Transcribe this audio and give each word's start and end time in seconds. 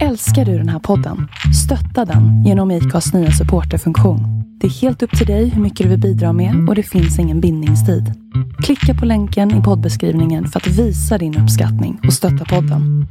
Älskar 0.00 0.44
du 0.44 0.58
den 0.58 0.68
här 0.68 0.78
podden? 0.78 1.28
Stötta 1.64 2.12
den 2.12 2.44
genom 2.44 2.70
IKAs 2.70 3.14
nya 3.14 3.30
supporterfunktion. 3.30 4.20
Det 4.60 4.66
är 4.66 4.70
helt 4.70 5.02
upp 5.02 5.18
till 5.18 5.26
dig 5.26 5.48
hur 5.48 5.62
mycket 5.62 5.84
du 5.84 5.90
vill 5.90 6.00
bidra 6.00 6.32
med 6.32 6.68
och 6.68 6.74
det 6.74 6.82
finns 6.82 7.18
ingen 7.18 7.40
bindningstid. 7.40 8.04
Klicka 8.62 9.00
på 9.00 9.06
länken 9.06 9.60
i 9.60 9.62
poddbeskrivningen 9.62 10.46
för 10.46 10.60
att 10.60 10.66
visa 10.66 11.18
din 11.18 11.38
uppskattning 11.42 12.00
och 12.06 12.12
stötta 12.12 12.44
podden. 12.44 13.06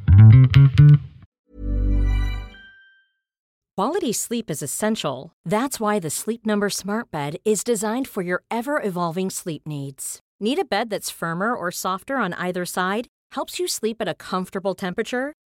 Quality 3.78 4.14
sleep 4.14 4.50
is 4.50 4.64
essential. 4.64 5.30
That's 5.50 5.92
why 5.92 6.02
the 6.02 6.10
Sleep 6.10 6.46
Number 6.46 6.70
Smart 6.70 7.12
Bed 7.12 7.36
is 7.46 7.64
designed 7.64 8.08
for 8.08 8.24
your 8.24 8.42
ever 8.52 8.88
evolving 8.88 9.32
sleep 9.32 9.62
needs. 9.66 10.20
Need 10.40 10.60
a 10.60 10.66
bed 10.70 10.90
that's 10.90 11.20
firmer 11.20 11.56
or 11.56 11.72
softer 11.72 12.16
on 12.16 12.34
either 12.34 12.66
side? 12.66 13.08
Helps 13.36 13.60
you 13.60 13.68
sleep 13.68 14.02
at 14.02 14.08
a 14.08 14.16
comfortable 14.32 14.76
temperature? 14.76 15.34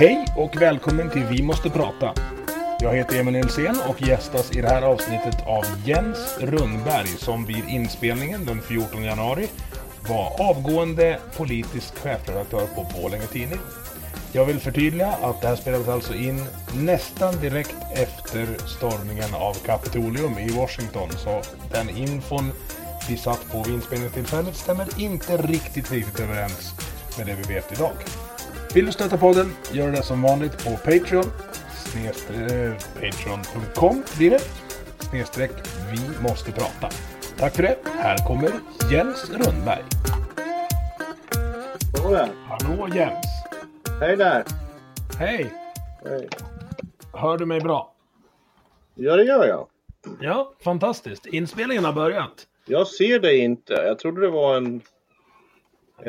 Hej 0.00 0.26
och 0.36 0.62
välkommen 0.62 1.10
till 1.10 1.24
Vi 1.24 1.42
måste 1.42 1.70
prata. 1.70 2.14
Jag 2.80 2.94
heter 2.94 3.20
Emil 3.20 3.32
Nilsén 3.32 3.76
och 3.88 4.02
gästas 4.02 4.52
i 4.52 4.60
det 4.60 4.68
här 4.68 4.82
avsnittet 4.82 5.46
av 5.46 5.64
Jens 5.84 6.38
Rundberg 6.40 7.06
som 7.06 7.46
vid 7.46 7.64
inspelningen 7.68 8.46
den 8.46 8.62
14 8.62 9.04
januari 9.04 9.48
var 10.08 10.50
avgående 10.50 11.18
politisk 11.36 11.98
chefredaktör 11.98 12.66
på 12.74 12.86
Borlänge 12.94 13.26
Tidning. 13.26 13.58
Jag 14.32 14.44
vill 14.44 14.58
förtydliga 14.60 15.08
att 15.08 15.40
det 15.40 15.48
här 15.48 15.56
spelades 15.56 15.88
alltså 15.88 16.14
in 16.14 16.44
nästan 16.74 17.40
direkt 17.40 17.76
efter 17.94 18.46
stormningen 18.66 19.34
av 19.34 19.54
Kapitolium 19.54 20.38
i 20.38 20.48
Washington. 20.48 21.10
Så 21.10 21.42
den 21.72 21.90
infon 21.90 22.52
vi 23.08 23.16
satt 23.16 23.52
på 23.52 23.62
vid 23.62 23.74
inspelningstillfället 23.74 24.56
stämmer 24.56 25.00
inte 25.00 25.36
riktigt, 25.36 25.92
riktigt 25.92 26.20
överens 26.20 26.74
med 27.18 27.26
det 27.26 27.34
vi 27.34 27.54
vet 27.54 27.72
idag. 27.72 27.92
Vill 28.74 28.86
du 28.86 28.92
stötta 28.92 29.18
podden, 29.18 29.52
gör 29.72 29.90
det 29.90 30.02
som 30.02 30.22
vanligt 30.22 30.64
på 30.64 30.70
Patreon. 30.70 31.24
Snedstreck, 31.74 32.84
Patreon.com 32.94 34.02
blir 34.18 34.30
det. 34.30 34.40
Snedstreck 34.98 35.50
Vi 35.92 36.28
måste 36.28 36.52
prata. 36.52 36.88
Tack 37.38 37.54
för 37.56 37.62
det. 37.62 37.76
Här 37.84 38.16
kommer 38.26 38.50
Jens 38.92 39.30
Rundberg. 39.30 39.84
Hallå 41.96 42.10
där. 42.10 42.28
Hallå 42.48 42.88
Jens. 42.94 43.26
Hej 44.00 44.16
där. 44.16 44.44
Hej. 45.18 45.52
Hej. 46.04 46.28
Hör 47.12 47.38
du 47.38 47.46
mig 47.46 47.60
bra? 47.60 47.94
Ja, 48.94 49.16
det 49.16 49.24
gör 49.24 49.46
jag. 49.46 49.66
Ja, 50.20 50.52
fantastiskt. 50.64 51.26
Inspelningen 51.26 51.84
har 51.84 51.92
börjat. 51.92 52.46
Jag 52.66 52.86
ser 52.86 53.20
dig 53.20 53.38
inte. 53.38 53.72
Jag 53.72 53.98
trodde 53.98 54.20
det 54.20 54.30
var 54.30 54.56
en... 54.56 54.66
en 54.66 54.82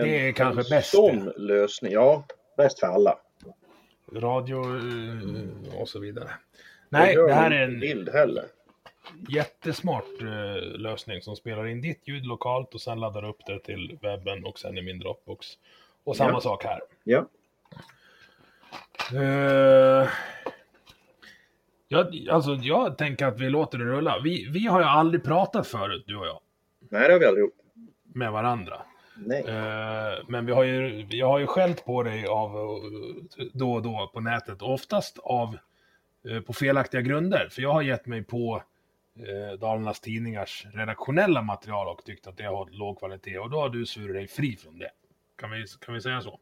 Det 0.03 0.28
är 0.28 0.31
kanske 0.31 0.62
en 0.62 0.70
bäst 0.70 0.92
sån 0.92 1.31
lösning. 1.36 1.92
Ja, 1.92 2.23
bäst 2.64 2.80
för 2.80 2.88
alla. 2.88 3.17
Radio 4.14 4.64
eh, 4.64 5.81
och 5.81 5.90
så 5.90 6.00
vidare. 6.00 6.30
Nej, 6.90 7.16
det 7.16 7.34
här 7.34 7.52
är 7.52 7.64
en 7.64 7.80
bild 7.80 8.09
heller. 8.09 8.45
jättesmart 9.30 10.22
eh, 10.22 10.64
lösning 10.80 11.22
som 11.22 11.35
spelar 11.35 11.68
in 11.68 11.81
ditt 11.81 12.08
ljud 12.08 12.25
lokalt 12.25 12.74
och 12.74 12.81
sen 12.81 13.00
laddar 13.00 13.25
upp 13.30 13.46
det 13.46 13.59
till 13.59 13.97
webben 14.02 14.46
och 14.46 14.59
sen 14.59 14.78
i 14.78 14.81
min 14.81 15.00
Dropbox. 15.00 15.47
Och 16.03 16.16
samma 16.18 16.31
Ja. 16.31 16.41
sak 16.41 16.63
här. 16.63 16.80
Ja. 17.03 17.25
Eh, 19.14 20.09
jag, 21.88 22.28
alltså, 22.31 22.52
jag 22.62 22.97
tänker 22.97 23.25
att 23.25 23.40
vi 23.40 23.50
låter 23.50 23.78
det 23.78 23.85
rulla. 23.85 24.19
Vi, 24.24 24.50
vi 24.50 24.68
har 24.68 24.80
ju 24.80 24.85
aldrig 24.85 25.24
pratat 25.24 25.68
förut, 25.68 26.03
du 26.08 26.18
och 26.18 26.25
jag, 26.28 26.40
Nej, 26.90 27.08
det 27.08 27.14
har 27.14 27.19
vi 27.19 27.25
aldrig 27.25 27.44
gjort. 27.44 27.56
med 28.03 28.31
varandra. 28.31 28.81
Nej. 29.26 29.44
Eh, 29.48 30.24
men 30.28 30.46
vi 30.46 30.52
har 30.52 30.64
ju, 30.64 31.08
jag 31.09 31.28
har 31.28 31.40
ju 31.40 31.48
skällt 31.48 31.86
på 31.86 32.04
dig 32.04 32.26
av 32.26 32.56
eh, 33.38 33.46
då 33.54 33.74
och 33.74 33.82
då 33.82 34.12
på 34.14 34.20
nätet. 34.20 34.62
Och 34.62 34.74
oftast 34.74 35.20
av, 35.20 35.58
eh, 36.30 36.42
på 36.42 36.54
felaktiga 36.54 37.02
grunder. 37.02 37.48
För 37.52 37.62
jag 37.62 37.74
har 37.74 37.82
gett 37.82 38.06
mig 38.06 38.24
på 38.24 38.64
Dalarnas 39.59 40.00
Tidningars 40.00 40.66
redaktionella 40.74 41.42
material 41.42 41.88
och 41.88 42.04
tyckt 42.06 42.28
att 42.28 42.38
det 42.38 42.44
har 42.44 42.70
låg 42.72 43.00
kvalitet. 43.00 43.38
Och 43.38 43.50
då 43.50 43.59
har 43.59 43.70
du 43.70 43.86
svurit 43.86 44.16
dig 44.16 44.28
fri 44.28 44.58
från 44.58 44.80
det. 44.80 44.90
Kan 45.36 45.52
vi, 45.52 45.66
kan 45.86 45.94
vi 45.94 46.02
säga 46.02 46.22
så? 46.22 46.40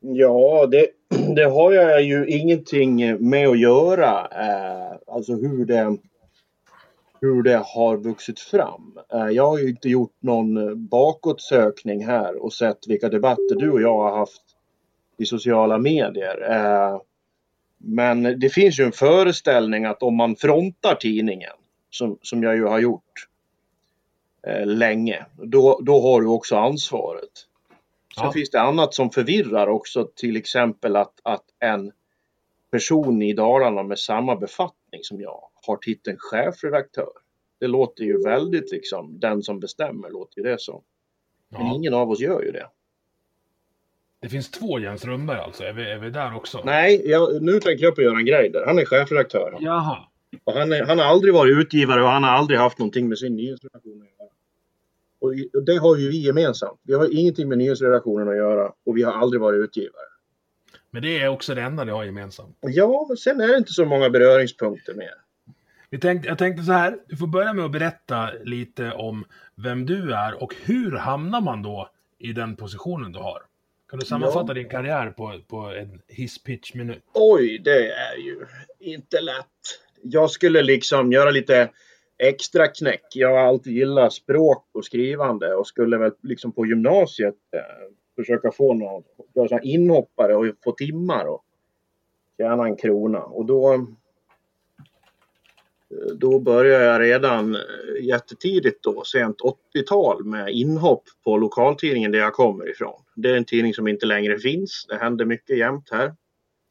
Ja, 0.00 0.66
det, 0.66 0.88
det 1.36 1.44
har 1.44 1.72
jag 1.72 2.02
ju 2.02 2.26
ingenting 2.26 3.28
med 3.28 3.48
att 3.48 3.58
göra. 3.58 4.28
Alltså 5.06 5.32
hur 5.32 5.64
det, 5.64 5.96
hur 7.20 7.42
det 7.42 7.62
har 7.64 7.96
vuxit 7.96 8.40
fram. 8.40 8.98
Eh, 9.12 9.28
jag 9.28 9.46
har 9.46 9.58
ju 9.58 9.68
inte 9.70 9.88
gjort 9.88 10.14
någon 10.20 10.68
eh, 10.68 10.74
bakåtsökning 10.74 12.06
här 12.06 12.42
och 12.42 12.52
sett 12.52 12.78
vilka 12.86 13.08
debatter 13.08 13.54
du 13.56 13.70
och 13.70 13.82
jag 13.82 13.98
har 13.98 14.18
haft 14.18 14.42
i 15.18 15.26
sociala 15.26 15.78
medier. 15.78 16.50
Eh, 16.50 17.00
men 17.78 18.22
det 18.40 18.48
finns 18.48 18.80
ju 18.80 18.84
en 18.84 18.92
föreställning 18.92 19.84
att 19.84 20.02
om 20.02 20.16
man 20.16 20.36
frontar 20.36 20.94
tidningen, 20.94 21.52
som, 21.90 22.18
som 22.22 22.42
jag 22.42 22.56
ju 22.56 22.64
har 22.64 22.78
gjort 22.78 23.28
länge, 24.64 25.26
då, 25.36 25.80
då 25.82 26.00
har 26.00 26.20
du 26.20 26.26
också 26.26 26.56
ansvaret. 26.56 27.30
Sen 28.16 28.24
Ja. 28.24 28.32
finns 28.32 28.50
det 28.50 28.60
annat 28.60 28.94
som 28.94 29.10
förvirrar 29.10 29.66
också, 29.66 30.08
till 30.14 30.36
exempel 30.36 30.96
att, 30.96 31.20
att 31.22 31.44
en 31.58 31.92
person 32.70 33.22
i 33.22 33.32
Dalarna 33.32 33.82
med 33.82 33.98
samma 33.98 34.36
befattning 34.36 34.75
som 35.02 35.20
jag 35.20 35.40
har 35.66 35.76
titeln 35.76 36.16
chefredaktör. 36.20 37.08
Det 37.60 37.66
låter 37.66 38.04
ju 38.04 38.22
väldigt 38.22 38.70
liksom, 38.72 39.20
den 39.20 39.42
som 39.42 39.60
bestämmer 39.60 40.10
låter 40.10 40.38
ju 40.38 40.42
det 40.42 40.60
som. 40.60 40.82
Men 41.48 41.66
Ja. 41.66 41.74
ingen 41.74 41.94
av 41.94 42.10
oss 42.10 42.20
gör 42.20 42.42
ju 42.42 42.52
det. 42.52 42.66
Det 44.20 44.28
finns 44.28 44.50
två 44.50 44.78
Jens 44.78 45.04
Rundberg 45.04 45.38
alltså. 45.38 45.64
Är 45.64 45.72
vi, 45.72 45.90
är 45.90 45.98
vi 45.98 46.10
där 46.10 46.36
också? 46.36 46.62
Nej, 46.64 47.08
jag, 47.10 47.42
nu 47.42 47.60
tänker 47.60 47.84
jag 47.84 47.94
på 47.94 48.02
Göran 48.02 48.24
Greider. 48.24 48.66
Han 48.66 48.78
är 48.78 48.84
chefredaktör. 48.84 49.56
Jaha. 49.60 49.98
Och 50.44 50.52
han, 50.52 50.72
är, 50.72 50.84
han 50.84 50.98
har 50.98 51.06
aldrig 51.06 51.34
varit 51.34 51.56
utgivare 51.58 52.02
och 52.02 52.08
han 52.08 52.22
har 52.22 52.30
aldrig 52.30 52.58
haft 52.58 52.78
någonting 52.78 53.08
med 53.08 53.18
sin 53.18 53.36
nyhetsredaktion 53.36 54.02
att 54.02 54.08
göra. 54.18 54.30
Och 55.18 55.58
och 55.58 55.64
det 55.64 55.76
har 55.76 55.96
ju 55.96 56.08
vi 56.10 56.26
gemensamt. 56.26 56.80
Vi 56.82 56.94
har 56.94 57.18
ingenting 57.18 57.48
med 57.48 57.58
nyhetsredaktionen 57.58 58.28
att 58.28 58.36
göra 58.36 58.72
och 58.84 58.96
vi 58.96 59.02
har 59.02 59.12
aldrig 59.12 59.40
varit 59.40 59.64
utgivare. 59.64 60.06
Men 60.96 61.02
det 61.02 61.18
är 61.18 61.28
också 61.28 61.54
det 61.54 61.62
enda 61.62 61.84
ni 61.84 61.92
har 61.92 62.04
gemensamt. 62.04 62.58
Ja, 62.60 63.08
sen 63.18 63.40
är 63.40 63.48
det 63.48 63.56
inte 63.56 63.72
så 63.72 63.84
många 63.84 64.10
beröringspunkter 64.10 64.94
mer. 64.94 65.14
Vi 65.90 65.98
tänkte, 65.98 66.28
jag 66.28 66.38
tänkte 66.38 66.62
så 66.62 66.72
här, 66.72 66.98
du 67.08 67.16
får 67.16 67.26
börja 67.26 67.52
med 67.52 67.64
att 67.64 67.72
berätta 67.72 68.30
lite 68.44 68.92
om 68.92 69.24
vem 69.56 69.86
du 69.86 70.12
är 70.14 70.42
och 70.42 70.54
hur 70.64 70.92
hamnar 70.92 71.40
man 71.40 71.62
då 71.62 71.90
i 72.18 72.32
den 72.32 72.56
positionen 72.56 73.12
du 73.12 73.18
har? 73.18 73.42
Kan 73.90 73.98
du 73.98 74.06
sammanfatta 74.06 74.46
Ja. 74.48 74.54
din 74.54 74.68
karriär 74.68 75.10
på, 75.10 75.40
på 75.48 75.56
en 75.56 76.00
hisspitch-minut? 76.08 77.02
Oj, 77.14 77.58
det 77.64 77.92
är 77.92 78.16
ju 78.16 78.46
inte 78.80 79.20
lätt. 79.20 79.46
Jag 80.02 80.30
skulle 80.30 80.62
liksom 80.62 81.12
göra 81.12 81.30
lite 81.30 81.70
extra 82.18 82.66
knäck. 82.68 83.04
Jag 83.14 83.28
har 83.30 83.48
alltid 83.48 83.72
gillat 83.72 84.12
språk 84.12 84.68
och 84.74 84.84
skrivande 84.84 85.54
och 85.54 85.66
skulle 85.66 85.98
väl 85.98 86.12
liksom 86.22 86.52
på 86.52 86.66
gymnasiet 86.66 87.34
eh, 87.56 87.60
försöka 88.16 88.50
få 88.50 88.74
någon 88.74 89.02
göra 89.34 89.60
inhoppare 89.62 90.36
och 90.36 90.46
få 90.64 90.72
timmar 90.72 91.24
och 91.26 91.44
tjäna 92.36 92.64
en 92.66 92.76
krona. 92.76 93.22
Och 93.22 93.46
då, 93.46 93.86
då 96.14 96.40
började 96.40 96.84
jag 96.84 97.00
redan 97.00 97.54
eh, 97.54 97.60
jättetidigt 98.04 98.82
då, 98.82 99.04
sent 99.04 99.36
80-tal 99.74 100.24
med 100.24 100.48
inhopp 100.50 101.04
på 101.24 101.36
lokaltidningen 101.36 102.12
där 102.12 102.18
jag 102.18 102.32
kommer 102.32 102.70
ifrån. 102.70 103.02
Det 103.14 103.30
är 103.30 103.36
en 103.36 103.44
tidning 103.44 103.74
som 103.74 103.88
inte 103.88 104.06
längre 104.06 104.38
finns. 104.38 104.86
Det 104.88 104.96
händer 104.96 105.24
mycket 105.24 105.58
jämt 105.58 105.88
här. 105.92 106.14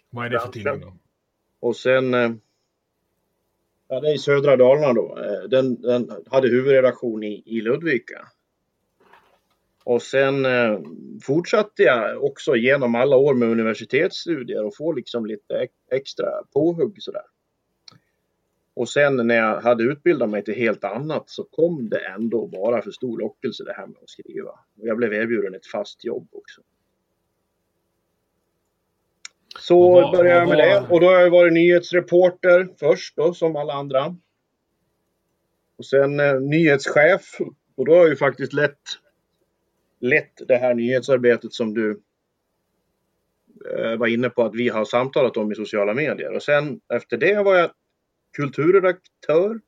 Vad 0.10 0.26
är 0.26 0.30
det 0.30 0.40
för 0.40 0.48
tidning 0.52 0.80
då? 0.82 0.94
Och 1.60 1.76
sen... 1.76 2.14
eh, 2.14 2.32
Ja, 3.88 4.00
det 4.00 4.10
är 4.10 4.16
i 4.16 4.18
södra 4.18 4.56
Dalarna 4.56 4.94
då. 4.94 5.18
Eh, 5.20 5.50
Den, 5.50 5.82
den 5.82 6.12
hade 6.28 6.48
huvudredaktion 6.48 7.24
i, 7.24 7.44
i 7.46 7.62
Ludvika. 7.62 8.28
Och 9.86 10.02
sen 10.02 10.46
eh, 10.46 10.80
fortsatte 11.24 11.84
jag 11.84 12.24
också 12.24 12.56
genom 12.56 12.96
alla 12.96 13.18
år 13.18 13.34
med 13.34 13.50
universitetsstudier 13.50 14.66
och 14.66 14.76
få 14.76 14.92
liksom 14.92 15.26
lite 15.26 15.56
ex- 15.58 15.74
extra 15.92 16.28
påhugg 16.54 16.96
sådär. 17.04 17.22
Och 18.74 18.90
sen 18.90 19.28
när 19.28 19.36
jag 19.36 19.62
hade 19.62 19.84
utbildat 19.84 20.30
mig 20.30 20.44
till 20.44 20.54
helt 20.56 20.84
annat 20.84 21.30
så 21.30 21.44
kom 21.44 21.90
det 21.90 22.00
ändå 22.08 22.48
bara 22.48 22.82
för 22.82 22.92
stor 22.92 23.20
lockelse 23.20 23.64
det 23.64 23.74
här 23.74 23.88
med 23.88 23.98
att 24.04 24.10
skriva. 24.10 24.50
Och 24.52 24.88
jag 24.88 24.98
blev 24.98 25.14
erbjuden 25.14 25.56
ett 25.56 25.68
fast 25.68 26.06
jobb 26.06 26.28
också. 26.32 26.62
Så 29.60 29.90
vad- 29.92 30.18
började 30.18 30.40
jag 30.40 30.50
med 30.50 30.58
det. 30.58 30.88
Och 30.90 31.00
då 31.00 31.08
har 31.08 31.20
jag 31.22 31.30
varit 31.30 31.54
nyhetsreporter 31.54 32.68
först 32.80 33.16
då, 33.16 33.34
som 33.34 33.56
alla 33.56 33.74
andra. 33.74 34.16
Och 35.78 35.86
sen 35.86 36.20
eh, 36.20 36.40
nyhetschef. 36.40 37.38
Och 37.76 37.86
då 37.86 37.92
har 37.92 38.00
jag 38.00 38.10
ju 38.10 38.16
faktiskt 38.16 38.54
lett, 38.54 38.80
lett 40.06 40.48
det 40.48 40.58
här 40.58 40.74
nyhetsarbetet 40.74 41.54
som 41.54 41.74
du 41.74 42.02
eh, 43.72 43.96
var 43.96 44.08
inne 44.08 44.30
på 44.30 44.44
att 44.44 44.56
vi 44.56 44.70
har 44.70 44.86
samtalat 44.86 45.38
om 45.38 45.52
i 45.52 45.56
sociala 45.56 45.94
medier. 45.94 46.34
Och 46.34 46.44
sen 46.44 46.80
efter 46.94 47.18
det 47.18 47.44
var 47.44 47.56
jag 47.56 47.72
kulturredaktör 48.38 49.62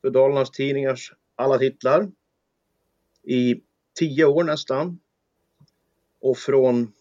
för 0.00 0.10
Dalarnas 0.10 0.50
Tidningars 0.50 1.12
alla 1.36 1.58
titlar 1.58 2.10
i 3.22 3.60
tio 3.98 4.24
år 4.24 4.44
nästan. 4.44 5.00
Och 6.20 6.38
från 6.38 6.92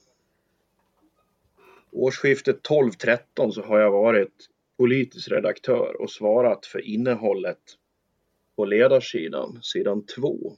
årsskiftet 1.91 2.67
12-13 2.67 3.51
så 3.51 3.61
har 3.61 3.79
jag 3.79 3.91
varit 3.91 4.49
politisk 4.77 5.31
redaktör 5.31 6.01
och 6.01 6.11
svarat 6.11 6.65
för 6.65 6.79
innehållet 6.79 7.61
på 8.55 8.65
ledarsidan, 8.65 9.59
sidan 9.61 10.05
2. 10.05 10.57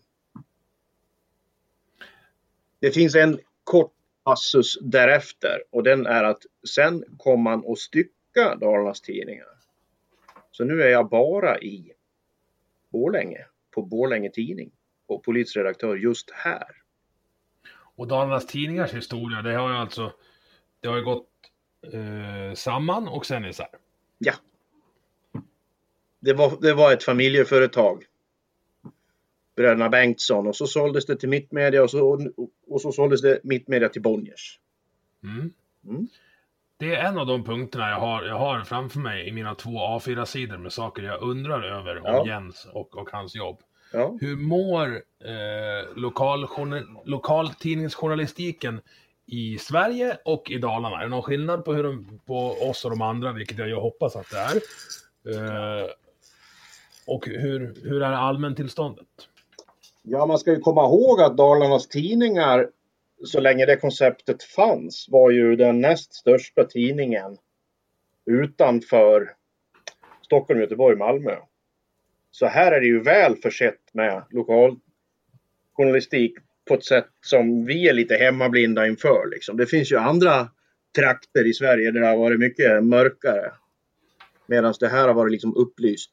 Det 2.79 2.91
finns 2.91 3.15
en 3.15 3.39
kort 3.63 3.93
passus 4.23 4.77
därefter 4.81 5.63
och 5.71 5.83
den 5.83 6.05
är 6.05 6.23
att 6.23 6.43
sen 6.69 7.03
kom 7.17 7.41
man 7.41 7.63
att 7.67 7.79
stycka 7.79 8.55
Dalarnas 8.55 9.01
Tidningar. 9.01 9.47
Så 10.51 10.63
nu 10.63 10.81
är 10.81 10.89
jag 10.89 11.09
bara 11.09 11.59
i 11.59 11.91
Borlänge, 12.91 13.45
på 13.71 13.81
Borlänge 13.81 14.29
Tidning 14.29 14.71
och 15.07 15.23
politisk 15.23 15.57
redaktör 15.57 15.95
just 15.95 16.31
här. 16.31 16.67
Och 17.95 18.07
Dalarnas 18.07 18.47
Tidningars 18.47 18.93
historia, 18.93 19.41
det 19.41 19.53
har 19.53 19.69
ju 19.69 19.75
alltså 19.75 20.13
det 20.79 20.87
har 20.87 20.97
ju 20.97 21.03
gått 21.03 21.29
eh, 21.93 22.53
samman 22.55 23.07
och 23.07 23.25
sen 23.25 23.45
isär. 23.45 23.67
Ja. 24.17 24.33
Det 26.19 26.33
var, 26.33 26.61
det 26.61 26.73
var 26.73 26.93
ett 26.93 27.03
familjeföretag. 27.03 28.03
Bröderna 29.55 29.89
Bengtsson 29.89 30.47
och 30.47 30.55
så 30.55 30.67
såldes 30.67 31.05
det 31.05 31.15
till 31.15 31.29
Mittmedia 31.29 31.83
och 31.83 31.89
så, 31.89 32.29
och 32.67 32.81
så 32.81 32.91
såldes 32.91 33.21
det 33.21 33.39
Mittmedia 33.43 33.89
till 33.89 34.01
Bonniers. 34.01 34.59
Mm. 35.23 35.53
Mm. 35.87 36.07
Det 36.77 36.95
är 36.95 37.07
en 37.07 37.17
av 37.17 37.27
de 37.27 37.43
punkterna 37.43 37.89
jag 37.89 37.99
har, 37.99 38.23
jag 38.23 38.39
har 38.39 38.63
framför 38.63 38.99
mig 38.99 39.27
i 39.27 39.31
mina 39.31 39.55
två 39.55 39.69
A4-sidor 39.69 40.57
med 40.57 40.73
saker 40.73 41.03
jag 41.03 41.21
undrar 41.21 41.63
över 41.63 41.97
om 41.97 42.03
Ja. 42.05 42.27
Jens 42.27 42.67
och, 42.73 42.97
och 42.97 43.09
hans 43.11 43.35
jobb. 43.35 43.59
Ja. 43.93 44.17
Hur 44.21 44.35
mår 44.35 44.87
eh, 45.25 45.95
lokal, 45.95 46.47
lokaltidningsjournalistiken 47.05 48.81
i 49.25 49.57
Sverige 49.57 50.17
och 50.25 50.51
i 50.51 50.57
Dalarna? 50.57 50.97
Är 50.97 51.03
det 51.03 51.09
någon 51.09 51.21
skillnad 51.21 51.65
på, 51.65 51.73
hur 51.73 51.83
de, 51.83 52.19
på 52.25 52.51
oss 52.69 52.85
och 52.85 52.91
de 52.91 53.01
andra, 53.01 53.31
vilket 53.31 53.57
jag 53.57 53.81
hoppas 53.81 54.15
att 54.15 54.29
det 54.29 54.37
är? 54.37 54.55
Eh, 55.33 55.87
och 57.07 57.25
hur, 57.25 57.75
hur 57.83 58.01
är 58.01 58.11
allmäntillståndet? 58.11 59.07
Ja, 60.05 60.25
man 60.25 60.39
ska 60.39 60.51
ju 60.51 60.59
komma 60.59 60.85
ihåg 60.85 61.21
att 61.21 61.37
Dalarnas 61.37 61.87
Tidningar 61.87 62.69
så 63.23 63.39
länge 63.39 63.65
det 63.65 63.77
konceptet 63.77 64.43
fanns 64.43 65.07
var 65.09 65.31
ju 65.31 65.55
den 65.55 65.81
näst 65.81 66.13
största 66.13 66.63
tidningen 66.63 67.37
utanför 68.25 69.33
Stockholm, 70.21 70.59
Göteborg, 70.59 70.97
Malmö. 70.97 71.35
Så 72.31 72.45
här 72.45 72.71
är 72.71 72.79
det 72.79 72.87
ju 72.87 73.03
väl 73.03 73.35
försett 73.35 73.93
med 73.93 74.23
lokaljournalistik 74.29 76.37
på 76.67 76.73
ett 76.73 76.85
sätt 76.85 77.09
som 77.21 77.65
vi 77.65 77.89
är 77.89 77.93
lite 77.93 78.15
hemmablinda 78.15 78.87
inför. 78.87 79.29
Liksom. 79.29 79.57
Det 79.57 79.65
finns 79.65 79.91
ju 79.91 79.97
andra 79.97 80.49
trakter 80.95 81.47
i 81.47 81.53
Sverige 81.53 81.91
där 81.91 82.01
det 82.01 82.07
har 82.07 82.17
varit 82.17 82.39
mycket 82.39 82.83
mörkare. 82.83 83.51
Medan 84.47 84.73
det 84.79 84.87
här 84.87 85.07
har 85.07 85.13
varit 85.13 85.31
liksom 85.31 85.55
upplyst. 85.55 86.11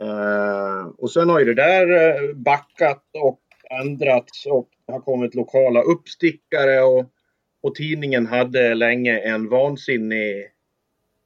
Eh, 0.00 0.86
och 0.98 1.10
sen 1.10 1.28
har 1.28 1.38
ju 1.38 1.44
det 1.44 1.54
där 1.54 1.90
eh, 1.90 2.34
backat 2.34 3.04
och 3.22 3.40
ändrats 3.80 4.46
och 4.46 4.68
det 4.86 4.92
har 4.92 5.00
kommit 5.00 5.34
lokala 5.34 5.82
uppstickare 5.82 6.82
och, 6.82 7.12
och 7.60 7.74
tidningen 7.74 8.26
hade 8.26 8.74
länge 8.74 9.18
en 9.18 9.48
vansinnig 9.48 10.52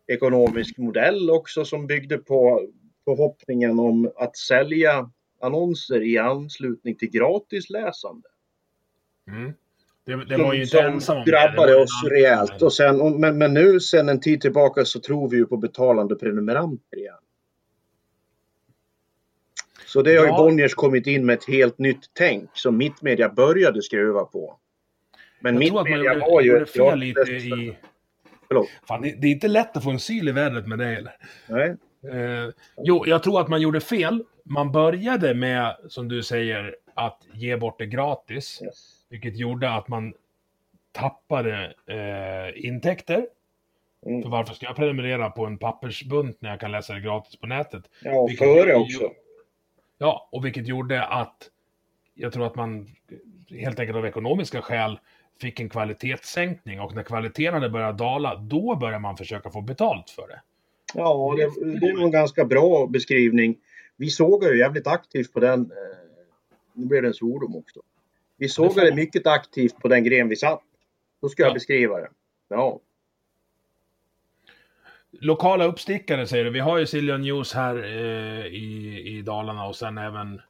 ekonomisk 0.06 0.78
modell 0.78 1.30
också 1.30 1.64
som 1.64 1.86
byggde 1.86 2.18
på 2.18 2.68
förhoppningen 3.04 3.78
om 3.78 4.12
att 4.16 4.36
sälja 4.36 5.10
annonser 5.40 6.02
i 6.02 6.19
anslutning 6.19 6.96
till 6.96 7.10
gratisläsande. 7.10 8.28
Mm. 9.30 9.52
Det, 10.04 10.24
det 10.24 10.36
var 10.36 10.54
ju 10.54 10.62
inte 10.62 10.76
som 10.76 10.86
ensam 10.86 11.24
drabbade 11.24 11.72
det. 11.72 11.82
oss 11.82 12.04
rejält. 12.10 12.62
Och 12.62 12.72
sen, 12.72 13.00
och, 13.00 13.12
men, 13.12 13.38
men 13.38 13.54
nu 13.54 13.80
sen 13.80 14.08
en 14.08 14.20
tid 14.20 14.40
tillbaka 14.40 14.84
så 14.84 15.00
tror 15.00 15.30
vi 15.30 15.36
ju 15.36 15.46
på 15.46 15.56
betalande 15.56 16.14
prenumeranter 16.16 16.98
igen. 16.98 17.14
Så 19.96 20.02
det 20.02 20.16
har 20.16 20.25
ju 20.25 20.31
Ja. 20.31 20.37
Bonniers 20.37 20.75
kommit 20.75 21.06
in 21.06 21.26
med 21.26 21.34
ett 21.34 21.48
helt 21.48 21.78
nytt 21.78 22.10
tänk 22.12 22.50
som 22.52 22.76
Mittmedia 22.76 23.28
började 23.28 23.82
skruva 23.82 24.25
på. 24.25 24.56
Men 25.40 25.62
Jag 25.62 25.69
tror 25.69 25.81
att 25.81 25.88
man 25.88 25.98
Mittmedia 25.98 26.14
gjorde, 26.14 26.26
var 26.31 26.40
ju 26.40 26.56
ett 26.56 26.70
fel 26.70 26.98
lite 26.98 27.20
i... 27.31 27.76
Förlåt. 28.48 28.69
Fan, 28.88 29.02
det, 29.02 29.14
det 29.20 29.26
är 29.26 29.31
inte 29.31 29.48
lätt 29.48 29.76
att 29.76 29.84
få 29.84 29.90
en 29.90 29.98
syl 29.98 30.28
i 30.28 30.32
vädret 30.32 30.66
med 30.66 30.78
det 30.78 30.84
heller. 30.84 31.12
Nej. 31.48 31.76
Eh, 32.12 32.50
jo, 32.82 33.04
jag 33.06 33.22
tror 33.22 33.40
att 33.40 33.48
man 33.48 33.60
gjorde 33.60 33.81
fel. 33.81 34.25
Man 34.44 34.72
började 34.72 35.34
med, 35.34 35.76
som 35.88 36.08
du 36.08 36.22
säger, 36.22 36.76
att 36.94 37.22
ge 37.32 37.56
bort 37.56 37.78
det 37.78 37.87
gratis. 37.87 38.62
Yes. 38.64 38.75
Vilket 39.10 39.37
gjorde 39.37 39.70
att 39.70 39.88
man 39.88 40.14
tappade 40.93 41.75
eh, 41.87 42.66
intäkter. 42.66 43.26
Mm. 44.06 44.22
För 44.22 44.28
varför 44.31 44.54
ska 44.54 44.66
jag 44.66 44.76
prenumerera 44.76 45.31
på 45.31 45.46
en 45.46 45.58
pappersbunt 45.58 46.37
när 46.40 46.50
jag 46.50 46.60
kan 46.60 46.72
läsa 46.72 46.94
det 46.94 47.00
gratis 47.00 47.37
på 47.37 47.46
nätet? 47.46 47.82
Ja, 48.02 48.26
Vilket 48.26 48.46
före 48.48 48.69
ju- 48.69 48.75
också. 48.75 49.10
Ja, 49.98 50.28
och 50.32 50.44
vilket 50.44 50.66
gjorde 50.66 51.04
att 51.04 51.50
jag 52.14 52.32
tror 52.32 52.46
att 52.46 52.54
man 52.56 52.87
helt 53.50 53.78
enkelt 53.81 53.96
av 53.96 54.06
ekonomiska 54.06 54.62
skäl 54.62 54.98
fick 55.40 55.60
en 55.60 55.69
kvalitetssänkning 55.69 56.81
och 56.81 56.94
när 56.94 57.02
kvaliteten 57.02 57.54
hade 57.54 57.70
börjat 57.70 57.98
dala, 57.98 58.34
då 58.37 58.76
började 58.76 58.98
man 58.98 59.16
försöka 59.16 59.50
få 59.50 59.60
betalt 59.60 60.10
för 60.10 60.28
det. 60.28 60.40
Ja, 60.94 61.34
det, 61.37 61.81
det 61.81 61.87
är 61.87 62.02
en 62.02 62.10
ganska 62.10 62.44
bra 62.44 62.87
beskrivning. 62.87 63.56
Vi 63.96 64.08
sågar 64.10 64.50
ju 64.50 64.58
jävligt 64.58 64.87
aktivt 64.87 65.32
på 65.32 65.40
den. 65.40 65.60
Eh, 65.60 65.66
nu 66.72 66.87
blev 66.87 67.02
det 67.02 67.08
en 67.08 67.14
svordom 67.14 67.56
också. 67.56 67.81
Vi 68.37 68.48
sågade 68.48 68.90
man. 68.90 68.96
mycket 68.96 69.26
aktivt 69.26 69.78
på 69.78 69.88
den 69.88 70.04
gren 70.04 70.28
vi 70.28 70.37
satt. 70.37 70.62
Så 71.20 71.28
ska 71.28 71.43
jag 71.43 71.50
Ja. 71.50 71.54
beskriva 71.54 71.96
det. 72.00 72.08
Ja. 72.48 72.81
Lokala 75.20 75.65
uppstickare 75.65 76.27
säger 76.27 76.44
du. 76.44 76.51
Vi 76.51 76.61
har 76.61 76.79
ju 76.79 76.87
Silja 76.87 77.17
News 77.17 77.53
här 77.55 77.77
eh, 77.85 78.46
i, 78.46 79.03
i 79.06 79.23
Dalarna 79.23 79.65
och 79.67 79.77
sen 79.77 79.99
även 79.99 80.41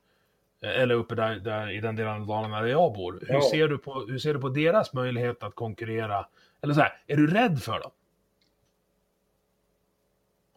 eh, 0.62 0.80
eller 0.82 0.94
uppe 0.94 1.14
där, 1.14 1.34
där 1.36 1.70
i 1.70 1.80
den 1.80 1.96
delen 1.96 2.12
av 2.12 2.26
Dalarna 2.26 2.60
där 2.60 2.68
jag 2.68 2.92
bor. 2.92 3.12
Hur, 3.28 3.34
Ja. 3.34 3.40
ser 3.50 3.68
du 3.68 3.78
på, 3.78 3.94
hur 4.08 4.18
ser 4.18 4.34
du 4.34 4.40
på 4.40 4.48
deras 4.48 4.92
möjlighet 4.92 5.42
att 5.42 5.54
konkurrera? 5.54 6.26
Eller 6.62 6.74
så 6.74 6.80
här, 6.80 6.92
är 7.06 7.16
du 7.16 7.26
rädd 7.26 7.62
för 7.62 7.80
dem? 7.80 7.90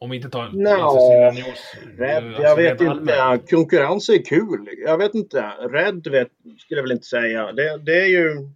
Om 0.01 0.09
vi 0.09 0.17
inte 0.17 0.29
tar 0.29 0.49
Nå, 0.53 0.69
alltså 0.69 0.99
Silja 1.09 1.31
News. 1.31 1.59
eh, 1.83 1.97
Rädd? 1.99 2.23
alltså 2.25 2.41
Jag 2.43 2.55
vet 2.55 2.81
inte. 2.81 3.39
Konkurrens 3.49 4.09
är 4.09 4.25
kul. 4.25 4.69
Jag 4.85 4.97
vet 4.97 5.15
inte. 5.15 5.41
Rädd 5.59 6.07
vet, 6.07 6.27
skulle 6.59 6.77
jag 6.77 6.83
väl 6.83 6.91
inte 6.91 7.05
säga. 7.05 7.51
Det, 7.51 7.77
det 7.77 8.01
är 8.01 8.07
ju... 8.07 8.49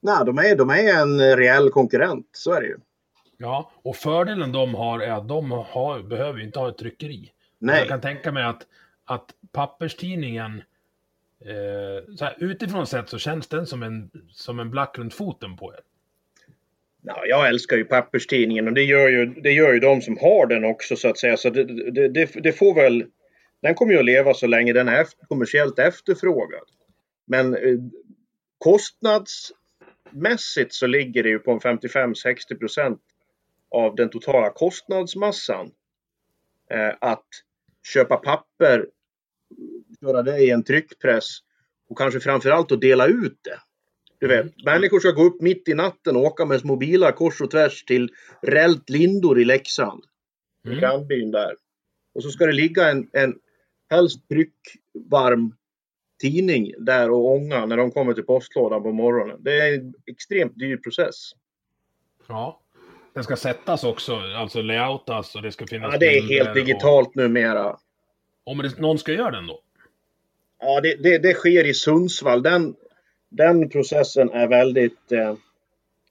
Nej, 0.00 0.24
de 0.26 0.38
är, 0.38 0.56
de 0.56 0.70
är 0.70 1.02
en 1.02 1.36
reell 1.36 1.70
konkurrent. 1.70 2.28
Så 2.32 2.52
är 2.52 2.60
det 2.60 2.66
ju. 2.66 2.76
Ja, 3.38 3.70
och 3.82 3.96
fördelen 3.96 4.52
de 4.52 4.74
har 4.74 5.00
är 5.00 5.12
att 5.12 5.28
de 5.28 5.50
har, 5.50 6.02
behöver 6.02 6.40
inte 6.40 6.58
ha 6.58 6.68
ett 6.68 6.78
tryckeri. 6.78 7.32
Nej. 7.58 7.78
Jag 7.78 7.88
kan 7.88 8.00
tänka 8.00 8.32
mig 8.32 8.44
att, 8.44 8.66
att 9.04 9.34
papperstidningen, 9.52 10.62
eh, 11.40 12.14
så 12.16 12.24
här, 12.24 12.36
utifrån 12.38 12.86
sett 12.86 13.08
så 13.08 13.18
känns 13.18 13.46
den 13.46 13.66
som 13.66 13.82
en, 13.82 14.10
som 14.30 14.60
en 14.60 14.70
black 14.70 14.98
runt 14.98 15.14
foten 15.14 15.56
på 15.56 15.72
er. 15.72 15.80
Ja, 17.02 17.26
jag 17.26 17.48
älskar 17.48 17.76
ju 17.76 17.84
papperstidningen 17.84 18.68
och 18.68 18.74
det 18.74 18.82
gör 18.82 19.08
ju, 19.08 19.26
det 19.26 19.52
gör 19.52 19.72
ju 19.72 19.80
de 19.80 20.00
som 20.00 20.18
har 20.18 20.46
den 20.46 20.64
också 20.64 20.96
så 20.96 21.08
att 21.08 21.18
säga. 21.18 21.36
Så 21.36 21.50
det, 21.50 21.90
det, 21.90 22.08
det, 22.08 22.30
det 22.42 22.52
får 22.52 22.74
väl... 22.74 23.04
Den 23.62 23.74
kommer 23.74 23.92
ju 23.92 23.98
att 23.98 24.04
leva 24.04 24.34
så 24.34 24.46
länge 24.46 24.72
den 24.72 24.88
är 24.88 25.06
kommersiellt 25.28 25.78
efterfrågad. 25.78 26.64
Men 27.26 27.54
eh, 27.54 27.78
kostnadsmässigt 30.10 30.74
så 30.74 30.86
ligger 30.86 31.22
det 31.22 31.28
ju 31.28 31.38
på 31.38 31.50
en 31.50 31.60
55-60 31.60 32.58
procent 32.58 33.00
av 33.70 33.94
den 33.94 34.10
totala 34.10 34.50
kostnadsmassan. 34.50 35.70
Eh, 36.70 36.94
att 37.00 37.26
köpa 37.94 38.16
papper, 38.16 38.86
göra 40.00 40.22
det 40.22 40.38
i 40.38 40.50
en 40.50 40.64
tryckpress 40.64 41.38
och 41.88 41.98
kanske 41.98 42.20
framförallt 42.20 42.72
att 42.72 42.80
dela 42.80 43.06
ut 43.06 43.38
det. 43.42 43.58
Du 44.18 44.28
vet, 44.28 44.64
människor 44.64 45.00
ska 45.00 45.10
gå 45.10 45.22
upp 45.22 45.40
mitt 45.40 45.68
i 45.68 45.74
natten 45.74 46.16
och 46.16 46.22
åka 46.22 46.44
med 46.44 46.60
små 46.60 46.76
bilar 46.76 47.12
kors 47.12 47.40
och 47.40 47.50
tvärs 47.50 47.84
till 47.84 48.08
Rält 48.42 48.90
Lindor 48.90 49.40
i 49.40 49.44
Leksand. 49.44 50.04
Mm. 50.66 50.78
grannbyn 50.78 51.30
där. 51.30 51.56
Och 52.14 52.22
så 52.22 52.30
ska 52.30 52.46
det 52.46 52.52
ligga 52.52 52.90
en, 52.90 53.08
en 53.12 53.34
helst 53.90 54.28
tryckvarm 54.28 55.54
tidning 56.20 56.72
där 56.78 57.10
och 57.10 57.30
ånga 57.30 57.66
när 57.66 57.76
de 57.76 57.90
kommer 57.90 58.14
till 58.14 58.24
postlådan 58.24 58.82
på 58.82 58.92
morgonen. 58.92 59.36
Det 59.40 59.58
är 59.58 59.74
en 59.74 59.94
extremt 60.06 60.58
dyr 60.58 60.76
process. 60.76 61.32
Ja. 62.28 62.60
Den 63.12 63.24
ska 63.24 63.36
sättas 63.36 63.84
också, 63.84 64.16
alltså 64.36 64.62
layoutas 64.62 65.34
och 65.34 65.42
det 65.42 65.52
ska 65.52 65.66
finnas... 65.66 65.92
Ja, 65.92 65.98
det 65.98 66.18
är 66.18 66.22
helt 66.22 66.54
digitalt 66.54 67.08
och... 67.08 67.16
numera. 67.16 67.76
Om 68.44 68.58
det, 68.58 68.78
någon 68.78 68.98
ska 68.98 69.12
göra 69.12 69.30
den 69.30 69.46
då? 69.46 69.62
Ja, 70.58 70.80
det, 70.80 70.96
det, 71.02 71.18
det 71.18 71.34
sker 71.34 71.66
i 71.66 71.74
Sundsvall. 71.74 72.42
Den, 72.42 72.74
den 73.28 73.68
processen 73.68 74.30
är 74.30 74.48
väldigt 74.48 75.12
eh, 75.12 75.34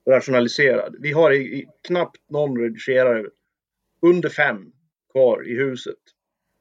rationaliserad. 0.07 0.95
Vi 0.99 1.11
har 1.11 1.31
i, 1.31 1.37
i, 1.37 1.67
knappt 1.87 2.29
någon 2.29 2.57
redigerare 2.57 3.25
under 4.01 4.29
fem 4.29 4.71
kvar 5.11 5.47
i 5.47 5.55
huset. 5.55 5.97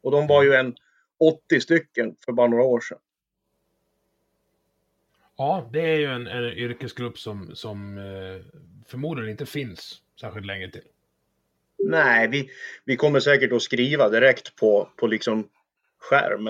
Och 0.02 0.10
de 0.10 0.26
var 0.26 0.42
ju 0.42 0.54
en 0.54 0.74
80 1.20 1.60
stycken 1.60 2.16
för 2.24 2.32
bara 2.32 2.46
några 2.46 2.64
år 2.64 2.80
sedan. 2.80 2.98
Ja, 5.38 5.68
det 5.72 5.80
är 5.80 5.98
ju 5.98 6.06
en, 6.06 6.26
en 6.26 6.44
yrkesgrupp 6.44 7.18
som, 7.18 7.50
som 7.54 7.98
eh, 7.98 8.60
förmodligen 8.86 9.30
inte 9.30 9.46
finns 9.46 10.02
särskilt 10.20 10.46
länge 10.46 10.70
till. 10.70 10.82
Nej, 11.78 12.28
vi, 12.28 12.50
vi 12.84 12.96
kommer 12.96 13.20
säkert 13.20 13.52
att 13.52 13.62
skriva 13.62 14.08
direkt 14.08 14.56
på, 14.56 14.88
på 14.96 15.06
liksom 15.06 15.48
skärm 15.98 16.44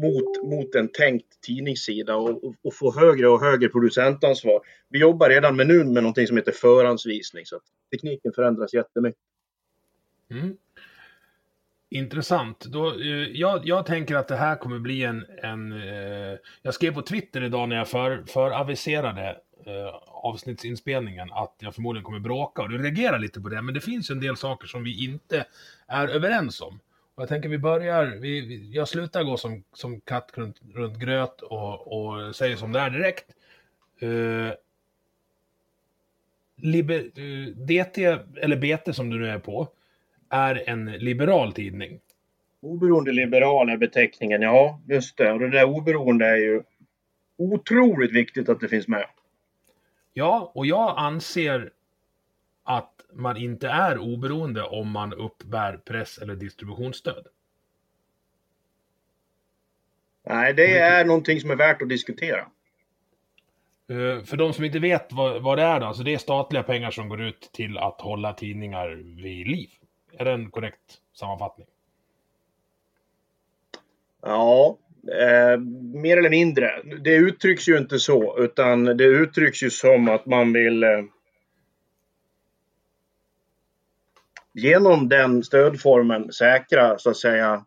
mot, 0.00 0.42
mot 0.44 0.74
en 0.74 0.88
tänkt 0.88 1.40
tidningssida 1.40 2.16
och, 2.16 2.54
och, 2.62 2.74
få 2.74 3.00
högre 3.00 3.28
och 3.28 3.40
högre 3.40 3.68
producentansvar. 3.68 4.60
Vi 4.88 4.98
jobbar 4.98 5.28
redan 5.28 5.56
med 5.56 5.66
nu 5.66 5.84
med 5.84 6.02
någonting 6.02 6.26
som 6.26 6.36
heter 6.36 6.52
förhandsvisning 6.52 7.46
så 7.46 7.60
tekniken 7.90 8.32
förändras 8.32 8.74
jättemycket. 8.74 9.20
Mm. 10.30 10.56
Intressant. 11.92 12.64
Då, 12.64 13.00
eh, 13.00 13.06
jag, 13.32 13.66
jag, 13.68 13.86
tänker 13.86 14.16
att 14.16 14.28
det 14.28 14.36
här 14.36 14.56
kommer 14.56 14.78
bli 14.78 15.04
en... 15.04 15.26
en 15.42 15.72
eh, 15.72 16.38
jag 16.62 16.74
skrev 16.74 16.94
på 16.94 17.02
Twitter 17.02 17.42
idag 17.42 17.68
när 17.68 17.76
jag 17.76 17.88
för, 17.88 18.24
för 18.26 18.50
aviserade 18.50 19.36
eh, 19.66 19.94
avsnittsinspelningen 20.06 21.32
att 21.32 21.56
jag 21.58 21.74
förmodligen 21.74 22.04
kommer 22.04 22.20
bråka 22.20 22.62
och 22.62 22.68
du 22.68 22.78
reagerar 22.78 23.18
lite 23.18 23.40
på 23.40 23.48
det. 23.48 23.62
Men 23.62 23.74
det 23.74 23.80
finns 23.80 24.10
en 24.10 24.20
del 24.20 24.36
saker 24.36 24.66
som 24.66 24.84
vi 24.84 25.04
inte 25.04 25.46
är 25.86 26.08
överens 26.08 26.60
om. 26.60 26.80
Och 27.14 27.22
jag 27.22 27.28
tänker 27.28 27.48
vi 27.48 27.58
börjar, 27.58 28.06
vi, 28.06 28.40
vi, 28.40 28.70
jag 28.72 28.88
slutar 28.88 29.22
gå 29.22 29.36
som, 29.36 29.64
som 29.72 30.00
katt 30.00 30.30
runt, 30.34 30.56
runt 30.74 30.98
gröt 30.98 31.40
och, 31.40 31.92
och 31.92 32.36
säger 32.36 32.56
som 32.56 32.72
det 32.72 32.80
är 32.80 32.90
direkt. 32.90 33.26
Eh, 34.00 34.54
liber, 36.56 36.98
eh, 36.98 37.46
DT, 37.46 38.04
eller 38.40 38.56
BT 38.56 38.92
som 38.92 39.10
du 39.10 39.18
nu 39.18 39.28
är 39.28 39.38
på, 39.38 39.68
är 40.30 40.68
en 40.68 40.92
liberal 40.92 41.52
tidning. 41.52 42.00
Oberoende 42.62 43.12
liberal 43.12 43.68
är 43.68 43.76
beteckningen, 43.76 44.42
ja 44.42 44.80
just 44.88 45.16
det. 45.16 45.32
Och 45.32 45.38
det 45.38 45.50
där 45.50 45.64
oberoende 45.64 46.26
är 46.26 46.36
ju 46.36 46.62
otroligt 47.36 48.12
viktigt 48.12 48.48
att 48.48 48.60
det 48.60 48.68
finns 48.68 48.88
med. 48.88 49.06
Ja, 50.12 50.52
och 50.54 50.66
jag 50.66 50.94
anser 50.96 51.72
att 52.62 53.00
man 53.12 53.36
inte 53.36 53.68
är 53.68 53.98
oberoende 53.98 54.62
om 54.62 54.90
man 54.90 55.12
uppbär 55.12 55.76
press 55.76 56.18
eller 56.18 56.34
distributionsstöd. 56.34 57.26
Nej, 60.26 60.54
det 60.54 60.78
är 60.78 61.04
någonting 61.04 61.40
som 61.40 61.50
är 61.50 61.56
värt 61.56 61.82
att 61.82 61.88
diskutera. 61.88 62.46
Uh, 63.90 64.22
för 64.22 64.36
de 64.36 64.52
som 64.52 64.64
inte 64.64 64.78
vet 64.78 65.12
vad, 65.12 65.42
vad 65.42 65.58
det 65.58 65.62
är 65.62 65.80
då, 65.80 65.86
alltså 65.86 66.02
det 66.02 66.14
är 66.14 66.18
statliga 66.18 66.62
pengar 66.62 66.90
som 66.90 67.08
går 67.08 67.20
ut 67.20 67.50
till 67.52 67.78
att 67.78 68.00
hålla 68.00 68.32
tidningar 68.32 68.88
vid 69.22 69.48
liv. 69.48 69.70
Är 70.12 70.24
det 70.24 70.30
en 70.30 70.50
korrekt 70.50 71.00
sammanfattning? 71.12 71.66
Ja, 74.22 74.78
eh, 75.12 75.60
mer 75.94 76.16
eller 76.16 76.30
mindre. 76.30 76.82
Det 76.82 77.14
uttrycks 77.14 77.68
ju 77.68 77.78
inte 77.78 77.98
så, 77.98 78.38
utan 78.38 78.84
det 78.84 79.04
uttrycks 79.04 79.62
ju 79.62 79.70
som 79.70 80.08
att 80.08 80.26
man 80.26 80.52
vill 80.52 80.82
eh, 80.82 81.02
genom 84.52 85.08
den 85.08 85.44
stödformen 85.44 86.32
säkra, 86.32 86.98
så 86.98 87.10
att 87.10 87.16
säga, 87.16 87.64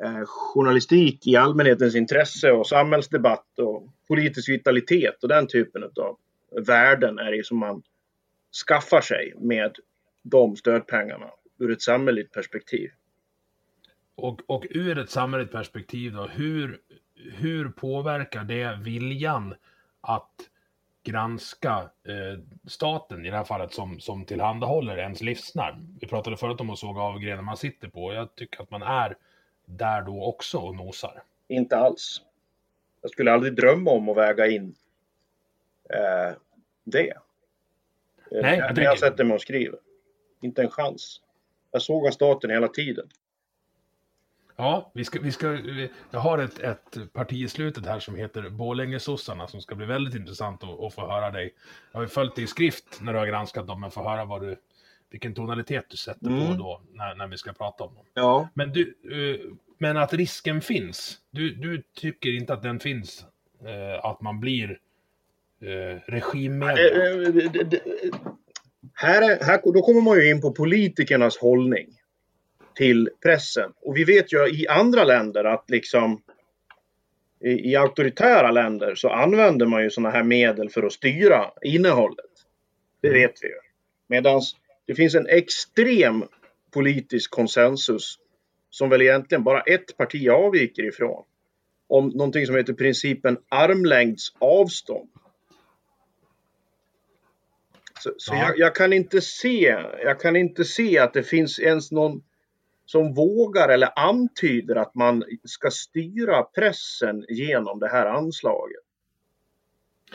eh, 0.00 0.22
journalistik 0.26 1.26
i 1.26 1.36
allmänhetens 1.36 1.94
intresse 1.94 2.52
och 2.52 2.66
samhällsdebatt 2.66 3.58
och 3.58 3.88
politisk 4.08 4.48
vitalitet 4.48 5.22
och 5.22 5.28
den 5.28 5.46
typen 5.46 5.84
av 5.84 6.18
värden 6.66 7.18
är 7.18 7.32
det 7.32 7.46
som 7.46 7.58
man 7.58 7.82
skaffar 8.66 9.00
sig 9.00 9.34
med 9.38 9.76
de 10.22 10.56
stödpengarna 10.56 11.30
ur 11.58 11.70
ett 11.70 11.82
samhälleligt 11.82 12.32
perspektiv. 12.32 12.90
Och, 14.14 14.40
och 14.46 14.66
ur 14.70 14.98
ett 14.98 15.10
samhälleligt 15.10 15.52
perspektiv 15.52 16.12
då, 16.12 16.26
hur, 16.26 16.80
hur 17.14 17.68
påverkar 17.68 18.44
det 18.44 18.78
viljan 18.82 19.54
att 20.00 20.32
granska 21.02 21.90
eh, 22.04 22.40
staten 22.66 23.26
i 23.26 23.30
det 23.30 23.36
här 23.36 23.44
fallet 23.44 23.72
som, 23.72 24.00
som 24.00 24.24
tillhandahåller 24.24 24.96
ens 24.96 25.20
livsnerv? 25.20 25.74
Vi 26.00 26.06
pratade 26.06 26.36
förut 26.36 26.60
om 26.60 26.70
att 26.70 26.78
såga 26.78 27.02
av 27.02 27.18
grenen 27.18 27.44
man 27.44 27.56
sitter 27.56 27.88
på 27.88 28.04
och 28.04 28.14
jag 28.14 28.34
tycker 28.34 28.62
att 28.62 28.70
man 28.70 28.82
är 28.82 29.16
där 29.66 30.02
då 30.02 30.24
också 30.24 30.58
och 30.58 30.76
nosar. 30.76 31.22
Inte 31.48 31.76
alls. 31.76 32.22
Jag 33.02 33.10
skulle 33.10 33.32
aldrig 33.32 33.56
drömma 33.56 33.90
om 33.90 34.08
att 34.08 34.16
väga 34.16 34.46
in 34.46 34.74
eh, 35.90 36.36
det. 36.84 37.14
Nej, 38.30 38.58
jag, 38.58 38.78
jag, 38.78 38.78
jag 38.78 38.98
sätter 38.98 39.24
mig 39.24 39.34
och 39.34 39.40
skriver. 39.40 39.78
Inte 40.40 40.62
en 40.62 40.70
chans. 40.70 41.20
Jag 41.74 41.82
såg 41.82 42.12
staten 42.12 42.50
hela 42.50 42.68
tiden. 42.68 43.08
Ja, 44.56 44.90
vi 44.94 45.04
ska, 45.04 45.20
vi 45.20 45.32
ska, 45.32 45.58
jag 46.10 46.20
har 46.20 46.38
ett, 46.38 46.58
ett 46.58 47.12
parti 47.12 47.32
i 47.32 47.48
slutet 47.48 47.86
här 47.86 48.00
som 48.00 48.14
heter 48.14 48.50
Borlängesossarna 48.50 49.46
som 49.46 49.60
ska 49.60 49.74
bli 49.74 49.86
väldigt 49.86 50.14
intressant 50.14 50.64
att, 50.64 50.80
att 50.80 50.94
få 50.94 51.00
höra 51.10 51.30
dig. 51.30 51.54
Jag 51.92 51.98
har 51.98 52.04
ju 52.04 52.08
följt 52.08 52.34
dig 52.34 52.44
i 52.44 52.46
skrift 52.46 53.00
när 53.02 53.12
du 53.12 53.18
har 53.18 53.26
granskat 53.26 53.66
dem, 53.66 53.80
men 53.80 53.90
få 53.90 54.02
höra 54.02 54.24
vad 54.24 54.42
du, 54.42 54.56
vilken 55.10 55.34
tonalitet 55.34 55.84
du 55.88 55.96
sätter 55.96 56.26
mm. 56.26 56.46
på 56.46 56.52
då 56.52 56.80
när, 56.92 57.14
när 57.14 57.26
vi 57.26 57.36
ska 57.36 57.52
prata 57.52 57.84
om 57.84 57.94
dem. 57.94 58.04
Ja. 58.14 58.48
Men, 58.54 58.72
du, 58.72 58.94
uh, 59.12 59.52
men 59.78 59.96
att 59.96 60.12
risken 60.12 60.60
finns, 60.60 61.18
du, 61.30 61.54
du 61.54 61.82
tycker 61.94 62.36
inte 62.36 62.54
att 62.54 62.62
den 62.62 62.80
finns, 62.80 63.26
uh, 63.62 64.04
att 64.04 64.20
man 64.20 64.40
blir 64.40 64.70
uh, 65.62 65.98
regimmedia? 66.06 66.84
Här, 68.94 69.22
är, 69.22 69.44
här 69.44 69.72
då 69.72 69.82
kommer 69.82 70.00
man 70.00 70.16
ju 70.16 70.30
in 70.30 70.40
på 70.40 70.52
politikernas 70.52 71.38
hållning 71.38 71.88
till 72.74 73.10
pressen. 73.22 73.72
Och 73.80 73.96
vi 73.96 74.04
vet 74.04 74.32
ju 74.32 74.48
i 74.48 74.68
andra 74.68 75.04
länder 75.04 75.44
att 75.44 75.70
liksom 75.70 76.22
i, 77.40 77.70
i 77.70 77.76
auktoritära 77.76 78.50
länder 78.50 78.94
så 78.94 79.08
använder 79.08 79.66
man 79.66 79.82
ju 79.82 79.90
sådana 79.90 80.10
här 80.10 80.22
medel 80.22 80.70
för 80.70 80.82
att 80.82 80.92
styra 80.92 81.50
innehållet. 81.62 82.30
Det 83.00 83.08
mm. 83.08 83.20
vet 83.20 83.34
vi 83.42 83.48
ju. 83.48 83.54
Medan 84.06 84.40
det 84.86 84.94
finns 84.94 85.14
en 85.14 85.26
extrem 85.26 86.24
politisk 86.70 87.30
konsensus 87.30 88.18
som 88.70 88.88
väl 88.88 89.02
egentligen 89.02 89.44
bara 89.44 89.60
ett 89.60 89.96
parti 89.96 90.28
avviker 90.28 90.88
ifrån. 90.88 91.24
Om 91.86 92.08
någonting 92.08 92.46
som 92.46 92.56
heter 92.56 92.72
principen 92.72 93.38
armlängds 93.48 94.32
avstånd. 94.38 95.08
Så, 98.04 98.10
så 98.16 98.34
jag, 98.34 98.58
jag, 98.58 98.74
kan 98.74 98.92
inte 98.92 99.20
se, 99.20 99.76
jag 100.02 100.20
kan 100.20 100.36
inte 100.36 100.64
se 100.64 100.98
att 100.98 101.12
det 101.12 101.22
finns 101.22 101.58
ens 101.58 101.92
någon 101.92 102.22
som 102.86 103.14
vågar 103.14 103.68
eller 103.68 103.98
antyder 103.98 104.76
att 104.76 104.94
man 104.94 105.24
ska 105.44 105.70
styra 105.70 106.42
pressen 106.42 107.24
genom 107.28 107.78
det 107.78 107.88
här 107.88 108.06
anslaget. 108.06 108.80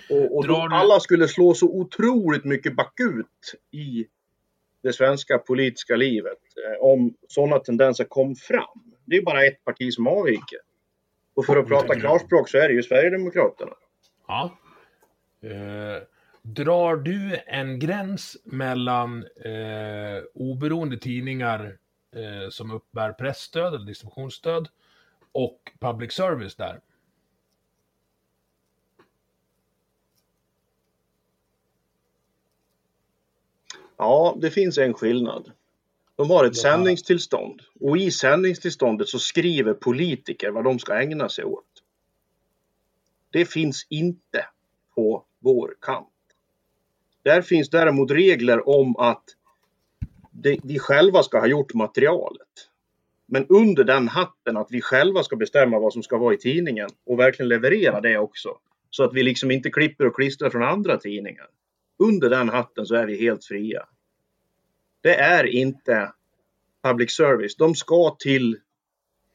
Och, 0.10 0.38
och 0.38 0.48
då 0.48 0.68
alla 0.72 1.00
skulle 1.00 1.28
slå 1.28 1.54
så 1.54 1.68
otroligt 1.68 2.46
mycket 2.46 2.76
bakut 2.76 3.56
i 3.72 4.06
det 4.84 4.94
svenska 4.94 5.38
politiska 5.38 5.96
livet 5.96 6.40
eh, 6.66 6.86
om 6.86 7.14
sådana 7.28 7.60
tendenser 7.60 8.04
kom 8.04 8.36
fram. 8.36 8.94
Det 9.06 9.16
är 9.16 9.22
bara 9.22 9.46
ett 9.46 9.64
parti 9.64 9.94
som 9.94 10.08
avviker. 10.08 10.60
Och 11.34 11.46
för 11.46 11.58
att 11.58 11.68
prata 11.68 12.00
klarspråk 12.00 12.50
så 12.50 12.58
är 12.58 12.68
det 12.68 12.74
ju 12.74 12.84
Sverigedemokraterna. 12.84 13.74
Ja. 14.28 14.58
Eh, 15.44 16.04
drar 16.56 16.96
du 16.96 17.40
en 17.48 17.80
gräns 17.80 18.38
mellan 18.44 19.24
eh, 19.24 20.24
oberoende 20.34 20.98
tidningar 20.98 21.78
eh, 22.16 22.50
som 22.50 22.72
uppbär 22.72 23.14
pressstöd 23.14 23.74
eller 23.74 23.86
distributionsstöd 23.86 24.68
och 25.32 25.72
public 25.80 26.14
service 26.14 26.56
där. 26.56 26.82
Ja, 33.98 34.38
det 34.42 34.52
finns 34.52 34.78
en 34.78 34.94
skillnad. 34.94 35.52
De 36.16 36.30
har 36.30 36.46
ett 36.46 36.56
ja. 36.56 36.62
sändningstillstånd 36.62 37.62
och 37.80 37.98
i 37.98 38.12
sändningstillståndet 38.12 39.08
så 39.10 39.20
skriver 39.20 39.74
politiker 39.74 40.52
vad 40.52 40.64
de 40.64 40.80
ska 40.80 40.94
ägna 41.02 41.30
sig 41.30 41.46
åt. 41.46 41.84
Det 43.30 43.46
finns 43.46 43.88
inte 43.90 44.46
på 44.96 45.26
vår 45.40 45.76
kant. 45.82 46.08
Där 47.24 47.42
finns 47.42 47.70
däremot 47.70 48.12
regler 48.12 48.70
om 48.70 48.96
att 48.98 49.24
det, 50.32 50.60
vi 50.64 50.80
själva 50.80 51.24
ska 51.24 51.40
ha 51.40 51.48
gjort 51.48 51.74
materialet. 51.74 52.48
Men 53.26 53.46
under 53.50 53.84
den 53.84 54.08
hatten 54.08 54.58
att 54.58 54.68
vi 54.72 54.82
själva 54.82 55.24
ska 55.24 55.36
bestämma 55.36 55.80
vad 55.80 55.94
som 55.94 56.04
ska 56.04 56.18
vara 56.18 56.34
i 56.34 56.38
tidningen 56.38 56.90
och 57.06 57.20
verkligen 57.20 57.50
leverera 57.50 58.02
det 58.02 58.18
också. 58.18 58.58
Så 58.90 59.04
att 59.04 59.14
vi 59.14 59.24
liksom 59.24 59.52
inte 59.52 59.70
klipper 59.70 60.08
och 60.08 60.16
klistrar 60.16 60.50
från 60.50 60.64
andra 60.64 60.98
tidningar. 60.98 61.48
Under 62.00 62.30
den 62.30 62.50
hatten 62.50 62.86
så 62.86 62.96
är 62.96 63.06
vi 63.06 63.18
helt 63.18 63.46
fria. 63.46 63.86
Det 65.02 65.16
är 65.16 65.44
inte 65.44 66.12
public 66.84 67.12
service. 67.12 67.56
De 67.56 67.76
ska 67.76 68.16
till 68.20 68.60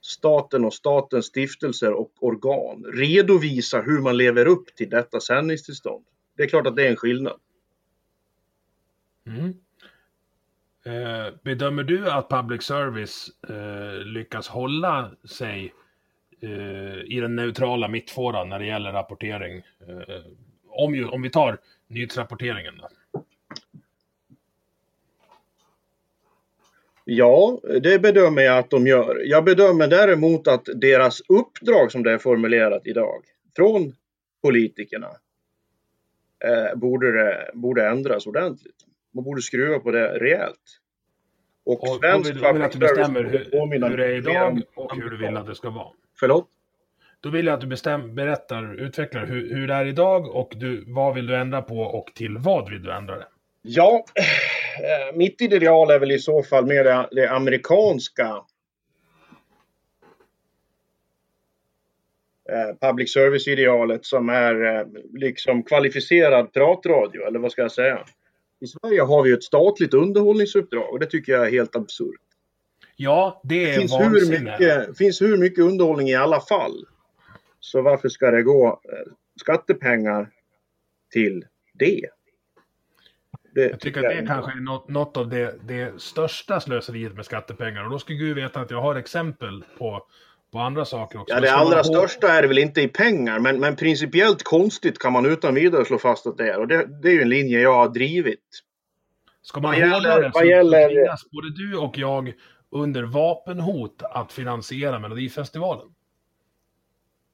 staten 0.01 0.65
och 0.65 0.75
statens 0.75 1.27
stiftelser 1.27 1.93
och 1.93 2.13
organ 2.21 2.85
redovisa 2.85 3.81
hur 3.81 4.01
man 4.01 4.17
lever 4.17 4.47
upp 4.47 4.75
till 4.77 4.91
detta 4.91 5.21
sändningstillstånd. 5.21 6.05
Det 6.37 6.43
är 6.43 6.49
klart 6.49 6.67
att 6.67 6.77
det 6.77 6.87
är 6.87 6.91
en 6.91 6.97
skillnad. 6.97 7.41
Mm. 9.27 9.55
Eh, 10.85 11.35
bedömer 11.43 11.83
du 11.85 12.11
att 12.11 12.29
public 12.29 12.63
service 12.63 13.31
eh, 13.49 14.07
lyckas 14.07 14.49
hålla 14.49 15.11
sig 15.25 15.75
eh, 16.41 16.99
i 17.05 17.19
den 17.21 17.37
neutrala 17.37 17.89
mittfåran 17.89 18.49
när 18.49 18.59
det 18.59 18.67
gäller 18.67 18.93
rapportering? 18.93 19.63
Eh, 19.89 20.25
om, 20.69 20.95
ju, 20.95 21.09
om 21.09 21.23
vi 21.23 21.31
tar 21.31 21.59
nyhetsrapporteringen. 21.87 22.75
Då. 22.77 22.89
Ja, 27.05 27.61
det 27.83 27.99
bedömer 27.99 28.43
jag 28.43 28.59
att 28.59 28.71
de 28.71 28.87
gör. 28.87 29.23
Jag 29.25 29.45
bedömer 29.45 29.89
däremot 29.89 30.49
att 30.49 30.69
deras 30.75 31.21
uppdrag 31.29 31.93
som 31.93 32.03
det 32.03 32.13
är 32.13 32.19
formulerat 32.19 32.87
idag 32.87 33.25
från 33.57 33.95
politikerna 34.43 35.09
eh, 36.45 36.79
borde, 36.79 37.13
det, 37.13 37.51
borde 37.55 37.89
ändras 37.89 38.27
ordentligt. 38.27 38.87
Man 39.15 39.25
borde 39.25 39.43
skruva 39.43 39.79
på 39.79 39.91
det 39.91 40.19
rejält. 40.19 40.81
Och, 41.65 41.83
och 41.83 41.89
svensk 41.89 42.31
vill, 42.31 42.53
vill 42.53 42.63
att 42.63 42.73
du 42.73 42.79
bestämmer 42.79 43.25
hur, 43.25 43.89
hur 43.89 43.97
det 43.97 44.07
är 44.07 44.17
idag 44.17 44.63
och 44.77 44.97
hur 44.97 45.11
du 45.11 45.17
vill 45.17 45.37
att 45.37 45.47
det 45.47 45.55
ska 45.55 45.71
vara. 45.71 45.89
Förlåt? 46.21 46.49
Då 47.21 47.31
vill 47.31 47.47
jag 47.47 47.55
att 47.55 47.61
du 47.61 47.67
bestäm, 47.67 48.15
berättar, 48.15 48.81
utvecklar 48.81 49.27
hur, 49.27 49.55
hur 49.55 49.69
det 49.69 49.75
är 49.75 49.87
idag 49.87 50.29
och 50.37 50.53
du, 50.57 50.85
vad 50.87 51.15
vill 51.15 51.27
du 51.27 51.37
ändra 51.37 51.63
på 51.63 51.81
och 51.81 52.13
till 52.15 52.39
vad 52.39 52.71
vill 52.71 52.83
du 52.83 52.93
ändra 52.93 53.17
det? 53.17 53.27
Ja, 53.63 54.05
eh, 54.15 55.17
mitt 55.17 55.41
ideal 55.41 55.91
är 55.91 55.99
väl 55.99 56.13
i 56.13 56.19
så 56.19 56.43
fall 56.43 56.67
mer 56.67 56.85
det, 56.85 57.09
det 57.11 57.31
amerikanska 57.31 58.43
eh, 62.51 62.89
public 62.89 63.13
service-idealet 63.13 64.05
som 64.05 64.29
är 64.29 64.65
eh, 64.65 64.87
liksom 65.13 65.63
kvalificerad 65.63 66.53
pratradio, 66.53 67.27
eller 67.27 67.39
vad 67.39 67.53
ska 67.53 67.63
jag 67.63 67.73
säga? 67.73 68.05
I 68.65 68.67
Sverige 68.67 69.01
har 69.01 69.23
vi 69.23 69.33
ett 69.33 69.43
statligt 69.43 69.95
underhållningsuppdrag 69.95 70.93
och 70.93 71.01
det 71.01 71.07
tycker 71.07 71.33
jag 71.33 71.47
är 71.47 71.51
helt 71.51 71.77
absurt. 71.77 72.21
Ja, 72.97 73.41
det 73.45 73.65
är 73.65 73.67
det 73.67 73.81
finns 73.81 73.93
hur, 73.93 74.41
mycket, 74.41 74.99
finns 74.99 75.23
hur 75.23 75.37
mycket 75.37 75.65
underhållning 75.65 76.09
i 76.09 76.15
alla 76.15 76.41
fall. 76.41 76.87
Så 77.61 77.83
varför 77.83 78.09
ska 78.09 78.31
det 78.31 78.43
gå 78.43 78.81
skattepengar 79.41 80.31
till 81.13 81.45
det? 81.73 82.07
Det, 83.55 83.71
jag 83.71 83.81
tycker 83.81 84.03
att 84.03 84.17
det 84.17 84.27
kanske 84.27 84.53
är 84.53 84.61
något, 84.61 84.89
något 84.89 85.17
av 85.17 85.29
det, 85.29 85.55
det 85.65 86.01
största 86.01 86.61
slöseriet 86.61 87.15
med 87.15 87.25
skattepengar. 87.25 87.85
Och 87.85 87.91
då 87.91 87.99
ska 87.99 88.15
Gud 88.15 88.37
veta 88.37 88.61
att 88.61 88.71
jag 88.71 88.81
har 88.81 88.95
exempel 88.95 89.65
på, 89.79 90.07
på 90.55 90.61
andra 90.61 90.85
saker 90.85 91.21
också. 91.21 91.35
Ja, 91.35 91.41
det 91.41 91.55
allra 91.55 91.85
största 91.85 92.29
är 92.29 92.43
det 92.43 92.49
väl 92.49 92.59
inte 92.59 92.81
i 92.81 92.89
pengar, 92.89 93.39
men, 93.39 93.61
men 93.61 93.77
principiellt 93.77 94.43
konstigt 94.43 94.99
kan 94.99 95.13
man 95.13 95.27
utan 95.27 95.55
vidare 95.55 95.85
slå 95.85 95.99
fast 95.99 96.27
att 96.27 96.39
det 96.39 96.51
är. 96.51 96.59
Och 96.59 96.69
det, 96.69 97.03
det 97.03 97.09
är 97.09 97.13
ju 97.13 97.23
en 97.23 97.29
linje 97.29 97.61
jag 97.61 97.75
har 97.75 97.89
drivit. 97.89 98.41
Ska 99.43 99.61
man 99.61 99.75
hårdra 99.75 100.19
det 100.21 100.31
så, 100.35 100.45
gäller... 100.45 100.89
tvingas 100.89 101.31
både 101.31 101.51
du 101.51 101.77
och 101.77 101.99
jag 101.99 102.33
under 102.71 103.03
vapenhot 103.03 104.03
att 104.03 104.33
finansiera 104.33 104.99
Melodifestivalen. 104.99 105.87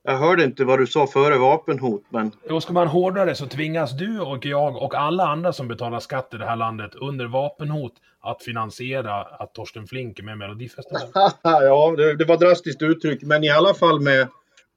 Jag 0.02 0.19
hörde 0.19 0.45
inte 0.45 0.64
vad 0.64 0.78
du 0.78 0.87
sa 0.87 1.07
före 1.07 1.38
vapenhot, 1.38 2.04
men... 2.09 2.33
Då 2.49 2.61
ska 2.61 2.73
man 2.73 2.87
hårdra 2.87 3.25
det 3.25 3.35
så 3.35 3.47
tvingas 3.47 3.97
du 3.97 4.21
och 4.21 4.47
jag 4.47 4.76
och 4.76 4.94
alla 4.94 5.27
andra 5.27 5.53
som 5.53 5.68
betalar 5.68 6.01
skatt 6.01 6.35
i 6.35 6.37
det 6.37 6.46
här 6.46 6.57
landet 6.57 6.94
under 6.94 7.27
vapenhot 7.27 7.92
att 8.20 8.42
finansiera 8.42 9.22
att 9.22 9.55
Torsten 9.55 9.87
Flink 9.87 10.18
är 10.18 10.22
med 10.22 10.33
i 10.33 10.37
Melodifestivalen. 10.37 11.11
ja, 11.42 11.94
det, 11.96 12.16
det, 12.16 12.24
var 12.24 12.37
drastiskt 12.37 12.83
uttryck, 12.83 13.22
men 13.22 13.44
i 13.44 13.51
alla 13.51 13.74
fall 13.74 14.01
med, 14.01 14.29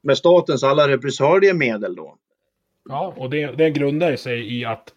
med 0.02 0.18
statens 0.18 0.64
alla 0.64 0.88
repressaliemedel 0.88 1.96
då. 1.96 2.16
Ja, 2.88 3.14
och 3.16 3.30
det, 3.30 3.46
det 3.46 3.70
grundar 3.70 4.16
sig 4.16 4.60
i 4.60 4.64
att 4.64 4.94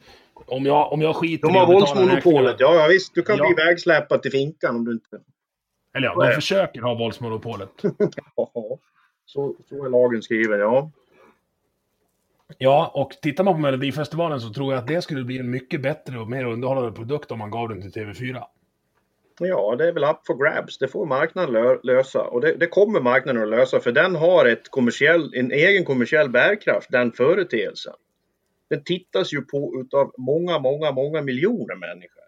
om 0.47 0.65
jag, 0.65 0.91
om 0.91 1.01
jag 1.01 1.15
skiter 1.15 1.47
De 1.47 1.55
har 1.55 1.67
våldsmonopolet, 1.67 2.55
ja, 2.59 2.75
ja 2.75 2.87
visst. 2.87 3.15
Du 3.15 3.21
kan 3.21 3.37
ja. 3.37 3.45
bli 3.47 3.65
vägsläpad 3.65 4.21
till 4.21 4.31
finkan 4.31 4.75
om 4.75 4.85
du 4.85 4.91
inte... 4.91 5.19
Eller 5.95 6.07
ja, 6.07 6.25
de 6.25 6.31
försöker 6.31 6.81
ha 6.81 6.93
våldsmonopolet. 6.93 7.69
Så, 9.27 9.55
så 9.69 9.85
är 9.85 9.89
lagen 9.89 10.21
skriven, 10.21 10.59
ja. 10.59 10.91
Ja, 12.57 12.91
och 12.93 13.11
tittar 13.21 13.43
man 13.43 13.53
på 13.53 13.59
Melodifestivalen 13.59 14.41
så 14.41 14.53
tror 14.53 14.73
jag 14.73 14.79
att 14.79 14.87
det 14.87 15.01
skulle 15.01 15.23
bli 15.23 15.37
en 15.37 15.51
mycket 15.51 15.81
bättre 15.81 16.19
och 16.19 16.29
mer 16.29 16.45
underhållande 16.45 16.91
produkt 16.91 17.31
om 17.31 17.39
man 17.39 17.51
gav 17.51 17.69
den 17.69 17.81
till 17.81 17.91
TV4. 17.91 18.43
Ja, 19.39 19.75
det 19.75 19.87
är 19.87 19.91
väl 19.91 20.03
up 20.03 20.17
for 20.27 20.43
grabs. 20.43 20.77
Det 20.77 20.87
får 20.87 21.05
marknaden 21.05 21.79
lösa 21.83 22.23
och 22.23 22.41
det, 22.41 22.53
det, 22.53 22.67
kommer 22.67 22.99
marknaden 22.99 23.43
att 23.43 23.49
lösa 23.49 23.79
för 23.79 23.91
den 23.91 24.15
har 24.15 24.45
ett 24.45 24.69
kommersiell, 24.69 25.33
en 25.35 25.51
egen 25.51 25.85
kommersiell 25.85 26.29
bärkraft, 26.29 26.91
den 26.91 27.11
företeelsen. 27.11 27.93
Den 28.69 28.83
tittas 28.83 29.33
ju 29.33 29.41
på 29.41 29.81
utav 29.85 30.13
många, 30.17 30.59
många, 30.59 30.91
många 30.91 31.21
miljoner 31.21 31.75
människor. 31.75 32.23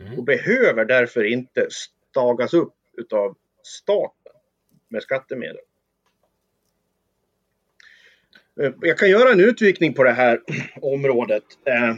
Mm. 0.00 0.18
Och 0.18 0.24
behöver 0.24 0.84
därför 0.84 1.24
inte 1.24 1.68
stagas 2.10 2.54
upp 2.54 2.74
utav 2.96 3.36
staten 3.62 4.32
med 4.88 5.02
skattemedel. 5.02 5.67
Eh, 8.60 8.72
jag 8.80 8.98
kan 8.98 9.10
göra 9.10 9.32
en 9.32 9.40
utvikning 9.40 9.94
på 9.94 10.04
det 10.04 10.12
här 10.12 10.40
området. 10.82 11.44
Eh, 11.64 11.96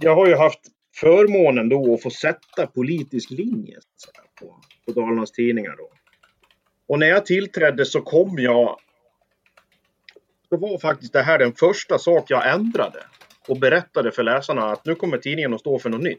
jag 0.00 0.14
har 0.14 0.26
ju 0.26 0.34
haft 0.34 0.60
förmånen 0.94 1.68
då 1.68 1.94
att 1.94 2.02
få 2.02 2.10
sätta 2.10 2.66
politisk 2.66 3.30
linje 3.30 3.78
på, 4.40 4.60
på 4.86 5.00
Dalarnas 5.00 5.32
Tidningar. 5.32 5.76
Då. 5.76 5.90
Och 6.86 6.98
när 6.98 7.06
jag 7.06 7.26
tillträdde 7.26 7.84
så 7.84 8.00
kom 8.00 8.38
jag... 8.38 8.78
Så 10.48 10.56
var 10.56 10.78
faktiskt 10.78 11.12
det 11.12 11.22
här 11.22 11.38
den 11.38 11.52
första 11.52 11.98
sak 11.98 12.30
jag 12.30 12.54
ändrade 12.54 13.04
och 13.48 13.58
berättade 13.58 14.12
för 14.12 14.22
läsarna 14.22 14.64
att 14.64 14.86
nu 14.86 14.94
kommer 14.94 15.18
tidningen 15.18 15.54
att 15.54 15.60
stå 15.60 15.78
för 15.78 15.90
något 15.90 16.02
nytt. 16.02 16.18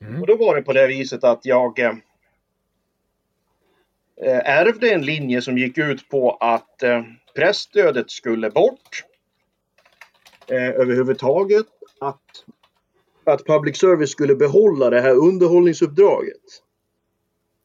Mm. 0.00 0.20
Och 0.20 0.26
då 0.26 0.36
var 0.36 0.56
det 0.56 0.62
på 0.62 0.72
det 0.72 0.86
viset 0.86 1.24
att 1.24 1.40
jag 1.46 1.78
Eh, 1.78 1.92
Eh, 4.22 4.58
ärvde 4.58 4.90
en 4.90 5.02
linje 5.02 5.42
som 5.42 5.58
gick 5.58 5.78
ut 5.78 6.08
på 6.08 6.30
att 6.30 6.82
eh, 6.82 7.02
pressstödet 7.34 8.10
skulle 8.10 8.50
bort 8.50 9.04
eh, 10.46 10.68
överhuvudtaget. 10.68 11.66
Att, 12.00 12.44
att 13.24 13.44
public 13.44 13.78
service 13.78 14.10
skulle 14.10 14.34
behålla 14.34 14.90
det 14.90 15.00
här 15.00 15.14
underhållningsuppdraget. 15.14 16.42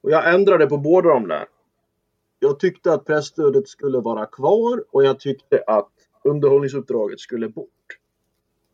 Och 0.02 0.12
jag 0.12 0.34
ändrade 0.34 0.68
på 0.68 0.78
båda 0.78 1.10
de 1.10 1.28
där. 1.28 1.46
Jag 2.40 2.60
tyckte 2.60 2.94
att 2.94 3.06
pressstödet 3.06 3.68
skulle 3.68 4.00
vara 4.00 4.26
kvar 4.26 4.84
och 4.92 5.04
jag 5.06 5.20
tyckte 5.20 5.64
att 5.68 5.92
underhållningsuppdraget 6.24 7.20
skulle 7.20 7.50
bort. 7.50 7.70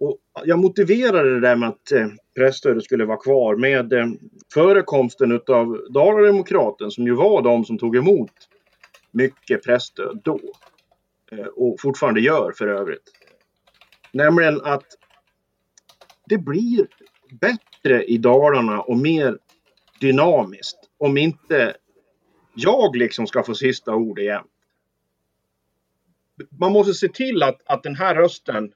Och 0.01 0.17
jag 0.45 0.59
motiverade 0.59 1.33
det 1.33 1.39
där 1.39 1.55
med 1.55 1.69
att 1.69 1.91
eh, 1.91 2.79
skulle 2.81 3.05
vara 3.05 3.17
kvar 3.17 3.55
med 3.55 3.93
eh, 3.93 4.07
förekomsten 4.53 5.31
utav 5.31 5.85
Dalademokraten 5.89 6.91
som 6.91 7.07
ju 7.07 7.13
var 7.13 7.41
de 7.41 7.65
som 7.65 7.77
tog 7.77 7.95
emot 7.95 8.31
mycket 9.11 9.63
pressstöd 9.63 10.21
då. 10.23 10.39
Eh, 11.31 11.45
och 11.45 11.75
fortfarande 11.79 12.21
gör 12.21 12.51
för 12.57 12.67
övrigt. 12.67 13.11
Nämligen 14.13 14.61
att 14.61 14.85
det 16.25 16.37
blir 16.37 16.87
bättre 17.41 18.03
i 18.03 18.17
Dalarna 18.17 18.81
och 18.81 18.97
mer 18.97 19.37
dynamiskt 19.99 20.79
om 20.97 21.17
inte 21.17 21.73
jag 22.55 22.95
liksom 22.95 23.27
ska 23.27 23.43
få 23.43 23.55
sista 23.55 23.95
ord 23.95 24.19
igen. 24.19 24.43
Man 26.59 26.71
måste 26.71 26.93
se 26.93 27.07
till 27.07 27.43
att, 27.43 27.61
att 27.65 27.83
den 27.83 27.95
här 27.95 28.15
rösten 28.15 28.71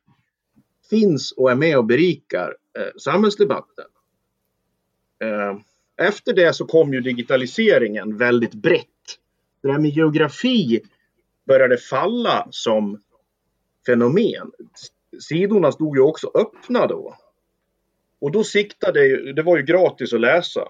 finns 0.89 1.31
och 1.31 1.51
är 1.51 1.55
med 1.55 1.77
och 1.77 1.85
berikar 1.85 2.55
eh, 2.77 2.97
samhällsdebatten. 2.97 3.85
Eh, 5.19 5.57
efter 6.07 6.33
det 6.33 6.53
så 6.53 6.65
kom 6.65 6.93
ju 6.93 7.01
digitaliseringen 7.01 8.17
väldigt 8.17 8.53
brett. 8.53 8.87
Det 9.61 9.71
här 9.71 9.79
med 9.79 9.91
geografi 9.91 10.81
började 11.45 11.77
falla 11.77 12.47
som 12.51 13.01
fenomen. 13.85 14.51
Sidorna 15.19 15.71
stod 15.71 15.97
ju 15.97 16.01
också 16.01 16.31
öppna 16.33 16.87
då. 16.87 17.17
Och 18.19 18.31
då 18.31 18.43
siktade, 18.43 19.33
det 19.33 19.43
var 19.43 19.57
ju 19.57 19.63
gratis 19.63 20.13
att 20.13 20.21
läsa. 20.21 20.67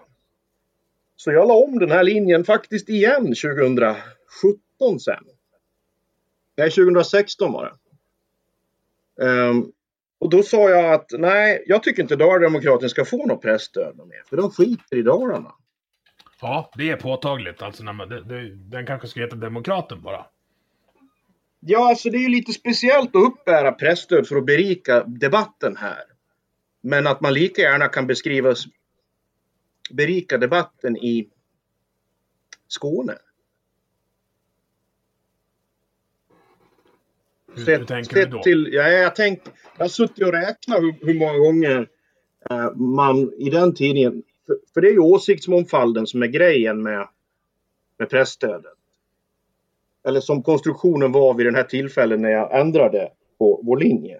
Så 1.15 1.31
jag 1.31 1.47
la 1.47 1.53
om 1.53 1.79
den 1.79 1.91
här 1.91 2.03
linjen 2.03 2.43
faktiskt 2.43 2.89
igen 2.89 3.23
2017 3.23 4.99
sen. 4.99 5.23
Nej, 6.57 6.71
2016 6.71 7.51
var 7.51 7.65
det. 7.65 7.75
Um, 9.25 9.71
och 10.19 10.29
då 10.29 10.43
sa 10.43 10.69
jag 10.69 10.93
att 10.93 11.05
nej, 11.11 11.63
jag 11.67 11.83
tycker 11.83 12.01
inte 12.01 12.15
Dalademokraten 12.15 12.89
ska 12.89 13.05
få 13.05 13.25
något 13.25 13.41
pressstöd 13.41 13.97
mer, 13.97 14.23
för 14.29 14.37
de 14.37 14.51
skiter 14.51 14.97
i 14.97 15.01
Dalarna. 15.01 15.51
Ja, 16.41 16.71
det 16.77 16.89
är 16.89 16.95
påtagligt. 16.95 17.61
Alltså, 17.61 17.83
när 17.83 17.93
man, 17.93 18.09
det, 18.09 18.23
det, 18.23 18.55
den 18.55 18.85
kanske 18.85 19.07
ska 19.07 19.19
heta 19.19 19.35
Demokraten 19.35 20.01
bara. 20.01 20.25
Ja, 21.59 21.89
alltså 21.89 22.09
det 22.09 22.17
är 22.17 22.21
ju 22.21 22.29
lite 22.29 22.53
speciellt 22.53 23.15
att 23.15 23.23
uppbära 23.23 23.71
pressstöd 23.71 24.27
för 24.27 24.35
att 24.35 24.45
berika 24.45 25.03
debatten 25.03 25.77
här. 25.77 26.03
Men 26.81 27.07
att 27.07 27.21
man 27.21 27.33
lika 27.33 27.61
gärna 27.61 27.87
kan 27.87 28.07
beskrivas 28.07 28.65
berika 29.91 30.37
debatten 30.37 30.97
i 30.97 31.29
Skåne. 32.67 33.13
Hur, 37.55 37.65
Sett, 37.65 37.79
hur 37.79 37.85
tänker 37.85 38.15
du 38.15 38.21
sett 38.21 38.31
då? 38.31 38.41
till, 38.43 38.69
ja, 38.71 38.89
jag, 38.89 39.15
tänk, 39.15 39.39
jag 39.77 39.83
har 39.83 39.89
suttit 39.89 40.25
och 40.25 40.31
räknat 40.33 40.79
hur, 40.79 40.95
hur 41.01 41.19
många 41.19 41.37
gånger 41.37 41.89
eh, 42.49 42.71
man 42.75 43.33
i 43.37 43.49
den 43.49 43.73
tidningen, 43.73 44.23
för, 44.47 44.57
för 44.73 44.81
det 44.81 44.87
är 44.87 44.91
ju 44.91 44.99
åsiktsmångfalden 44.99 46.07
som 46.07 46.23
är 46.23 46.27
grejen 46.27 46.83
med, 46.83 47.07
med 47.99 48.09
pressstödet. 48.09 48.71
Eller 50.07 50.19
som 50.19 50.43
konstruktionen 50.43 51.11
var 51.11 51.33
vid 51.33 51.45
den 51.45 51.55
här 51.55 51.63
tillfällen 51.63 52.21
när 52.21 52.29
jag 52.29 52.59
ändrade 52.59 53.11
på 53.37 53.61
vår 53.63 53.77
linje. 53.77 54.15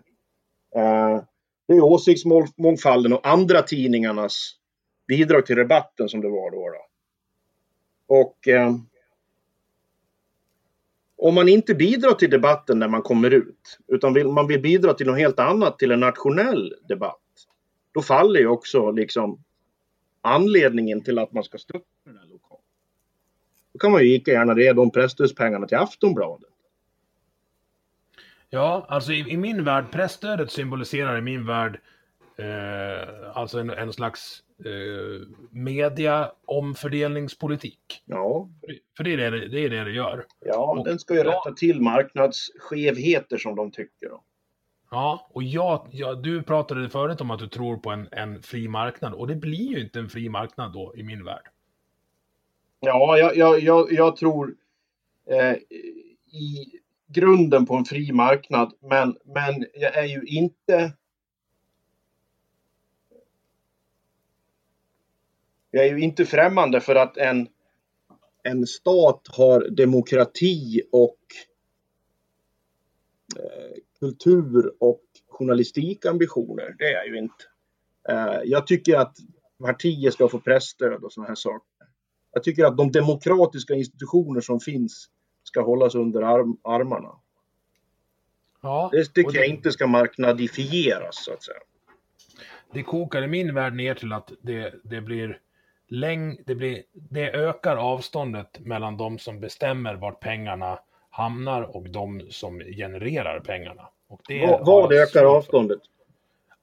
Eh, 0.76 1.21
det 1.67 1.74
är 1.74 1.84
åsiktsmångfalden 1.84 3.13
och 3.13 3.28
andra 3.28 3.62
tidningarnas 3.62 4.52
bidrag 5.08 5.45
till 5.45 5.56
debatten 5.56 6.10
som 6.10 6.21
det 6.21 6.30
var 6.30 6.52
då. 6.52 6.69
då. 6.69 6.86
Och 8.08 8.48
eh, 8.48 8.76
om 11.17 11.36
man 11.36 11.49
inte 11.49 11.75
bidrar 11.75 12.13
till 12.13 12.30
debatten 12.30 12.80
när 12.80 12.88
man 12.88 13.01
kommer 13.01 13.32
ut, 13.32 13.80
utan 13.88 14.13
vill, 14.13 14.28
man 14.28 14.47
vill 14.47 14.62
bidra 14.62 14.93
till 14.93 15.08
något 15.08 15.17
helt 15.17 15.39
annat, 15.39 15.80
till 15.80 15.91
en 15.91 15.99
nationell 15.99 16.73
debatt, 16.88 17.21
då 17.93 18.01
faller 18.01 18.39
ju 18.39 18.47
också 18.47 18.91
liksom 18.91 19.43
anledningen 20.21 21.04
till 21.04 21.19
att 21.19 21.34
man 21.34 21.43
ska 21.43 21.58
stötta 21.58 21.86
den 22.06 22.17
här 22.17 22.25
lokalen. 22.25 22.63
Då 23.73 23.80
kan 23.80 23.91
man 23.91 24.01
ju 24.01 24.08
lika 24.08 24.32
gärna 24.32 24.60
ge 24.60 24.73
de 24.73 24.91
presstödspengarna 24.91 25.67
till 25.67 25.78
Aftonbladet. 25.78 26.49
Ja, 28.49 28.86
alltså 28.89 29.12
i, 29.12 29.32
i 29.32 29.38
min 29.38 29.63
värld, 29.63 29.86
pressstödet 29.91 30.51
symboliserar 30.51 31.17
i 31.17 31.21
min 31.21 31.45
värld 31.45 31.80
eh, 32.38 33.38
alltså 33.38 33.60
en, 33.60 33.69
en 33.69 33.93
slags 33.93 34.43
eh, 34.65 35.28
media 35.52 36.32
omfördelningspolitik. 36.46 38.04
Ja, 38.06 38.50
För 38.98 39.04
det, 39.04 39.13
är 39.13 39.32
det, 39.32 39.48
det 39.48 39.60
är 39.65 39.70
det 39.70 39.84
det 39.84 39.91
gör. 39.91 40.26
ja 40.39 40.72
Och- 40.80 40.86
den 40.86 41.00
ska 41.00 41.13
ju 41.13 41.20
ja. 41.20 41.26
rätta 41.32 41.52
till 41.56 41.82
marknadsskevheter 41.82 43.38
som 43.38 43.56
de 43.56 43.72
tycker. 43.72 44.10
Då. 44.10 44.24
Ja, 44.91 45.28
och 45.34 45.44
jag, 45.44 45.88
jag, 45.91 46.24
du 46.24 46.44
pratade 46.44 46.89
förut 46.89 47.22
om 47.22 47.32
att 47.32 47.39
du 47.39 47.48
tror 47.48 47.78
på 47.78 47.89
en, 47.91 48.08
en 48.12 48.41
fri 48.41 48.68
marknad 48.68 49.13
och 49.13 49.28
det 49.28 49.36
blir 49.36 49.72
ju 49.72 49.82
inte 49.82 50.00
en 50.00 50.10
fri 50.10 50.30
marknad 50.30 50.74
då 50.74 50.94
i 50.96 51.04
min 51.04 51.24
värld. 51.24 51.48
Ja, 52.80 53.18
jag, 53.18 53.38
jag, 53.38 53.60
jag, 53.60 53.91
jag 53.91 54.15
tror 54.15 54.56
eh, 55.30 55.54
i 56.39 56.72
grunden 57.08 57.65
på 57.65 57.76
en 57.76 57.86
fri 57.86 58.12
marknad, 58.12 58.74
men, 58.82 59.15
men 59.26 59.65
jag 59.74 59.96
är 59.98 60.06
ju 60.06 60.22
inte... 60.26 60.94
Jag 65.75 65.85
är 65.85 65.89
ju 65.89 65.99
inte 65.99 66.25
främmande 66.25 66.81
för 66.81 66.95
att 66.95 67.17
en, 67.17 67.47
en 68.43 68.67
stat 68.67 69.21
har 69.38 69.69
demokrati 69.69 70.81
och 70.91 71.17
eh, 73.39 73.75
kultur 73.99 74.73
och 74.79 75.01
journalistikambitioner. 75.27 76.75
Det 76.79 76.85
är 76.85 76.93
jag 76.93 77.07
ju 77.07 77.17
inte. 77.17 77.43
Eh, 78.09 78.41
jag 78.43 78.67
tycker 78.67 78.97
att 78.97 79.17
partier 79.59 80.11
ska 80.11 80.27
få 80.27 80.39
pressstöd 80.39 81.03
och 81.03 81.13
sådana 81.13 81.27
här 81.27 81.35
saker. 81.35 81.88
Jag 82.33 82.43
tycker 82.43 82.65
att 82.65 82.77
de 82.77 82.91
demokratiska 82.91 83.73
institutioner 83.73 84.41
som 84.41 84.59
finns 84.59 85.09
ska 85.43 85.61
hållas 85.61 85.95
under 85.95 86.21
arm, 86.21 86.57
armarna. 86.63 87.11
Ja, 88.61 88.89
Det 88.91 89.05
tycker 89.05 89.31
det, 89.31 89.38
jag 89.38 89.47
inte 89.47 89.71
ska 89.71 89.88
marknadifieras 89.88 91.25
så 91.25 91.33
att 91.33 91.43
säga. 91.43 91.59
det 92.73 92.83
kokar 92.83 93.23
i 93.23 93.27
min 93.27 93.53
värld 93.53 93.73
ner 93.73 93.93
till 93.95 94.13
att 94.13 94.31
det, 94.41 94.73
det 94.83 95.01
blir 95.01 95.41
läng, 95.88 96.38
det, 96.45 96.56
blir, 96.56 96.84
det 96.93 97.32
ökar 97.32 97.78
avståndet 97.78 98.60
mellan 98.60 98.98
de 98.98 99.19
som 99.19 99.39
bestämmer 99.39 99.95
vart 99.95 100.19
pengarna 100.19 100.80
hamnar 101.10 101.76
och 101.76 101.89
de 101.89 102.21
som 102.30 102.60
genererar 102.60 103.39
pengarna. 103.39 103.89
Och 104.08 104.21
det 104.28 104.48
Vad, 104.48 104.65
vad 104.65 104.93
jag 104.93 105.04
ökar 105.04 105.26
avståndet? 105.26 105.80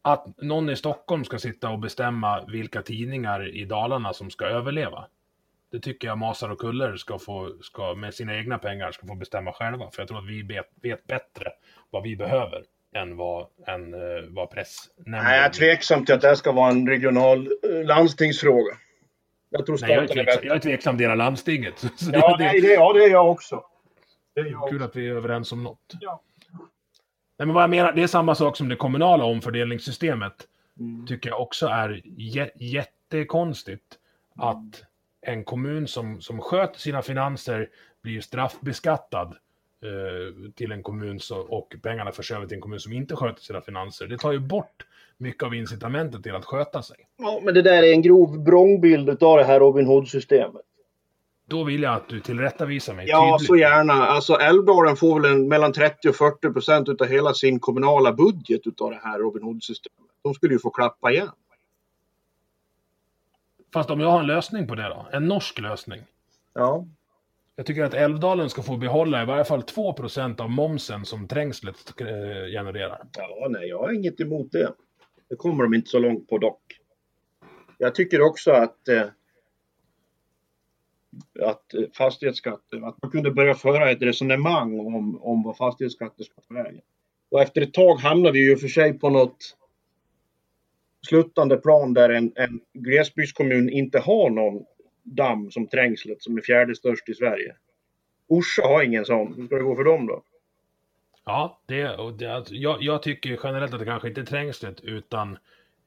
Att 0.02 0.26
någon 0.42 0.70
i 0.70 0.76
Stockholm 0.76 1.24
ska 1.24 1.38
sitta 1.38 1.70
och 1.70 1.78
bestämma 1.78 2.44
vilka 2.48 2.82
tidningar 2.82 3.56
i 3.56 3.64
Dalarna 3.64 4.12
som 4.12 4.30
ska 4.30 4.46
överleva. 4.46 5.06
Det 5.72 5.80
tycker 5.80 6.08
jag 6.08 6.18
Masar 6.18 6.48
och 6.48 6.58
Kuller 6.58 6.96
ska 6.96 7.18
få, 7.18 7.52
ska, 7.62 7.94
med 7.94 8.14
sina 8.14 8.36
egna 8.36 8.58
pengar 8.58 8.92
ska 8.92 9.06
få 9.06 9.14
bestämma 9.14 9.52
själva. 9.52 9.90
För 9.90 10.02
jag 10.02 10.08
tror 10.08 10.18
att 10.18 10.28
vi 10.28 10.42
vet, 10.42 10.66
vet 10.82 11.06
bättre 11.06 11.52
vad 11.90 12.02
vi 12.02 12.16
behöver 12.16 12.64
än 12.94 13.16
vad, 13.16 13.46
än, 13.66 13.94
eh, 13.94 14.00
vad 14.28 14.50
pressnämnden... 14.50 15.24
Nej, 15.24 15.36
jag 15.36 15.44
är 15.44 15.50
tveksam 15.50 16.04
till 16.04 16.14
att 16.14 16.20
det 16.20 16.28
här 16.28 16.34
ska 16.34 16.52
vara 16.52 16.70
en 16.70 16.88
regional 16.88 17.48
eh, 17.62 17.84
landstingsfråga. 17.84 18.76
Jag 19.52 19.66
tror 19.66 19.78
Nej, 19.80 19.90
jag 19.90 19.98
är 19.98 20.02
är 20.02 20.06
tveksam, 20.06 20.24
bättre. 20.24 20.46
jag 20.46 20.56
är 20.56 20.60
tveksam 20.60 20.98
hela 20.98 21.14
landstinget. 21.14 21.78
Så 21.96 22.10
Ja, 22.12 22.36
det, 22.36 22.44
nej, 22.44 22.60
det, 22.60 22.72
ja, 22.72 22.92
det 22.92 23.04
är 23.04 23.10
jag 23.10 23.30
också. 23.30 23.64
Det 24.34 24.40
är 24.40 24.44
jag 24.44 24.68
kul 24.70 24.82
att 24.82 24.96
vi 24.96 25.08
är 25.08 25.14
överens 25.14 25.52
om 25.52 25.62
något. 25.62 25.92
Ja. 26.00 26.22
Nej, 27.38 27.46
men 27.46 27.54
vad 27.54 27.62
jag 27.62 27.70
menar, 27.70 27.92
det 27.92 28.02
är 28.02 28.06
samma 28.06 28.34
sak 28.34 28.56
som 28.56 28.68
det 28.68 28.76
kommunala 28.76 29.24
omfördelningssystemet. 29.24 30.48
Mm. 30.80 31.06
tycker 31.06 31.28
jag 31.30 31.40
också 31.40 31.66
är 31.66 32.02
jä 32.04 32.50
jättekonstigt 32.54 33.98
att 34.36 34.84
en 35.20 35.44
kommun 35.44 35.88
som, 35.88 36.20
som 36.20 36.40
sköter 36.40 36.80
sina 36.80 37.02
finanser 37.02 37.68
blir 38.02 38.20
straffbeskattad 38.20 39.36
eh, 39.82 40.50
till 40.54 40.72
en 40.72 40.82
kommun 40.82 41.20
så, 41.20 41.38
och 41.40 41.74
pengarna 41.82 42.12
förs 42.12 42.32
över 42.32 42.46
till 42.46 42.54
en 42.54 42.60
kommun 42.60 42.80
som 42.80 42.92
inte 42.92 43.16
sköter 43.16 43.42
sina 43.42 43.60
finanser. 43.60 44.06
Det 44.06 44.18
tar 44.18 44.32
ju 44.32 44.38
bort 44.38 44.86
mycket 45.22 45.42
av 45.42 45.54
incitamentet 45.54 46.22
till 46.22 46.34
att 46.34 46.44
sköta 46.44 46.82
sig. 46.82 46.96
Ja, 47.18 47.40
men 47.44 47.54
det 47.54 47.62
där 47.62 47.82
är 47.82 47.92
en 47.92 48.02
grov 48.02 48.44
vrångbild 48.44 49.22
av 49.22 49.38
det 49.38 49.44
här 49.44 49.60
Robin 49.60 49.86
Hood-systemet. 49.86 50.62
Då 51.46 51.64
vill 51.64 51.82
jag 51.82 51.94
att 51.94 52.08
du 52.08 52.20
tillrättavisar 52.20 52.94
mig 52.94 53.06
Ja, 53.08 53.36
tydligt. 53.38 53.46
så 53.46 53.56
gärna. 53.56 53.92
Alltså 53.92 54.34
Älvdalen 54.34 54.96
får 54.96 55.20
väl 55.20 55.32
en, 55.32 55.48
mellan 55.48 55.72
30 55.72 56.08
och 56.08 56.16
40 56.16 56.52
procent 56.52 56.88
utav 56.88 57.06
hela 57.06 57.34
sin 57.34 57.60
kommunala 57.60 58.12
budget 58.12 58.66
utav 58.66 58.90
det 58.90 59.00
här 59.02 59.18
Robin 59.18 59.42
Hood-systemet. 59.42 59.98
De 60.22 60.34
skulle 60.34 60.52
ju 60.54 60.58
få 60.58 60.70
klappa 60.70 61.12
igen. 61.12 61.28
Fast 63.72 63.90
om 63.90 64.00
jag 64.00 64.08
har 64.08 64.20
en 64.20 64.26
lösning 64.26 64.66
på 64.66 64.74
det 64.74 64.88
då? 64.88 65.06
En 65.12 65.26
norsk 65.28 65.58
lösning? 65.60 66.00
Ja. 66.54 66.86
Jag 67.56 67.66
tycker 67.66 67.84
att 67.84 67.94
Älvdalen 67.94 68.50
ska 68.50 68.62
få 68.62 68.76
behålla 68.76 69.22
i 69.22 69.26
varje 69.26 69.44
fall 69.44 69.60
2% 69.60 70.40
av 70.40 70.50
momsen 70.50 71.04
som 71.04 71.28
trängslet 71.28 72.00
eh, 72.00 72.06
genererar. 72.52 73.00
Ja, 73.18 73.46
nej, 73.50 73.68
jag 73.68 73.78
har 73.78 73.92
inget 73.92 74.20
emot 74.20 74.52
det. 74.52 74.72
Det 75.32 75.36
kommer 75.36 75.64
de 75.64 75.74
inte 75.74 75.90
så 75.90 75.98
långt 75.98 76.28
på 76.28 76.38
dock. 76.38 76.80
Jag 77.78 77.94
tycker 77.94 78.20
också 78.20 78.50
att 78.50 78.88
eh, 78.88 79.06
att 81.40 81.74
fastighetsskatten, 81.96 82.84
att 82.84 83.02
man 83.02 83.10
kunde 83.10 83.30
börja 83.30 83.54
föra 83.54 83.90
ett 83.90 84.02
resonemang 84.02 84.80
om, 84.80 85.22
om 85.22 85.42
vad 85.42 85.56
fastighetsskatten 85.56 86.24
ska 86.24 86.34
ta 86.40 86.54
vägen. 86.54 86.80
Och 87.30 87.42
efter 87.42 87.60
ett 87.60 87.74
tag 87.74 87.94
hamnar 87.94 88.32
vi 88.32 88.38
ju 88.38 88.56
för 88.56 88.68
sig 88.68 88.98
på 88.98 89.10
något 89.10 89.56
sluttande 91.06 91.56
plan 91.56 91.94
där 91.94 92.10
en, 92.10 92.32
en 92.34 92.60
glesbygdskommun 92.72 93.70
inte 93.70 93.98
har 93.98 94.30
någon 94.30 94.64
damm 95.02 95.50
som 95.50 95.66
Trängslet 95.66 96.22
som 96.22 96.36
är 96.36 96.42
fjärde 96.42 96.76
störst 96.76 97.08
i 97.08 97.14
Sverige. 97.14 97.56
Orsa 98.28 98.62
har 98.62 98.82
ingen 98.82 99.04
sån. 99.04 99.34
Hur 99.34 99.46
ska 99.46 99.56
det 99.56 99.62
gå 99.62 99.76
för 99.76 99.84
dem 99.84 100.06
då? 100.06 100.22
Ja, 101.24 101.60
det, 101.66 101.88
och 101.88 102.12
det, 102.12 102.44
jag, 102.50 102.82
jag 102.82 103.02
tycker 103.02 103.38
generellt 103.42 103.72
att 103.72 103.78
det 103.78 103.86
kanske 103.86 104.08
inte 104.08 104.20
är 104.20 104.24
trängslet 104.24 104.80
utan 104.80 105.38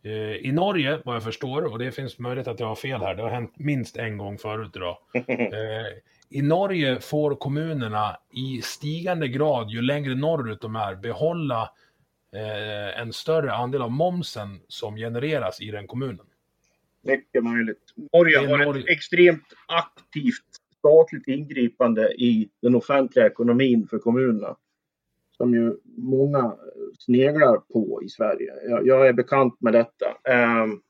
eh, 0.04 0.36
i 0.36 0.52
Norge, 0.52 1.00
vad 1.06 1.16
jag 1.16 1.24
förstår, 1.24 1.62
och 1.66 1.80
det 1.80 1.92
finns 1.92 2.20
möjlighet 2.20 2.48
att 2.48 2.60
jag 2.60 2.68
har 2.68 2.76
fel 2.76 3.02
här, 3.02 3.16
det 3.16 3.22
har 3.22 3.30
hänt 3.30 3.54
minst 3.58 3.98
en 3.98 4.18
gång 4.18 4.38
förut 4.38 4.72
idag. 4.76 4.98
Eh, 5.28 6.38
I 6.40 6.42
Norge 6.42 7.00
får 7.00 7.36
kommunerna 7.36 8.18
i 8.32 8.62
stigande 8.62 9.28
grad, 9.28 9.70
ju 9.70 9.82
längre 9.82 10.16
norrut 10.16 10.62
de 10.62 10.76
är, 10.76 10.96
behålla 10.96 11.70
eh, 12.34 13.00
en 13.02 13.14
större 13.14 13.54
andel 13.54 13.82
av 13.82 13.92
momsen 13.92 14.62
som 14.68 14.96
genereras 14.96 15.62
i 15.62 15.72
den 15.72 15.88
kommunen. 15.88 16.26
Mycket 17.04 17.44
möjligt. 17.44 17.94
Norge 18.14 18.38
har 18.38 18.60
ett 18.60 18.68
Norge. 18.68 18.84
extremt 18.88 19.54
aktivt 19.68 20.46
statligt 20.78 21.28
ingripande 21.28 22.14
i 22.14 22.50
den 22.62 22.76
offentliga 22.76 23.28
ekonomin 23.28 23.88
för 23.90 24.00
kommunerna. 24.00 24.56
Som 25.38 25.54
ju 25.54 25.78
många 25.98 26.56
sneglar 27.00 27.58
på 27.58 28.02
i 28.04 28.10
Sverige. 28.10 28.54
Jag, 28.70 28.88
jag 28.88 29.08
är 29.08 29.14
bekant 29.14 29.62
med 29.62 29.74
detta. 29.74 30.18
Ehm, 30.30 30.82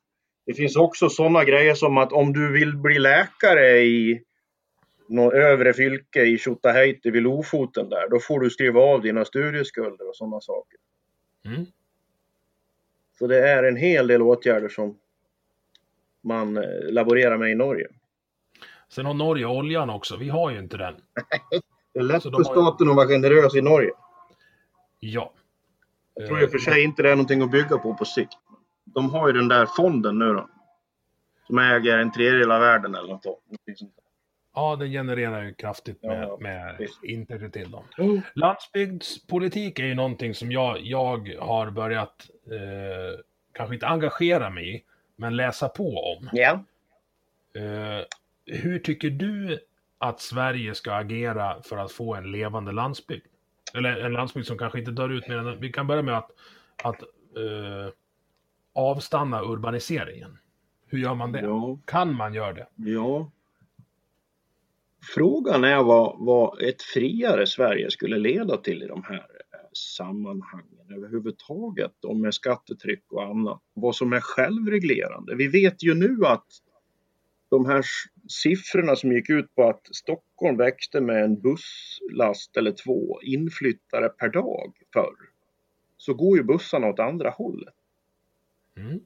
det 0.45 0.53
finns 0.53 0.75
också 0.75 1.09
sådana 1.09 1.43
grejer 1.43 1.73
som 1.73 1.97
att 1.97 2.13
om 2.13 2.33
du 2.33 2.51
vill 2.51 2.77
bli 2.77 2.99
läkare 2.99 3.79
i 3.79 4.23
någon 5.09 5.33
övre 5.33 5.73
fylke 5.73 6.23
i 6.23 6.37
Tjotahejti 6.37 7.11
vid 7.11 7.23
Lofoten 7.23 7.89
där, 7.89 8.09
då 8.09 8.19
får 8.19 8.39
du 8.39 8.49
skriva 8.49 8.81
av 8.81 9.01
dina 9.01 9.25
studieskulder 9.25 10.09
och 10.09 10.15
sådana 10.15 10.41
saker. 10.41 10.79
Mm. 11.45 11.65
Så 13.19 13.27
det 13.27 13.49
är 13.49 13.63
en 13.63 13.75
hel 13.77 14.07
del 14.07 14.21
åtgärder 14.21 14.69
som 14.69 14.97
man 16.23 16.57
eh, 16.57 16.63
laborerar 16.89 17.37
med 17.37 17.51
i 17.51 17.55
Norge. 17.55 17.87
Sen 18.89 19.05
har 19.05 19.13
Norge 19.13 19.45
oljan 19.45 19.89
också. 19.89 20.17
Vi 20.17 20.29
har 20.29 20.51
ju 20.51 20.59
inte 20.59 20.77
den. 20.77 20.93
Det 21.93 21.99
är 21.99 22.03
lätt 22.03 22.23
för 22.23 22.31
har 22.31 22.39
ju- 22.39 22.43
staten 22.43 22.89
att 22.89 22.95
vara 22.95 23.07
generös 23.07 23.55
i 23.55 23.61
Norge. 23.61 23.91
Ja. 25.13 25.31
Jag 26.13 26.27
tror 26.27 26.43
i 26.43 26.45
och 26.45 26.51
för 26.51 26.57
sig 26.57 26.83
inte 26.83 27.03
det 27.03 27.09
är 27.11 27.15
någonting 27.15 27.41
att 27.41 27.51
bygga 27.51 27.77
på 27.77 27.93
på 27.93 28.05
sikt. 28.05 28.33
De 28.83 29.09
har 29.09 29.27
ju 29.27 29.33
den 29.33 29.47
där 29.47 29.65
fonden 29.65 30.19
nu 30.19 30.33
då. 30.33 30.49
Som 31.47 31.57
äger 31.57 31.97
en 31.97 32.11
tredjedel 32.11 32.51
av 32.51 32.61
världen 32.61 32.95
eller 32.95 33.07
något. 33.13 33.23
sånt. 33.23 33.93
Ja, 34.55 34.75
den 34.75 34.91
genererar 34.91 35.43
ju 35.43 35.53
kraftigt 35.53 36.03
med, 36.03 36.23
Ja, 36.23 36.37
med 36.39 36.87
intäkter 37.03 37.49
till 37.49 37.71
dem. 37.71 37.83
Mm. 37.97 38.21
Landsbygdspolitik 38.33 39.79
är 39.79 39.85
ju 39.85 39.95
någonting 39.95 40.33
som 40.33 40.51
jag, 40.51 40.79
jag 40.81 41.37
har 41.39 41.69
börjat, 41.69 42.29
eh, 42.51 43.19
kanske 43.53 43.73
inte 43.73 43.87
engagera 43.87 44.49
mig 44.49 44.75
i, 44.75 44.83
men 45.15 45.35
läsa 45.35 45.69
på 45.69 46.15
om. 46.17 46.29
Ja. 46.33 46.63
Eh, 47.55 48.05
hur 48.45 48.79
tycker 48.79 49.09
du 49.09 49.59
att 49.97 50.21
Sverige 50.21 50.75
ska 50.75 50.93
agera 50.93 51.61
för 51.61 51.77
att 51.77 51.91
få 51.91 52.15
en 52.15 52.31
levande 52.31 52.71
landsbygd? 52.71 53.25
Eller 53.75 53.97
en 53.97 54.13
landsbygd 54.13 54.47
som 54.47 54.57
kanske 54.57 54.79
inte 54.79 54.91
dör 54.91 55.09
ut 55.09 55.27
mer 55.27 55.37
än... 55.37 55.59
Vi 55.59 55.71
kan 55.71 55.87
börja 55.87 56.01
med 56.01 56.17
att, 56.17 56.31
att 56.83 57.01
eh, 57.01 57.93
avstanna 58.73 59.41
urbaniseringen. 59.43 60.37
Hur 60.87 60.99
gör 60.99 61.15
man 61.15 61.31
det? 61.31 61.41
Ja. 61.41 61.79
Kan 61.85 62.15
man 62.15 62.33
göra 62.33 62.53
det? 62.53 62.67
Ja. 62.75 63.31
Frågan 65.15 65.63
är 65.63 65.83
vad, 65.83 66.15
vad 66.19 66.61
ett 66.61 66.81
friare 66.81 67.47
Sverige 67.47 67.91
skulle 67.91 68.17
leda 68.17 68.57
till 68.57 68.83
i 68.83 68.87
de 68.87 69.03
här 69.03 69.15
eh, 69.15 69.59
sammanhangen 69.73 70.91
överhuvudtaget. 70.97 72.05
Och 72.05 72.15
med 72.15 72.33
skattetryck 72.33 73.03
och 73.11 73.23
annat. 73.23 73.61
Vad 73.73 73.95
som 73.95 74.13
är 74.13 74.19
självreglerande. 74.19 75.35
Vi 75.35 75.47
vet 75.47 75.83
ju 75.83 75.93
nu 75.93 76.25
att 76.25 76.45
de 77.49 77.65
här 77.65 77.83
siffrorna 78.29 78.95
som 78.95 79.11
gick 79.11 79.29
ut 79.29 79.55
på 79.55 79.69
att 79.69 79.95
Stockholm 79.95 80.57
växte 80.57 81.01
med 81.01 81.23
en 81.23 81.41
busslast 81.41 82.57
eller 82.57 82.71
två 82.71 83.21
inflyttare 83.21 84.09
per 84.09 84.29
dag 84.29 84.73
förr. 84.93 85.15
Så 85.97 86.13
går 86.13 86.37
ju 86.37 86.43
bussarna 86.43 86.87
åt 86.87 86.99
andra 86.99 87.29
hållet. 87.29 87.73
Mm. 88.77 88.89
Det 88.91 88.99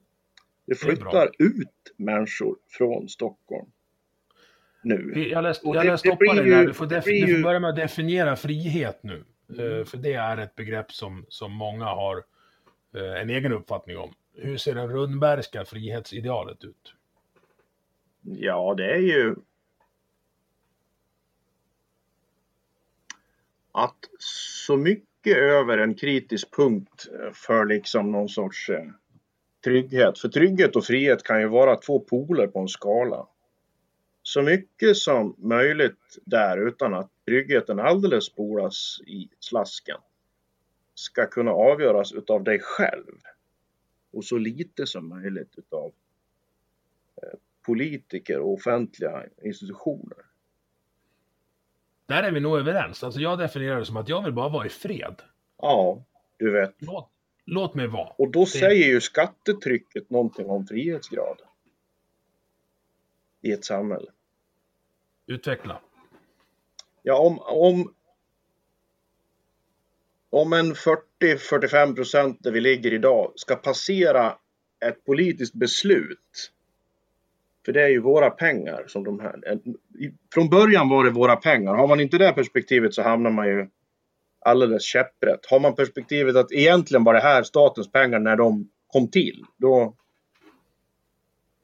Det 0.66 0.74
flyttar 0.74 1.30
ut 1.38 1.68
människor 1.96 2.56
från 2.68 3.08
Stockholm. 3.08 3.66
Nu. 4.82 5.28
Jag 5.32 5.42
läste, 5.42 5.66
jag 5.68 5.84
det- 5.84 5.90
läste 5.90 6.08
det 6.08 6.16
det 6.34 6.34
där. 6.34 6.44
ju- 6.60 6.66
Du 6.66 6.74
får, 6.74 6.86
det 6.86 6.94
def, 6.94 7.04
du 7.04 7.20
får 7.20 7.28
ju- 7.30 7.42
börja 7.42 7.60
med 7.60 7.70
att 7.70 7.76
definiera 7.76 8.36
frihet 8.36 8.98
nu. 9.02 9.24
Mm. 9.58 9.78
Eh, 9.78 9.84
för 9.84 9.96
det 9.96 10.12
är 10.12 10.36
ett 10.38 10.54
begrepp 10.54 10.92
som, 10.92 11.26
som 11.28 11.52
många 11.52 11.84
har 11.84 12.16
eh, 12.96 13.20
en 13.20 13.30
egen 13.30 13.52
uppfattning 13.52 13.98
om. 13.98 14.14
Hur 14.34 14.56
ser 14.56 14.74
det 14.74 14.86
Rundbergska 14.86 15.64
frihetsidealet 15.64 16.64
ut? 16.64 16.94
Ja, 18.22 18.74
det 18.76 18.94
är 18.94 18.98
ju 18.98 19.34
att 23.72 24.10
så 24.66 24.76
mycket 24.76 25.36
över 25.36 25.78
en 25.78 25.94
kritisk 25.94 26.56
punkt 26.56 27.08
för 27.32 27.66
liksom 27.66 28.12
någon 28.12 28.28
sorts 28.28 28.70
eh, 28.70 28.86
trygghet. 29.64 30.18
För 30.18 30.28
trygghet 30.28 30.76
och 30.76 30.84
frihet 30.84 31.22
kan 31.22 31.40
ju 31.40 31.48
vara 31.48 31.76
två 31.76 32.00
poler 32.00 32.46
på 32.46 32.58
en 32.58 32.68
skala. 32.68 33.26
Så 34.22 34.42
mycket 34.42 34.96
som 34.96 35.34
möjligt 35.38 36.18
där 36.24 36.68
utan 36.68 36.94
att 36.94 37.10
tryggheten 37.26 37.80
alldeles 37.80 38.24
spolas 38.24 39.00
i 39.06 39.28
slasken 39.38 39.98
ska 40.94 41.26
kunna 41.26 41.50
avgöras 41.50 42.12
utav 42.12 42.44
dig 42.44 42.58
själv. 42.62 43.16
Och 44.12 44.24
så 44.24 44.36
lite 44.38 44.86
som 44.86 45.08
möjligt 45.08 45.54
utav 45.56 45.92
politiker 47.62 48.40
och 48.40 48.52
offentliga 48.52 49.24
institutioner. 49.42 50.18
Där 52.06 52.22
är 52.22 52.32
vi 52.32 52.40
nog 52.40 52.58
överens. 52.58 53.04
Alltså 53.04 53.20
jag 53.20 53.38
definierar 53.38 53.78
det 53.78 53.84
som 53.84 53.96
att 53.96 54.08
jag 54.08 54.22
vill 54.22 54.32
bara 54.32 54.48
vara 54.48 54.66
i 54.66 54.68
fred. 54.68 55.22
Ja, 55.58 56.04
du 56.36 56.52
vet. 56.52 56.74
Låt, 56.78 57.10
låt 57.44 57.74
mig 57.74 57.86
vara. 57.86 58.08
Och 58.08 58.30
då 58.30 58.46
säger 58.46 58.86
ju 58.86 59.00
skattetrycket 59.00 60.10
någonting 60.10 60.50
om 60.50 60.66
frihetsgraden. 60.66 61.46
I 63.40 63.52
ett 63.52 63.64
samhälle. 63.64 64.10
Utveckla. 65.26 65.80
Ja, 67.02 67.18
om, 67.18 67.38
om, 67.38 67.94
om 70.30 70.52
en 70.52 70.74
40-45 70.74 71.94
procent 71.94 72.42
där 72.42 72.50
vi 72.52 72.60
ligger 72.60 72.92
idag 72.92 73.32
ska 73.36 73.56
passera 73.56 74.38
ett 74.80 75.04
politiskt 75.04 75.54
beslut. 75.54 76.52
För 77.64 77.72
det 77.72 77.82
är 77.82 77.88
ju 77.88 78.00
våra 78.00 78.30
pengar 78.30 78.84
som 78.86 79.04
de 79.04 79.20
här. 79.20 79.34
Från 80.34 80.48
början 80.48 80.88
var 80.88 81.04
det 81.04 81.10
våra 81.10 81.36
pengar. 81.36 81.74
Har 81.74 81.86
man 81.86 82.00
inte 82.00 82.18
det 82.18 82.32
perspektivet 82.32 82.94
så 82.94 83.02
hamnar 83.02 83.30
man 83.30 83.46
ju 83.46 83.68
alldeles 84.44 84.82
käpprätt. 84.82 85.46
Har 85.50 85.60
man 85.60 85.74
perspektivet 85.74 86.36
att 86.36 86.52
egentligen 86.52 87.04
var 87.04 87.14
det 87.14 87.20
här 87.20 87.42
statens 87.42 87.92
pengar 87.92 88.18
när 88.18 88.36
de 88.36 88.70
kom 88.86 89.10
till. 89.10 89.44
Då, 89.56 89.94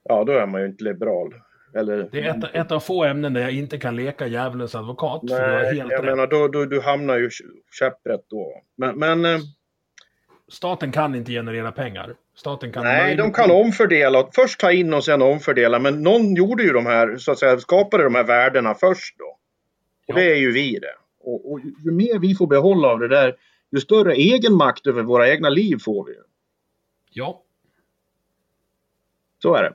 ja, 0.04 0.24
då 0.24 0.32
är 0.32 0.46
man 0.46 0.60
ju 0.60 0.66
inte 0.66 0.84
liberal. 0.84 1.34
Eller, 1.74 2.08
Det 2.12 2.20
är 2.20 2.38
ett, 2.38 2.54
ett 2.54 2.72
av 2.72 2.80
få 2.80 3.04
ämnen 3.04 3.32
där 3.32 3.40
jag 3.40 3.52
inte 3.52 3.78
kan 3.78 3.96
leka 3.96 4.26
djävulens 4.26 4.74
advokat. 4.74 5.20
för 5.20 5.26
du 5.28 5.34
har 5.34 5.62
Nej, 5.62 5.76
helt 5.76 5.92
jag 5.92 5.98
rätt. 5.98 6.04
menar 6.04 6.26
då, 6.26 6.48
då, 6.48 6.64
du 6.64 6.80
hamnar 6.80 7.16
ju 7.16 7.30
käpprätt 7.78 8.24
då. 8.28 8.62
Men, 8.76 8.98
men 8.98 9.24
eh, 9.24 9.38
Staten 10.48 10.92
kan 10.92 11.14
inte 11.14 11.32
generera 11.32 11.72
pengar. 11.72 12.14
Staten 12.36 12.72
kan... 12.72 12.84
nej, 12.84 13.16
de 13.16 13.32
kan 13.32 13.50
omfördela. 13.50 14.28
Först 14.34 14.60
ta 14.60 14.72
in 14.72 14.94
och 14.94 15.04
sen 15.04 15.22
omfördela. 15.22 15.78
Men 15.78 16.02
någon 16.02 16.34
gjorde 16.34 16.62
ju 16.62 16.72
de 16.72 16.86
här, 16.86 17.16
så 17.16 17.32
att 17.32 17.38
säga, 17.38 17.58
skapade 17.58 18.04
de 18.04 18.14
här 18.14 18.24
värdena 18.24 18.74
först 18.74 19.18
då. 19.18 19.24
Och 19.24 19.38
Ja. 20.06 20.14
det 20.14 20.32
är 20.32 20.36
ju 20.36 20.52
vi 20.52 20.78
det. 20.78 20.94
Och, 21.20 21.52
och 21.52 21.60
ju- 21.60 21.74
ju 21.84 21.90
mer 21.90 22.18
vi 22.18 22.34
får 22.34 22.46
behålla 22.46 22.88
av 22.88 22.98
det 22.98 23.08
där, 23.08 23.34
ju 23.70 23.80
större 23.80 24.14
egen 24.14 24.54
makt 24.54 24.86
över 24.86 25.02
våra 25.02 25.28
egna 25.30 25.48
liv 25.48 25.76
får 25.84 26.04
vi 26.04 26.12
ju. 26.12 26.22
Ja, 27.10 27.42
Så 29.42 29.54
är 29.54 29.62
det. 29.62 29.74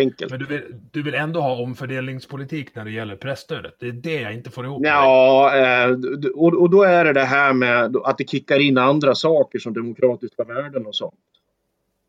Enkelt. 0.00 0.30
men 0.30 0.40
du 0.40 0.46
vill, 0.46 0.62
du 0.92 1.02
vill 1.02 1.14
ändå 1.14 1.40
ha 1.40 1.56
omfördelningspolitik 1.62 2.74
när 2.74 2.84
det 2.84 2.90
gäller 2.90 3.16
presstödet. 3.16 3.74
Det 3.78 3.88
är 3.88 3.92
det 3.92 4.20
jag 4.20 4.34
inte 4.34 4.50
får 4.50 4.64
ihop. 4.64 4.80
Ja, 4.84 5.56
eh, 5.56 5.90
och 6.34 6.70
då 6.70 6.82
är 6.82 7.04
det 7.04 7.12
det 7.12 7.24
här 7.24 7.52
med 7.52 7.96
att 7.96 8.18
det 8.18 8.30
kickar 8.30 8.58
in 8.58 8.78
andra 8.78 9.14
saker 9.14 9.58
som 9.58 9.74
demokratiska 9.74 10.44
värden 10.44 10.86
och 10.86 10.96
sånt. 10.96 11.14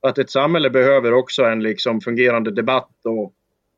Att 0.02 0.18
ett 0.18 0.30
samhälle 0.30 0.70
behöver 0.70 1.14
också 1.14 1.44
en 1.44 1.64
liksom 1.64 2.02
fungerande 2.02 2.52
debatt 2.52 3.06
och 3.06 3.34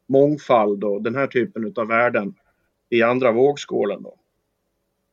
mångfald 0.08 0.84
och 0.84 1.02
den 1.02 1.16
här 1.16 1.28
typen 1.28 1.74
av 1.76 1.88
värden 1.88 2.34
i 2.90 3.04
andra 3.04 3.32
vågskålen. 3.32 4.04
Då. 4.04 4.16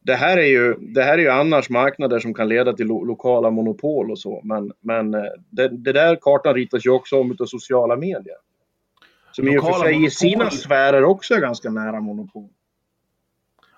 Det, 0.01 0.15
här 0.15 0.37
är 0.37 0.47
ju, 0.47 0.75
det 0.75 1.03
här 1.03 1.19
är 1.19 1.23
ju 1.23 1.29
annars 1.29 1.71
marknader 1.71 2.19
som 2.19 2.35
kan 2.35 2.49
leda 2.49 2.73
till 2.73 2.87
lo 2.87 3.05
lokala 3.05 3.51
monopol 3.51 4.11
och 4.11 4.19
så. 4.19 4.41
Men, 4.45 4.73
men 4.81 5.15
eh, 5.15 5.23
det, 5.51 5.69
det 5.69 5.93
där 5.93 6.17
kartan 6.21 6.55
ritas 6.55 6.87
ju 6.87 6.91
också 6.91 7.21
om 7.21 7.33
utav 7.33 7.47
sociala 7.47 7.97
medier. 7.97 8.37
Som 9.33 9.49
i 9.49 9.59
och 9.59 9.63
för 9.65 9.71
Lokala 9.71 9.85
sig 9.85 10.05
i 10.05 10.11
sina 10.11 10.51
sfärer 10.51 11.05
också 11.05 11.35
är 11.35 11.41
ganska 11.41 11.71
nära 11.71 12.01
monopol. 12.01 12.49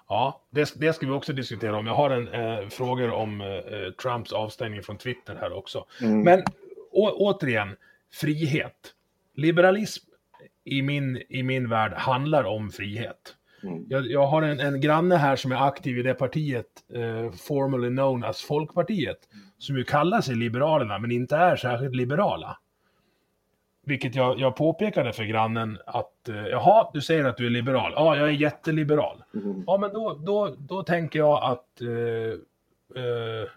Ja, 0.08 0.40
det, 0.50 0.72
det 0.80 0.92
ska 0.92 1.06
vi 1.06 1.12
också 1.12 1.32
diskutera 1.32 1.76
om. 1.76 1.86
Jag 1.86 1.94
har 1.94 2.10
en 2.10 2.28
eh, 2.28 2.68
frågor 2.68 3.10
om 3.10 3.40
eh, 3.40 3.92
Trumps 4.02 4.32
avstängning 4.32 4.82
från 4.82 4.98
Twitter 4.98 5.38
här 5.40 5.52
också. 5.52 5.84
Mm. 6.00 6.20
Men 6.20 6.42
å, 6.90 7.10
återigen, 7.10 7.76
frihet. 8.12 8.94
Liberalism 9.34 10.08
i 10.64 10.82
min, 10.82 11.22
i 11.28 11.42
min 11.42 11.68
värld 11.68 11.92
handlar 11.92 12.44
om 12.44 12.70
frihet. 12.70 13.34
Mm. 13.62 13.84
Jag, 13.88 14.06
jag 14.06 14.26
har 14.26 14.42
en, 14.42 14.60
en 14.60 14.80
granne 14.80 15.16
här 15.16 15.36
som 15.36 15.52
är 15.52 15.66
aktiv 15.66 15.98
i 15.98 16.02
det 16.02 16.14
partiet, 16.14 16.66
eh, 16.94 17.32
formerly 17.32 17.88
known 17.88 18.24
as 18.24 18.42
Folkpartiet, 18.42 19.18
som 19.58 19.76
ju 19.76 19.84
kallar 19.84 20.20
sig 20.20 20.34
Liberalerna 20.34 20.98
men 20.98 21.10
inte 21.10 21.36
är 21.36 21.56
särskilt 21.56 21.94
liberala. 21.94 22.58
Vilket 23.84 24.14
jag, 24.14 24.40
jag 24.40 24.56
påpekade 24.56 25.12
för 25.12 25.24
grannen 25.24 25.78
att, 25.86 26.28
eh, 26.28 26.46
jaha, 26.46 26.90
du 26.94 27.00
säger 27.00 27.24
att 27.24 27.36
du 27.36 27.46
är 27.46 27.50
liberal. 27.50 27.92
Ja, 27.96 28.16
jag 28.16 28.28
är 28.28 28.32
jätteliberal. 28.32 29.24
Mm. 29.34 29.64
Ja, 29.66 29.78
men 29.78 29.92
då, 29.92 30.14
då, 30.14 30.54
då 30.58 30.82
tänker 30.82 31.18
jag 31.18 31.42
att 31.42 31.80
eh, 31.80 32.32
eh, 33.02 33.48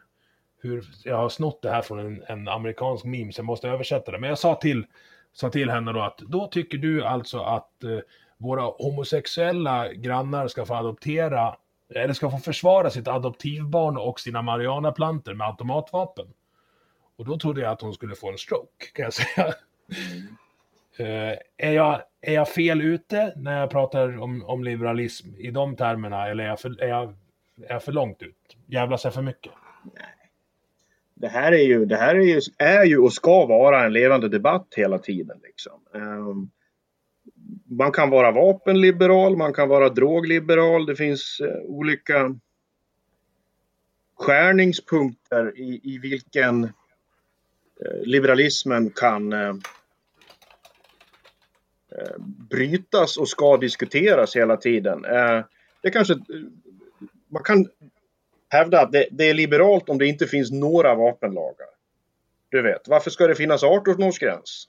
hur, 0.62 0.86
jag 1.04 1.17
har 1.17 1.30
snott 1.30 1.62
det 1.62 1.69
här 1.69 1.82
från 1.82 2.00
en, 2.00 2.24
en 2.28 2.47
amerikansk 2.47 3.06
meme, 3.06 3.32
så 3.32 3.39
jag 3.39 3.45
måste 3.45 3.69
översätta 3.69 4.12
det. 4.12 4.19
Men 4.19 4.30
jag 4.30 4.39
sa 4.39 4.56
till, 4.56 4.86
sa 5.34 5.50
till 5.50 5.69
henne 5.69 5.93
då 5.93 6.02
att 6.02 6.17
då 6.17 6.47
tycker 6.47 6.78
du 6.78 7.04
alltså 7.04 7.39
att 7.39 7.84
eh, 7.84 8.00
våra 8.38 8.62
homosexuella 8.62 9.93
grannar 9.93 10.47
ska 10.47 10.65
få 10.65 10.74
adoptera, 10.74 11.56
eller 11.95 12.13
ska 12.13 12.32
få 12.32 12.38
försvara 12.38 12.89
sitt 12.89 13.08
adoptivbarn 13.08 13.97
och 13.97 14.19
sina 14.19 14.41
marijuanaplantor 14.41 15.34
med 15.34 15.47
automatvapen. 15.47 16.28
Och 17.17 17.26
då 17.26 17.38
trodde 17.38 17.62
jag 17.62 17.71
att 17.71 17.82
hon 17.82 17.93
skulle 17.93 18.15
få 18.15 18.32
en 18.32 18.38
stroke, 18.38 18.86
kan 18.93 19.04
jag 19.04 19.13
säga. 19.13 19.54
Uh, 21.00 21.38
är, 21.58 21.71
jag, 21.71 22.02
är 22.21 22.34
jag 22.34 22.50
fel 22.50 22.82
ute 22.82 23.34
när 23.36 23.60
jag 23.60 23.69
pratar 23.69 24.19
om, 24.21 24.45
om 24.45 24.63
liberalism 24.63 25.36
i 25.38 25.52
de 25.52 25.76
termerna, 25.76 26.28
eller 26.28 26.43
är 26.43 26.47
jag 26.47 26.60
för, 26.60 26.82
är 26.82 26.88
jag, 26.88 27.10
är 27.67 27.74
jag 27.74 27.84
för 27.84 27.91
långt 27.91 28.21
ut? 28.21 28.58
Jävlas 28.65 29.04
jag 29.04 29.13
för 29.13 29.21
mycket? 29.21 29.52
Det 31.21 31.27
här 31.27 31.51
är 31.51 31.63
ju, 31.63 31.86
det 31.86 31.97
här 31.97 32.15
är 32.15 32.21
ju, 32.21 32.41
är 32.57 32.86
ju 32.86 32.97
och 32.97 33.13
ska 33.13 33.45
vara 33.45 33.86
en 33.86 33.93
levande 33.93 34.29
debatt 34.29 34.67
hela 34.75 34.97
tiden. 34.99 35.39
Liksom. 35.43 35.79
Ehm, 35.93 36.49
man 37.69 37.91
kan 37.91 38.10
vara 38.10 38.31
vapenliberal, 38.31 39.38
man 39.38 39.53
kan 39.53 39.69
vara 39.69 39.89
drogliberal. 39.89 40.86
Det 40.86 40.95
finns 40.95 41.39
eh, 41.39 41.62
olika 41.62 42.36
skärningspunkter 44.19 45.57
i, 45.57 45.81
i 45.84 45.97
vilken 45.97 46.63
eh, 46.63 46.69
liberalismen 48.03 48.89
kan 48.89 49.34
eh, 49.34 49.53
brytas 52.49 53.17
och 53.17 53.29
ska 53.29 53.57
diskuteras 53.57 54.36
hela 54.36 54.57
tiden. 54.57 55.01
Det 55.81 55.91
kanske, 55.91 56.15
man 57.27 57.43
kan 57.43 57.67
hävda 58.51 58.81
att 58.81 58.91
det, 58.91 59.07
det, 59.11 59.29
är 59.29 59.33
liberalt 59.33 59.89
om 59.89 59.97
det 59.97 60.05
inte 60.07 60.27
finns 60.27 60.51
några 60.51 60.95
vapenlagar. 60.95 61.67
Du 62.49 62.61
vet, 62.61 62.87
varför 62.87 63.09
ska 63.09 63.27
det 63.27 63.35
finnas 63.35 63.63
18-årsgräns? 63.63 64.65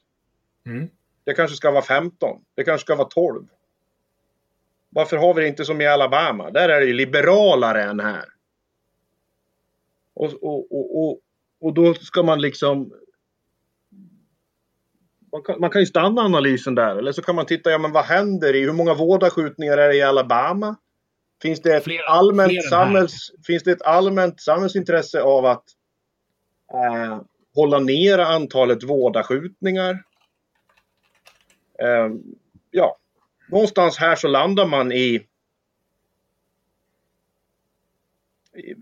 Mm. 0.66 0.88
Det 1.24 1.34
kanske 1.34 1.56
ska 1.56 1.70
vara 1.70 1.82
15. 1.82 2.40
Det 2.54 2.64
kanske 2.64 2.84
ska 2.84 2.94
vara 2.94 3.08
12. 3.08 3.46
Varför 4.88 5.16
har 5.16 5.34
vi 5.34 5.42
det 5.42 5.48
inte 5.48 5.64
som 5.64 5.80
i 5.80 5.86
Alabama? 5.86 6.50
Där 6.50 6.68
är 6.68 6.80
det 6.80 6.86
ju 6.86 6.92
liberalare 6.92 7.82
än 7.82 8.00
här. 8.00 8.24
Och, 10.14 10.32
och, 10.42 10.72
och, 10.72 11.04
och, 11.04 11.20
och 11.60 11.74
då 11.74 11.94
ska 11.94 12.22
man 12.22 12.40
liksom... 12.40 12.92
Man 15.32 15.42
kan, 15.42 15.60
man 15.60 15.70
kan 15.70 15.82
ju 15.82 15.86
stanna 15.86 16.22
analysen 16.22 16.74
där. 16.74 16.96
Eller 16.96 17.12
så 17.12 17.22
kan 17.22 17.34
man 17.34 17.46
titta, 17.46 17.70
ja 17.70 17.78
men 17.78 17.92
vad 17.92 18.04
händer 18.04 18.54
i, 18.54 18.64
hur 18.64 18.72
många 18.72 18.94
vårdarskjutningar 18.94 19.78
är 19.78 19.88
det 19.88 19.96
i 19.96 20.02
Alabama? 20.02 20.76
Finns 21.42 21.60
det 21.60 21.76
ett, 21.76 21.84
flera, 21.84 22.04
allmänt, 22.04 22.50
flera 22.50 22.62
samhälls, 22.62 23.30
finns 23.46 23.62
det 23.62 23.72
ett 23.72 23.82
allmänt 23.82 24.40
samhällsintresse 24.40 25.22
av 25.22 25.46
att 25.46 25.64
eh, 26.72 27.20
hålla 27.54 27.78
ner 27.78 28.18
antalet 28.18 28.82
vårdarskjutningar? 28.82 30.04
Eh, 31.78 32.10
ja, 32.70 32.96
någonstans 33.48 33.98
här 33.98 34.16
så 34.16 34.28
landar 34.28 34.66
man 34.66 34.92
i 34.92 35.26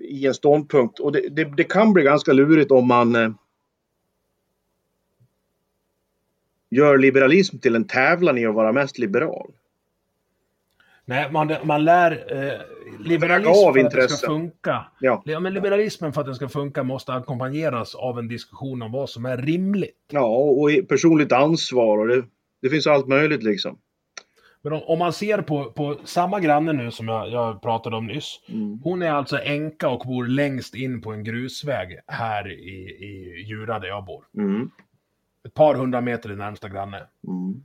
i 0.00 0.26
en 0.26 0.34
ståndpunkt 0.34 0.98
och 0.98 1.12
det, 1.12 1.28
det, 1.28 1.44
det, 1.44 1.64
kan 1.64 1.92
bli 1.92 2.02
ganska 2.02 2.32
lurigt 2.32 2.70
om 2.70 2.88
man 2.88 3.16
eh, 3.16 3.30
gör 6.70 6.98
liberalism 6.98 7.58
till 7.58 7.76
en 7.76 7.86
tävlan 7.86 8.38
i 8.38 8.46
att 8.46 8.54
vara 8.54 8.72
mest 8.72 8.98
liberal. 8.98 9.52
Nej, 11.04 11.32
man, 11.32 11.54
man 11.64 11.84
lär... 11.84 12.12
Eh, 12.42 12.60
liberalism 12.98 13.72
för 13.72 13.80
att 13.80 13.90
det 13.90 14.08
ska 14.08 14.26
funka. 14.26 14.86
Ja. 15.00 15.22
ja. 15.24 15.40
men 15.40 15.54
liberalismen 15.54 16.12
för 16.12 16.20
att 16.20 16.26
den 16.26 16.34
ska 16.34 16.48
funka 16.48 16.82
måste 16.82 17.12
ackompanjeras 17.12 17.94
av 17.94 18.18
en 18.18 18.28
diskussion 18.28 18.82
om 18.82 18.92
vad 18.92 19.10
som 19.10 19.26
är 19.26 19.36
rimligt. 19.36 19.96
Ja, 20.10 20.26
och 20.26 20.70
personligt 20.88 21.32
ansvar 21.32 21.98
och 21.98 22.08
det, 22.08 22.24
det 22.62 22.68
finns 22.68 22.86
allt 22.86 23.08
möjligt 23.08 23.42
liksom. 23.42 23.78
Men 24.62 24.72
om, 24.72 24.82
om, 24.82 24.98
man 24.98 25.12
ser 25.12 25.42
på, 25.42 25.64
på 25.64 25.96
samma 26.04 26.40
granne 26.40 26.72
nu 26.72 26.90
som 26.90 27.08
jag, 27.08 27.30
jag 27.30 27.62
pratade 27.62 27.96
om 27.96 28.06
nyss. 28.06 28.40
Mm. 28.48 28.80
Hon 28.84 29.02
är 29.02 29.10
alltså 29.10 29.38
änka 29.38 29.88
och 29.88 30.06
bor 30.06 30.26
längst 30.26 30.74
in 30.74 31.00
på 31.02 31.12
en 31.12 31.24
grusväg 31.24 31.98
här 32.06 32.52
i, 32.52 32.76
i 33.04 33.42
Djura 33.46 33.78
där 33.78 33.88
jag 33.88 34.04
bor. 34.04 34.24
Mm. 34.36 34.70
Ett 35.46 35.54
par 35.54 35.74
hundra 35.74 36.00
meter 36.00 36.32
i 36.32 36.36
närmsta 36.36 36.68
granne. 36.68 37.06
Mm. 37.28 37.62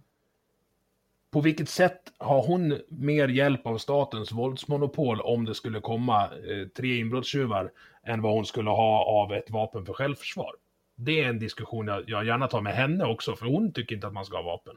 På 1.35 1.41
vilket 1.41 1.69
sätt 1.69 2.01
har 2.17 2.41
hon 2.41 2.79
mer 2.89 3.27
hjälp 3.27 3.67
av 3.67 3.77
statens 3.77 4.31
våldsmonopol 4.31 5.21
om 5.21 5.45
det 5.45 5.55
skulle 5.55 5.79
komma 5.79 6.23
eh, 6.23 6.67
tre 6.77 6.97
inbrottstjuvar 6.97 7.71
än 8.07 8.21
vad 8.21 8.33
hon 8.33 8.45
skulle 8.45 8.69
ha 8.69 9.05
av 9.05 9.33
ett 9.33 9.51
vapen 9.51 9.85
för 9.85 9.93
självförsvar? 9.93 10.51
Det 10.95 11.23
är 11.23 11.29
en 11.29 11.39
diskussion 11.39 11.87
jag, 11.87 12.03
jag 12.07 12.25
gärna 12.25 12.47
tar 12.47 12.61
med 12.61 12.73
henne 12.73 13.05
också, 13.05 13.35
för 13.35 13.45
hon 13.45 13.71
tycker 13.73 13.95
inte 13.95 14.07
att 14.07 14.13
man 14.13 14.25
ska 14.25 14.37
ha 14.37 14.43
vapen. 14.43 14.73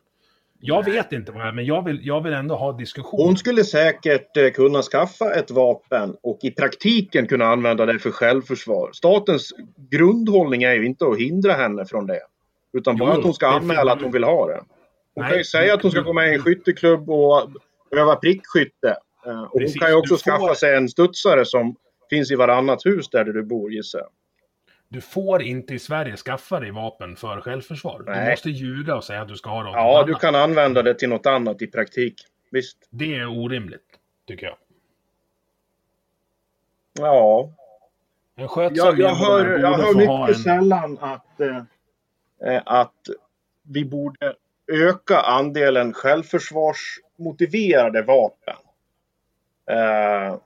Jag 0.61 0.85
vet 0.85 1.12
inte 1.12 1.33
vad 1.33 1.47
jag 1.47 1.55
men 1.55 1.66
jag 1.66 1.85
vill, 1.85 2.01
jag 2.03 2.23
vill 2.23 2.33
ändå 2.33 2.55
ha 2.55 2.73
diskussion. 2.73 3.21
Hon 3.27 3.37
skulle 3.37 3.64
säkert 3.64 4.37
eh, 4.37 4.51
kunna 4.51 4.83
skaffa 4.83 5.35
ett 5.35 5.51
vapen 5.51 6.16
och 6.23 6.38
i 6.42 6.51
praktiken 6.51 7.27
kunna 7.27 7.44
använda 7.44 7.87
det 7.87 7.99
för 7.99 8.11
självförsvar. 8.11 8.90
Statens 8.92 9.53
grundhållning 9.90 10.62
är 10.62 10.75
ju 10.75 10.87
inte 10.87 11.07
att 11.07 11.18
hindra 11.18 11.53
henne 11.53 11.85
från 11.85 12.07
det. 12.07 12.21
Utan 12.73 12.97
bara 12.97 13.12
jo, 13.12 13.18
att 13.18 13.25
hon 13.25 13.35
ska 13.35 13.47
anmäla 13.49 13.92
att 13.92 14.03
hon 14.03 14.12
vill 14.12 14.25
ha 14.25 14.47
det. 14.47 14.61
Hon 15.19 15.25
Nej, 15.25 15.31
kan 15.31 15.39
ju 15.39 15.45
säga 15.45 15.75
att 15.75 15.83
hon 15.83 15.91
ska 15.91 16.01
gå 16.01 16.13
med 16.13 16.33
i 16.33 16.35
en 16.35 16.43
skytteklubb 16.43 17.11
och 17.11 17.51
öva 17.97 18.17
prickskytte. 18.17 18.97
Eh, 19.27 19.43
och 19.43 19.61
Precis, 19.61 19.77
hon 19.77 19.81
kan 19.81 19.91
ju 19.91 19.97
också 19.97 20.17
får... 20.17 20.31
skaffa 20.31 20.55
sig 20.55 20.77
en 20.77 20.89
studsare 20.89 21.45
som 21.45 21.77
finns 22.11 22.31
i 22.31 22.35
varannat 22.35 22.87
hus 22.87 23.09
där 23.09 23.25
du 23.25 23.43
bor 23.43 23.73
gissar 23.73 23.99
jag. 23.99 24.09
Du 24.89 25.01
får 25.01 25.43
inte 25.43 25.75
i 25.75 25.79
Sverige 25.79 26.17
skaffa 26.17 26.61
dig 26.61 26.71
vapen 26.71 27.17
för 27.17 27.41
självförsvar. 27.41 28.03
Nej. 28.07 28.25
Du 28.25 28.31
måste 28.31 28.51
ljuga 28.51 28.97
och 28.97 29.05
säga 29.05 29.21
att 29.21 29.29
du 29.29 29.37
ska 29.37 29.51
ha 29.51 29.63
dem. 29.63 29.73
Ja, 29.75 30.05
du 30.07 30.15
kan 30.15 30.35
använda 30.35 30.83
det 30.83 30.95
till 30.95 31.09
något 31.09 31.27
annat 31.27 31.63
i 31.63 31.67
praktik. 31.67 32.15
Visst. 32.51 32.79
Det 32.91 33.15
är 33.15 33.27
orimligt, 33.27 33.87
tycker 34.27 34.47
jag. 34.47 34.57
Ja. 36.99 37.53
En 38.37 38.49
jag, 38.55 38.99
jag 38.99 39.15
hör, 39.15 39.59
jag 39.59 39.73
hör 39.73 39.95
mycket 39.95 40.37
en... 40.37 40.43
sällan 40.43 40.99
att, 41.01 41.41
eh, 41.41 41.57
eh, 42.55 42.63
att 42.65 43.09
vi 43.63 43.85
borde 43.85 44.35
öka 44.69 45.21
andelen 45.21 45.93
självförsvarsmotiverade 45.93 48.03
vapen. 48.03 48.57
Eh, 49.71 50.37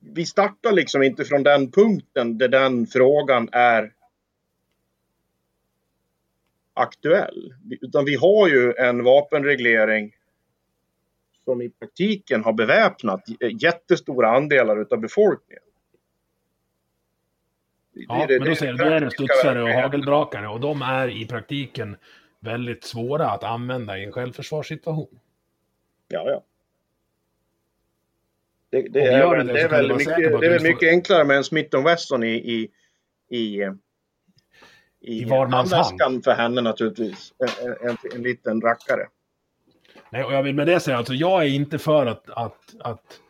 vi 0.00 0.26
startar 0.26 0.72
liksom 0.72 1.02
inte 1.02 1.24
från 1.24 1.42
den 1.42 1.70
punkten 1.70 2.38
där 2.38 2.48
den 2.48 2.86
frågan 2.86 3.48
är 3.52 3.92
aktuell. 6.74 7.54
Utan 7.80 8.04
vi 8.04 8.14
har 8.14 8.48
ju 8.48 8.74
en 8.74 9.04
vapenreglering 9.04 10.14
som 11.44 11.62
i 11.62 11.70
praktiken 11.70 12.44
har 12.44 12.52
beväpnat 12.52 13.24
jättestora 13.60 14.36
andelar 14.36 14.80
utav 14.80 15.00
befolkningen. 15.00 15.62
Ja, 17.92 18.26
det, 18.28 18.38
men 18.38 18.48
då 18.48 18.54
säger 18.54 18.72
du, 18.72 18.84
då 18.84 18.90
är 18.90 19.00
det 19.00 19.10
studsare 19.10 19.62
och 19.62 19.68
hagelbrakare 19.68 20.48
och 20.48 20.60
de 20.60 20.82
är 20.82 21.08
i 21.08 21.26
praktiken 21.26 21.96
väldigt 22.40 22.84
svåra 22.84 23.30
att 23.30 23.44
använda 23.44 23.98
i 23.98 24.04
en 24.04 24.12
självförsvarssituation. 24.12 25.20
Ja, 26.08 26.30
ja. 26.30 26.44
Det, 28.70 28.88
det, 28.88 29.00
är, 29.00 29.36
det, 29.36 29.52
det, 29.52 29.60
är 29.60 29.68
väl 29.68 29.96
mycket, 29.96 30.16
det 30.16 30.46
är 30.46 30.50
väl 30.50 30.62
mycket 30.62 30.88
enklare 30.88 31.24
med 31.24 31.36
en 31.36 31.44
Smith 31.44 31.84
Wesson 31.84 32.24
i, 32.24 32.28
i, 32.28 32.70
i, 33.28 33.62
i, 35.00 35.22
I 35.22 35.28
handväskan 35.28 36.22
för 36.22 36.32
henne 36.32 36.60
naturligtvis. 36.60 37.34
En, 37.38 37.88
en, 37.88 37.96
en, 38.14 38.22
liten 38.22 38.60
rackare. 38.60 39.08
Nej, 40.10 40.24
och 40.24 40.32
jag 40.32 40.42
vill 40.42 40.54
med 40.54 40.66
det 40.66 40.80
säga, 40.80 40.96
alltså 40.96 41.14
jag 41.14 41.42
är 41.42 41.48
inte 41.48 41.78
för 41.78 42.06
att, 42.06 42.30
att, 42.30 42.74
att 42.80 43.20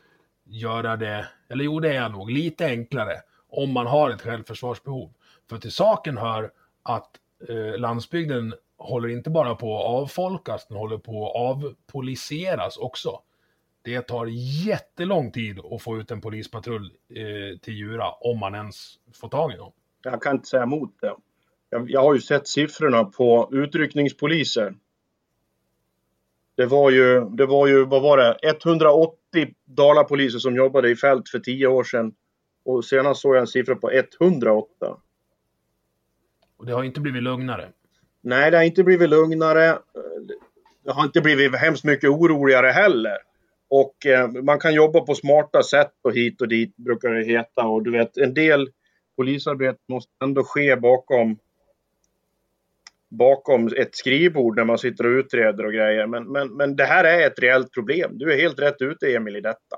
göra 0.44 0.96
det, 0.96 1.26
eller 1.48 1.64
jo 1.64 1.80
det 1.80 1.88
är 1.88 1.94
jag 1.94 2.12
nog, 2.12 2.30
lite 2.30 2.66
enklare 2.66 3.14
om 3.48 3.72
man 3.72 3.86
har 3.86 4.10
ett 4.10 4.22
självförsvarsbehov. 4.22 5.12
För 5.50 5.58
till 5.58 5.72
saken 5.72 6.18
hör 6.18 6.50
att 6.82 7.10
eh, 7.48 7.78
landsbygden 7.78 8.54
håller 8.78 9.08
inte 9.08 9.30
bara 9.30 9.54
på 9.54 9.78
att 9.78 9.84
avfolkas, 9.84 10.66
den 10.66 10.76
håller 10.76 10.98
på 10.98 11.26
att 11.26 11.36
avpoliseras 11.36 12.76
också. 12.76 13.20
Det 13.82 14.02
tar 14.02 14.26
jättelång 14.66 15.32
tid 15.32 15.60
att 15.70 15.82
få 15.82 15.98
ut 15.98 16.10
en 16.10 16.20
polispatrull 16.20 16.92
eh, 17.08 17.58
till 17.58 17.74
Djura 17.74 18.10
om 18.10 18.38
man 18.38 18.54
ens 18.54 18.94
får 19.14 19.28
tag 19.28 19.52
i 19.52 19.56
dem. 19.56 19.72
Jag 20.02 20.22
kan 20.22 20.36
inte 20.36 20.48
säga 20.48 20.62
emot 20.62 20.94
det. 21.00 21.14
Jag, 21.70 21.90
jag 21.90 22.00
har 22.02 22.14
ju 22.14 22.20
sett 22.20 22.48
siffrorna 22.48 23.04
på 23.04 23.48
utryckningspoliser. 23.52 24.74
Det 26.56 26.66
var 26.66 26.90
ju, 26.90 27.24
det 27.24 27.46
var 27.46 27.66
ju, 27.66 27.84
vad 27.84 28.02
var 28.02 28.16
det, 28.16 28.38
180 28.42 29.54
Dalapoliser 29.64 30.38
som 30.38 30.56
jobbade 30.56 30.90
i 30.90 30.96
fält 30.96 31.28
för 31.28 31.38
tio 31.38 31.66
år 31.66 31.84
sedan. 31.84 32.14
Och 32.64 32.84
senast 32.84 33.20
såg 33.20 33.34
jag 33.34 33.40
en 33.40 33.46
siffra 33.46 33.76
på 33.76 33.90
108. 33.90 34.66
Och 36.56 36.66
det 36.66 36.72
har 36.72 36.84
inte 36.84 37.00
blivit 37.00 37.22
lugnare? 37.22 37.72
Nej, 38.22 38.50
det 38.50 38.56
har 38.56 38.64
inte 38.64 38.84
blivit 38.84 39.10
lugnare. 39.10 39.78
Det 40.84 40.92
har 40.92 41.04
inte 41.04 41.20
blivit 41.20 41.56
hemskt 41.56 41.84
mycket 41.84 42.10
oroligare 42.10 42.66
heller. 42.66 43.16
Och 43.70 44.06
eh, 44.06 44.28
man 44.28 44.58
kan 44.58 44.74
jobba 44.74 45.00
på 45.00 45.14
smarta 45.14 45.62
sätt 45.62 45.92
och 46.02 46.14
hit 46.14 46.40
och 46.40 46.48
dit 46.48 46.76
brukar 46.76 47.10
det 47.10 47.24
heta. 47.24 47.66
Och 47.66 47.82
du 47.82 47.90
vet, 47.90 48.16
en 48.16 48.34
del 48.34 48.68
polisarbete 49.16 49.78
måste 49.88 50.12
ändå 50.24 50.44
ske 50.44 50.76
bakom 50.76 51.38
bakom 53.08 53.66
ett 53.76 53.96
skrivbord 53.96 54.56
när 54.56 54.64
man 54.64 54.78
sitter 54.78 55.06
och 55.06 55.18
utreder 55.18 55.66
och 55.66 55.72
grejer. 55.72 56.06
Men, 56.06 56.32
men, 56.32 56.48
men 56.56 56.76
det 56.76 56.84
här 56.84 57.04
är 57.04 57.26
ett 57.26 57.38
reellt 57.38 57.72
problem. 57.72 58.18
Du 58.18 58.32
är 58.32 58.36
helt 58.36 58.58
rätt 58.58 58.82
ute 58.82 59.14
Emil 59.16 59.36
i 59.36 59.40
detta. 59.40 59.76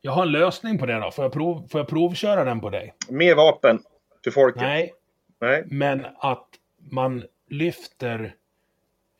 Jag 0.00 0.12
har 0.12 0.22
en 0.22 0.32
lösning 0.32 0.78
på 0.78 0.86
det 0.86 1.00
då. 1.00 1.10
Får 1.10 1.24
jag, 1.24 1.32
prov, 1.32 1.68
får 1.70 1.80
jag 1.80 1.88
provköra 1.88 2.44
den 2.44 2.60
på 2.60 2.70
dig? 2.70 2.94
Mer 3.08 3.34
vapen 3.34 3.78
till 4.22 4.32
folket? 4.32 4.62
Nej. 4.62 4.92
Nej. 5.40 5.64
Men 5.66 6.06
att 6.18 6.48
man 6.90 7.24
lyfter 7.48 8.34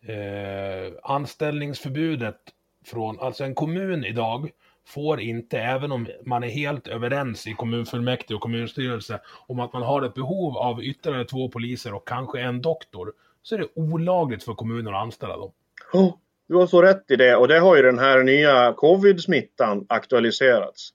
eh, 0.02 0.92
anställningsförbudet 1.02 2.40
från, 2.84 3.20
alltså 3.20 3.44
en 3.44 3.54
kommun 3.54 4.04
idag 4.04 4.50
får 4.86 5.20
inte, 5.20 5.58
även 5.58 5.92
om 5.92 6.06
man 6.24 6.44
är 6.44 6.48
helt 6.48 6.88
överens 6.88 7.46
i 7.46 7.52
kommunfullmäktige 7.52 8.34
och 8.34 8.40
kommunstyrelse 8.40 9.20
om 9.46 9.61
att 9.61 9.72
man 9.72 9.82
har 9.82 10.02
ett 10.02 10.14
behov 10.14 10.56
av 10.56 10.82
ytterligare 10.84 11.24
två 11.24 11.48
poliser 11.48 11.94
och 11.94 12.08
kanske 12.08 12.40
en 12.40 12.62
doktor, 12.62 13.12
så 13.42 13.54
är 13.54 13.58
det 13.58 13.68
olagligt 13.74 14.44
för 14.44 14.54
kommunen 14.54 14.94
att 14.94 15.02
anställa 15.02 15.36
dem. 15.36 15.52
Oh, 15.92 16.14
du 16.46 16.56
har 16.56 16.66
så 16.66 16.82
rätt 16.82 17.11
i 17.11 17.16
det 17.16 17.36
och 17.36 17.48
det 17.48 17.58
har 17.58 17.76
ju 17.76 17.82
den 17.82 17.98
här 17.98 18.22
nya 18.22 18.72
covid-smittan 18.72 19.86
aktualiserats. 19.88 20.90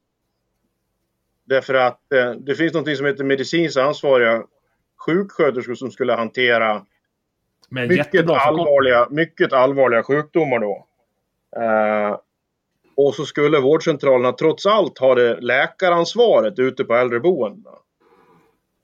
Därför 1.46 1.74
att 1.74 2.12
eh, 2.14 2.32
det 2.32 2.56
finns 2.56 2.74
något 2.74 2.98
som 2.98 3.06
heter 3.06 3.24
medicinskt 3.24 3.78
ansvariga 3.78 4.44
sjuksköterskor 5.06 5.76
som 5.76 5.92
skulle 5.92 6.14
hantera 6.14 6.86
mycket 7.70 8.30
allvarliga, 8.30 9.08
mycket 9.10 9.54
allvarliga 9.54 10.04
sjukdomar 10.04 10.60
då. 10.60 10.88
Eh, 11.62 12.18
och 12.96 13.16
så 13.16 13.26
skulle 13.26 13.60
vårdcentralerna 13.60 14.32
trots 14.32 14.66
allt 14.66 15.00
ha 15.00 15.16
det 15.16 15.42
läkaransvaret 15.42 16.60
ute 16.60 16.84
på 16.84 16.94
äldreboendena. 16.94 17.78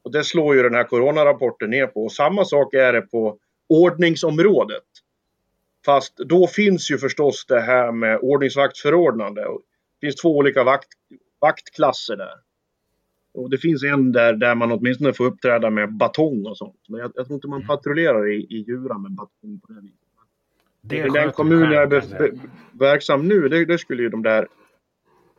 Och 0.03 0.11
det 0.11 0.23
slår 0.23 0.55
ju 0.55 0.63
den 0.63 0.75
här 0.75 0.83
coronarapporten 0.83 1.69
ner 1.69 1.87
på. 1.87 2.03
Och 2.03 2.11
samma 2.11 2.45
sak 2.45 2.73
är 2.73 2.93
det 2.93 3.01
på 3.01 3.37
ordningsområdet. 3.69 4.83
Fast 5.85 6.17
då 6.17 6.47
finns 6.47 6.91
ju 6.91 6.97
förstås 6.97 7.45
det 7.45 7.61
här 7.61 7.91
med 7.91 8.19
ordningsvaktsförordnande. 8.21 9.41
Det 9.41 10.07
finns 10.07 10.15
två 10.15 10.37
olika 10.37 10.63
vakt, 10.63 10.87
vaktklasser 11.39 12.15
där. 12.15 12.33
Och 13.33 13.49
det 13.49 13.57
finns 13.57 13.83
en 13.83 14.11
där, 14.11 14.33
där 14.33 14.55
man 14.55 14.71
åtminstone 14.71 15.13
får 15.13 15.25
uppträda 15.25 15.69
med 15.69 15.93
batong 15.93 16.45
och 16.45 16.57
sånt. 16.57 16.79
Men 16.87 16.99
jag, 16.99 17.11
jag 17.15 17.25
tror 17.25 17.35
inte 17.35 17.47
man 17.47 17.59
mm. 17.59 17.67
patrullerar 17.67 18.29
i, 18.29 18.35
i 18.49 18.63
djura 18.67 18.97
med 18.97 19.11
batong 19.11 19.59
på 19.59 19.73
det 19.73 19.81
viset. 19.81 19.97
Det 20.81 20.97
I 20.97 21.09
den 21.09 21.31
kommun 21.31 21.71
jag 21.71 21.93
är 21.93 22.03
verksam 22.71 23.27
nu, 23.27 23.47
det, 23.49 23.65
det, 23.65 23.77
skulle 23.77 24.03
ju 24.03 24.09
de 24.09 24.23
där 24.23 24.47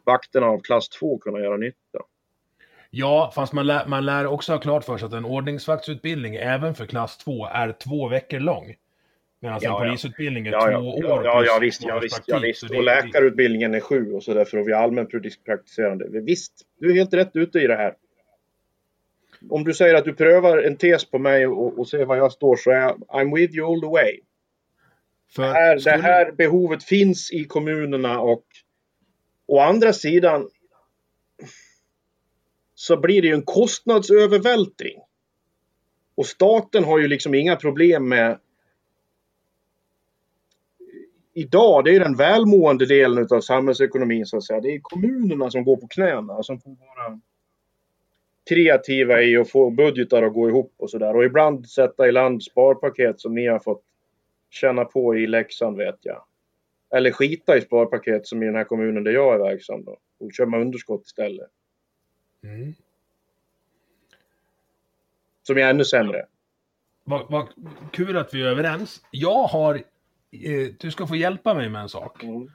vakterna 0.05 0.47
av 0.47 0.61
klass 0.61 0.88
2 0.88 1.18
kunna 1.18 1.40
göra 1.40 1.57
nytta. 1.57 1.99
Ja, 2.90 3.32
fast 3.34 3.53
man 3.53 3.66
lär, 3.66 3.86
man 3.86 4.07
lär 4.07 4.26
också 4.26 4.53
ha 4.53 4.61
klart 4.61 4.84
för 4.84 4.99
sig 4.99 5.07
att 5.07 5.12
en 5.12 5.24
ordningsvaktsutbildning 5.24 6.34
även 6.34 6.74
för 6.74 6.86
klass 6.86 7.18
2 7.18 7.47
är 7.47 7.72
två 7.72 8.09
veckor 8.09 8.40
lång. 8.40 8.74
Medan 9.43 9.59
ja, 9.62 9.82
en 9.82 9.88
polisutbildning 9.88 10.47
är 10.47 10.53
ja, 10.53 10.61
två 10.61 10.70
ja, 11.03 11.14
år. 11.14 11.24
Ja, 11.24 11.45
ja, 11.45 11.59
visst. 11.61 11.82
Ja, 11.84 11.99
visst, 11.99 12.22
ja, 12.26 12.38
visst. 12.38 12.62
Och 12.62 12.82
läkarutbildningen 12.82 13.74
är 13.74 13.80
sju 13.80 14.12
och 14.12 14.22
så 14.22 14.34
där 14.34 14.45
för 14.45 14.59
att 14.59 14.64
bli 14.64 14.74
allmänpraktiserande. 14.74 16.20
Visst, 16.20 16.53
du 16.80 16.90
är 16.90 16.95
helt 16.95 17.14
rätt 17.14 17.36
ute 17.36 17.59
i 17.59 17.66
det 17.66 17.76
här. 17.76 17.95
Om 19.51 19.64
du 19.64 19.74
säger 19.74 19.95
att 19.95 20.05
du 20.05 20.14
prövar 20.14 20.59
en 20.59 20.76
tes 20.76 21.11
på 21.11 21.18
mig 21.18 21.47
och, 21.47 21.78
och 21.78 21.88
ser 21.88 22.05
var 22.05 22.16
jag 22.16 22.32
står 22.32 22.57
så 22.57 22.70
är 22.70 22.76
jag 22.76 22.99
I'm 23.09 23.34
with 23.36 23.55
you 23.55 23.72
all 23.72 23.80
the 23.80 23.86
way. 23.86 24.20
För 25.36 25.43
det, 25.43 25.53
här, 25.53 25.78
skulle... 25.78 25.97
det 25.97 26.03
här 26.03 26.32
behovet 26.32 26.84
finns 26.84 27.32
i 27.32 27.45
kommunerna 27.45 28.20
och 28.20 28.45
å 29.47 29.59
andra 29.59 29.93
sidan 29.93 30.49
så 32.74 32.97
blir 32.97 33.22
det 33.22 33.28
ju 33.28 33.34
en 33.34 33.43
kostnadsövervältring. 33.43 34.99
Och 36.14 36.26
staten 36.26 36.84
har 36.84 36.99
ju 36.99 37.09
liksom 37.09 37.34
inga 37.34 37.57
problem 37.57 38.09
med 38.09 38.38
idag, 41.35 41.85
det 41.85 41.97
är 41.97 42.01
den 42.01 42.16
välmående 42.16 42.87
delen 42.87 43.28
av 43.30 43.41
samhällsekonomin 43.41 44.26
så 44.26 44.37
att 44.37 44.45
säga. 44.45 44.61
Det 44.61 44.74
är 44.74 44.80
kommunerna 44.83 45.51
som 45.51 45.64
går 45.64 45.76
på 45.76 45.89
knäna, 45.89 46.43
som 46.43 46.61
får 46.61 46.70
vara 46.70 47.20
kreativa 48.49 49.22
i 49.22 49.37
att 49.37 49.51
få 49.51 49.70
budgetar 49.70 50.22
att 50.22 50.35
gå 50.35 50.49
ihop 50.49 50.74
och 50.76 50.91
sådär. 50.91 51.16
Och 51.16 51.24
ibland 51.24 51.68
sätta 51.68 52.09
i 52.09 52.12
land 52.12 52.43
sparpaket 52.43 53.20
som 53.20 53.35
ni 53.35 53.47
har 53.47 53.59
fått 53.59 53.85
känna 54.51 54.85
på 54.85 55.16
i 55.16 55.26
Leksand 55.26 55.76
vet 55.76 55.99
jag. 56.01 56.24
Eller 56.95 57.11
skita 57.11 57.57
i 57.57 57.61
sparpaket 57.61 58.26
som 58.26 58.43
i 58.43 58.47
den 58.47 58.55
här 58.55 58.64
kommunen 58.64 59.05
där 59.05 59.12
jag 59.12 59.35
är 59.35 59.39
verksam 59.39 59.85
då. 59.85 59.99
Och 60.20 60.33
köra 60.33 60.47
med 60.47 60.61
underskott 60.61 61.07
istället. 61.07 61.51
Mm. 62.45 62.74
Som 65.43 65.59
är 65.59 65.62
ännu 65.62 65.85
sämre. 65.85 66.26
Vad, 67.05 67.30
vad 67.30 67.49
kul 67.93 68.16
att 68.16 68.35
vi 68.35 68.43
är 68.43 68.47
överens. 68.47 69.03
Jag 69.11 69.43
har 69.43 69.83
du 70.78 70.91
ska 70.91 71.07
få 71.07 71.16
hjälpa 71.16 71.55
mig 71.55 71.68
med 71.68 71.83
en 71.83 71.89
sak. 71.89 72.22
Mm. 72.22 72.51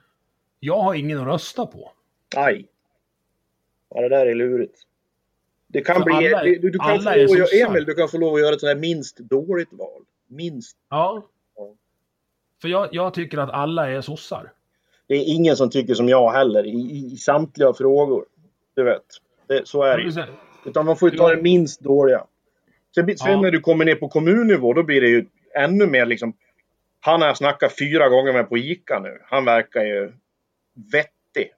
Jag 0.60 0.80
har 0.80 0.94
ingen 0.94 1.18
att 1.18 1.26
rösta 1.26 1.66
på. 1.66 1.92
Aj. 2.36 2.66
Ja, 3.94 4.00
det 4.00 4.08
där 4.08 4.26
är 4.26 4.34
lurigt. 4.34 4.78
Det 5.66 5.80
kan 5.80 5.96
För 5.96 6.04
bli... 6.04 6.34
Alla, 6.34 6.42
du, 6.42 6.70
du, 6.70 6.78
kan 6.78 7.02
få 7.02 7.10
lov 7.10 7.42
att, 7.42 7.52
Emil, 7.52 7.84
du 7.84 7.94
kan 7.94 8.08
få 8.08 8.18
lov 8.18 8.34
att 8.34 8.40
göra 8.40 8.54
ett 8.54 8.60
sånt 8.60 8.68
här 8.68 8.80
minst 8.80 9.18
dåligt 9.18 9.72
val. 9.72 10.02
Minst. 10.26 10.76
Ja. 10.88 11.26
ja. 11.56 11.74
För 12.62 12.68
jag, 12.68 12.88
jag 12.92 13.14
tycker 13.14 13.38
att 13.38 13.50
alla 13.50 13.90
är 13.90 14.00
sossar. 14.00 14.52
Det 15.06 15.14
är 15.14 15.24
ingen 15.34 15.56
som 15.56 15.70
tycker 15.70 15.94
som 15.94 16.08
jag 16.08 16.30
heller 16.30 16.66
i, 16.66 16.70
i, 16.70 17.12
i 17.12 17.16
samtliga 17.16 17.72
frågor. 17.72 18.24
Du 18.74 18.84
vet. 18.84 19.04
Det, 19.46 19.68
så 19.68 19.82
är 19.82 19.98
det 19.98 20.28
Utan 20.64 20.86
man 20.86 20.96
får 20.96 21.10
ju 21.10 21.18
ta 21.18 21.34
det 21.34 21.42
minst 21.42 21.80
dåliga. 21.80 22.24
Sen, 22.94 23.18
sen 23.18 23.32
ja. 23.32 23.40
när 23.40 23.50
du 23.50 23.60
kommer 23.60 23.84
ner 23.84 23.94
på 23.94 24.08
kommunnivå, 24.08 24.72
då 24.72 24.82
blir 24.82 25.00
det 25.00 25.08
ju 25.08 25.26
ännu 25.54 25.86
mer 25.86 26.06
liksom 26.06 26.32
han 27.00 27.20
har 27.20 27.28
jag 27.28 27.36
snackat 27.36 27.78
fyra 27.78 28.08
gånger 28.08 28.32
med 28.32 28.48
på 28.48 28.58
ICA 28.58 28.98
nu. 28.98 29.18
Han 29.24 29.44
verkar 29.44 29.84
ju 29.84 30.12
vettig. 30.92 31.52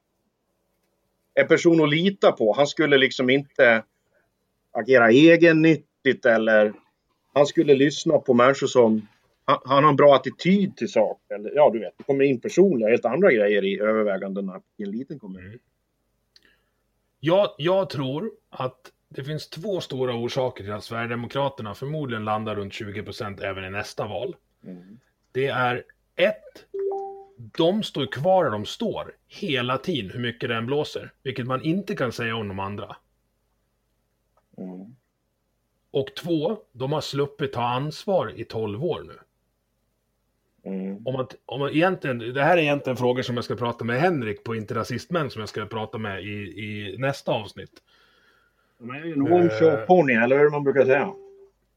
En 1.33 1.47
person 1.47 1.83
att 1.83 1.89
lita 1.89 2.31
på. 2.31 2.53
Han 2.53 2.67
skulle 2.67 2.97
liksom 2.97 3.29
inte 3.29 3.83
agera 4.71 5.11
egennyttigt 5.11 6.25
eller 6.25 6.73
han 7.33 7.45
skulle 7.45 7.75
lyssna 7.75 8.17
på 8.17 8.33
människor 8.33 8.67
som 8.67 9.07
han, 9.45 9.57
han 9.65 9.83
har 9.83 9.89
en 9.89 9.95
bra 9.95 10.15
attityd 10.15 10.77
till 10.77 10.91
saker. 10.91 11.35
Eller, 11.35 11.51
ja, 11.55 11.69
du 11.73 11.79
vet, 11.79 11.97
det 11.97 12.03
kommer 12.03 12.23
in 12.23 12.41
personliga, 12.41 12.89
helt 12.89 13.05
andra 13.05 13.31
grejer 13.31 13.65
i 13.65 13.79
övervägandena 13.79 14.61
i 14.77 14.83
en 14.83 14.91
liten 14.91 15.19
kommun. 15.19 15.45
Mm. 15.45 15.59
Jag, 17.19 17.55
jag 17.57 17.89
tror 17.89 18.31
att 18.49 18.91
det 19.09 19.23
finns 19.23 19.49
två 19.49 19.81
stora 19.81 20.15
orsaker 20.15 20.63
till 20.63 20.73
att 20.73 20.83
Sverigedemokraterna 20.83 21.75
förmodligen 21.75 22.25
landar 22.25 22.55
runt 22.55 22.73
20 22.73 23.03
procent 23.03 23.39
även 23.39 23.65
i 23.65 23.69
nästa 23.69 24.07
val. 24.07 24.35
Mm. 24.63 24.99
Det 25.31 25.47
är 25.47 25.83
ett, 26.15 26.65
de 27.57 27.83
står 27.83 28.05
kvar 28.05 28.43
där 28.43 28.51
de 28.51 28.65
står 28.65 29.15
hela 29.27 29.77
tiden, 29.77 30.11
hur 30.11 30.19
mycket 30.19 30.49
det 30.49 30.55
än 30.55 30.65
blåser. 30.65 31.13
Vilket 31.23 31.47
man 31.47 31.61
inte 31.61 31.95
kan 31.95 32.11
säga 32.11 32.35
om 32.35 32.47
de 32.47 32.59
andra. 32.59 32.95
Mm. 34.57 34.95
Och 35.91 36.15
två, 36.15 36.57
de 36.71 36.91
har 36.91 37.01
sluppit 37.01 37.53
ta 37.53 37.63
ansvar 37.63 38.33
i 38.35 38.43
12 38.43 38.85
år 38.85 39.03
nu. 39.07 39.19
Mm. 40.63 41.07
Om 41.07 41.13
man, 41.13 41.27
om 41.45 41.59
man 41.59 41.69
egentligen, 41.69 42.19
det 42.19 42.43
här 42.43 42.57
är 42.57 42.61
egentligen 42.61 42.97
frågor 42.97 43.21
som 43.21 43.35
jag 43.35 43.45
ska 43.45 43.55
prata 43.55 43.85
med 43.85 44.01
Henrik 44.01 44.43
på 44.43 44.55
Inte 44.55 44.75
Rasistmän 44.75 45.29
som 45.29 45.39
jag 45.39 45.49
ska 45.49 45.65
prata 45.65 45.97
med 45.97 46.23
i, 46.23 46.33
i 46.33 46.95
nästa 46.97 47.31
avsnitt. 47.31 47.71
De 48.77 48.89
är 48.89 49.05
ju 49.05 49.13
en 49.13 49.21
one 49.21 49.49
show 49.49 49.85
pony, 49.85 50.13
eller 50.13 50.39
hur 50.39 50.49
man 50.49 50.63
brukar 50.63 50.85
säga. 50.85 51.13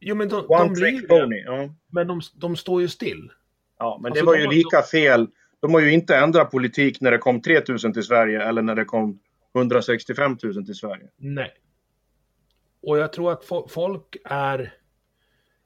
Jo, 0.01 0.15
men 0.15 0.29
de, 0.29 0.37
one 0.49 0.65
de 0.65 0.73
blir, 0.73 1.07
pony. 1.09 1.43
Ja. 1.43 1.75
Men 1.89 2.07
de, 2.07 2.21
de 2.35 2.57
står 2.57 2.83
ju 2.83 2.89
still. 2.89 3.31
Ja, 3.79 3.99
men 4.03 4.13
alltså, 4.13 4.25
det 4.25 4.27
var 4.27 4.37
ju 4.37 4.47
lika 4.47 4.83
fel. 4.83 5.29
De 5.61 5.75
har 5.75 5.81
ju 5.81 5.93
inte 5.93 6.17
ändrat 6.17 6.51
politik 6.51 7.01
när 7.01 7.11
det 7.11 7.19
kom 7.19 7.43
3000 7.43 7.93
till 7.93 8.03
Sverige 8.03 8.43
eller 8.43 8.63
när 8.63 8.75
det 8.75 8.85
kom 8.85 9.21
165 9.55 10.39
000 10.43 10.67
till 10.67 10.75
Sverige. 10.75 11.09
Nej. 11.17 11.55
Och 12.83 12.99
jag 12.99 13.13
tror 13.13 13.33
att 13.33 13.45
folk 13.71 14.17
är... 14.25 14.75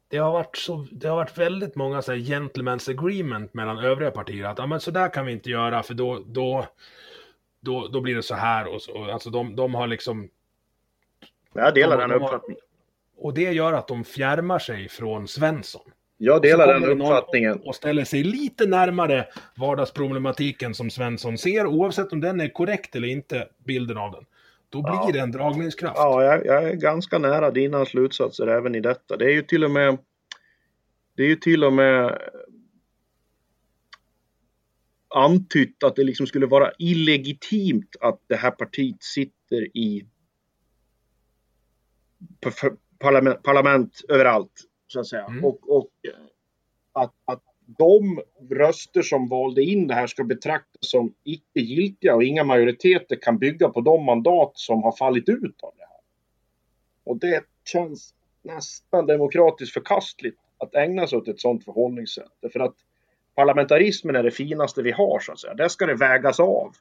Det 0.08 0.18
har 0.18 0.32
varit, 0.32 0.56
så, 0.56 0.86
det 0.90 1.08
har 1.08 1.16
varit 1.16 1.38
väldigt 1.38 1.74
många 1.74 2.02
så 2.02 2.12
här 2.12 2.18
gentlemen's 2.18 2.90
agreement 2.90 3.54
mellan 3.54 3.78
övriga 3.78 4.10
partier. 4.10 4.44
Att 4.44 4.60
ah, 4.60 4.66
men 4.66 4.80
så 4.80 4.90
där 4.90 5.08
kan 5.08 5.26
vi 5.26 5.32
inte 5.32 5.50
göra 5.50 5.82
för 5.82 5.94
då, 5.94 6.24
då, 6.26 6.66
då, 7.60 7.88
då 7.88 8.00
blir 8.00 8.14
det 8.14 8.22
så 8.22 8.34
här. 8.34 8.74
Och 8.74 8.82
så. 8.82 9.04
Alltså 9.04 9.30
de, 9.30 9.56
de 9.56 9.74
har 9.74 9.86
liksom... 9.86 10.28
Jag 11.52 11.74
delar 11.74 11.96
de, 11.96 12.00
den 12.00 12.10
de 12.10 12.24
uppfattningen. 12.24 12.62
Och 13.16 13.34
det 13.34 13.52
gör 13.52 13.72
att 13.72 13.88
de 13.88 14.04
fjärmar 14.04 14.58
sig 14.58 14.88
från 14.88 15.28
Svensson. 15.28 15.90
Jag 16.20 16.42
delar 16.42 16.80
den 16.80 17.00
uppfattningen. 17.00 17.60
Och 17.64 17.74
ställer 17.74 18.04
sig 18.04 18.22
lite 18.24 18.66
närmare 18.66 19.26
vardagsproblematiken 19.56 20.74
som 20.74 20.90
Svensson 20.90 21.38
ser, 21.38 21.66
oavsett 21.66 22.12
om 22.12 22.20
den 22.20 22.40
är 22.40 22.48
korrekt 22.48 22.96
eller 22.96 23.08
inte, 23.08 23.48
bilden 23.64 23.96
av 23.98 24.12
den. 24.12 24.24
Då 24.68 24.82
blir 24.82 24.92
ja. 24.92 25.10
det 25.12 25.18
en 25.20 25.32
dragningskraft. 25.32 25.96
Ja, 25.96 26.24
jag, 26.24 26.46
jag, 26.46 26.64
är 26.64 26.74
ganska 26.74 27.18
nära 27.18 27.50
dina 27.50 27.84
slutsatser 27.84 28.46
även 28.46 28.74
i 28.74 28.80
detta. 28.80 29.16
Det 29.16 29.24
är 29.24 29.32
ju 29.32 29.42
till 29.42 29.64
och 29.64 29.70
med 29.70 29.98
det 31.14 31.22
är 31.22 31.28
ju 31.28 31.36
till 31.36 31.64
och 31.64 31.72
med 31.72 32.18
antytt 35.14 35.82
att 35.82 35.96
det 35.96 36.04
liksom 36.04 36.26
skulle 36.26 36.46
vara 36.46 36.72
illegitimt 36.78 37.96
att 38.00 38.20
det 38.26 38.36
här 38.36 38.50
partiet 38.50 39.02
sitter 39.02 39.76
i 39.76 40.06
parlament, 42.98 43.42
parlament 43.42 44.00
överallt 44.08 44.68
så 44.88 45.00
att 45.00 45.06
säga. 45.06 45.24
Mm. 45.24 45.44
Och, 45.44 45.76
och 45.76 45.90
att, 46.92 47.14
att 47.24 47.42
de 47.78 48.22
röster 48.50 49.02
som 49.02 49.28
valde 49.28 49.62
in 49.62 49.86
det 49.86 49.94
här 49.94 50.06
ska 50.06 50.24
betraktas 50.24 50.90
som 50.90 51.14
icke 51.24 51.60
giltiga 51.60 52.14
och 52.14 52.22
inga 52.22 52.44
majoriteter 52.44 53.16
kan 53.16 53.38
bygga 53.38 53.68
på 53.68 53.80
de 53.80 54.04
mandat 54.04 54.52
som 54.54 54.82
har 54.82 54.92
fallit 54.92 55.28
ut 55.28 55.62
av 55.62 55.72
det 55.76 55.84
här. 55.84 56.00
Och 57.04 57.16
det 57.16 57.44
känns 57.64 58.14
nästan 58.42 59.06
demokratiskt 59.06 59.74
förkastligt 59.74 60.38
att 60.58 60.74
ägna 60.74 61.06
sig 61.06 61.18
åt 61.18 61.28
ett 61.28 61.40
sådant 61.40 61.64
förhållningssätt. 61.64 62.52
För 62.52 62.60
att 62.60 62.74
parlamentarismen 63.34 64.16
är 64.16 64.22
det 64.22 64.30
finaste 64.30 64.82
vi 64.82 64.92
har 64.92 65.20
så 65.20 65.32
att 65.32 65.40
säga. 65.40 65.54
Där 65.54 65.68
ska 65.68 65.86
det 65.86 65.94
vägas 65.94 66.40
av. 66.40 66.72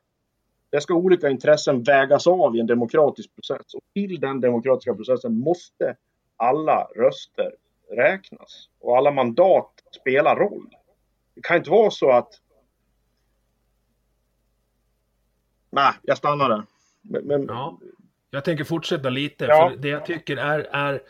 Där 0.70 0.80
ska 0.80 0.93
olika 0.93 1.30
intressen 1.30 1.84
vägas 1.84 2.28
av 2.28 2.55
i 2.55 2.60
en 2.60 2.68
demokratisk 2.68 3.36
process. 3.36 3.74
Och 3.74 3.84
till 3.93 4.20
den 4.20 4.41
demokratiska 4.41 4.93
processen 4.93 5.39
måste 5.39 5.95
alla 6.36 6.88
röster 6.95 7.51
räknas. 7.92 8.70
Och 8.80 8.98
alla 8.98 9.12
mandat 9.12 9.72
spelar 10.02 10.36
roll. 10.36 10.70
Det 11.36 11.42
kan 11.42 11.58
inte 11.58 11.70
vara 11.70 11.92
så 11.92 12.12
att... 12.12 12.30
Nej, 15.70 15.94
jag 16.02 16.18
stannar 16.18 16.50
där. 16.50 16.64
Men, 17.02 17.24
men... 17.24 17.46
Ja. 17.48 17.80
Jag 18.30 18.44
tänker 18.44 18.64
fortsätta 18.64 19.10
lite, 19.10 19.46
Ja. 19.46 19.70
för 19.70 19.78
det 19.78 19.88
jag 19.88 20.06
tycker 20.06 20.38
är, 20.38 20.60
är 20.60 21.02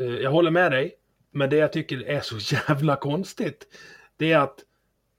eh, 0.00 0.06
jag 0.06 0.30
håller 0.30 0.50
med 0.50 0.72
dig, 0.72 0.94
men 1.30 1.50
det 1.50 1.56
jag 1.56 1.72
tycker 1.72 2.08
är 2.08 2.20
så 2.20 2.56
jävla 2.68 2.96
konstigt, 2.96 3.66
det 4.16 4.32
är 4.32 4.38
att 4.38 4.58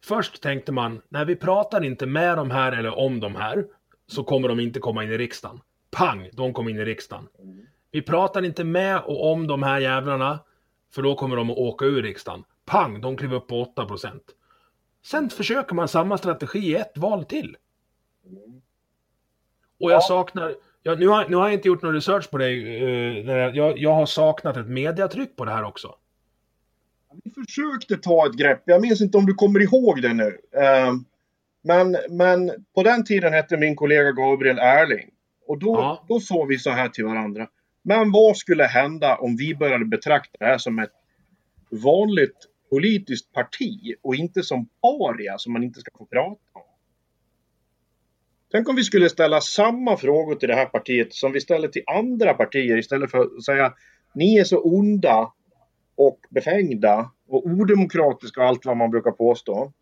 först 0.04 0.42
tänkte 0.42 0.72
man, 0.72 1.02
när 1.10 1.26
vi 1.26 1.36
pratar 1.36 1.84
inte 1.84 2.06
med 2.06 2.38
de 2.38 2.52
här 2.52 2.72
eller 2.72 2.98
om 2.98 3.20
de 3.20 3.36
här, 3.36 3.66
så 4.08 4.24
kommer 4.24 4.48
de 4.48 4.60
inte 4.60 4.80
komma 4.80 5.04
in 5.04 5.12
i 5.12 5.18
riksdagen. 5.18 5.62
Pang, 5.92 6.30
de 6.34 6.54
kom 6.54 6.70
in 6.70 6.80
i 6.80 6.86
riksdagen. 6.86 7.28
Vi 7.92 8.02
pratar 8.02 8.46
inte 8.46 8.64
med 8.64 9.00
och 9.00 9.32
om 9.32 9.48
de 9.48 9.64
här 9.64 9.80
jävlarna, 9.80 10.40
för 10.96 11.02
då 11.02 11.16
kommer 11.16 11.36
de 11.36 11.50
att 11.50 11.58
åka 11.58 11.86
ur 11.86 12.04
riksdagen. 12.04 12.43
Pang, 12.66 13.02
de 13.02 13.18
klev 13.18 13.34
upp 13.34 13.48
på 13.48 13.66
8%. 13.76 14.20
Sen 15.06 15.30
försöker 15.30 15.76
man 15.76 15.88
samma 15.88 16.18
strategi 16.18 16.60
i 16.60 16.76
ett 16.76 16.98
val 16.98 17.26
till. 17.26 17.58
Och 19.80 19.91
jag 19.91 19.98
Ja. 19.98 20.02
saknar, 20.02 20.56
jag, 20.84 21.00
nu, 21.00 21.08
har, 21.08 21.28
nu 21.30 21.36
har 21.36 21.43
jag 21.46 21.54
inte 21.54 21.68
gjort 21.68 21.82
någon 21.82 21.93
research 21.93 22.30
på 22.32 22.38
dig, 22.38 22.64
när 23.24 23.54
jag, 23.54 23.78
jag, 23.78 23.93
har 23.93 24.06
saknat 24.06 24.58
ett 24.58 24.68
mediatryck 24.68 25.36
på 25.36 25.46
det 25.46 25.52
här 25.52 25.64
också. 25.64 25.96
Vi 27.24 27.32
försökte 27.32 27.98
ta 27.98 28.28
ett 28.28 28.34
grepp. 28.38 28.62
Jag 28.66 28.82
minns 28.82 29.02
inte 29.02 29.18
om 29.18 29.26
du 29.26 29.34
kommer 29.34 29.60
ihåg 29.60 30.02
det 30.02 30.14
nu. 30.14 30.39
Eh, 30.58 30.93
Men, 31.62 31.98
men 32.10 32.66
på 32.76 32.84
den 32.84 33.04
tiden 33.06 33.34
hette 33.34 33.58
min 33.58 33.76
kollega 33.76 34.12
Gabriel 34.12 34.60
Erling. 34.60 35.10
Och 35.48 35.60
då, 35.60 35.74
Ja. 35.76 36.06
då 36.08 36.20
sa 36.20 36.43
vi 36.43 36.58
så 36.58 36.70
här 36.70 36.89
till 36.89 37.06
varandra. 37.06 37.48
Men 37.88 38.12
vad 38.12 38.38
skulle 38.38 38.64
hända 38.64 39.16
om 39.16 39.36
vi 39.36 39.56
började 39.56 39.86
betrakta 39.86 40.38
det 40.40 40.46
här 40.46 40.58
som 40.58 40.80
ett 40.80 40.92
vanligt 41.70 42.38
politiskt 42.70 43.34
parti 43.34 43.96
och 44.02 44.16
inte 44.16 44.44
som 44.44 44.70
paria 44.82 45.38
som 45.38 45.54
man 45.54 45.64
inte 45.64 45.80
ska 45.80 45.98
få 45.98 46.06
prata 46.06 46.40
om? 46.54 46.62
Tänk 48.52 48.70
om 48.70 48.76
vi 48.76 48.84
skulle 48.84 49.10
ställa 49.10 49.42
samma 49.42 49.98
frågor 49.98 50.36
till 50.36 50.50
det 50.50 50.56
här 50.56 50.66
partiet 50.66 51.14
som 51.14 51.32
vi 51.32 51.42
ställer 51.42 51.68
till 51.68 51.84
andra 51.88 52.34
partier 52.34 52.78
istället 52.78 53.12
för 53.12 53.20
att 53.20 53.44
säga 53.44 53.74
ni 54.14 54.38
är 54.38 54.44
så 54.44 54.62
onda 54.62 55.34
och 55.96 56.20
befängda 56.30 57.12
och 57.28 57.46
odemokratiska 57.46 58.42
och 58.42 58.48
allt 58.48 58.66
vad 58.66 58.78
man 58.78 58.92
brukar 58.92 59.12
påstå. 59.12 59.74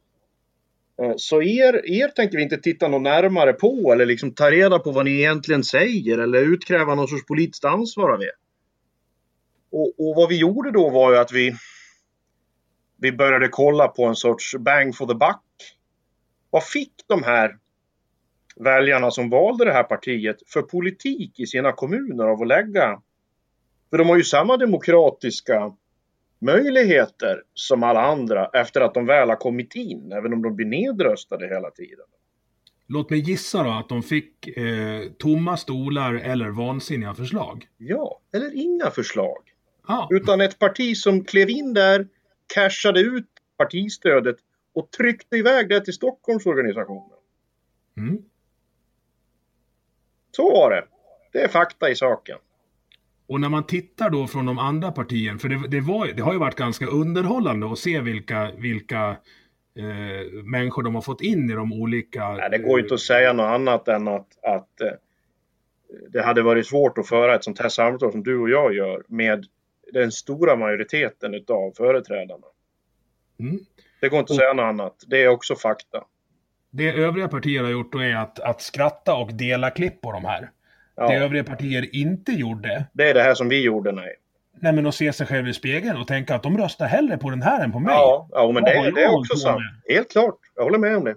Eh, 1.01 1.13
så 1.17 1.41
er, 1.41 1.81
er 1.85 2.07
tänker 2.07 2.37
vi 2.37 2.43
inte 2.43 2.57
titta 2.57 2.87
något 2.87 3.01
närmare 3.01 3.53
på 3.53 3.91
eller 3.93 4.05
liksom 4.05 4.33
ta 4.33 4.51
reda 4.51 4.79
på 4.79 4.91
vad 4.91 5.05
ni 5.05 5.11
egentligen 5.11 5.63
säger 5.63 6.17
eller 6.17 6.41
utkräva 6.41 6.95
någon 6.95 7.07
sorts 7.07 7.25
politiskt 7.25 7.65
ansvar 7.65 8.09
av 8.09 8.21
er. 8.21 8.31
Och, 9.71 9.87
och 9.87 10.15
vad 10.15 10.29
vi 10.29 10.39
gjorde 10.39 10.71
då 10.71 10.89
var 10.89 11.11
ju 11.11 11.17
att 11.17 11.31
vi, 11.31 11.55
vi 12.97 13.11
började 13.11 13.47
kolla 13.47 13.87
på 13.87 14.05
en 14.05 14.15
sorts 14.15 14.55
bang 14.59 14.95
for 14.95 15.07
the 15.07 15.13
buck. 15.13 15.43
Vad 16.49 16.63
fick 16.63 16.93
de 17.07 17.23
här 17.23 17.57
väljarna 18.55 19.11
som 19.11 19.29
valde 19.29 19.65
det 19.65 19.73
här 19.73 19.83
partiet 19.83 20.37
för 20.47 20.61
politik 20.61 21.39
i 21.39 21.45
sina 21.45 21.71
kommuner 21.71 22.23
av 22.23 22.41
att 22.41 22.47
lägga? 22.47 23.01
För 23.89 23.97
de 23.97 24.09
har 24.09 24.17
ju 24.17 24.23
samma 24.23 24.57
demokratiska 24.57 25.75
möjligheter 26.43 27.43
som 27.53 27.83
alla 27.83 28.01
andra 28.01 28.49
efter 28.53 28.81
att 28.81 28.93
de 28.93 29.05
väl 29.05 29.29
har 29.29 29.35
kommit 29.35 29.75
in, 29.75 30.11
även 30.11 30.33
om 30.33 30.41
de 30.41 30.55
blir 30.55 30.65
nedröstade 30.65 31.47
hela 31.47 31.71
tiden. 31.71 32.05
Låt 32.87 33.09
mig 33.09 33.19
gissa 33.19 33.63
då 33.63 33.69
att 33.69 33.89
de 33.89 34.03
fick 34.03 34.47
eh, 34.57 35.01
tomma 35.17 35.57
stolar 35.57 36.13
eller 36.13 36.49
vansinniga 36.49 37.13
förslag. 37.13 37.67
Ja, 37.77 38.19
eller 38.33 38.55
inga 38.55 38.91
förslag. 38.91 39.43
Ja, 39.87 40.07
Utan 40.11 40.41
ett 40.41 40.59
parti 40.59 40.97
som 40.97 41.23
klev 41.23 41.49
in 41.49 41.73
där, 41.73 42.07
cashade 42.55 42.99
ut 42.99 43.27
partistödet 43.57 44.35
och 44.73 44.91
tryckte 44.91 45.37
iväg 45.37 45.69
det 45.69 45.85
till 45.85 45.93
Stockholmsorganisationen. 45.93 47.17
mm. 47.97 48.17
Så 50.35 50.51
var 50.51 50.71
det. 50.71 50.85
Det 51.31 51.41
är 51.41 51.47
fakta 51.47 51.89
i 51.89 51.95
saken. 51.95 52.37
Och 53.27 53.41
när 53.41 53.49
man 53.49 53.63
tittar 53.65 54.09
då 54.09 54.27
från 54.27 54.45
de 54.45 54.59
andra 54.59 54.91
partierna, 54.91 55.39
för 55.39 55.49
det, 55.49 55.67
det, 55.67 55.81
var, 55.81 56.07
det 56.07 56.21
har 56.21 56.33
ju 56.33 56.39
varit 56.39 56.55
ganska 56.55 56.85
underhållande 56.85 57.71
att 57.71 57.79
se 57.79 58.01
vilka, 58.01 58.51
vilka 58.57 59.09
eh, 59.77 60.43
människor 60.43 60.83
de 60.83 60.95
har 60.95 61.01
fått 61.01 61.21
in 61.21 61.49
i 61.49 61.53
de 61.53 61.73
olika... 61.73 62.29
Nej, 62.29 62.49
det 62.49 62.57
går 62.57 62.79
ju 62.79 62.83
inte 62.83 62.93
att 62.93 62.99
säga 62.99 63.33
något 63.33 63.53
annat 63.53 63.87
än 63.87 64.07
att, 64.07 64.43
att 64.43 64.81
eh, 64.81 64.91
det 66.09 66.21
hade 66.23 66.41
varit 66.41 66.67
svårt 66.67 66.97
att 66.97 67.07
föra 67.07 67.35
ett 67.35 67.43
sånt 67.43 67.59
här 67.59 67.69
samtal 67.69 68.11
som 68.11 68.23
du 68.23 68.39
och 68.39 68.49
jag 68.49 68.73
gör 68.73 69.03
med 69.07 69.45
den 69.93 70.11
stora 70.11 70.55
majoriteten 70.55 71.33
utav 71.33 71.73
företrädarna. 71.77 72.47
Mm. 73.39 73.59
Det 74.01 74.09
går 74.09 74.19
inte 74.19 74.33
att 74.33 74.37
säga 74.37 74.53
något 74.53 74.63
annat. 74.63 75.03
Det 75.07 75.23
är 75.23 75.27
också 75.27 75.55
fakta. 75.55 76.03
Det 76.69 76.91
övriga 76.91 77.27
partier 77.27 77.63
har 77.63 77.69
gjort 77.69 77.91
då 77.91 77.99
är 77.99 78.15
att, 78.15 78.39
att 78.39 78.61
skratta 78.61 79.15
och 79.15 79.33
dela 79.33 79.69
klipp 79.69 80.01
på 80.01 80.11
de 80.11 80.25
här. 80.25 80.49
Det 80.95 81.01
Ja, 81.03 81.13
övriga 81.13 81.43
partier 81.43 81.95
inte 81.95 82.31
gjorde, 82.31 82.85
det 82.93 83.09
är 83.09 83.13
det 83.13 83.21
här 83.23 83.33
som 83.33 83.49
vi 83.49 83.61
gjorde, 83.63 83.91
nej. 83.91 84.15
nej 84.59 84.73
men 84.73 84.85
att 84.85 84.95
se 84.95 85.13
sig 85.13 85.27
själv 85.27 85.47
i 85.47 85.53
spegeln 85.53 85.97
och 85.97 86.07
tänka 86.07 86.35
att 86.35 86.43
de 86.43 86.57
röstar 86.57 86.85
hellre 86.85 87.17
på 87.17 87.29
den 87.29 87.41
här 87.41 87.63
än 87.63 87.71
på 87.71 87.79
mig. 87.79 87.93
Ja, 87.93 88.27
ja 88.31 88.51
men 88.51 88.63
det, 88.63 88.91
det 88.95 89.03
är 89.03 89.15
också 89.19 89.35
sant. 89.37 89.61
med? 89.85 89.95
Helt 89.95 90.11
klart. 90.11 90.37
Jag 90.55 90.63
håller 90.63 90.77
med 90.77 90.97
om 90.97 91.03
det. 91.03 91.15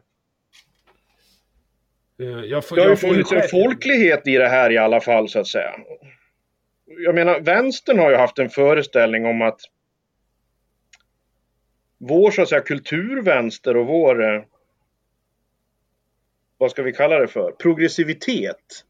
Eh, 2.18 2.26
Jag 2.44 2.64
får, 2.64 2.76
Det 2.76 2.82
har 2.82 2.86
ju 2.86 2.92
jag 2.92 3.00
får 3.00 3.08
funnits 3.08 3.32
en 3.32 3.48
folklighet 3.48 4.26
i 4.26 4.36
det 4.36 4.48
här 4.48 4.70
i 4.72 4.78
alla 4.78 5.00
fall, 5.00 5.28
så 5.28 5.38
att 5.40 5.46
säga. 5.46 5.70
Jag 6.98 7.14
menar, 7.14 7.40
vänstern 7.40 7.98
har 7.98 8.10
ju 8.10 8.16
haft 8.16 8.38
en 8.38 8.50
föreställning 8.50 9.26
om 9.26 9.42
att 9.42 9.60
vår, 11.98 12.30
så 12.30 12.42
att 12.42 12.48
säga, 12.48 12.60
kulturvänster 12.60 13.76
och 13.76 13.86
vår, 13.86 14.34
eh, 14.34 14.42
vad 16.58 16.70
ska 16.70 16.82
vi 16.82 16.92
kalla 16.92 17.18
det 17.18 17.28
för, 17.28 17.52
progressivitet. 17.52 18.84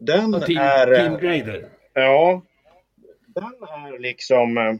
Den 0.00 0.40
Team, 0.40 0.58
är... 0.58 0.94
team 0.94 1.16
Grader. 1.18 1.68
Ja. 1.92 2.42
Den 3.26 3.44
är 3.44 3.98
liksom... 3.98 4.58
eh, 4.58 4.74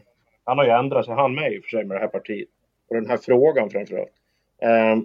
Han 0.44 0.58
har 0.58 0.64
ju 0.64 0.70
ändrat 0.70 1.04
sig, 1.04 1.14
han 1.14 1.34
med 1.34 1.52
i 1.52 1.58
och 1.58 1.62
för 1.62 1.68
sig, 1.68 1.84
med 1.84 1.96
det 1.96 2.00
här 2.00 2.08
partiet. 2.08 2.48
Och 2.88 2.94
den 2.96 3.06
här 3.06 3.16
frågan 3.16 3.70
framförallt. 3.70 4.12
Eh, 4.62 4.98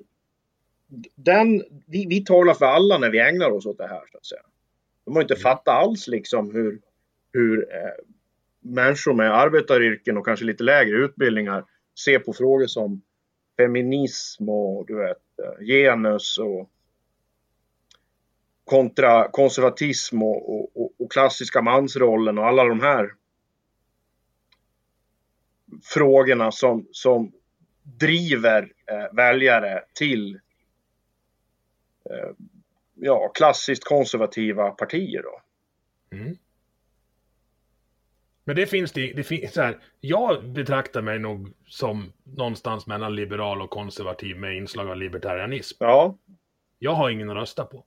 Den, 1.15 1.63
vi, 1.87 2.05
vi 2.05 2.25
talar 2.25 2.53
för 2.53 2.65
alla 2.65 2.97
när 2.97 3.09
vi 3.09 3.19
ägnar 3.19 3.49
oss 3.49 3.65
åt 3.65 3.77
det 3.77 3.87
här, 3.87 4.01
så 4.11 4.17
att 4.17 4.25
säga. 4.25 4.41
De 5.05 5.15
har 5.15 5.21
inte 5.21 5.35
fattat 5.35 5.67
alls 5.67 6.07
liksom 6.07 6.51
hur, 6.55 6.79
hur 7.33 7.59
eh, 7.75 8.03
människor 8.59 9.13
med 9.13 9.33
arbetaryrken 9.33 10.17
och 10.17 10.25
kanske 10.25 10.45
lite 10.45 10.63
lägre 10.63 10.97
utbildningar 10.97 11.63
ser 12.05 12.19
på 12.19 12.33
frågor 12.33 12.67
som 12.67 13.01
feminism 13.57 14.49
och 14.49 14.85
du 14.87 14.95
vet, 14.95 15.39
eh, 15.43 15.65
genus 15.65 16.37
och 16.37 16.69
kontra 18.67 19.31
konservatism 19.31 20.23
och, 20.23 20.49
och, 20.75 20.91
och, 20.99 21.11
klassiska 21.11 21.61
mansrollen 21.61 22.37
och 22.37 22.47
alla 22.47 22.63
de 22.63 22.81
här 22.81 23.13
frågorna 25.83 26.51
som, 26.51 26.87
som 26.91 27.31
driver 27.83 28.71
eh, 28.91 29.15
väljare 29.15 29.83
till 29.93 30.39
eh, 32.09 32.29
ja, 32.95 33.31
klassiskt 33.33 33.83
konservativa 33.83 34.69
partier. 34.69 35.23
Då. 35.23 35.41
Mm. 36.17 36.37
Men 38.43 38.55
det 38.55 38.67
finns 38.67 38.91
det, 38.91 39.13
det 39.13 39.23
finns 39.23 39.53
så 39.53 39.61
här, 39.61 39.77
jag 39.99 40.49
betraktar 40.49 41.01
mig 41.01 41.19
nog 41.19 41.53
som 41.65 42.13
någonstans 42.23 42.87
mellan 42.87 43.15
liberal 43.15 43.61
och 43.61 43.69
konservativ 43.69 44.37
med 44.37 44.57
inslag 44.57 44.89
av 44.89 44.97
libertarianism. 44.97 45.77
Ja, 45.79 46.17
Jag 46.79 46.93
har 46.93 47.09
ingen 47.09 47.29
att 47.29 47.35
rösta 47.35 47.65
på. 47.65 47.85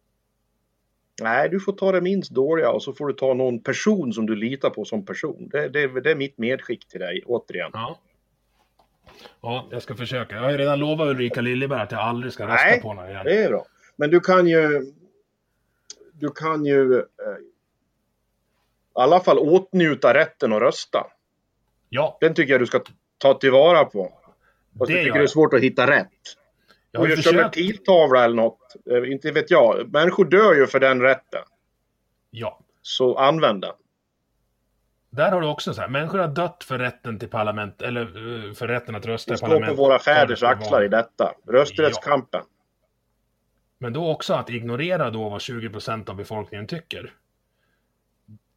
Nej, 1.21 1.49
du 1.49 1.61
får 1.61 1.73
ta 1.73 1.93
det 1.93 2.01
minst 2.01 2.31
dåliga 2.31 2.71
och 2.71 2.83
så 2.83 2.93
får 2.93 3.07
du 3.07 3.13
ta 3.15 3.35
någon 3.35 3.63
person 3.63 4.13
som 4.13 4.27
du 4.27 4.37
litar 4.37 4.71
på 4.71 4.85
som 4.85 5.05
person. 5.05 5.49
Det, 5.53 5.69
det, 5.69 6.01
det 6.01 6.11
är 6.11 6.15
mitt 6.17 6.39
medskick 6.39 6.89
till 6.89 7.01
dig, 7.01 7.23
återigen. 7.27 7.71
Ja. 7.73 7.99
Ja, 9.41 9.67
jag 9.71 9.83
ska 9.83 9.95
försöka. 9.95 10.35
Jag 10.35 10.43
har 10.43 10.51
ju 10.51 10.57
redan 10.57 10.79
lovat 10.79 11.09
Ulrika 11.09 11.41
Liljeberg 11.41 11.81
att 11.81 11.93
jag 11.93 12.01
aldrig 12.01 12.33
ska 12.33 12.47
rösta 12.47 12.67
Nej, 12.67 12.81
på 12.81 12.95
henne 12.95 13.11
igen. 13.11 13.25
Det 13.25 13.45
är 13.45 13.49
bra. 13.49 13.65
Men 13.97 14.11
du 14.11 14.21
kan 14.21 14.47
ju... 14.47 14.93
Du 16.13 16.31
kan 16.31 16.65
ju 16.65 16.95
eh, 16.95 17.01
i 17.01 17.05
alla 18.93 19.21
fall 19.21 19.39
åtnjuta 19.39 20.15
rätten 20.15 20.53
att 20.53 20.63
rösta. 20.63 21.07
Ja, 21.89 22.19
Den 22.21 22.35
tycker 22.35 22.53
jag 22.53 22.61
du 22.61 22.67
ska 22.67 22.81
ta 23.19 23.35
tillvara 23.35 23.85
på. 23.85 24.13
Fast 24.79 24.89
det 24.89 24.89
jag 24.89 24.89
tycker 24.89 25.07
gör 25.07 25.13
det 25.15 25.19
är 25.19 25.23
jag. 25.23 25.31
svårt 25.31 25.55
att 25.55 25.61
hitta 25.61 25.91
rätt. 25.91 26.09
Jag 26.93 27.01
har 27.01 27.07
ju 27.09 27.49
piltavla 27.49 28.25
eller 28.25 28.37
något. 28.37 28.75
Eh, 28.91 29.13
Inte 29.13 29.31
vet 29.33 29.51
jag. 29.51 29.93
Människor 29.93 30.25
dör 30.25 30.55
ju 30.55 30.67
för 30.67 30.81
den 30.81 31.01
rätten. 31.01 31.43
Ja. 32.31 32.61
Så 32.83 33.19
använd 33.19 33.61
den. 33.63 33.73
Där 35.11 35.33
har 35.33 35.41
du 35.41 35.47
också 35.47 35.75
så 35.75 35.81
här, 35.81 35.89
människor 35.89 36.19
har 36.19 36.29
dött 36.29 36.65
för 36.65 36.79
rätten 36.79 37.19
till 37.19 37.29
parlament, 37.29 37.83
eller 37.83 38.01
eh, 38.49 38.53
för 38.53 38.69
rätten 38.69 38.95
att 38.95 39.07
rösta 39.07 39.31
Vi 39.33 39.35
i 39.35 39.39
står 39.39 39.47
på 39.47 39.53
parlament. 39.53 39.79
våra 39.79 39.99
fäders 39.99 40.43
axlar 40.43 40.85
i 40.85 40.89
detta. 40.89 41.35
Rösträttskampen. 41.49 42.43
Men 43.79 43.93
då 43.93 44.11
också 44.11 44.35
att 44.35 44.51
ignorera 44.51 45.11
då 45.11 45.29
vad 45.29 45.39
20% 45.41 46.11
av 46.11 46.17
befolkningen 46.17 46.67
tycker. 46.67 47.13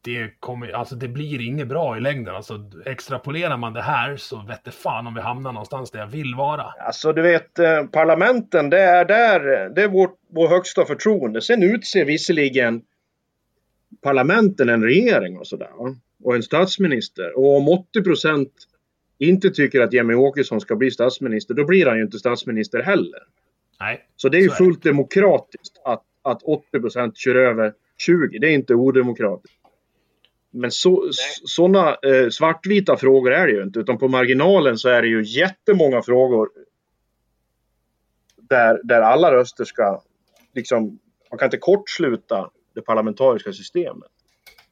Det, 0.04 0.30
kommer, 0.40 0.72
alltså 0.72 0.94
det 0.94 1.08
blir 1.08 1.40
inget 1.40 1.68
bra 1.68 1.96
i 1.96 2.00
längden. 2.00 2.34
Alltså, 2.34 2.70
extrapolerar 2.86 3.56
man 3.56 3.72
det 3.72 3.82
här 3.82 4.16
så 4.16 4.42
vette 4.48 4.70
fan 4.70 5.06
om 5.06 5.14
vi 5.14 5.20
hamnar 5.20 5.52
någonstans 5.52 5.90
där 5.90 5.98
jag 5.98 6.06
vill 6.06 6.34
vara. 6.34 6.62
Alltså 6.62 7.12
du 7.12 7.22
vet, 7.22 7.58
eh, 7.58 7.84
parlamenten 7.84 8.70
det 8.70 8.80
är 8.80 9.04
där, 9.04 9.68
det 9.68 9.82
är 9.82 9.88
vårt, 9.88 10.18
vår 10.28 10.48
högsta 10.48 10.84
förtroende. 10.84 11.42
Sen 11.42 11.62
utser 11.62 12.04
visserligen 12.04 12.82
parlamenten 14.02 14.68
en 14.68 14.82
regering 14.82 15.38
och 15.38 15.46
sådär. 15.46 15.70
Och 16.22 16.34
en 16.34 16.42
statsminister. 16.42 17.38
Och 17.38 17.56
om 17.56 17.68
80 17.68 18.02
procent 18.02 18.52
inte 19.18 19.50
tycker 19.50 19.80
att 19.80 19.92
Jimmie 19.92 20.16
Åkesson 20.16 20.60
ska 20.60 20.76
bli 20.76 20.90
statsminister, 20.90 21.54
då 21.54 21.64
blir 21.64 21.86
han 21.86 21.96
ju 21.96 22.02
inte 22.02 22.18
statsminister 22.18 22.82
heller. 22.82 23.20
Nej, 23.80 24.08
Så 24.16 24.28
det 24.28 24.38
är 24.38 24.40
ju 24.40 24.46
är 24.46 24.50
fullt 24.50 24.82
demokratiskt 24.82 25.80
att, 25.84 26.02
att 26.22 26.42
80 26.42 26.80
procent 26.80 27.16
kör 27.16 27.34
över 27.34 27.72
20. 27.98 28.38
Det 28.38 28.46
är 28.46 28.52
inte 28.52 28.74
odemokratiskt. 28.74 29.63
Men 30.54 30.70
så, 30.70 31.10
sådana 31.44 31.88
eh, 31.94 32.28
svartvita 32.30 32.96
frågor 32.96 33.32
är 33.32 33.46
det 33.46 33.52
ju 33.52 33.62
inte. 33.62 33.78
Utan 33.78 33.98
på 33.98 34.08
marginalen 34.08 34.78
så 34.78 34.88
är 34.88 35.02
det 35.02 35.08
ju 35.08 35.22
jättemånga 35.24 36.02
frågor 36.02 36.48
där, 38.36 38.80
där 38.84 39.00
alla 39.00 39.32
röster 39.32 39.64
ska... 39.64 40.02
Liksom, 40.54 40.98
man 41.30 41.38
kan 41.38 41.46
inte 41.46 41.58
kortsluta 41.58 42.50
det 42.74 42.80
parlamentariska 42.82 43.52
systemet 43.52 44.10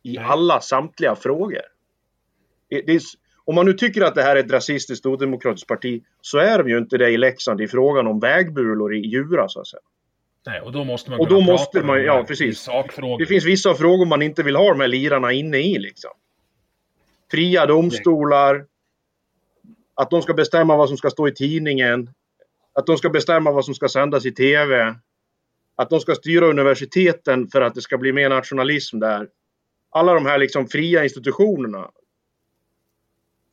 i 0.02 0.16
Nej. 0.16 0.24
alla 0.24 0.60
samtliga 0.60 1.16
frågor. 1.16 1.62
Är, 2.70 3.00
om 3.44 3.54
man 3.54 3.66
nu 3.66 3.72
tycker 3.72 4.02
att 4.02 4.14
det 4.14 4.22
här 4.22 4.36
är 4.36 4.40
ett 4.40 4.52
rasistiskt 4.52 5.06
odemokratiskt 5.06 5.68
parti 5.68 6.02
så 6.20 6.38
är 6.38 6.58
de 6.58 6.68
ju 6.68 6.78
inte 6.78 6.98
det 6.98 7.10
i 7.10 7.16
Leksand 7.16 7.60
i 7.60 7.68
frågan 7.68 8.06
om 8.06 8.20
vägbulor 8.20 8.94
i 8.94 8.98
Djura 8.98 9.48
så 9.48 9.60
att 9.60 9.66
säga. 9.66 9.80
Nej, 10.46 10.60
och 10.60 10.72
då 10.72 10.84
måste 10.84 11.10
man 11.10 11.20
Och 11.20 11.28
då 11.28 11.40
måste 11.40 11.82
man- 11.82 12.04
ja, 12.04 12.24
precis. 12.28 12.60
sakfrågor. 12.60 13.18
Det 13.18 13.26
finns 13.26 13.44
vissa 13.44 13.74
frågor 13.74 14.06
man 14.06 14.22
inte 14.22 14.42
vill 14.42 14.56
ha 14.56 14.68
de 14.68 14.80
här 14.80 14.88
lirarna 14.88 15.32
inne 15.32 15.58
i 15.58 15.78
liksom. 15.78 16.10
Fria 17.30 17.66
domstolar. 17.66 18.66
Att 19.94 20.10
de 20.10 20.22
ska 20.22 20.34
bestämma 20.34 20.76
vad 20.76 20.88
som 20.88 20.96
ska 20.96 21.10
stå 21.10 21.28
i 21.28 21.34
tidningen. 21.34 22.10
Att 22.72 22.86
de 22.86 22.98
ska 22.98 23.08
bestämma 23.10 23.52
vad 23.52 23.64
som 23.64 23.74
ska 23.74 23.88
sändas 23.88 24.26
i 24.26 24.32
TV. 24.32 24.94
Att 25.76 25.90
de 25.90 26.00
ska 26.00 26.14
styra 26.14 26.46
universiteten 26.46 27.48
för 27.48 27.60
att 27.60 27.74
det 27.74 27.80
ska 27.82 27.98
bli 27.98 28.12
mer 28.12 28.28
nationalism 28.28 28.98
där. 28.98 29.28
Alla 29.90 30.14
de 30.14 30.26
här 30.26 30.38
liksom 30.38 30.68
fria 30.68 31.04
institutionerna. 31.04 31.90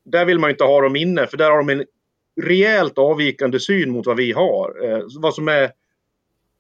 Där 0.05 0.25
vill 0.25 0.39
man 0.39 0.49
ju 0.49 0.51
inte 0.51 0.63
ha 0.63 0.81
dem 0.81 0.95
inne 0.95 1.27
för 1.27 1.37
där 1.37 1.51
har 1.51 1.57
de 1.57 1.69
en 1.69 1.85
rejält 2.41 2.97
avvikande 2.97 3.59
syn 3.59 3.91
mot 3.91 4.05
vad 4.05 4.17
vi 4.17 4.31
har. 4.31 4.85
Eh, 4.85 5.03
vad 5.19 5.33
som 5.33 5.47
är 5.47 5.71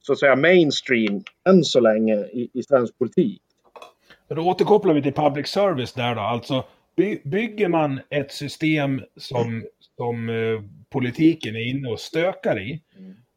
så 0.01 0.13
att 0.13 0.19
säga 0.19 0.35
mainstream 0.35 1.23
än 1.49 1.63
så 1.63 1.79
länge 1.79 2.15
i, 2.15 2.49
i 2.53 2.63
svensk 2.63 2.97
politik. 2.97 3.41
Då 4.27 4.41
återkopplar 4.41 4.93
vi 4.93 5.01
till 5.01 5.13
public 5.13 5.47
service 5.47 5.93
där 5.93 6.15
då. 6.15 6.21
Alltså, 6.21 6.63
by, 6.95 7.21
bygger 7.23 7.67
man 7.67 7.99
ett 8.09 8.31
system 8.31 9.01
som, 9.17 9.65
som 9.97 10.29
eh, 10.29 10.61
politiken 10.89 11.55
är 11.55 11.69
inne 11.69 11.89
och 11.89 11.99
stökar 11.99 12.59
i, 12.59 12.81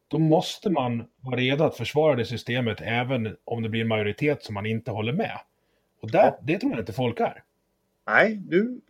då 0.07 0.19
måste 0.19 0.69
man 0.69 1.03
vara 1.21 1.35
redo 1.35 1.63
att 1.63 1.77
försvara 1.77 2.15
det 2.15 2.25
systemet 2.25 2.77
även 2.81 3.35
om 3.43 3.63
det 3.63 3.69
blir 3.69 3.81
en 3.81 3.87
majoritet 3.87 4.43
som 4.43 4.53
man 4.53 4.65
inte 4.65 4.91
håller 4.91 5.13
med. 5.13 5.39
Och 6.01 6.11
där, 6.11 6.33
det 6.41 6.59
tror 6.59 6.71
jag 6.71 6.81
inte 6.81 6.93
folk 6.93 7.19
är. 7.19 7.43
Nej, 8.07 8.35
du, 8.35 8.81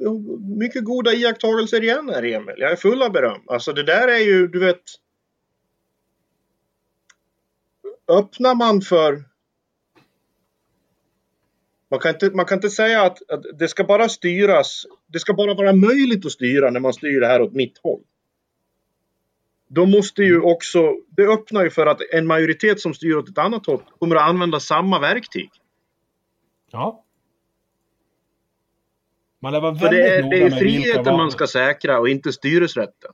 mycket 0.57 0.83
goda 0.83 1.13
iakttagelser 1.13 1.83
igen 1.83 2.09
här 2.13 2.23
Emil. 2.23 2.55
Jag 2.57 2.71
är 2.71 2.75
full 2.75 3.01
av 3.01 3.11
beröm. 3.11 3.41
Alltså 3.47 3.73
det 3.73 3.83
där 3.83 4.07
är 4.07 4.25
ju, 4.25 4.47
du 4.47 4.59
vet. 4.59 4.81
Öppnar 8.07 8.55
man 8.55 8.81
för... 8.81 9.23
Man 11.89 11.99
kan 11.99 12.13
inte, 12.13 12.29
man 12.29 12.45
kan 12.45 12.57
inte 12.57 12.69
säga 12.69 13.01
att, 13.03 13.31
att 13.31 13.43
det 13.59 13.67
ska 13.67 13.83
bara 13.83 14.09
styras. 14.09 14.85
Det 15.07 15.19
ska 15.19 15.33
bara 15.33 15.53
vara 15.53 15.73
möjligt 15.73 16.25
att 16.25 16.31
styra 16.31 16.69
när 16.69 16.79
man 16.79 16.93
styr 16.93 17.19
det 17.19 17.27
här 17.27 17.41
åt 17.41 17.53
mitt 17.53 17.77
håll. 17.83 18.01
Då 19.67 19.85
måste 19.85 20.23
ju 20.23 20.41
också, 20.41 20.95
det 21.09 21.27
öppnar 21.27 21.63
ju 21.63 21.69
för 21.69 21.85
att 21.85 22.01
en 22.13 22.27
majoritet 22.27 22.79
som 22.79 22.93
styr 22.93 23.15
åt 23.15 23.29
ett 23.29 23.37
annat 23.37 23.65
håll 23.65 23.81
kommer 23.99 24.15
att 24.15 24.29
använda 24.29 24.59
samma 24.59 24.99
verktyg. 24.99 25.49
Ja. 26.71 27.03
Man 29.39 29.53
lär 29.53 29.61
vara 29.61 29.75
För 29.75 29.89
väldigt 29.89 30.31
det 30.31 30.37
är, 30.37 30.49
det 30.49 30.55
är 30.55 30.59
friheten 30.59 31.17
man 31.17 31.31
ska 31.31 31.47
säkra 31.47 31.99
och 31.99 32.09
inte 32.09 32.33
styresrätten. 32.33 33.11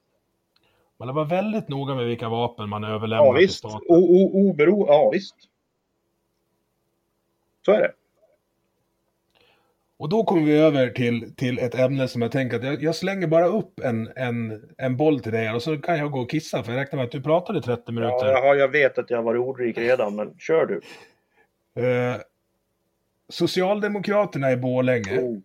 Man 0.99 1.15
vara 1.15 1.25
väldigt 1.25 1.69
noga 1.69 1.95
med 1.95 2.05
vilka 2.05 2.29
vapen 2.29 2.69
man 2.69 2.83
överlämnar 2.83 3.25
Ja 3.25 3.33
till 3.33 3.41
visst. 3.47 3.57
staten. 3.59 3.79
O, 3.87 3.95
o, 3.95 4.49
obero, 4.49 4.85
ja 4.87 5.09
visst. 5.13 5.35
Så 7.65 7.71
är 7.71 7.79
det. 7.79 7.91
Och 9.97 10.09
då 10.09 10.23
kommer 10.23 10.41
vi 10.41 10.57
över 10.57 10.89
till, 10.89 11.35
till 11.35 11.59
ett 11.59 11.75
ämne 11.75 12.07
som 12.07 12.21
jag 12.21 12.31
tänker 12.31 12.57
att 12.57 12.63
jag, 12.63 12.83
jag 12.83 12.95
slänger 12.95 13.27
bara 13.27 13.45
upp 13.47 13.79
en, 13.79 14.11
en, 14.15 14.69
en 14.77 14.97
boll 14.97 15.19
till 15.19 15.31
dig 15.31 15.51
och 15.53 15.61
så 15.63 15.77
kan 15.77 15.97
jag 15.97 16.11
gå 16.11 16.19
och 16.19 16.29
kissa 16.29 16.63
för 16.63 16.71
jag 16.71 16.79
räknar 16.79 16.97
med 16.97 17.05
att 17.05 17.11
du 17.11 17.21
pratade 17.21 17.59
i 17.59 17.61
30 17.61 17.91
minuter. 17.91 18.25
Ja, 18.27 18.55
jag 18.55 18.67
vet 18.67 18.97
att 18.97 19.09
jag 19.09 19.23
var 19.23 19.37
ordrik 19.37 19.77
redan, 19.77 20.15
men 20.15 20.35
kör 20.39 20.65
du. 20.65 20.81
Eh, 21.85 22.15
Socialdemokraterna 23.29 24.51
i 24.51 24.57
Borlänge. 24.57 25.19
Oh. 25.19 25.37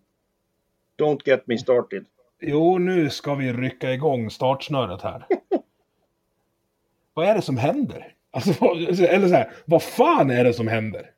Don't 0.99 1.21
get 1.25 1.47
me 1.47 1.59
started. 1.59 2.07
Jo, 2.41 2.79
nu 2.79 3.11
ska 3.11 3.35
vi 3.35 3.53
rycka 3.53 3.93
igång 3.93 4.31
startsnöret 4.31 5.03
här. 5.03 5.27
vad 7.15 7.29
är 7.29 7.35
det 7.35 7.43
som 7.43 7.57
händer? 7.57 8.15
Alltså, 8.31 8.65
eller 9.05 9.29
så 9.29 9.35
här, 9.35 9.53
vad 9.65 9.83
fan 9.83 10.31
är 10.31 10.45
det 10.45 10.53
som 10.53 10.69
händer? 10.69 11.11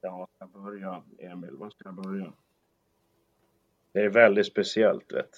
Ja, 0.00 0.28
ska 0.34 0.48
jag 0.52 0.62
börja, 0.62 1.02
Emil? 1.18 1.50
Var 1.52 1.70
ska 1.70 1.84
jag 1.84 1.94
börja? 1.94 2.32
Det 3.92 4.00
är 4.00 4.08
väldigt 4.08 4.46
speciellt, 4.46 5.12
vet. 5.12 5.30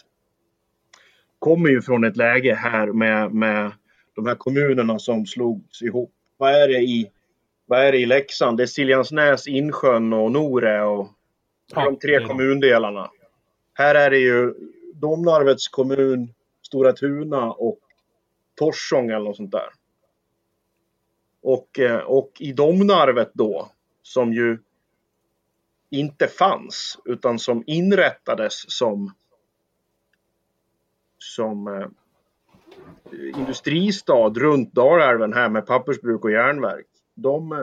Kommer 1.39 1.71
ju 1.71 1.83
från 1.83 2.05
ett 2.05 2.17
läge 2.17 2.55
här 2.55 2.87
med, 2.87 3.35
med 3.35 3.73
de 4.15 4.27
här 4.27 4.35
kommunerna 4.35 4.99
som 4.99 5.27
slogs 5.27 5.83
ihop. 5.83 6.13
Vad 6.37 6.55
är 6.63 6.69
det 6.69 6.79
i, 6.79 7.11
vad 7.67 7.81
är 7.81 7.93
det 7.93 7.99
i 7.99 8.07
Leksand? 8.07 8.57
Det 8.57 8.63
är 8.63 8.67
Siljansnäs, 8.67 9.47
Insjön 9.47 10.13
och 10.13 10.33
Nore 10.33 10.83
och 10.83 11.09
Ja, 11.75 11.85
de 11.85 11.99
tre 11.99 12.27
kommundelarna. 12.27 13.11
Här 13.75 13.95
är 13.95 14.11
det 14.11 14.19
ju 14.19 14.55
Domnarvets 14.95 15.69
kommun, 15.69 16.35
Stora 16.63 16.93
Tuna 16.93 17.53
och 17.53 17.79
Torsång 18.55 19.11
eller 19.11 19.25
något 19.25 19.37
sånt 19.37 19.53
där. 19.53 19.69
Och, 21.43 21.79
eh, 21.79 21.99
och 21.99 22.31
i 22.39 22.53
Domnarvet 22.53 23.31
då, 23.35 23.71
som 24.03 24.33
ju 24.33 24.59
inte 25.91 26.27
fanns 26.27 26.99
utan 27.05 27.39
som 27.39 27.65
inrättades 27.67 28.65
som 28.69 29.13
som 31.19 31.69
eh, 31.69 31.89
industristad 33.39 34.29
runt 34.29 34.73
Dalälven 34.73 35.33
här 35.33 35.49
med 35.49 35.67
pappersbruk 35.67 36.25
och 36.25 36.31
järnverk. 36.31 36.87
De 37.15 37.53
eh, 37.53 37.59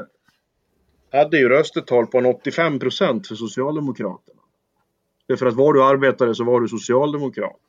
hade 1.12 1.38
ju 1.38 1.50
röstetal 1.50 2.08
på 2.08 2.18
en 2.18 2.26
85 2.26 2.80
procent 2.80 3.28
för 3.28 3.36
Socialdemokraterna. 3.36 4.31
Därför 5.32 5.46
att 5.46 5.54
var 5.54 5.74
du 5.74 5.84
arbetare 5.84 6.36
så 6.36 6.44
var 6.44 6.62
du 6.62 6.68
socialdemokrat. 6.68 7.60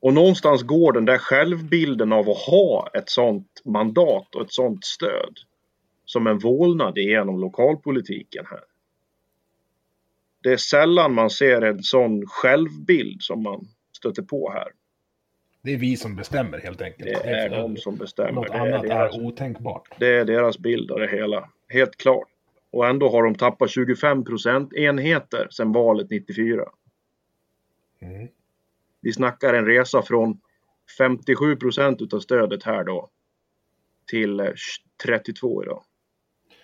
Och 0.00 0.14
någonstans 0.14 0.62
går 0.62 0.92
den 0.92 1.04
där 1.04 1.18
självbilden 1.18 2.12
av 2.12 2.30
att 2.30 2.38
ha 2.38 2.90
ett 2.94 3.10
sånt 3.10 3.62
mandat 3.64 4.34
och 4.34 4.42
ett 4.42 4.52
sånt 4.52 4.84
stöd 4.84 5.38
som 6.04 6.26
en 6.26 6.38
vålnad 6.38 6.98
igenom 6.98 7.40
lokalpolitiken 7.40 8.44
här. 8.50 8.60
Det 10.42 10.52
är 10.52 10.56
sällan 10.56 11.14
man 11.14 11.30
ser 11.30 11.62
en 11.62 11.82
sån 11.82 12.26
självbild 12.26 13.22
som 13.22 13.42
man 13.42 13.68
stöter 13.96 14.22
på 14.22 14.50
här. 14.52 14.68
Det 15.62 15.74
är 15.74 15.78
vi 15.78 15.96
som 15.96 16.16
bestämmer 16.16 16.58
helt 16.58 16.82
enkelt. 16.82 17.04
Det 17.04 17.30
är 17.30 17.50
de 17.50 17.76
som 17.76 17.96
bestämmer. 17.96 18.32
Något 18.32 18.46
Det 18.46 18.52
är 18.52 18.60
annat 18.60 18.82
deras 18.82 19.14
är 19.14 19.26
otänkbart. 19.26 19.88
Det 19.98 20.16
är 20.16 20.24
deras 20.24 20.58
bild 20.58 20.90
av 20.90 21.00
det 21.00 21.08
hela. 21.08 21.50
Helt 21.68 21.96
klart. 21.96 22.28
Och 22.70 22.86
ändå 22.86 23.08
har 23.08 23.22
de 23.22 23.34
tappat 23.34 23.70
25 23.70 24.24
procentenheter 24.24 25.48
sedan 25.50 25.72
valet 25.72 26.10
94. 26.10 26.64
Mm. 28.00 28.28
Vi 29.00 29.12
snackar 29.12 29.54
en 29.54 29.66
resa 29.66 30.02
från 30.02 30.40
57 30.98 31.56
procent 31.56 32.02
utav 32.02 32.20
stödet 32.20 32.62
här 32.62 32.84
då 32.84 33.10
till 34.06 34.40
eh, 34.40 34.46
32 35.04 35.62
idag. 35.62 35.82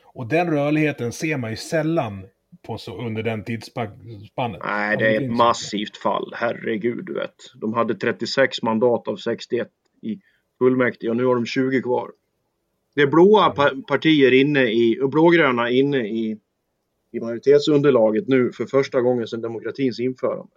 Och 0.03 0.27
den 0.27 0.51
rörligheten 0.51 1.13
ser 1.13 1.37
man 1.37 1.51
ju 1.51 1.57
sällan 1.57 2.27
på 2.67 2.79
så, 2.79 3.07
under 3.07 3.23
den 3.23 3.45
tidsspannet. 3.45 4.61
Nej, 4.65 4.97
det 4.97 5.17
är 5.17 5.21
ett 5.21 5.31
massivt 5.31 5.97
fall. 5.97 6.33
Herregud, 6.37 7.05
du 7.05 7.15
vet. 7.15 7.35
De 7.55 7.75
hade 7.75 7.95
36 7.95 8.63
mandat 8.63 9.09
av 9.09 9.17
61 9.17 9.69
i 10.03 10.21
fullmäktige 10.59 11.11
och 11.11 11.17
nu 11.17 11.25
har 11.25 11.35
de 11.35 11.47
20 11.47 11.83
kvar. 11.83 12.11
Det 12.95 13.03
är 13.03 13.07
blåa 13.07 13.51
pa 13.51 13.71
partier 13.89 14.33
inne 14.33 14.63
i, 14.63 15.01
och 15.03 15.11
blågröna 15.11 15.71
inne 15.71 15.99
i, 15.99 16.37
i 17.13 17.21
majoritetsunderlaget 17.21 18.29
nu 18.29 18.53
för 18.53 18.67
första 18.67 19.01
gången 19.01 19.27
sedan 19.27 19.41
demokratins 19.41 20.01
införande. 20.01 20.53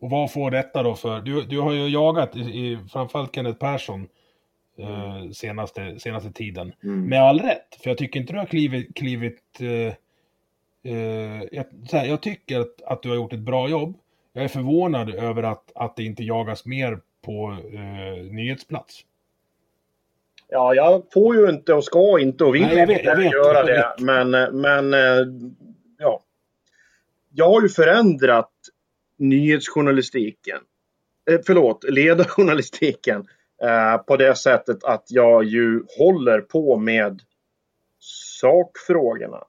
Och 0.00 0.10
vad 0.10 0.32
får 0.32 0.50
detta 0.50 0.82
då 0.82 0.94
för... 0.94 1.20
Du, 1.20 1.42
du 1.42 1.60
har 1.60 1.72
ju 1.72 1.88
jagat 1.88 2.36
i, 2.36 2.40
i 2.40 2.78
framförallt 2.92 3.34
Kenneth 3.34 3.58
Persson 3.58 4.08
eh, 4.78 5.30
senaste, 5.30 5.98
senaste 6.00 6.32
tiden. 6.32 6.72
Mm. 6.82 7.04
Med 7.04 7.22
all 7.22 7.40
rätt, 7.40 7.74
för 7.82 7.90
jag 7.90 7.98
tycker 7.98 8.20
inte 8.20 8.32
du 8.32 8.38
har 8.38 8.46
klivit... 8.46 8.94
klivit 8.94 9.60
eh, 9.60 9.94
eh, 10.92 11.42
jag, 11.52 11.64
här, 11.92 12.06
jag 12.06 12.22
tycker 12.22 12.60
att, 12.60 12.82
att 12.82 13.02
du 13.02 13.08
har 13.08 13.16
gjort 13.16 13.32
ett 13.32 13.40
bra 13.40 13.68
jobb. 13.68 13.98
Jag 14.32 14.44
är 14.44 14.48
förvånad 14.48 15.14
över 15.14 15.42
att, 15.42 15.72
att 15.74 15.96
det 15.96 16.04
inte 16.04 16.22
jagas 16.22 16.66
mer 16.66 17.00
på 17.24 17.56
eh, 17.72 18.32
nyhetsplats. 18.32 19.04
Ja, 20.50 20.74
jag 20.74 21.02
får 21.12 21.36
ju 21.36 21.48
inte 21.48 21.74
och 21.74 21.84
ska 21.84 22.20
inte 22.20 22.44
och 22.44 22.54
vill 22.54 22.62
Nej, 22.62 22.76
jag 22.78 22.86
vet- 22.86 22.98
inte 22.98 23.08
jag 23.10 23.16
vet, 23.16 23.32
göra 23.32 23.70
jag 23.70 23.96
det. 23.98 24.04
Men, 24.04 24.60
men 24.60 24.94
eh, 24.94 25.26
ja. 25.98 26.24
Jag 27.30 27.50
har 27.50 27.62
ju 27.62 27.68
förändrat 27.68 28.52
nyhetsjournalistiken. 29.18 30.58
Eh, 31.30 31.40
förlåt, 31.46 31.84
ledarjournalistiken. 31.84 33.26
Eh, 33.62 33.96
på 33.98 34.16
det 34.16 34.34
sättet 34.34 34.84
att 34.84 35.04
jag 35.08 35.44
ju 35.44 35.82
håller 35.98 36.40
på 36.40 36.76
med 36.76 37.22
sakfrågorna. 38.40 39.44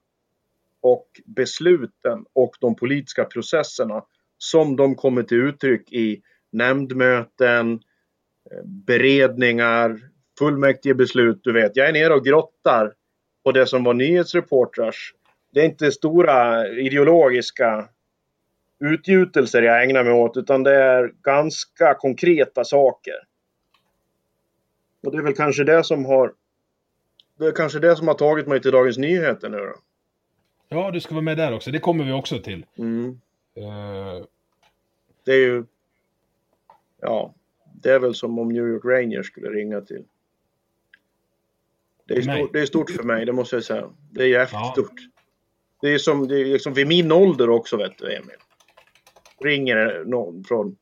Och 0.80 1.06
besluten 1.24 2.24
och 2.32 2.50
de 2.60 2.76
politiska 2.76 3.24
processerna 3.24 4.04
som 4.38 4.76
de 4.76 4.94
kommer 4.94 5.22
till 5.22 5.38
uttryck 5.38 5.92
i 5.92 6.22
nämndmöten, 6.52 7.72
eh, 8.50 8.64
beredningar, 10.40 10.50
fullmäktigebeslut, 10.50 11.40
du 11.44 11.52
vet. 11.52 11.76
Jag 11.76 11.88
är 11.88 11.92
nere 11.92 12.14
och 12.14 12.24
grottar 12.24 12.94
på 13.44 13.52
det 13.52 13.66
som 13.66 13.84
var 13.84 13.94
nyhetsreportrars. 13.94 15.14
Det 15.52 15.60
är 15.60 15.64
inte 15.64 15.92
stora 15.92 16.68
ideologiska 16.68 17.88
utgjutelser 18.80 19.62
jag 19.62 19.84
ägnar 19.84 20.04
mig 20.04 20.12
åt, 20.12 20.36
utan 20.36 20.62
det 20.62 20.74
är 20.74 21.12
ganska 21.22 21.94
konkreta 21.94 22.64
saker. 22.64 23.14
Och 25.02 25.12
det 25.12 25.18
är 25.18 25.22
väl 25.22 25.34
kanske 25.34 25.64
det 25.64 25.84
som 25.84 26.04
har 26.04 26.34
det 27.38 27.46
är 27.46 27.52
kanske 27.52 27.78
det 27.78 27.96
som 27.96 28.08
har 28.08 28.14
tagit 28.14 28.46
mig 28.46 28.62
till 28.62 28.72
Dagens 28.72 28.98
Nyheter 28.98 29.48
nu 29.48 29.56
då. 29.56 29.74
Ja, 30.68 30.90
du 30.90 31.00
ska 31.00 31.14
vara 31.14 31.22
med 31.22 31.36
där 31.36 31.54
också. 31.54 31.70
Det 31.70 31.78
kommer 31.78 32.04
vi 32.04 32.12
också 32.12 32.38
till. 32.38 32.66
Mm. 32.78 33.20
Eh, 33.54 34.24
Det 35.24 35.32
är 35.32 35.38
ju... 35.38 35.64
Ja, 37.00 37.34
det 37.82 37.90
är 37.90 37.98
väl 37.98 38.14
som 38.14 38.38
om 38.38 38.48
New 38.48 38.68
York 38.68 38.84
Rangers 38.84 39.26
skulle 39.26 39.50
ringa 39.50 39.80
till. 39.80 40.04
Det 42.14 42.16
är, 42.20 42.22
stort, 42.22 42.52
det 42.52 42.60
är 42.60 42.66
stort 42.66 42.90
för 42.90 43.02
mig, 43.02 43.26
det 43.26 43.32
måste 43.32 43.56
jag 43.56 43.64
säga. 43.64 43.90
Det 44.10 44.22
är 44.22 44.26
jävligt 44.28 44.52
Ja. 44.52 44.72
stort. 44.72 44.94
Det 45.80 45.88
är 45.88 45.98
som, 45.98 46.28
det 46.28 46.40
är 46.40 46.44
liksom 46.44 46.74
vid 46.74 46.86
min 46.86 47.12
ålder 47.12 47.50
också 47.50 47.76
vet 47.76 47.98
du 47.98 48.16
Emil. 48.16 48.36
Ringer 49.44 50.04
någon 50.06 50.44
från... 50.44 50.76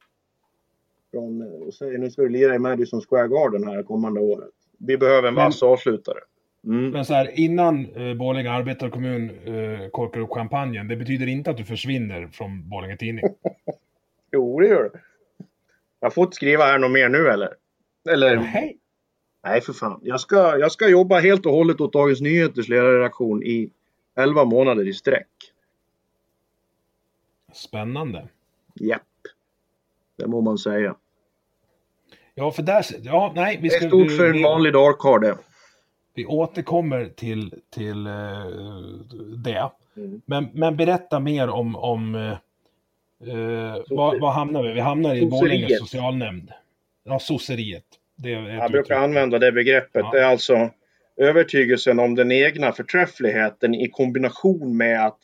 från 1.11 1.43
och 1.43 1.75
säger 1.75 1.99
nu 1.99 2.11
ska 2.11 2.23
du 2.23 2.29
lira 2.29 2.55
i 2.55 2.59
Madison 2.59 3.01
Square 3.01 3.29
Garden 3.29 3.69
här 3.69 3.83
kommande 3.83 4.21
året. 4.21 4.51
Vi 4.79 4.99
behöver 4.99 5.29
en 5.29 5.35
vass 5.35 5.63
avslutare. 5.63 6.19
Mm. 6.65 6.91
Men 6.91 7.05
så 7.05 7.15
här, 7.15 7.41
innan 7.41 7.87
eh, 7.87 8.15
Borlänge 8.15 8.51
arbetarkommun 8.51 9.31
eh, 9.31 9.89
korkar 9.91 10.21
upp 10.21 10.31
champagnen, 10.31 10.89
det 10.89 10.97
betyder 10.97 11.27
inte 11.27 11.51
att 11.51 11.57
du 11.57 11.65
försvinner 11.65 12.27
från 12.27 12.69
Borlänge 12.69 12.97
Tidning. 12.97 13.25
Jo, 14.33 14.61
det 14.61 14.67
gör 14.69 14.83
det. 14.93 15.01
Jag 16.01 16.15
får 16.15 16.25
inte 16.25 16.37
skriva 16.37 16.65
här 16.65 16.79
något 16.79 16.91
mer 16.91 17.09
nu 17.09 17.29
eller? 17.29 17.55
Eller? 18.11 18.37
Hej! 18.37 18.79
Nej, 19.49 19.61
för 19.61 19.73
fan. 19.73 20.01
Jag 20.03 20.21
ska, 20.21 20.59
jag 20.59 20.73
ska 20.73 20.89
jobba 20.89 21.21
helt 21.21 21.47
och 21.47 21.53
hållet 21.53 21.81
åt 21.81 21.93
Dagens 21.93 22.21
Nyheters 22.21 22.69
ledarredaktion 22.69 23.43
i 23.43 23.71
11 24.17 24.45
månader 24.45 24.89
i 24.89 24.93
sträck. 24.93 25.29
Spännande. 27.53 28.29
Japp. 28.75 29.03
Det 30.17 30.27
må 30.27 30.41
man 30.41 30.59
säga. 30.59 30.97
Ja, 32.35 32.51
för 32.51 32.63
där... 32.63 32.85
Ja, 33.03 33.33
nej, 33.35 33.59
vi 33.63 33.69
Det 33.69 33.75
ska... 33.75 33.85
är 33.85 33.89
stort 33.89 34.11
för 34.11 34.27
en 34.27 34.33
vi, 34.33 34.43
vanlig 34.43 34.73
dagkarl 34.73 35.21
det. 35.21 35.39
vi 36.15 36.27
återkommer 36.27 37.09
till, 37.17 37.55
till 37.71 38.07
eh, 38.07 38.47
det. 39.37 39.71
Mm. 39.97 40.23
Men, 40.27 40.49
men 40.53 40.77
berätta 40.77 41.21
mer 41.21 41.49
om... 41.49 41.77
om 41.77 42.15
eh, 42.15 43.77
vad, 43.91 44.21
vad 44.21 44.33
hamnar 44.33 44.63
vi? 44.63 44.73
Vi 44.73 44.81
hamnar 44.81 45.15
i. 45.15 45.27
Borlänge 45.27 45.69
socialnämnd. 45.69 46.53
Ja, 47.05 47.19
sosseriet. 47.19 47.99
Det 48.23 48.31
Jag 48.31 48.71
brukar 48.71 48.79
uttryck. 48.81 48.99
använda 48.99 49.39
det 49.39 49.53
begreppet. 49.53 50.03
Ja. 50.05 50.11
Det 50.13 50.21
är 50.21 50.25
alltså 50.25 50.71
övertygelsen 51.17 51.99
om 51.99 52.15
den 52.15 52.33
egna 52.33 52.73
förträffligheten 52.73 53.75
i 53.75 53.89
kombination 53.89 54.77
med 54.77 55.07
att 55.07 55.19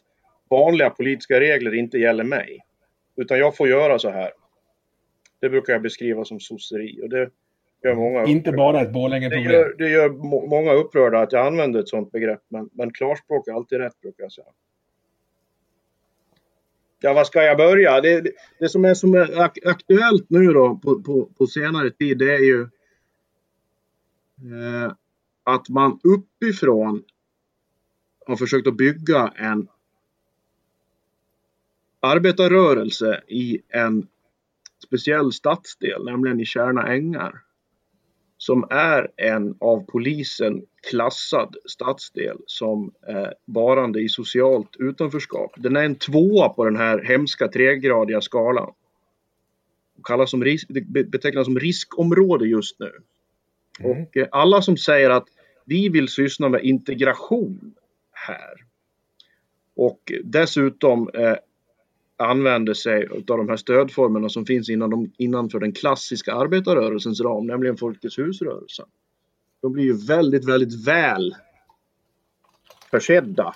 vanliga 0.51 0.91
politiska 0.91 1.41
regler 1.41 1.75
inte 1.75 1.99
gäller 1.99 2.25
mig. 2.25 2.59
Utan 3.17 3.39
jag 3.39 3.57
får 3.57 3.69
göra 3.69 3.99
så 3.99 4.11
här. 4.11 4.31
Det 5.41 5.49
brukar 5.51 5.73
jag 5.73 5.83
beskriva 5.83 6.25
som 6.25 6.41
sosseri 6.41 7.01
och 7.03 7.09
det 7.09 7.31
gör 7.85 7.95
många 7.95 8.25
Inte 8.25 8.51
upprörda. 8.51 8.57
bara 8.73 8.81
ett 8.81 8.87
Det 8.89 8.93
Borlänge-problem. 8.93 9.53
gör, 9.53 9.75
det 9.79 9.89
gör 9.89 10.09
må- 10.09 10.47
många 10.47 10.73
upprörda 10.73 11.19
att 11.21 11.33
jag 11.33 11.47
använder 11.47 11.81
ett 11.81 11.89
sådant 11.89 12.13
begrepp, 12.13 12.41
men, 12.49 12.71
men 12.73 12.93
klarspråk 12.93 13.49
är 13.49 13.53
alltid 13.53 13.79
rätt 13.79 14.01
brukar 14.01 14.25
jag 14.25 14.33
säga. 14.33 14.47
Ja, 17.01 17.13
var 17.13 17.25
ska 17.25 17.43
jag 17.43 17.57
börja? 17.57 18.01
Det, 18.01 18.21
det, 18.21 18.31
det 18.59 18.69
som 18.69 18.85
är, 18.85 18.95
som 18.95 19.15
är 19.15 19.41
ak 19.43 19.59
aktuellt 19.67 20.27
nu 20.31 20.47
då 20.53 20.77
på, 20.77 21.03
på, 21.03 21.29
på 21.39 21.47
senare 21.47 21.91
tid, 21.91 22.19
det 22.19 22.35
är 22.35 22.39
ju 22.45 22.67
Eh, 24.45 24.93
att 25.45 25.69
man 25.69 26.01
uppifrån 26.03 27.05
har 28.27 28.37
försökt 28.37 28.67
att 28.67 28.77
bygga 28.77 29.33
en 29.37 29.69
arbetarrörelse 32.01 33.23
i 33.29 33.61
en 33.69 34.07
speciell 34.87 35.33
stadsdel, 35.33 36.05
nämligen 36.05 36.41
i 36.41 36.45
Kärna 36.45 36.89
Ängar 36.93 37.45
som 38.39 38.67
är 38.71 39.09
en 39.17 39.57
av 39.61 39.85
polisen 39.87 40.63
klassad 40.91 41.57
stadsdel 41.65 42.37
som 42.47 42.93
är 43.03 43.35
varande 43.45 44.01
i 44.01 44.09
socialt 44.09 44.77
utanförskap. 44.79 45.55
Den 45.57 45.77
är 45.77 45.85
en 45.85 45.95
tvåa 45.95 46.49
på 46.49 46.65
den 46.65 46.77
här 46.77 47.03
hemska 47.05 47.49
tregradiga 47.49 48.21
skalan. 48.21 48.73
Kallas 50.03 50.31
som 50.31 50.45
risk, 50.45 50.69
betecknas 51.07 51.45
som 51.45 51.59
riskområde 51.59 52.47
just 52.47 52.81
nu. 52.81 52.93
Mm. 53.81 54.03
Och 54.03 54.17
eh, 54.17 54.29
alla 54.31 54.63
som 54.63 54.77
säger 54.77 55.11
att 55.11 55.29
vi 55.65 55.89
vill 55.89 56.09
syssla 56.09 56.49
med 56.49 56.65
integration 56.65 57.75
här 58.13 58.65
och 59.77 60.13
dessutom 60.25 61.11
eh, 61.15 61.37
använder 62.17 62.75
sig 62.75 63.07
av 63.07 63.23
de 63.25 63.49
här 63.49 63.57
stödformerna 63.57 64.29
som 64.29 64.47
finns 64.47 64.69
inom 64.69 64.91
de, 64.91 65.13
innanför 65.17 65.61
den 65.61 65.73
klassiska 65.73 66.35
arbetarrörelsens 66.35 67.21
ram, 67.21 67.47
nämligen 67.47 67.77
Folkets 67.77 68.19
husrörelsen. 68.19 68.87
De 69.61 69.73
blir 69.73 69.85
ju 69.85 70.07
väldigt, 70.07 70.49
väldigt 70.49 70.87
väl 70.87 71.35
försedda 72.91 73.55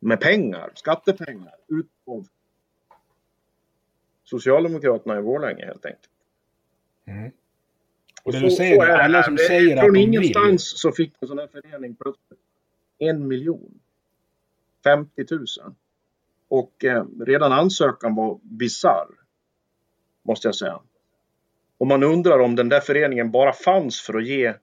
med 0.00 0.20
pengar, 0.20 0.70
skattepengar, 0.74 1.54
ut 1.68 1.86
av 2.06 2.26
Socialdemokraterna 4.24 5.18
i 5.18 5.22
Borlänge 5.22 5.64
helt 5.64 5.86
enkelt. 5.86 6.10
Mm. 7.06 7.30
Och 8.22 8.32
det 8.32 8.40
du 8.40 8.50
säger, 8.50 8.86
det 8.86 9.02
alla 9.04 9.22
som 9.22 9.36
Det- 9.36 9.42
säger 9.42 9.76
att 9.76 9.84
Från 9.84 9.96
ingenstans 9.96 10.80
så 10.80 10.92
fick 10.92 11.12
en 11.20 11.28
sån 11.28 11.38
här 11.38 11.46
förening 11.46 11.94
plötsligt 11.94 12.40
en 12.98 13.28
miljon. 13.28 13.80
50 14.84 15.24
000. 15.30 15.46
Och 16.48 16.84
eh, 16.84 17.04
redan 17.20 17.52
ansökan 17.52 18.14
var 18.14 18.38
bizarr. 18.42 19.08
Måste 20.22 20.48
jag 20.48 20.54
säga. 20.54 20.80
Och 21.78 21.86
man 21.86 22.02
undrar 22.02 22.38
om 22.38 22.56
den 22.56 22.68
där 22.68 22.80
föreningen 22.80 23.30
bara 23.30 23.52
fanns 23.52 24.00
för 24.00 24.14
att 24.18 24.26
ge 24.26 24.54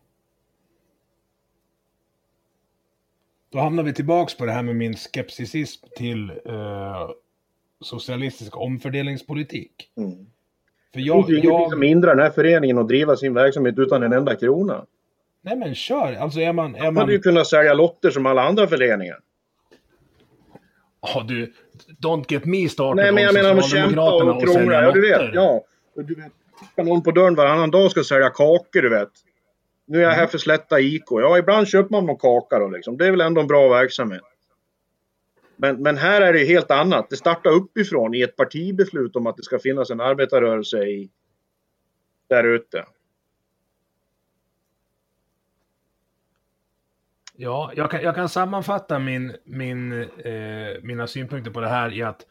Då 3.52 3.58
hamnar 3.58 3.82
vi 3.82 3.92
tillbaks 3.92 4.36
på 4.36 4.46
det 4.46 4.52
här 4.52 4.62
med 4.62 4.76
min 4.76 4.96
skepticism 4.96 5.86
till 5.96 6.30
eh, 6.30 7.10
socialistisk 7.80 8.56
omfördelningspolitik. 8.56 9.90
Mm. 9.96 10.26
För 10.92 11.00
jag, 11.00 11.26
det 11.26 11.32
är 11.32 11.44
jag... 11.44 11.84
hindrar 11.84 12.14
den 12.14 12.24
här 12.24 12.30
föreningen 12.30 12.78
att 12.78 12.88
driva 12.88 13.16
sin 13.16 13.34
verksamhet 13.34 13.78
utan 13.78 14.02
en 14.02 14.12
enda 14.12 14.34
krona. 14.34 14.86
Nej 15.42 15.56
men 15.56 15.74
kör! 15.74 16.14
Alltså 16.14 16.40
är 16.40 16.52
man... 16.52 16.74
Är 16.74 16.82
man... 16.82 16.96
hade 16.96 17.12
ju 17.12 17.18
kunnat 17.18 17.46
sälja 17.46 17.74
lotter 17.74 18.10
som 18.10 18.26
alla 18.26 18.42
andra 18.42 18.66
föreningar. 18.66 19.18
Ja 21.00 21.24
du, 21.28 21.52
don't 21.98 22.24
get 22.28 22.44
me 22.44 22.68
started 22.68 23.04
Nej 23.04 23.12
men 23.12 23.24
jag 23.24 23.34
menar 23.34 23.56
att 23.56 23.70
kämpa 23.70 24.12
och 24.12 24.42
krångla, 24.42 24.82
ja 24.82 24.92
du 24.92 25.00
vet. 25.00 25.34
Ja. 25.34 25.64
Du 25.94 26.14
vet, 26.14 26.32
någon 26.76 27.02
på 27.02 27.10
dörren 27.10 27.34
varannan 27.34 27.70
dag 27.70 27.90
ska 27.90 28.04
sälja 28.04 28.30
kakor 28.30 28.82
du 28.82 28.88
vet. 28.88 29.10
Nu 29.90 29.98
är 29.98 30.02
jag 30.02 30.10
här 30.10 30.18
mm. 30.18 30.28
för 30.28 30.38
Slätta 30.38 30.80
IK. 30.80 31.04
Ja, 31.08 31.38
ibland 31.38 31.68
köper 31.68 31.90
man 31.90 32.06
någon 32.06 32.18
kaka 32.18 32.58
då 32.58 32.68
liksom. 32.68 32.96
Det 32.96 33.06
är 33.06 33.10
väl 33.10 33.20
ändå 33.20 33.40
en 33.40 33.46
bra 33.46 33.68
verksamhet. 33.68 34.22
Men, 35.56 35.82
men 35.82 35.96
här 35.96 36.20
är 36.20 36.32
det 36.32 36.44
helt 36.44 36.70
annat. 36.70 37.10
Det 37.10 37.16
startar 37.16 37.50
uppifrån 37.50 38.14
i 38.14 38.22
ett 38.22 38.36
partibeslut 38.36 39.16
om 39.16 39.26
att 39.26 39.36
det 39.36 39.42
ska 39.42 39.58
finnas 39.58 39.90
en 39.90 40.00
arbetarrörelse 40.00 40.78
i, 40.78 41.10
där 42.28 42.44
ute. 42.44 42.84
Ja, 47.36 47.72
jag 47.76 47.90
kan, 47.90 48.02
jag 48.02 48.14
kan 48.14 48.28
sammanfatta 48.28 48.98
min, 48.98 49.36
min, 49.44 49.92
eh, 50.02 50.82
mina 50.82 51.06
synpunkter 51.06 51.50
på 51.50 51.60
det 51.60 51.68
här 51.68 51.92
i 51.92 52.02
att 52.02 52.26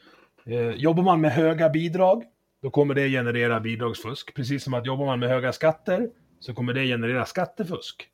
eh, 0.46 0.70
jobbar 0.70 1.04
man 1.04 1.22
med 1.22 1.32
höga 1.32 1.70
bidrag, 1.70 2.24
då 2.62 2.70
kommer 2.70 2.96
det 2.96 3.10
generera 3.10 3.60
bidragsfusk. 3.60 4.36
Precis 4.36 4.64
som 4.64 4.74
att 4.74 4.86
jobbar 4.86 5.06
man 5.06 5.20
med 5.20 5.30
höga 5.30 5.52
skatter, 5.52 6.10
så 6.40 6.54
kommer 6.54 6.74
det 6.74 6.86
generera 6.86 7.26
skattefusk. 7.26 8.10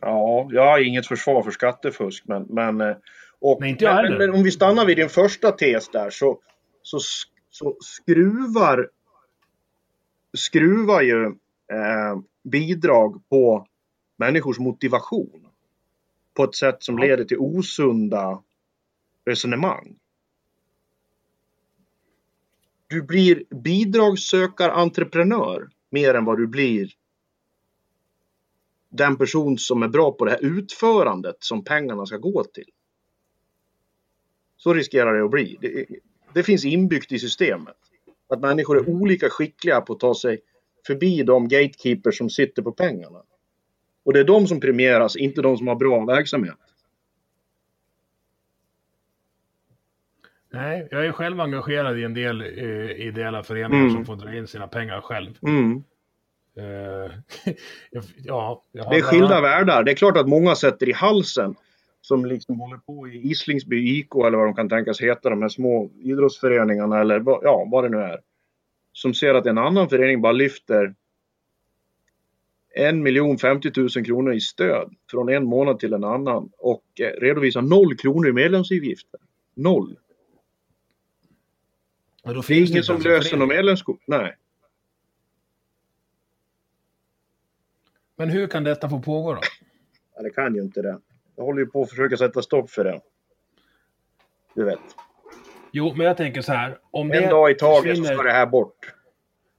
Ja, 0.00 0.48
jag 0.50 0.66
har 0.66 0.78
inget 0.78 1.06
försvar 1.06 1.42
för 1.42 1.50
skattefusk, 1.50 2.24
men... 2.26 2.42
men 2.42 2.80
eh, 2.80 2.96
och, 3.40 3.60
Nej, 3.60 3.70
inte 3.70 3.84
jag 3.84 4.02
men, 4.02 4.18
men, 4.18 4.34
om 4.34 4.42
vi 4.42 4.50
stannar 4.50 4.86
vid 4.86 4.96
din 4.96 5.08
första 5.08 5.52
tes 5.52 5.88
där 5.88 6.10
så, 6.10 6.40
så, 6.82 6.98
så 7.50 7.76
skruvar, 7.80 8.90
skruvar 10.36 11.02
ju 11.02 11.24
eh, 11.72 12.18
bidrag 12.42 13.22
på 13.28 13.66
människors 14.16 14.58
motivation 14.58 15.48
på 16.34 16.44
ett 16.44 16.54
sätt 16.54 16.82
som 16.82 16.98
leder 16.98 17.24
till 17.24 17.38
osunda 17.38 18.42
resonemang. 19.24 19.96
Du 22.86 23.02
blir 23.02 23.44
bidragssökar-entreprenör 23.50 25.68
mer 25.90 26.14
än 26.14 26.24
vad 26.24 26.38
du 26.38 26.46
blir 26.46 26.92
den 28.88 29.16
person 29.16 29.58
som 29.58 29.82
är 29.82 29.88
bra 29.88 30.12
på 30.12 30.24
det 30.24 30.30
här 30.30 30.44
utförandet 30.44 31.36
som 31.38 31.64
pengarna 31.64 32.06
ska 32.06 32.16
gå 32.16 32.44
till. 32.44 32.70
Så 34.56 34.74
riskerar 34.74 35.14
det 35.14 35.24
att 35.24 35.30
bli. 35.30 35.58
Det, 35.60 35.86
det 36.34 36.42
finns 36.42 36.64
inbyggt 36.64 37.12
i 37.12 37.18
systemet. 37.18 37.76
Att 38.28 38.40
människor 38.40 38.76
är 38.76 38.88
olika 38.88 39.30
skickliga 39.30 39.80
på 39.80 39.92
att 39.92 40.00
ta 40.00 40.14
sig 40.14 40.40
förbi 40.86 41.22
de 41.22 41.48
gatekeepers 41.48 42.18
som 42.18 42.30
sitter 42.30 42.62
på 42.62 42.72
pengarna. 42.72 43.22
Och 44.04 44.12
det 44.12 44.20
är 44.20 44.24
de 44.24 44.46
som 44.46 44.60
premieras, 44.60 45.16
inte 45.16 45.42
de 45.42 45.56
som 45.56 45.66
har 45.66 45.74
bra 45.74 46.04
verksamhet. 46.04 46.56
Nej, 50.50 50.88
jag 50.90 51.06
är 51.06 51.12
själv 51.12 51.40
engagerad 51.40 51.98
i 51.98 52.04
en 52.04 52.14
del 52.14 52.40
eh, 52.40 53.06
ideella 53.06 53.42
föreningar 53.42 53.82
mm. 53.82 53.92
som 53.92 54.04
får 54.04 54.16
dra 54.16 54.34
in 54.34 54.46
sina 54.46 54.68
pengar 54.68 55.00
själv. 55.00 55.38
Mm. 55.42 55.84
Uh, 57.92 58.02
ja, 58.24 58.64
det 58.72 58.96
är 58.96 59.02
skilda 59.02 59.28
bara... 59.28 59.40
världar. 59.40 59.84
Det 59.84 59.90
är 59.90 59.94
klart 59.94 60.16
att 60.16 60.28
många 60.28 60.54
sätter 60.54 60.88
i 60.88 60.92
halsen 60.92 61.54
som 62.00 62.24
liksom 62.24 62.60
håller 62.60 62.76
på 62.76 63.08
i 63.08 63.30
Islingsby 63.30 63.98
IK 63.98 64.14
eller 64.14 64.38
vad 64.38 64.46
de 64.46 64.54
kan 64.54 64.68
tänkas 64.68 65.00
heta, 65.00 65.30
de 65.30 65.42
här 65.42 65.48
små 65.48 65.90
idrottsföreningarna 65.98 67.00
eller 67.00 67.22
ja, 67.26 67.68
vad 67.70 67.84
det 67.84 67.88
nu 67.88 67.98
är. 67.98 68.20
Som 68.92 69.14
ser 69.14 69.34
att 69.34 69.46
en 69.46 69.58
annan 69.58 69.88
förening 69.88 70.20
bara 70.20 70.32
lyfter 70.32 70.94
en 72.74 73.02
miljon 73.02 73.38
50 73.38 73.70
000 73.76 73.88
kronor 73.88 74.34
i 74.34 74.40
stöd 74.40 74.94
från 75.10 75.28
en 75.28 75.44
månad 75.44 75.78
till 75.78 75.92
en 75.92 76.04
annan 76.04 76.50
och 76.58 76.84
eh, 77.00 77.20
redovisar 77.20 77.62
noll 77.62 77.96
kronor 77.96 78.28
i 78.28 78.32
medlemsavgifter. 78.32 79.20
Noll. 79.54 79.96
det 82.24 82.50
är 82.50 82.70
ingen 82.70 82.82
som 82.82 83.00
löser 83.00 83.36
någon 83.36 83.48
medlemskort. 83.48 84.00
Nej. 84.06 84.36
Men 88.18 88.30
hur 88.30 88.46
kan 88.46 88.64
detta 88.64 88.88
få 88.88 89.00
pågå 89.00 89.34
då? 89.34 89.40
Ja, 90.16 90.22
det 90.22 90.30
kan 90.30 90.54
ju 90.54 90.60
inte 90.60 90.82
det. 90.82 90.98
Jag 91.36 91.44
håller 91.44 91.60
ju 91.60 91.66
på 91.66 91.82
att 91.82 91.90
försöka 91.90 92.16
sätta 92.16 92.42
stopp 92.42 92.70
för 92.70 92.84
det. 92.84 93.00
Du 94.54 94.64
vet. 94.64 94.78
Jo, 95.72 95.94
men 95.96 96.06
jag 96.06 96.16
tänker 96.16 96.42
så 96.42 96.52
här. 96.52 96.78
Om 96.90 97.12
en 97.12 97.30
dag 97.30 97.50
i 97.50 97.54
taget 97.54 97.82
försvinner... 97.82 98.08
så 98.08 98.14
ska 98.14 98.22
det 98.22 98.32
här 98.32 98.46
bort. 98.46 98.94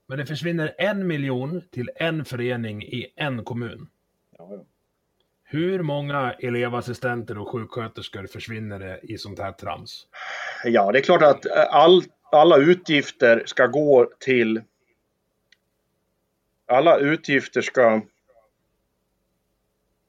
Men 0.06 0.18
det 0.18 0.26
försvinner 0.26 0.74
en 0.78 1.06
miljon 1.06 1.62
till 1.70 1.90
en 1.94 2.24
förening 2.24 2.82
i 2.82 3.12
en 3.16 3.44
kommun. 3.44 3.88
Ja, 4.38 4.48
ja. 4.50 4.64
Hur 5.44 5.82
många 5.82 6.32
elevassistenter 6.32 7.38
och 7.38 7.48
sjuksköterskor 7.48 8.26
försvinner 8.26 8.78
det 8.78 9.00
i 9.02 9.18
sånt 9.18 9.38
här 9.38 9.52
trams? 9.52 10.06
Ja, 10.64 10.92
det 10.92 10.98
är 10.98 11.02
klart 11.02 11.22
att 11.22 11.46
eh, 11.46 11.74
all, 11.74 12.02
alla 12.32 12.56
utgifter 12.56 13.42
ska 13.46 13.66
gå 13.66 14.10
till... 14.18 14.62
Alla 16.66 16.98
utgifter 16.98 17.60
ska 17.60 18.02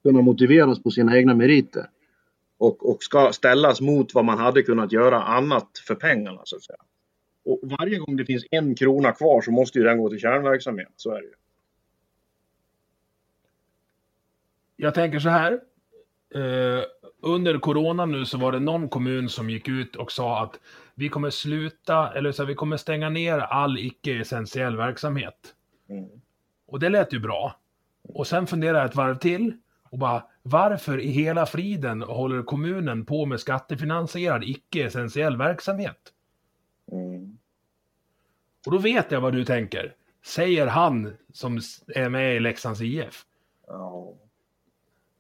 kunna 0.04 0.22
motiveras 0.22 0.84
på 0.84 0.92
sina 0.92 1.18
egna 1.18 1.36
meriter. 1.36 1.90
Och, 2.58 2.90
och 2.90 3.04
ska 3.04 3.32
ställas 3.34 3.82
mot 3.82 4.14
vad 4.14 4.26
man 4.26 4.38
hade 4.38 4.62
kunnat 4.62 4.92
göra 4.92 5.24
annat 5.24 5.70
för 5.88 5.96
pengarna 5.96 6.42
så 6.44 6.56
att 6.56 6.64
säga. 6.64 6.80
Och 7.46 7.60
varje 7.64 7.98
gång 7.98 8.16
det 8.16 8.26
finns 8.26 8.46
en 8.52 8.76
krona 8.76 9.12
kvar 9.12 9.42
så 9.42 9.52
måste 9.52 9.78
ju 9.78 9.84
den 9.84 9.98
gå 9.98 10.10
till 10.10 10.20
kärnverksamhet. 10.20 10.94
Så 10.96 11.12
är 11.12 11.22
det 11.22 11.28
ju. 11.28 11.34
Jag 14.76 14.94
tänker 14.94 15.20
så 15.20 15.30
här. 15.30 15.54
Eh, 16.36 16.84
under 17.22 17.60
corona 17.60 18.06
nu 18.06 18.26
så 18.26 18.38
var 18.38 18.52
det 18.52 18.60
någon 18.60 18.90
kommun 18.90 19.30
som 19.30 19.50
gick 19.50 19.68
ut 19.68 19.96
och 19.96 20.12
sa 20.12 20.44
att 20.44 20.60
vi 20.96 21.10
kommer 21.10 21.30
sluta, 21.30 22.14
eller 22.14 22.32
så 22.32 22.42
här, 22.42 22.48
vi 22.48 22.56
kommer 22.56 22.78
stänga 22.78 23.10
ner 23.10 23.40
all 23.40 23.78
icke-essentiell 23.78 24.78
verksamhet. 24.78 25.56
Mm. 25.90 26.10
Och 26.68 26.80
det 26.80 26.90
lät 26.90 27.14
ju 27.14 27.20
bra. 27.20 27.56
Och 28.02 28.28
sen 28.28 28.48
funderade 28.48 28.80
jag 28.80 28.90
ett 28.90 28.96
varv 28.96 29.18
till 29.18 29.54
och 29.92 29.98
bara, 29.98 30.24
varför 30.42 31.00
i 31.00 31.08
hela 31.08 31.46
friden 31.46 32.02
håller 32.02 32.44
kommunen 32.44 33.06
på 33.06 33.26
med 33.26 33.40
skattefinansierad 33.40 34.44
icke-essentiell 34.44 35.38
verksamhet? 35.38 36.14
Mm. 36.92 37.38
Och 38.66 38.72
då 38.72 38.78
vet 38.78 39.12
jag 39.12 39.22
vad 39.22 39.34
du 39.34 39.46
tänker. 39.46 39.96
Säger 40.26 40.68
han 40.68 41.18
som 41.34 41.60
är 41.88 42.10
med 42.10 42.36
i 42.36 42.40
Leksands 42.40 42.82
IF. 42.82 43.26
Ja. 43.68 44.14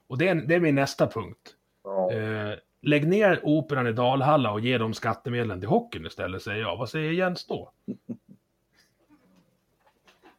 Och 0.08 0.18
det 0.18 0.28
är, 0.28 0.36
det 0.36 0.56
är 0.56 0.60
min 0.60 0.76
nästa 0.76 1.08
punkt. 1.08 1.56
Ja. 1.84 2.12
Eh, 2.12 2.58
lägg 2.82 3.08
ner 3.08 3.40
operan 3.44 3.88
i 3.88 3.92
Dalhalla 3.92 4.52
och 4.52 4.60
ge 4.60 4.78
dem 4.78 4.94
skattemedlen 4.94 5.60
till 5.60 5.70
hockeyn 5.70 6.06
istället, 6.06 6.42
säger 6.42 6.62
jag. 6.62 6.78
Vad 6.78 6.90
säger 6.90 7.12
Jens 7.12 7.48
då? 7.48 7.72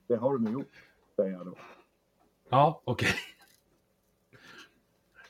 Det 0.07 0.17
har 0.17 0.33
du 0.33 0.45
nog 0.45 0.53
gjort, 0.53 0.73
säger 1.17 1.33
jag 1.33 1.47
då. 1.47 1.55
Ja, 2.49 2.81
okej. 2.85 3.09
Okay. 3.09 3.32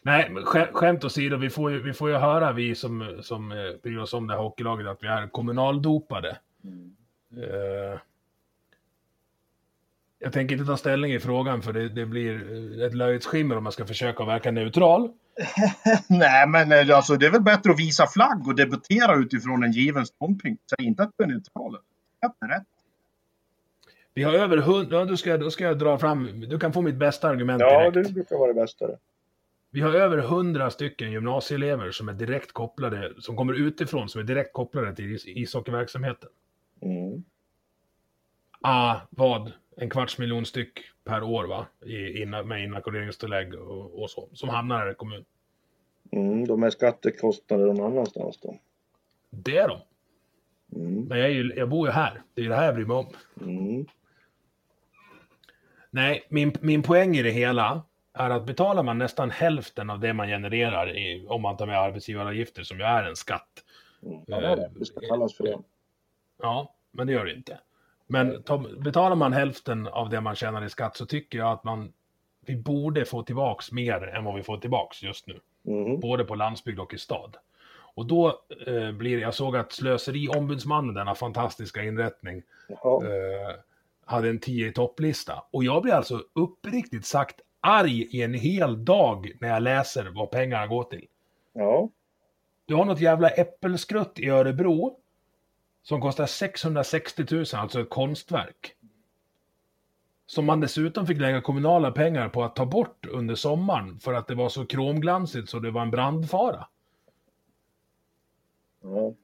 Nej, 0.02 0.34
skämt 0.72 1.04
åsido, 1.04 1.36
vi 1.36 1.50
får 1.50 1.70
ju, 1.70 1.82
vi 1.82 1.92
får 1.92 2.10
ju 2.10 2.16
höra, 2.16 2.52
vi 2.52 2.74
som, 2.74 3.18
som 3.22 3.52
eh, 3.52 3.58
bryr 3.82 3.98
oss 3.98 4.14
om 4.14 4.26
det 4.26 4.34
här 4.34 4.40
hockeylaget, 4.42 4.86
att 4.86 5.02
vi 5.02 5.06
är 5.08 5.28
kommunaldopade. 5.28 6.38
Mm. 6.64 6.92
Uh, 7.36 7.98
jag 10.18 10.32
tänker 10.32 10.54
inte 10.54 10.66
ta 10.66 10.76
ställning 10.76 11.12
i 11.12 11.20
frågan, 11.20 11.62
för 11.62 11.72
det, 11.72 11.88
det 11.88 12.06
blir 12.06 12.82
ett 12.82 12.94
löjets 12.94 13.26
skimmer 13.26 13.56
om 13.56 13.62
man 13.64 13.72
ska 13.72 13.86
försöka 13.86 14.24
verka 14.24 14.50
neutral. 14.50 15.10
Nej, 16.08 16.46
men 16.48 16.72
eh, 16.72 16.96
alltså, 16.96 17.16
det 17.16 17.26
är 17.26 17.30
väl 17.30 17.42
bättre 17.42 17.70
att 17.70 17.78
visa 17.80 18.06
flagg 18.06 18.48
och 18.48 18.54
debattera 18.54 19.14
utifrån 19.16 19.64
en 19.64 19.72
given 19.72 20.06
ståndpunkt. 20.06 20.62
Säg 20.76 20.86
inte 20.86 21.02
att 21.02 21.10
du 21.18 21.24
är 21.24 21.28
neutral. 21.28 21.78
Det 22.20 22.46
är 22.46 22.48
rätt. 22.48 22.66
Vi 24.14 24.22
har 24.22 24.32
över 24.32 24.56
hundra, 24.56 24.98
ja, 24.98 25.04
då, 25.04 25.16
ska, 25.16 25.30
jag- 25.30 25.40
då 25.40 25.50
ska 25.50 25.64
jag 25.64 25.78
dra 25.78 25.98
fram, 25.98 26.40
du 26.48 26.58
kan 26.58 26.72
få 26.72 26.80
mitt 26.82 26.94
bästa 26.94 27.28
argument 27.28 27.60
Ja, 27.60 27.90
direkt. 27.90 28.08
det 28.08 28.14
brukar 28.14 28.36
vara 28.38 28.52
det 28.52 28.60
bästa. 28.60 28.86
Vi 29.74 29.80
har 29.80 29.94
över 29.94 30.18
hundra 30.18 30.70
stycken 30.70 31.12
gymnasieelever 31.12 31.90
som 31.90 32.08
är 32.08 32.12
direkt 32.12 32.52
kopplade, 32.52 33.14
som 33.18 33.36
kommer 33.36 33.54
utifrån, 33.54 34.08
som 34.08 34.20
är 34.20 34.24
direkt 34.24 34.52
kopplade 34.52 34.96
till 34.96 35.14
is- 35.14 35.26
ishockeyverksamheten. 35.26 36.28
Mm. 36.80 37.24
Ah, 38.60 38.96
vad? 39.10 39.52
En 39.76 39.90
kvarts 39.90 40.18
miljon 40.18 40.46
styck 40.46 40.80
per 41.04 41.22
år 41.22 41.44
va? 41.44 41.66
I, 41.84 42.22
inna, 42.22 42.42
med 42.42 42.64
inackorderingstillägg 42.64 43.54
och, 43.54 44.02
och 44.02 44.10
så. 44.10 44.28
Som 44.32 44.48
hamnar 44.48 44.78
här 44.78 44.90
i 44.90 44.94
kommun. 44.94 45.24
Mm, 46.10 46.46
de 46.46 46.62
är 46.62 46.70
skattekostnader 46.70 47.66
någon 47.66 47.92
annanstans 47.92 48.38
då. 48.42 48.58
Det 49.30 49.56
är 49.56 49.68
de. 49.68 49.80
Mm. 50.76 51.04
Men 51.04 51.18
jag, 51.18 51.26
är 51.28 51.32
ju, 51.32 51.52
jag 51.56 51.68
bor 51.68 51.88
ju 51.88 51.92
här. 51.92 52.22
Det 52.34 52.40
är 52.40 52.42
ju 52.42 52.48
det 52.48 52.56
här 52.56 52.64
jag 52.64 52.74
bryr 52.74 52.86
mig 52.86 52.96
om. 52.96 53.06
Mm. 53.40 53.86
Nej, 55.90 56.26
min, 56.28 56.52
min 56.60 56.82
poäng 56.82 57.16
i 57.16 57.22
det 57.22 57.30
hela 57.30 57.82
är 58.14 58.30
att 58.30 58.46
betalar 58.46 58.82
man 58.82 58.98
nästan 58.98 59.30
hälften 59.30 59.90
av 59.90 60.00
det 60.00 60.12
man 60.12 60.28
genererar 60.28 60.96
i, 60.96 61.26
om 61.28 61.42
man 61.42 61.56
tar 61.56 61.66
med 61.66 61.78
arbetsgivaravgifter 61.78 62.62
som 62.62 62.78
ju 62.78 62.84
är 62.84 63.04
en 63.04 63.16
skatt. 63.16 63.64
Mm. 64.02 64.20
Ja, 64.26 64.40
det 64.40 64.46
är 64.46 64.56
det. 64.56 64.70
Det 64.74 64.84
ska 64.84 65.00
kallas 65.00 65.34
för 65.34 65.44
det. 65.44 65.58
Ja, 66.42 66.74
men 66.90 67.06
det 67.06 67.12
gör 67.12 67.24
det 67.24 67.34
inte. 67.34 67.58
Men 68.06 68.42
ta, 68.42 68.58
betalar 68.58 69.16
man 69.16 69.32
hälften 69.32 69.86
av 69.86 70.10
det 70.10 70.20
man 70.20 70.34
tjänar 70.34 70.64
i 70.64 70.68
skatt 70.68 70.96
så 70.96 71.06
tycker 71.06 71.38
jag 71.38 71.52
att 71.52 71.64
man 71.64 71.92
vi 72.46 72.56
borde 72.56 73.04
få 73.04 73.22
tillbaks 73.22 73.72
mer 73.72 74.02
än 74.02 74.24
vad 74.24 74.34
vi 74.34 74.42
får 74.42 74.56
tillbaks 74.56 75.02
just 75.02 75.26
nu. 75.26 75.40
Mm. 75.66 76.00
Både 76.00 76.24
på 76.24 76.34
landsbygd 76.34 76.80
och 76.80 76.94
i 76.94 76.98
stad. 76.98 77.36
Och 77.94 78.06
då 78.06 78.40
eh, 78.66 78.92
blir 78.92 79.18
jag 79.18 79.34
såg 79.34 79.56
att 79.56 79.72
Slöseriombudsmannen, 79.72 80.94
denna 80.94 81.14
fantastiska 81.14 81.82
inrättning, 81.82 82.42
eh, 82.68 83.56
hade 84.04 84.28
en 84.28 84.38
10 84.38 84.68
i 84.68 84.72
topplista. 84.72 85.44
Och 85.50 85.64
jag 85.64 85.82
blir 85.82 85.92
alltså 85.92 86.22
uppriktigt 86.32 87.06
sagt 87.06 87.40
arg 87.62 88.02
i 88.10 88.22
en 88.22 88.34
hel 88.34 88.84
dag 88.84 89.32
när 89.40 89.48
jag 89.48 89.62
läser 89.62 90.10
vad 90.14 90.30
pengarna 90.30 90.66
går 90.66 90.84
till. 90.84 91.06
Ja. 91.52 91.88
Du 92.66 92.74
har 92.74 92.84
något 92.84 93.00
jävla 93.00 93.28
äppelskrutt 93.28 94.18
i 94.18 94.28
Örebro 94.28 94.96
som 95.82 96.00
kostar 96.00 96.26
660 96.26 97.24
000, 97.30 97.44
alltså 97.54 97.80
ett 97.80 97.90
konstverk. 97.90 98.74
Som 100.26 100.44
man 100.44 100.60
dessutom 100.60 101.06
fick 101.06 101.18
lägga 101.20 101.40
kommunala 101.40 101.90
pengar 101.90 102.28
på 102.28 102.42
att 102.44 102.56
ta 102.56 102.66
bort 102.66 103.06
under 103.10 103.34
sommaren 103.34 103.98
för 103.98 104.14
att 104.14 104.26
det 104.26 104.34
var 104.34 104.48
så 104.48 104.66
kromglansigt 104.66 105.48
så 105.48 105.58
det 105.58 105.70
var 105.70 105.82
en 105.82 105.90
brandfara. 105.90 106.66
ja. 108.82 109.14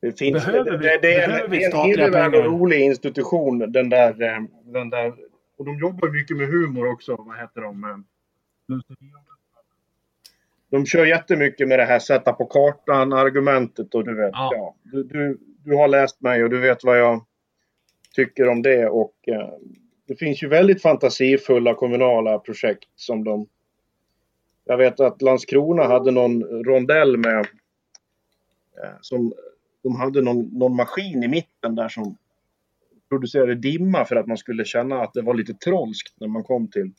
Det 0.00 0.18
finns... 0.18 0.44
Behöver 0.46 0.78
vi- 0.78 0.86
det, 0.86 0.98
det 1.02 1.14
är 1.14 1.28
behöver 1.28 1.44
en, 1.44 1.50
vi 1.50 1.58
det 1.58 1.64
är 1.64 1.74
en 1.74 1.86
hedervärd 1.90 2.34
och 2.34 2.44
rolig 2.44 2.80
institution, 2.80 3.72
den 3.72 3.88
där, 3.88 4.22
eh, 4.22 4.42
den 4.64 4.90
där... 4.90 5.14
Och 5.58 5.64
de 5.64 5.78
jobbar 5.78 6.08
mycket 6.08 6.36
med 6.36 6.48
humor 6.48 6.86
också. 6.92 7.16
Vad 7.16 7.38
heter 7.38 7.60
de? 7.60 7.84
eh, 7.84 7.96
De 10.70 10.86
kör 10.86 11.06
jättemycket 11.06 11.68
med 11.68 11.78
det 11.78 11.84
här 11.84 11.98
sätta 11.98 12.32
på 12.32 12.46
kartan-argumentet 12.46 13.94
och 13.94 14.04
du 14.04 14.14
vet. 14.14 14.30
Ja. 14.32 14.50
Ja. 14.52 14.74
du, 14.82 15.02
du, 15.02 15.38
du 15.64 15.76
har 15.76 15.88
läst 15.88 16.20
mig 16.20 16.44
och 16.44 16.50
du 16.50 16.60
vet 16.60 16.84
vad 16.84 16.98
jag 16.98 17.24
tycker 18.14 18.48
om 18.48 18.62
det 18.62 18.88
och 18.88 19.14
eh, 19.26 19.50
det 20.06 20.16
finns 20.16 20.42
ju 20.42 20.48
väldigt 20.48 20.82
fantasifulla 20.82 21.74
kommunala 21.74 22.38
projekt 22.38 22.88
som 22.96 23.24
de... 23.24 23.46
Jag 24.64 24.76
vet 24.76 25.00
att 25.00 25.22
Landskrona 25.22 25.84
hade 25.84 26.10
någon 26.10 26.42
rondell 26.64 27.16
med... 27.16 27.38
Eh, 28.82 28.90
som, 29.00 29.32
de 29.82 29.96
hade 29.96 30.22
någon, 30.22 30.58
någon 30.58 30.76
maskin 30.76 31.22
i 31.22 31.28
mitten 31.28 31.74
där 31.74 31.88
som 31.88 32.16
producerade 33.08 33.54
dimma 33.54 34.04
för 34.04 34.16
att 34.16 34.26
man 34.26 34.36
skulle 34.36 34.64
känna 34.64 35.02
att 35.02 35.14
det 35.14 35.22
var 35.22 35.34
lite 35.34 35.54
trolskt 35.54 36.14
när 36.20 36.28
man 36.28 36.42
kom 36.42 36.70
till 36.70 36.92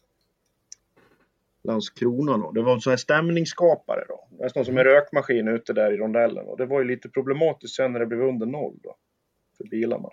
Landskrona. 1.64 2.38
Då. 2.38 2.52
Det 2.52 2.62
var 2.62 2.74
en 2.74 2.82
sån 2.82 2.92
här 2.92 2.98
stämningsskapare 2.98 4.06
då. 4.08 4.28
Nästan 4.44 4.66
som 4.66 4.78
en 4.78 4.84
rökmaskin 4.84 5.48
ute 5.48 5.74
där 5.74 5.92
i 5.92 5.98
rondellen. 5.98 6.46
Och 6.46 6.58
det 6.58 6.66
var 6.66 6.80
ju 6.82 6.88
lite 6.88 7.10
problematiskt 7.10 7.76
sen 7.76 7.94
när 7.94 8.00
det 8.00 8.06
blev 8.06 8.22
under 8.22 8.46
noll 8.46 8.80
då. 8.84 8.96
För 9.58 9.64
bilarna. 9.64 10.10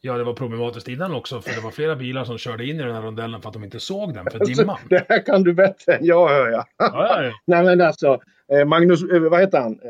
Ja, 0.00 0.18
det 0.18 0.24
var 0.24 0.34
problematiskt 0.34 0.88
innan 0.88 1.14
också, 1.14 1.40
för 1.40 1.54
det 1.54 1.60
var 1.60 1.70
flera 1.70 1.96
bilar 1.96 2.24
som 2.24 2.38
körde 2.38 2.66
in 2.66 2.76
i 2.76 2.82
den 2.82 2.94
här 2.94 3.02
rondellen 3.02 3.42
för 3.42 3.48
att 3.48 3.52
de 3.52 3.64
inte 3.64 3.80
såg 3.80 4.14
den, 4.14 4.24
för 4.30 4.38
Alltså, 4.40 4.62
dimman. 4.62 4.78
det 4.88 5.06
här 5.08 5.26
kan 5.26 5.42
du 5.42 5.54
bättre 5.54 5.94
än 5.94 6.04
jag 6.04 6.28
hör 6.28 6.50
jag. 6.50 6.64
Ja, 6.76 6.90
ja, 6.92 7.24
ja. 7.24 7.32
Nej 7.44 7.64
men 7.64 7.80
alltså, 7.80 8.20
eh, 8.52 8.64
Magnus, 8.64 9.02
eh, 9.02 9.20
vad 9.20 9.40
heter 9.40 9.60
han? 9.60 9.80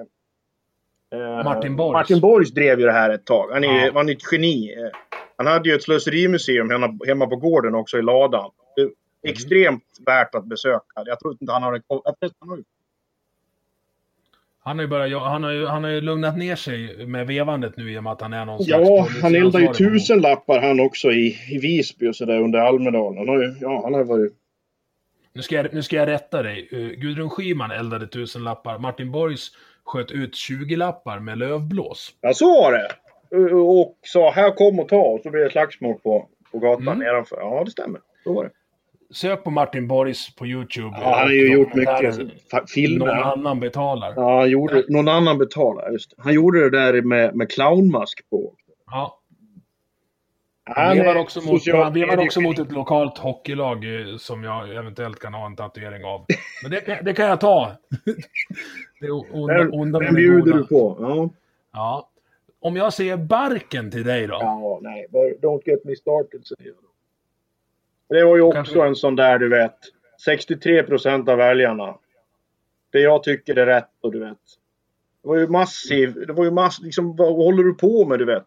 Eh, 1.15 1.45
Martin 1.45 1.77
Borgs. 1.77 1.93
Martin 1.93 2.21
Borgs 2.21 2.51
drev 2.51 2.81
ju 2.81 2.87
det 2.87 2.93
här 2.93 3.11
ett 3.11 3.25
tag. 3.27 3.51
Han 3.53 3.65
är 3.65 3.87
Ja. 3.95 4.11
ett 4.13 4.33
geni. 4.33 4.75
Eh, 4.75 4.99
Han 5.37 5.47
hade 5.47 5.69
ju 5.69 5.75
ett 5.75 5.83
slöserimuseum 5.83 6.71
hemma, 6.71 6.99
hemma 7.07 7.27
på 7.27 7.37
gården 7.37 7.75
också 7.75 7.99
i 7.99 8.03
ladan. 8.03 8.51
Är 8.77 8.91
extremt 9.31 9.85
värt 10.07 10.35
att 10.35 10.45
besöka. 10.45 11.03
Jag 11.07 11.21
tror 11.21 11.37
inte 11.41 11.53
han 11.53 11.63
har... 11.63 11.83
Ja, 11.89 12.03
förresten, 12.21 12.37
han 12.41 12.49
har 12.49 12.57
ju- 12.57 12.65
ja, 15.13 15.29
han 15.29 15.45
har 15.45 15.51
ju, 15.51 15.67
han 15.67 15.85
har 15.85 15.91
ju 15.91 16.01
lugnat 16.01 16.37
ner 16.39 16.57
sig 16.57 17.07
med 17.07 17.27
vevandet 17.27 17.77
nu 17.77 17.93
i 17.93 17.99
och 17.99 18.03
med 18.03 18.13
att 18.13 18.21
han 18.21 18.33
är 18.33 18.45
någon 18.45 18.65
slags 18.65 18.89
Ja, 18.89 19.09
han 19.23 19.35
eldar 19.35 19.61
ju 19.61 19.73
tusen 19.75 20.21
lappar 20.21 20.61
han 20.61 20.81
också 20.81 21.11
i, 21.13 21.37
i 21.51 21.59
Visby 21.59 22.09
och 22.09 22.17
sådär 22.17 22.41
under 22.41 22.59
Almedalen. 22.59 23.19
Han 23.19 23.29
har 23.29 23.43
ju, 23.43 23.55
ja, 23.61 23.81
han 23.85 23.95
har 23.95 24.05
varit... 24.05 24.33
Nu 25.33 25.43
ska, 25.43 25.55
jag, 25.55 25.75
nu 25.75 25.83
ska 25.83 25.97
jag 25.97 26.09
rätta 26.09 26.43
dig. 26.43 26.69
Uh, 26.73 26.89
Gudrun 26.89 27.31
Schyman 27.31 27.71
eldade 27.71 28.07
tusen 28.07 28.45
lappar. 28.45 28.79
Martin 28.79 29.11
Borgs 29.13 29.51
sköt 29.89 30.11
ut 30.11 30.35
20 30.37 30.77
lappar 30.77 31.19
med 31.19 31.39
lövblås. 31.39 32.11
Ja, 32.21 32.35
så 32.35 32.47
var 32.63 32.73
det! 32.73 32.89
Och 33.55 33.99
sa 34.03 34.31
här 34.31 34.51
kom 34.51 34.81
och 34.81 34.89
ta 34.89 35.01
och 35.01 35.21
så 35.23 35.31
blev 35.31 35.45
det 35.45 35.51
slagsmål 35.51 35.99
på, 36.03 36.27
på 36.53 36.59
gatan 36.59 36.83
Mm. 36.89 36.99
nedanför. 36.99 37.37
Ja, 37.41 37.63
det 37.65 37.71
stämmer. 37.71 38.01
Så 38.25 38.33
var 38.35 38.45
det. 38.45 38.51
Sök 39.15 39.45
på 39.45 39.51
Martin 39.51 39.89
Borgs 39.89 40.35
på 40.37 40.47
YouTube. 40.47 40.97
Ja, 41.01 41.05
han 41.05 41.13
har 41.19 41.31
ju 41.31 41.53
gjort 41.53 41.75
mycket 41.75 42.17
filmer. 42.75 43.07
Någon 43.07 43.19
annan 43.25 43.61
betalar. 43.61 44.13
Ja. 44.17 44.23
Ja, 44.23 44.39
han 44.41 44.51
gjorde, 44.51 44.85
någon 44.89 45.09
annan 45.09 45.39
betalar. 45.39 45.91
Just. 45.93 46.15
Han 46.19 46.35
gjorde 46.35 46.71
det 46.71 46.79
där 46.81 47.03
med, 47.03 47.35
med 47.37 47.51
clownmask 47.51 48.31
på. 48.31 48.53
Han 50.77 50.97
vevar 50.97 51.17
också, 51.17 51.41
mot, 51.41 51.67
han 51.73 51.93
vevar 51.93 52.19
också 52.19 52.41
mot 52.41 52.59
ett 52.59 52.73
lokalt 52.73 53.19
hockeylag 53.19 54.01
eh, 54.01 54.17
som 54.17 54.45
jag 54.45 54.77
eventuellt 54.77 55.19
kan 55.19 55.35
ha 55.35 55.47
en 55.47 55.57
tatuering 55.57 56.05
av. 56.05 56.27
Men 56.63 56.71
det, 56.71 57.01
det 57.05 57.15
kan 57.15 57.27
jag 57.27 57.41
ta. 57.41 57.73
Det 59.01 59.07
är 59.07 59.35
onda, 59.35 59.69
onda 59.69 59.99
den 59.99 60.15
bjuder 60.15 60.53
du 60.53 60.67
på. 60.67 60.97
Ja. 61.01 61.31
Ja. 61.73 62.09
Om 62.61 62.77
jag 62.77 62.93
säger 62.93 63.17
barken 63.17 63.91
till 63.91 64.05
dig 64.05 64.27
då? 64.27 64.39
ja, 64.41 64.79
nej. 64.83 65.07
Don't 65.43 65.63
get 65.65 65.85
me 65.85 65.97
started, 65.97 66.47
säger 66.47 66.71
jag. 66.71 68.19
Det 68.19 68.25
var 68.25 68.37
ju 68.37 68.43
också 68.43 68.55
Kanske- 68.55 68.87
en 68.87 68.95
sån 68.97 69.17
där, 69.17 69.39
du 69.39 69.49
vet. 69.49 69.77
63 70.25 70.83
procent 70.83 71.29
av 71.29 71.39
väljarna. 71.39 71.95
Det 72.93 73.01
jag 73.01 73.23
tycker 73.23 73.57
är 73.57 73.67
rätt 73.67 73.91
och 74.01 74.13
du 74.13 74.19
vet. 74.19 74.39
Det 75.23 75.29
var 75.29 75.37
ju 75.37 75.47
massiv, 75.49 76.25
det 76.27 76.33
var 76.33 76.45
ju 76.45 76.51
mass, 76.51 76.81
liksom, 76.81 77.17
vad 77.17 77.35
håller 77.35 77.63
du 77.63 77.75
på 77.75 78.05
med, 78.07 78.19
du 78.19 78.25
vet? 78.25 78.47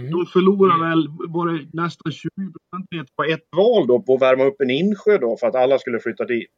Mm. 0.00 0.10
De 0.10 0.26
förlorar 0.26 0.88
väl 0.90 1.08
var 1.28 1.46
det 1.48 1.66
nästan 1.82 2.12
20 2.12 2.30
procentenheter 2.34 3.12
på 3.16 3.24
ett 3.24 3.48
val 3.56 3.86
då 3.86 4.00
på 4.02 4.14
att 4.14 4.22
värma 4.22 4.44
upp 4.44 4.60
en 4.60 4.70
insjö 4.70 5.18
då 5.18 5.36
för 5.36 5.46
att 5.46 5.54
alla 5.54 5.78
skulle 5.78 5.98
flytta 6.00 6.24
dit. 6.24 6.50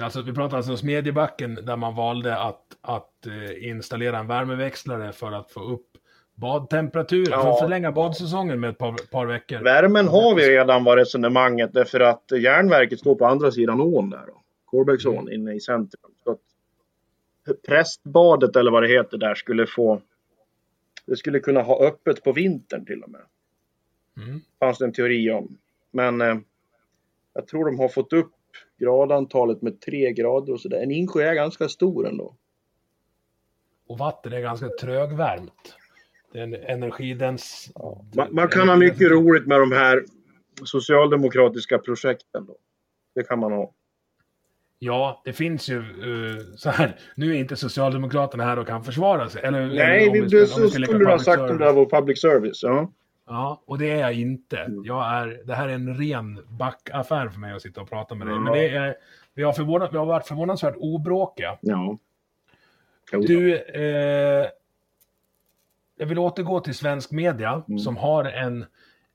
Alltså, 0.00 0.22
vi 0.22 0.32
pratar 0.32 0.56
alltså 0.56 0.72
om 0.72 0.78
Smedjebacken 0.78 1.54
där 1.54 1.76
man 1.76 1.94
valde 1.96 2.36
att, 2.38 2.62
att 2.80 3.26
eh, 3.26 3.68
installera 3.68 4.18
en 4.18 4.26
värmeväxlare 4.26 5.12
för 5.12 5.32
att 5.32 5.50
få 5.50 5.60
upp 5.60 5.86
badtemperaturen, 6.34 7.26
Ja. 7.30 7.42
för 7.42 7.50
att 7.50 7.58
förlänga 7.60 7.92
badsäsongen 7.92 8.60
med 8.60 8.70
ett 8.70 8.78
par, 8.78 9.10
par 9.10 9.26
veckor. 9.26 9.58
Värmen 9.58 10.08
har 10.08 10.34
vi 10.34 10.48
redan 10.50 10.84
var 10.84 10.96
resonemanget 10.96 11.72
därför 11.72 12.00
att 12.00 12.24
järnverket 12.42 12.98
står 12.98 13.14
på 13.14 13.26
andra 13.26 13.50
sidan 13.50 13.80
ån 13.80 14.10
där 14.10 14.24
då. 14.26 14.42
Kolbäcksån 14.64 15.18
Mm. 15.18 15.32
inne 15.32 15.54
i 15.54 15.60
centrum. 15.60 16.12
Så 16.24 16.30
att 16.30 16.38
prästbadet 17.68 18.56
eller 18.56 18.70
vad 18.70 18.82
det 18.82 18.88
heter 18.88 19.18
där 19.18 19.34
skulle 19.34 19.66
få 19.66 20.00
det 21.06 21.16
skulle 21.16 21.40
kunna 21.40 21.62
ha 21.62 21.84
öppet 21.84 22.24
på 22.24 22.32
vintern 22.32 22.86
till 22.86 23.02
och 23.02 23.10
med. 23.10 23.22
Mm. 24.16 24.40
Fanns 24.58 24.78
det 24.78 24.84
en 24.84 24.92
teori 24.92 25.30
om. 25.30 25.58
Men 25.90 26.20
eh, 26.20 26.38
jag 27.34 27.46
tror 27.46 27.64
de 27.64 27.78
har 27.78 27.88
fått 27.88 28.12
upp 28.12 28.32
gradantalet 28.78 29.62
med 29.62 29.80
tre 29.80 30.12
grader 30.12 30.52
och 30.52 30.60
sådär. 30.60 30.82
En 30.82 30.90
insjö 30.90 31.22
är 31.22 31.34
ganska 31.34 31.68
stor 31.68 32.08
ändå. 32.08 32.36
Och 33.86 33.98
vatten 33.98 34.32
är 34.32 34.40
ganska 34.40 34.68
trögvärmt. 34.68 35.76
Det 36.32 36.38
är 36.38 36.42
en 36.42 36.54
energidens... 36.54 37.72
Man, 38.14 38.34
man 38.34 38.48
kan 38.48 38.68
ha 38.68 38.76
mycket 38.76 39.10
roligt 39.10 39.46
med 39.46 39.60
de 39.60 39.72
här 39.72 40.04
socialdemokratiska 40.64 41.78
projekten 41.78 42.46
då. 42.46 42.56
Det 43.14 43.22
kan 43.22 43.38
man 43.38 43.52
ha. 43.52 43.74
Ja, 44.82 45.22
det 45.24 45.32
finns 45.32 45.68
ju 45.68 45.78
uh, 45.78 46.40
så 46.56 46.70
här. 46.70 46.96
Nu 47.14 47.30
är 47.30 47.38
inte 47.38 47.56
Socialdemokraterna 47.56 48.44
här 48.44 48.58
och 48.58 48.66
kan 48.66 48.84
försvara 48.84 49.28
sig. 49.28 49.42
Eller, 49.42 49.66
Nej, 49.66 49.78
eller 49.78 50.06
om 50.06 50.12
vi, 50.12 50.20
du, 50.20 50.46
ska- 50.46 50.62
om 50.62 50.68
så 50.68 50.70
skulle 50.70 50.98
du 50.98 51.06
ha 51.06 51.18
sagt 51.18 51.40
om 51.40 51.48
service. 51.48 51.58
det 51.58 51.64
här 51.64 51.72
var 51.72 52.00
public 52.00 52.20
service. 52.20 52.62
Ja. 52.62 52.92
Ja, 53.26 53.62
och 53.66 53.78
det 53.78 53.90
är 53.90 54.00
jag 54.00 54.12
inte. 54.12 54.58
Mm. 54.58 54.84
Jag 54.84 55.14
är, 55.14 55.42
det 55.44 55.54
här 55.54 55.68
är 55.68 55.72
en 55.72 55.96
ren 55.96 56.40
backaffär 56.48 57.28
för 57.28 57.40
mig 57.40 57.52
att 57.52 57.62
sitta 57.62 57.80
och 57.80 57.90
prata 57.90 58.14
med 58.14 58.26
dig. 58.26 58.34
Ja. 58.36 58.40
Men 58.40 58.52
det 58.52 58.68
är, 58.68 58.94
vi 59.34 59.42
har, 59.42 59.52
förvånat, 59.52 59.92
vi 59.92 59.98
har 59.98 60.06
varit 60.06 60.26
förvånansvärt 60.26 60.74
obråkiga. 60.78 61.58
Ja. 61.60 61.98
Du, 63.12 63.56
eh, 63.56 64.46
jag 65.98 66.06
vill 66.06 66.18
återgå 66.18 66.60
till 66.60 66.74
svensk 66.74 67.10
media 67.10 67.62
mm. 67.68 67.78
som 67.78 67.96
har 67.96 68.24
en, 68.24 68.64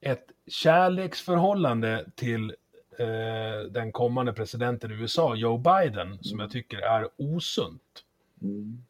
ett 0.01 0.25
kärleksförhållande 0.47 2.05
till 2.15 2.55
eh, 2.99 3.71
den 3.71 3.91
kommande 3.91 4.33
presidenten 4.33 4.91
i 4.91 4.93
USA, 4.93 5.35
Joe 5.35 5.57
Biden, 5.57 6.07
mm. 6.07 6.23
som 6.23 6.39
jag 6.39 6.51
tycker 6.51 6.77
är 6.77 7.07
osunt. 7.17 8.03
Mm. 8.41 8.83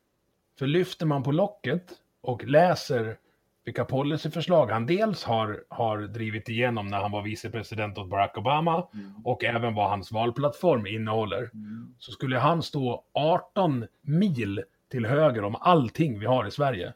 För 0.60 0.68
lyfter 0.68 1.06
man 1.06 1.24
på 1.24 1.32
locket 1.32 1.92
och 2.22 2.44
läser 2.44 3.18
vilka 3.66 3.86
policyförslag 3.86 4.68
han 4.68 4.86
dels 4.86 5.24
har, 5.24 5.64
har 5.70 5.98
drivit 5.98 6.50
igenom 6.50 6.88
när 6.88 6.98
han 6.98 7.12
var 7.12 7.22
vicepresident 7.22 7.98
åt 7.98 8.10
Barack 8.10 8.38
Obama 8.38 8.88
mm. 8.94 9.14
och 9.24 9.44
även 9.44 9.74
vad 9.74 9.90
hans 9.90 10.12
valplattform 10.12 10.88
innehåller, 10.88 11.50
mm. 11.54 11.96
så 12.00 12.12
skulle 12.12 12.38
han 12.38 12.64
stå 12.64 13.04
18 13.14 13.86
mil 14.02 14.64
till 14.92 15.06
höger 15.06 15.44
om 15.44 15.56
allting 15.56 16.20
vi 16.20 16.26
har 16.26 16.48
i 16.48 16.52
Sverige. 16.52 16.94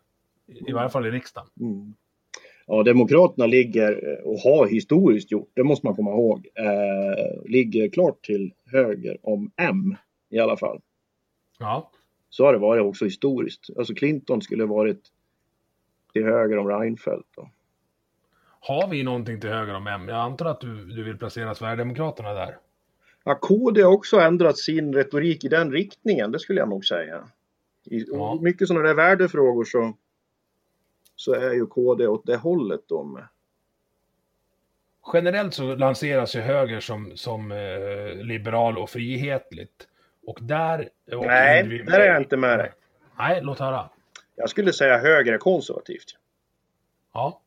I, 0.47 0.69
i 0.69 0.71
varje 0.71 0.89
fall 0.89 1.05
i 1.05 1.11
riksdagen. 1.11 1.49
Mm. 1.59 1.93
Ja, 2.71 2.83
Demokraterna 2.83 3.45
ligger, 3.45 4.21
och 4.27 4.39
har 4.39 4.67
historiskt 4.67 5.31
gjort, 5.31 5.51
det 5.53 5.63
måste 5.63 5.87
man 5.87 5.95
komma 5.95 6.11
ihåg, 6.11 6.47
eh, 6.55 7.49
ligger 7.49 7.89
klart 7.89 8.21
till 8.21 8.53
höger 8.65 9.17
om 9.23 9.51
M 9.57 9.95
i 10.29 10.39
alla 10.39 10.57
fall. 10.57 10.81
Ja. 11.59 11.91
Så 12.29 12.45
har 12.45 12.53
det 12.53 12.59
varit 12.59 12.83
också 12.83 13.05
historiskt. 13.05 13.69
Alltså 13.77 13.93
Clinton 13.93 14.41
skulle 14.41 14.65
varit 14.65 15.01
till 16.13 16.23
höger 16.23 16.57
om 16.57 16.67
Reinfeldt. 16.67 17.27
Då. 17.35 17.49
Har 18.59 18.87
vi 18.87 19.03
någonting 19.03 19.41
till 19.41 19.49
höger 19.49 19.75
om 19.75 19.87
M? 19.87 20.07
Jag 20.07 20.17
antar 20.17 20.45
att 20.45 20.61
du, 20.61 20.85
du 20.85 21.03
vill 21.03 21.17
placera 21.17 21.55
Sverigedemokraterna 21.55 22.33
där? 22.33 22.57
Ja, 23.23 23.35
KD 23.35 23.81
har 23.81 23.91
också 23.91 24.19
ändrat 24.19 24.57
sin 24.57 24.93
retorik 24.93 25.43
i 25.43 25.47
den 25.47 25.71
riktningen, 25.71 26.31
det 26.31 26.39
skulle 26.39 26.59
jag 26.59 26.69
nog 26.69 26.85
säga. 26.85 27.23
I 27.85 28.05
ja. 28.07 28.39
mycket 28.41 28.67
sådana 28.67 28.87
där 28.87 28.95
värdefrågor 28.95 29.63
så, 29.63 29.93
så 31.19 31.33
är 31.33 31.53
ju 31.53 31.65
KD 31.65 32.07
åt 32.07 32.25
det 32.25 32.35
hållet 32.35 32.81
med. 33.13 33.27
Generellt 35.13 35.53
så 35.53 35.75
lanseras 35.75 36.35
ju 36.35 36.39
höger 36.39 36.79
som, 36.79 37.11
som 37.15 37.51
eh, 37.51 38.25
liberal 38.25 38.77
och 38.77 38.89
frihetligt. 38.89 39.87
Och 40.25 40.39
där... 40.41 40.89
Och 41.11 41.25
Nej, 41.25 41.83
där 41.87 41.99
är 41.99 42.05
jag 42.05 42.21
inte 42.21 42.37
med 42.37 42.59
dig. 42.59 42.71
Nej, 43.17 43.39
låt 43.43 43.59
höra. 43.59 43.89
Jag 44.35 44.49
skulle 44.49 44.73
säga 44.73 44.97
höger 44.97 45.33
är 45.33 45.37
konservativt. 45.37 46.17
Ja. 47.13 47.41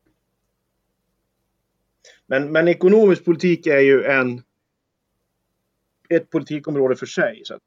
Men, 2.26 2.52
men 2.52 2.68
ekonomisk 2.68 3.24
politik 3.24 3.66
är 3.66 3.80
ju 3.80 4.04
en 4.04 4.42
ett 6.08 6.30
politikområde 6.30 6.96
för 6.96 7.06
sig. 7.06 7.42
Så 7.44 7.54
att, 7.54 7.62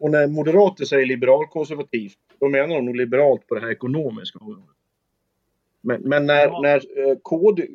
och 0.00 0.10
när 0.10 0.26
moderater 0.26 0.84
säger 0.84 1.06
liberalkonservativt, 1.06 2.18
då 2.38 2.48
menar 2.48 2.68
de 2.68 2.84
nog 2.84 2.96
liberalt 2.96 3.46
på 3.46 3.54
det 3.54 3.60
här 3.60 3.70
ekonomiska 3.70 4.38
området. 4.38 4.76
Men, 5.80 6.00
men 6.02 6.26
när, 6.26 6.46
ja. 6.46 6.60
när 6.60 6.76
eh, 6.76 7.16
KD, 7.22 7.66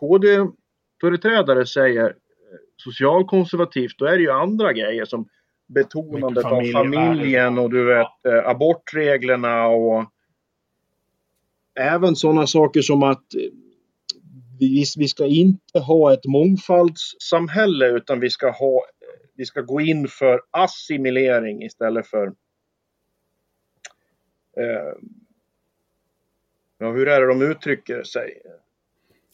KD-företrädare 0.00 1.66
säger 1.66 2.04
eh, 2.04 2.14
socialkonservativt, 2.76 3.98
då 3.98 4.04
är 4.04 4.16
det 4.16 4.22
ju 4.22 4.30
andra 4.30 4.72
grejer 4.72 5.04
som 5.04 5.28
betonandet 5.66 6.44
av 6.44 6.62
familjen 6.72 7.58
och 7.58 7.70
du 7.70 7.84
vet 7.84 8.06
ja. 8.22 8.36
Eh, 8.36 8.48
abortreglerna 8.48 9.66
och 9.66 10.04
även 11.74 12.16
sådana 12.16 12.46
saker 12.46 12.82
som 12.82 13.02
att 13.02 13.24
vi, 14.58 14.84
vi 14.96 15.08
ska 15.08 15.26
inte 15.26 15.78
ha 15.78 16.12
ett 16.12 16.24
mångfaldssamhälle 16.26 17.86
utan 17.88 18.20
vi 18.20 18.30
ska 18.30 18.50
ha 18.50 18.82
vi 19.34 19.44
ska 19.44 19.60
gå 19.60 19.80
in 19.80 20.08
för 20.08 20.40
assimilering 20.50 21.62
istället 21.62 22.06
för 22.06 22.26
eh, 24.56 24.92
ja, 26.78 26.92
hur 26.92 27.08
är 27.08 27.20
det 27.20 27.26
de 27.26 27.42
uttrycker 27.42 28.02
sig? 28.02 28.42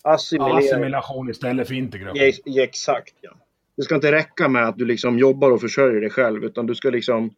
Assimilering. 0.02 0.58
Assimilation 0.58 1.30
istället 1.30 1.68
för 1.68 1.74
integration. 1.74 2.32
Ja, 2.44 2.62
exakt, 2.62 3.14
ja. 3.20 3.36
Det 3.76 3.82
ska 3.82 3.94
inte 3.94 4.12
räcka 4.12 4.48
med 4.48 4.68
att 4.68 4.78
du 4.78 4.84
liksom 4.84 5.18
jobbar 5.18 5.50
och 5.50 5.60
försörjer 5.60 6.00
dig 6.00 6.10
själv 6.10 6.44
utan 6.44 6.66
du 6.66 6.74
ska 6.74 6.90
liksom 6.90 7.34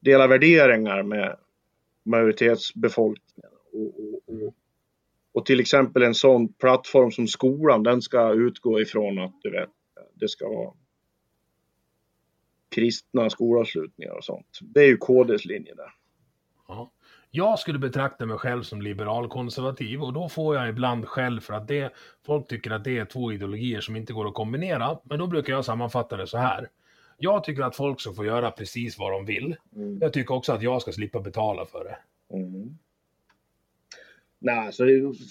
dela 0.00 0.26
värderingar 0.26 1.02
med 1.02 1.36
majoritetsbefolkningen. 2.02 3.50
Och, 3.72 3.80
och, 3.80 4.20
och, 4.26 4.54
och, 5.32 5.46
till 5.46 5.60
exempel 5.60 6.02
en 6.02 6.14
sån 6.14 6.52
plattform 6.52 7.10
som 7.10 7.26
skolan, 7.26 7.82
den 7.82 8.02
ska 8.02 8.32
utgå 8.32 8.80
ifrån 8.80 9.18
att 9.18 9.40
du 9.42 9.50
vet, 9.50 9.70
det 10.14 10.28
ska 10.28 10.48
vara 10.48 10.72
kristna 12.74 13.30
skolavslutningar 13.30 14.12
och 14.12 14.24
sånt. 14.24 14.58
Det 14.60 14.80
är 14.80 14.86
ju 14.86 14.96
KDs 14.96 15.44
linje 15.44 15.74
där. 15.74 15.92
Ja. 16.68 16.90
Jag 17.36 17.58
skulle 17.58 17.78
betrakta 17.78 18.26
mig 18.26 18.38
själv 18.38 18.62
som 18.62 18.82
liberal-konservativ 18.82 20.02
och 20.02 20.12
då 20.12 20.28
får 20.28 20.56
jag 20.56 20.68
ibland 20.68 21.08
skäll 21.08 21.40
för 21.40 21.54
att 21.54 21.68
det, 21.68 21.92
folk 22.26 22.48
tycker 22.48 22.70
att 22.70 22.84
det 22.84 22.98
är 22.98 23.04
två 23.04 23.32
ideologier 23.32 23.80
som 23.80 23.96
inte 23.96 24.12
går 24.12 24.28
att 24.28 24.34
kombinera. 24.34 24.98
Men 25.02 25.18
då 25.18 25.26
brukar 25.26 25.52
jag 25.52 25.64
sammanfatta 25.64 26.16
det 26.16 26.26
så 26.26 26.38
här. 26.38 26.68
Jag 27.18 27.44
tycker 27.44 27.62
att 27.62 27.76
folk 27.76 28.00
ska 28.00 28.12
få 28.12 28.24
göra 28.24 28.50
precis 28.50 28.98
vad 28.98 29.12
de 29.12 29.26
vill. 29.26 29.56
Mm. 29.76 29.98
Jag 30.00 30.12
tycker 30.12 30.34
också 30.34 30.52
att 30.52 30.62
jag 30.62 30.82
ska 30.82 30.92
slippa 30.92 31.20
betala 31.20 31.66
för 31.66 31.84
det. 31.84 31.96
Mm. 32.36 32.78
Nej, 34.38 34.72
så 34.72 34.84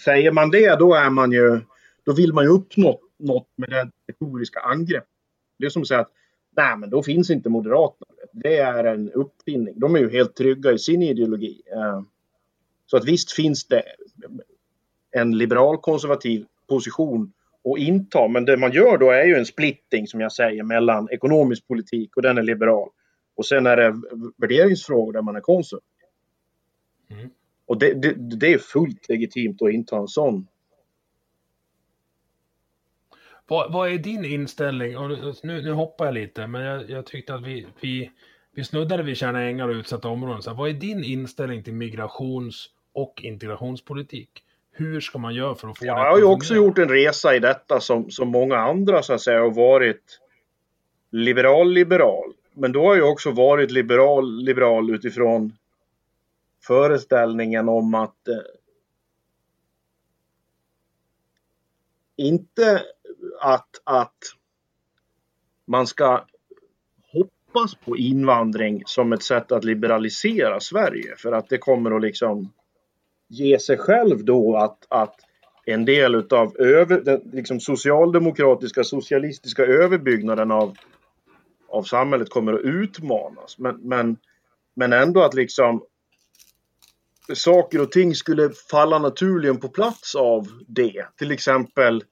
säger 0.04 0.32
man 0.32 0.52
det 0.52 0.80
då 0.80 0.94
är 0.94 1.10
man 1.10 1.32
ju, 1.32 1.62
då 2.06 2.14
vill 2.14 2.34
man 2.34 2.44
ju 2.44 2.50
uppnå 2.50 3.00
något 3.18 3.48
med 3.56 3.70
det 3.70 3.90
retoriska 4.08 4.60
angrepp. 4.60 5.08
Det 5.60 5.66
är 5.66 5.70
som 5.70 5.82
att 5.82 5.88
säga 5.88 6.00
att 6.00 6.12
Nej, 6.56 6.78
men 6.78 6.90
då 6.90 7.04
finns 7.04 7.30
inte 7.30 7.50
Moderaterna. 7.50 8.03
Det 8.34 8.58
är 8.58 8.84
en 8.84 9.12
uppfinning. 9.12 9.80
De 9.80 9.96
är 9.96 10.00
ju 10.00 10.10
helt 10.10 10.36
trygga 10.36 10.72
i 10.72 10.80
sin 10.80 11.02
ideologi. 11.02 11.62
Eh, 11.72 12.02
så 12.86 12.98
att 12.98 13.06
visst 13.06 13.32
finns 13.32 13.68
det 13.68 13.84
en 15.12 15.38
liberal 15.38 15.78
konservativ 15.78 16.46
position 16.70 17.34
att 17.64 17.80
inta, 17.80 18.28
men 18.28 18.46
det 18.46 18.58
man 18.58 18.72
gör 18.72 18.98
då 18.98 19.12
är 19.12 19.24
ju 19.24 19.36
en 19.36 19.46
splitting 19.46 20.08
som 20.08 20.20
jag 20.20 20.32
säger 20.32 20.64
mellan 20.64 21.08
ekonomisk 21.12 21.68
politik 21.68 22.18
och 22.18 22.22
den 22.22 22.38
är 22.38 22.44
liberal. 22.44 22.90
Och 23.36 23.46
sen 23.46 23.66
är 23.66 23.78
det 23.78 24.02
värderingsfrågor 24.38 25.14
där 25.14 25.22
man 25.22 25.36
är 25.36 25.42
konservativ. 25.42 25.88
Mm. 27.10 27.30
Och 27.66 27.80
det, 27.80 27.94
det, 27.94 28.38
det, 28.38 28.54
är 28.54 28.58
fullt 28.58 29.10
legitimt 29.10 29.62
att 29.62 29.72
inta 29.72 29.98
en 29.98 30.08
sån 30.08 30.48
vad, 33.54 33.72
vad 33.72 33.90
är 33.90 33.98
din 33.98 34.26
inställning? 34.26 34.98
Och 34.98 35.10
nu, 35.44 35.62
nu 35.62 35.72
hoppar 35.72 36.06
jag 36.06 36.14
lite, 36.14 36.48
men 36.48 36.62
jag, 36.62 36.90
jag 36.90 37.06
tyckte 37.06 37.34
att 37.34 37.44
vi, 37.44 37.68
vi, 37.82 38.12
vi 38.56 38.64
snuddade 38.64 39.04
vid 39.04 39.18
Tjärna 39.18 39.42
ängar 39.42 39.70
och 39.70 39.74
utsatta 39.74 40.08
områden. 40.08 40.42
Så 40.42 40.54
vad 40.54 40.70
är 40.70 40.74
din 40.74 41.04
inställning 41.04 41.64
till 41.64 41.74
migrations 41.74 42.70
och 42.94 43.22
integrationspolitik? 43.24 44.30
Hur 44.72 45.00
ska 45.02 45.18
man 45.18 45.36
göra 45.36 45.56
för 45.56 45.68
att 45.68 45.78
få 45.78 45.86
ja, 45.86 45.94
det 45.94 46.00
Jag 46.00 46.12
har 46.12 46.18
ju 46.18 46.24
också 46.24 46.56
gjort 46.56 46.78
en 46.78 46.90
resa 46.90 47.36
i 47.36 47.40
detta 47.40 47.80
som, 47.80 48.12
som 48.12 48.28
många 48.28 48.58
andra 48.58 49.04
så 49.04 49.14
att 49.14 49.22
säga 49.22 49.40
har 49.40 49.52
varit 49.52 50.20
liberal-liberal. 51.12 52.34
Men 52.54 52.72
då 52.72 52.86
har 52.86 52.96
jag 52.96 53.12
också 53.12 53.32
varit 53.32 53.72
liberal-liberal 53.72 54.90
utifrån 54.96 55.54
föreställningen 56.68 57.70
om 57.70 57.94
att 57.94 58.28
eh, 58.28 58.36
inte 62.16 62.82
att, 63.42 63.82
att 63.84 64.18
man 65.66 65.88
ska 65.88 66.26
hoppas 67.12 67.76
på 67.76 67.98
invandring 67.98 68.84
som 68.86 69.14
ett 69.14 69.24
sätt 69.24 69.52
att 69.52 69.64
liberalisera 69.64 70.60
Sverige 70.60 71.16
för 71.18 71.32
att 71.32 71.50
det 71.50 71.58
kommer 71.58 71.96
att 71.96 72.02
liksom 72.02 72.54
ge 73.28 73.60
sig 73.60 73.78
själv 73.78 74.26
då 74.26 74.58
att, 74.58 74.86
att 74.90 75.16
en 75.66 75.86
del 75.86 76.16
utav 76.16 76.58
över, 76.58 77.02
den 77.02 77.22
liksom 77.34 77.60
socialdemokratiska 77.60 78.84
socialistiska 78.84 79.66
överbyggnaden 79.66 80.52
av, 80.52 80.78
av 81.70 81.84
samhället 81.84 82.30
kommer 82.30 82.54
att 82.54 82.62
utmanas. 82.62 83.58
Men, 83.60 83.76
men, 83.82 84.18
men 84.76 84.94
ändå 84.94 85.24
att 85.24 85.34
liksom 85.34 85.84
saker 87.34 87.82
och 87.82 87.92
ting 87.92 88.16
skulle 88.16 88.50
falla 88.72 89.00
naturligen 89.00 89.60
på 89.60 89.70
plats 89.70 90.16
av 90.16 90.48
det. 90.68 91.06
Till 91.18 91.32
exempel 91.32 92.04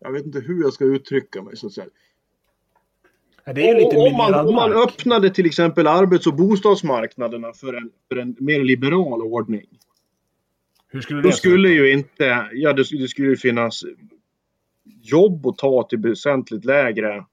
jag 0.00 0.12
vet 0.12 0.26
inte 0.26 0.40
hur 0.40 0.62
jag 0.62 0.72
ska 0.72 0.84
uttrycka 0.84 1.42
mig 1.42 1.56
så 1.56 1.66
att 1.66 1.72
säga. 1.72 1.86
Det 3.54 3.68
är 3.68 3.74
lite 3.74 3.96
om, 3.96 4.16
man, 4.16 4.48
om 4.48 4.54
man 4.54 4.72
öppnade 4.72 5.30
till 5.30 5.46
exempel 5.46 5.86
arbets 5.86 6.26
och 6.26 6.34
bostadsmarknaderna 6.34 7.52
för 7.52 7.74
en, 7.74 7.90
för 8.08 8.16
en 8.16 8.36
mer 8.38 8.60
liberal 8.60 9.22
ordning. 9.22 9.66
Hur 10.88 11.00
skulle 11.00 11.22
det 11.22 11.28
Då 11.28 11.32
skulle 11.32 11.68
ju 11.68 11.92
inte, 11.92 12.48
ja 12.52 12.72
det, 12.72 12.98
det 12.98 13.08
skulle 13.08 13.28
ju 13.28 13.36
finnas 13.36 13.84
jobb 14.84 15.46
att 15.46 15.58
ta 15.58 15.82
till 15.82 15.98
väsentligt 15.98 16.64
lägre 16.64 17.24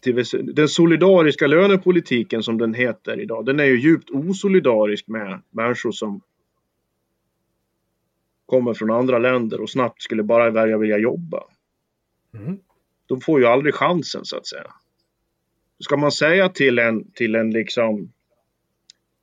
till, 0.00 0.24
den 0.54 0.68
solidariska 0.68 1.46
lönepolitiken 1.46 2.42
som 2.42 2.58
den 2.58 2.74
heter 2.74 3.20
idag, 3.20 3.46
den 3.46 3.60
är 3.60 3.64
ju 3.64 3.80
djupt 3.80 4.10
osolidarisk 4.10 5.08
med 5.08 5.42
människor 5.50 5.92
som 5.92 6.20
kommer 8.52 8.74
från 8.74 8.90
andra 8.90 9.18
länder 9.18 9.60
och 9.60 9.70
snabbt 9.70 10.02
skulle 10.02 10.22
bara 10.22 10.50
välja 10.50 10.78
vilja 10.78 10.98
jobba. 10.98 11.44
Mm. 12.34 12.58
De 13.06 13.20
får 13.20 13.40
ju 13.40 13.46
aldrig 13.46 13.74
chansen 13.74 14.24
så 14.24 14.36
att 14.36 14.46
säga. 14.46 14.72
Ska 15.80 15.96
man 15.96 16.12
säga 16.12 16.48
till 16.48 16.78
en, 16.78 17.10
till 17.12 17.34
en 17.34 17.50
liksom 17.50 18.12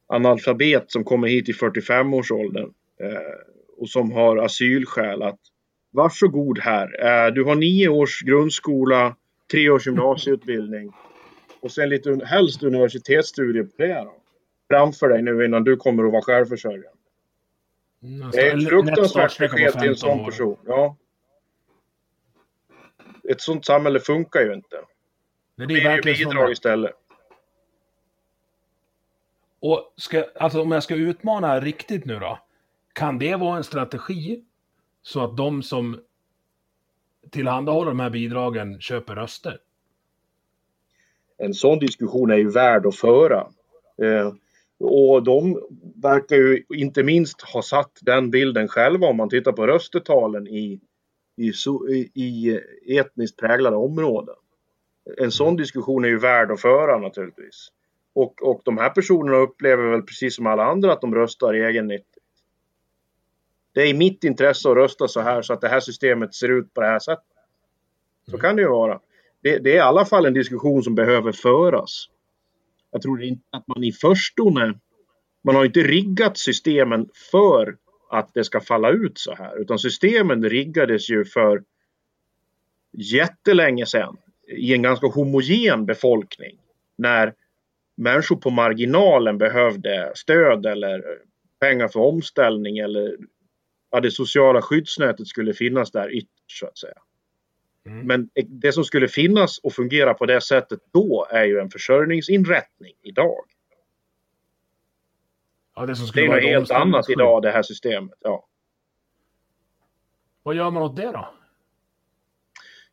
analfabet 0.07 0.91
som 0.91 1.03
kommer 1.03 1.27
hit 1.27 1.49
i 1.49 1.51
45-årsåldern 1.51 2.73
eh, 2.99 3.39
och 3.77 3.89
som 3.89 4.11
har 4.11 4.37
asylskäl 4.37 5.21
att 5.21 5.39
varsågod 5.91 6.59
här, 6.59 6.87
eh, 7.05 7.33
du 7.33 7.43
har 7.43 7.55
nio 7.55 7.87
års 7.87 8.21
grundskola, 8.21 9.15
tre 9.51 9.69
års 9.69 9.87
gymnasieutbildning 9.87 10.91
och 11.61 11.71
sen 11.71 11.89
lite 11.89 12.25
helst 12.25 12.63
universitetsstudier 12.63 13.63
på 13.63 13.71
det 13.77 13.93
då, 13.93 14.13
framför 14.69 15.09
dig 15.09 15.21
nu 15.21 15.45
innan 15.45 15.63
du 15.63 15.75
kommer 15.75 16.03
att 16.03 16.11
vara 16.11 16.21
självförsörjande. 16.21 16.98
Mm, 18.03 18.31
Det 18.31 18.41
är 18.47 18.57
ett 18.57 18.67
fruktansvärt 18.69 19.37
besked 19.37 19.71
till 19.71 19.89
en 19.89 19.95
15 19.95 19.95
sån 19.95 20.19
år. 20.19 20.25
person. 20.25 20.57
Ja. 20.65 20.95
Ett 23.29 23.41
sånt 23.41 23.65
samhälle 23.65 23.99
funkar 23.99 24.41
ju 24.41 24.53
inte. 24.53 24.81
Det 25.55 25.63
är 25.63 25.67
Det 25.67 25.73
är 25.73 25.77
ju 25.77 25.83
verkligen 25.83 26.17
så. 26.17 26.29
bidrag 26.29 26.51
istället. 26.51 26.91
Och 29.59 29.93
ska, 29.95 30.25
alltså 30.35 30.61
om 30.61 30.71
jag 30.71 30.83
ska 30.83 30.95
utmana 30.95 31.59
riktigt 31.59 32.05
nu 32.05 32.19
då. 32.19 32.39
Kan 32.93 33.19
det 33.19 33.35
vara 33.35 33.57
en 33.57 33.63
strategi 33.63 34.43
så 35.01 35.23
att 35.23 35.37
de 35.37 35.63
som 35.63 36.01
tillhandahåller 37.31 37.91
de 37.91 37.99
här 37.99 38.09
bidragen 38.09 38.81
köper 38.81 39.15
röster? 39.15 39.59
En 41.37 41.53
sån 41.53 41.79
diskussion 41.79 42.31
är 42.31 42.37
ju 42.37 42.49
värd 42.51 42.85
att 42.85 42.95
föra. 42.95 43.47
Eh, 44.01 44.33
och 44.79 45.23
de 45.23 45.61
verkar 45.95 46.35
ju 46.35 46.63
inte 46.69 47.03
minst 47.03 47.41
ha 47.41 47.61
satt 47.61 47.91
den 48.01 48.31
bilden 48.31 48.67
själva 48.67 49.07
om 49.07 49.17
man 49.17 49.29
tittar 49.29 49.51
på 49.51 49.67
röstetalen 49.67 50.47
i, 50.47 50.79
i, 51.37 51.51
i, 52.13 52.59
etniskt 52.87 53.37
präglade 53.37 53.75
områden. 53.75 54.35
En 55.17 55.31
sån 55.31 55.55
diskussion 55.55 56.05
är 56.05 56.09
ju 56.09 56.19
värd 56.19 56.51
att 56.51 56.61
föra 56.61 56.97
naturligtvis. 56.97 57.67
Och, 58.13 58.43
och 58.43 58.61
de 58.65 58.77
här 58.77 58.89
personerna 58.89 59.37
upplever 59.37 59.83
väl 59.83 60.01
precis 60.01 60.35
som 60.35 60.47
alla 60.47 60.63
andra 60.63 60.93
att 60.93 61.01
de 61.01 61.15
röstar 61.15 61.53
egennyttigt. 61.53 62.25
Det 63.73 63.81
är 63.81 63.87
i 63.87 63.93
mitt 63.93 64.23
intresse 64.23 64.69
att 64.69 64.75
rösta 64.75 65.07
så 65.07 65.21
här 65.21 65.41
så 65.41 65.53
att 65.53 65.61
det 65.61 65.67
här 65.67 65.79
systemet 65.79 66.35
ser 66.35 66.49
ut 66.49 66.73
på 66.73 66.81
det 66.81 66.87
här 66.87 66.99
sättet. 66.99 67.25
Så 68.31 68.37
kan 68.37 68.55
det 68.55 68.61
ju 68.61 68.67
vara. 68.67 68.99
Det, 69.41 69.57
det 69.57 69.71
är 69.71 69.75
i 69.75 69.79
alla 69.79 70.05
fall 70.05 70.25
en 70.25 70.33
diskussion 70.33 70.83
som 70.83 70.95
behöver 70.95 71.31
föras. 71.31 72.09
Jag 72.91 73.01
tror 73.01 73.23
inte 73.23 73.43
att 73.51 73.67
man 73.67 73.83
i 73.83 73.91
förstone, 73.91 74.79
man 75.43 75.55
har 75.55 75.65
inte 75.65 75.83
riggat 75.83 76.37
systemen 76.37 77.09
för 77.31 77.77
att 78.09 78.33
det 78.33 78.43
ska 78.43 78.61
falla 78.61 78.89
ut 78.89 79.17
så 79.17 79.35
här. 79.35 79.61
Utan 79.61 79.79
systemen 79.79 80.49
riggades 80.49 81.09
ju 81.09 81.25
för 81.25 81.63
jättelänge 82.93 83.85
sedan 83.85 84.17
i 84.47 84.73
en 84.73 84.81
ganska 84.81 85.07
homogen 85.07 85.85
befolkning. 85.85 86.59
När 86.97 87.33
människor 87.97 88.35
på 88.35 88.49
marginalen 88.49 89.37
behövde 89.37 90.11
stöd 90.15 90.65
eller 90.65 91.03
pengar 91.59 91.87
för 91.87 91.99
omställning 91.99 92.77
eller 92.77 93.17
ja, 93.91 93.99
det 93.99 94.11
sociala 94.11 94.61
skyddsnätet 94.61 95.27
skulle 95.27 95.53
finnas 95.53 95.91
där 95.91 96.15
ytterst 96.15 96.59
så 96.59 96.65
att 96.65 96.77
säga. 96.77 97.01
Mm. 97.85 98.07
Men 98.07 98.29
det 98.47 98.71
som 98.71 98.83
skulle 98.83 99.07
finnas 99.07 99.57
och 99.57 99.73
fungera 99.73 100.13
på 100.13 100.25
det 100.25 100.41
sättet 100.41 100.79
då 100.91 101.27
är 101.31 101.43
ju 101.43 101.59
en 101.59 101.69
försörjningsinrättning 101.69 102.93
idag. 103.01 103.45
Ja, 105.75 105.85
det 105.85 105.95
som 105.95 106.05
Det 106.05 106.09
skulle 106.09 106.25
är 106.25 106.27
vara 106.27 106.39
något 106.41 106.49
helt 106.49 106.71
annat 106.71 107.09
idag 107.09 107.41
det 107.41 107.51
här 107.51 107.63
systemet. 107.63 108.13
Ja. 108.19 108.45
Vad 110.43 110.55
gör 110.55 110.71
man 110.71 110.83
åt 110.83 110.95
det 110.95 111.11
då? 111.11 111.29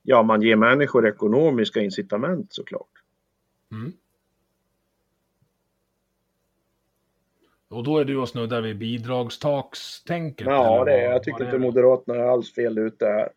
ja, 0.02 0.22
man 0.22 0.42
ger 0.42 0.56
människor 0.56 1.06
ekonomiska 1.08 1.80
incitament 1.80 2.52
såklart. 2.52 2.88
Mm. 3.72 3.92
Och 7.68 7.84
då 7.84 7.98
är 7.98 8.04
du 8.04 8.16
och 8.16 8.28
snuddar 8.28 8.60
vid 8.60 8.78
bidragstakstänket? 8.78 10.46
Ja, 10.46 10.84
det, 10.84 10.90
vad- 10.92 11.14
jag 11.14 11.22
tycker 11.22 11.40
inte 11.40 11.56
är 11.56 11.58
det? 11.58 11.66
Moderaterna 11.66 12.18
är 12.18 12.28
alls 12.28 12.54
fel 12.54 12.78
ute 12.78 13.06
här. 13.06 13.28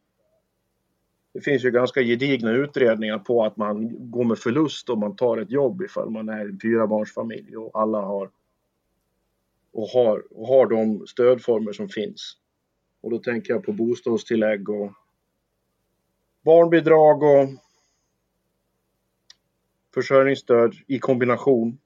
Det 1.34 1.41
finns 1.41 1.65
ju 1.65 1.72
ganska 1.72 2.01
gedigna 2.01 2.51
utredningar 2.51 3.19
på 3.19 3.45
att 3.45 3.57
man 3.57 4.11
går 4.11 4.23
med 4.23 4.38
förlust 4.38 4.89
om 4.89 4.99
man 4.99 5.15
tar 5.15 5.38
ett 5.38 5.51
jobb 5.51 5.81
ifall 5.81 6.10
man 6.10 6.30
är 6.30 6.45
en 6.45 6.60
fyrabarnsfamilj 6.60 7.57
och 7.57 7.81
alla 7.81 8.01
har 8.01 8.31
och 9.72 9.88
har, 9.88 10.23
och 10.34 10.47
har 10.47 10.68
de 10.68 11.07
stödformer 11.07 11.72
som 11.72 11.89
finns. 11.89 12.38
Och 13.01 13.11
då 13.11 13.19
tänker 13.19 13.53
jag 13.53 13.64
på 13.64 13.72
bostadstillägg 13.72 14.69
och 14.69 14.93
barnbidrag 16.41 17.23
och 17.23 17.49
försörjningsstöd 19.93 20.76
i 20.88 20.99
kombination. 20.99 21.80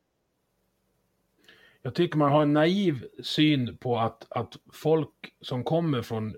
Jag 1.81 1.95
tycker 1.95 2.17
man 2.17 2.31
har 2.31 2.41
en 2.41 2.53
naiv 2.53 3.05
syn 3.23 3.77
på 3.77 3.97
att, 3.97 4.27
att 4.29 4.53
folk 4.73 5.35
som 5.41 5.63
kommer 5.63 6.01
från 6.01 6.35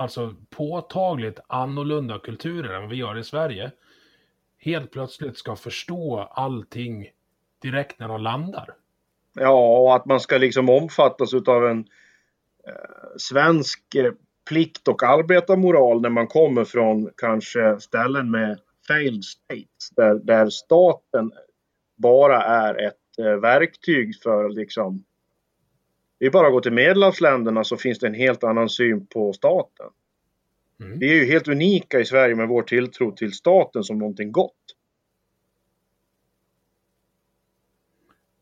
alltså 0.00 0.34
påtagligt 0.50 1.40
annorlunda 1.46 2.18
kulturer 2.18 2.74
än 2.74 2.80
vad 2.80 2.90
vi 2.90 2.96
gör 2.96 3.18
i 3.18 3.24
Sverige 3.24 3.70
helt 4.58 4.90
plötsligt 4.90 5.38
ska 5.38 5.56
förstå 5.56 6.28
allting 6.32 7.10
direkt 7.62 7.98
när 7.98 8.08
de 8.08 8.20
landar. 8.20 8.74
Ja, 9.34 9.78
och 9.78 9.96
att 9.96 10.06
man 10.06 10.20
ska 10.20 10.38
liksom 10.38 10.68
omfattas 10.68 11.34
utav 11.34 11.66
en 11.66 11.78
eh, 12.66 12.74
svensk 13.16 13.94
eh, 13.94 14.12
plikt 14.48 14.88
och 14.88 15.02
arbetarmoral 15.02 16.00
när 16.00 16.10
man 16.10 16.26
kommer 16.26 16.64
från 16.64 17.10
kanske 17.16 17.80
ställen 17.80 18.30
med 18.30 18.58
failed 18.88 19.24
states 19.24 19.90
där, 19.96 20.14
där 20.14 20.48
staten 20.48 21.32
bara 21.96 22.42
är 22.42 22.86
ett 22.86 23.18
eh, 23.18 23.40
verktyg 23.40 24.22
för 24.22 24.48
liksom 24.48 25.04
det 26.20 26.26
är 26.26 26.30
bara 26.30 26.46
att 26.46 26.52
gå 26.52 26.60
till 26.60 26.72
medelhavsländerna 26.72 27.64
så 27.64 27.76
finns 27.76 27.98
det 27.98 28.06
en 28.06 28.14
helt 28.14 28.44
annan 28.44 28.68
syn 28.68 29.06
på 29.06 29.32
staten. 29.32 29.86
Mm. 30.80 30.98
Vi 30.98 31.10
är 31.10 31.14
ju 31.14 31.24
helt 31.24 31.48
unika 31.48 32.00
i 32.00 32.04
Sverige 32.04 32.34
med 32.34 32.48
vår 32.48 32.62
tilltro 32.62 33.12
till 33.12 33.32
staten 33.32 33.84
som 33.84 33.98
någonting 33.98 34.32
gott. 34.32 34.54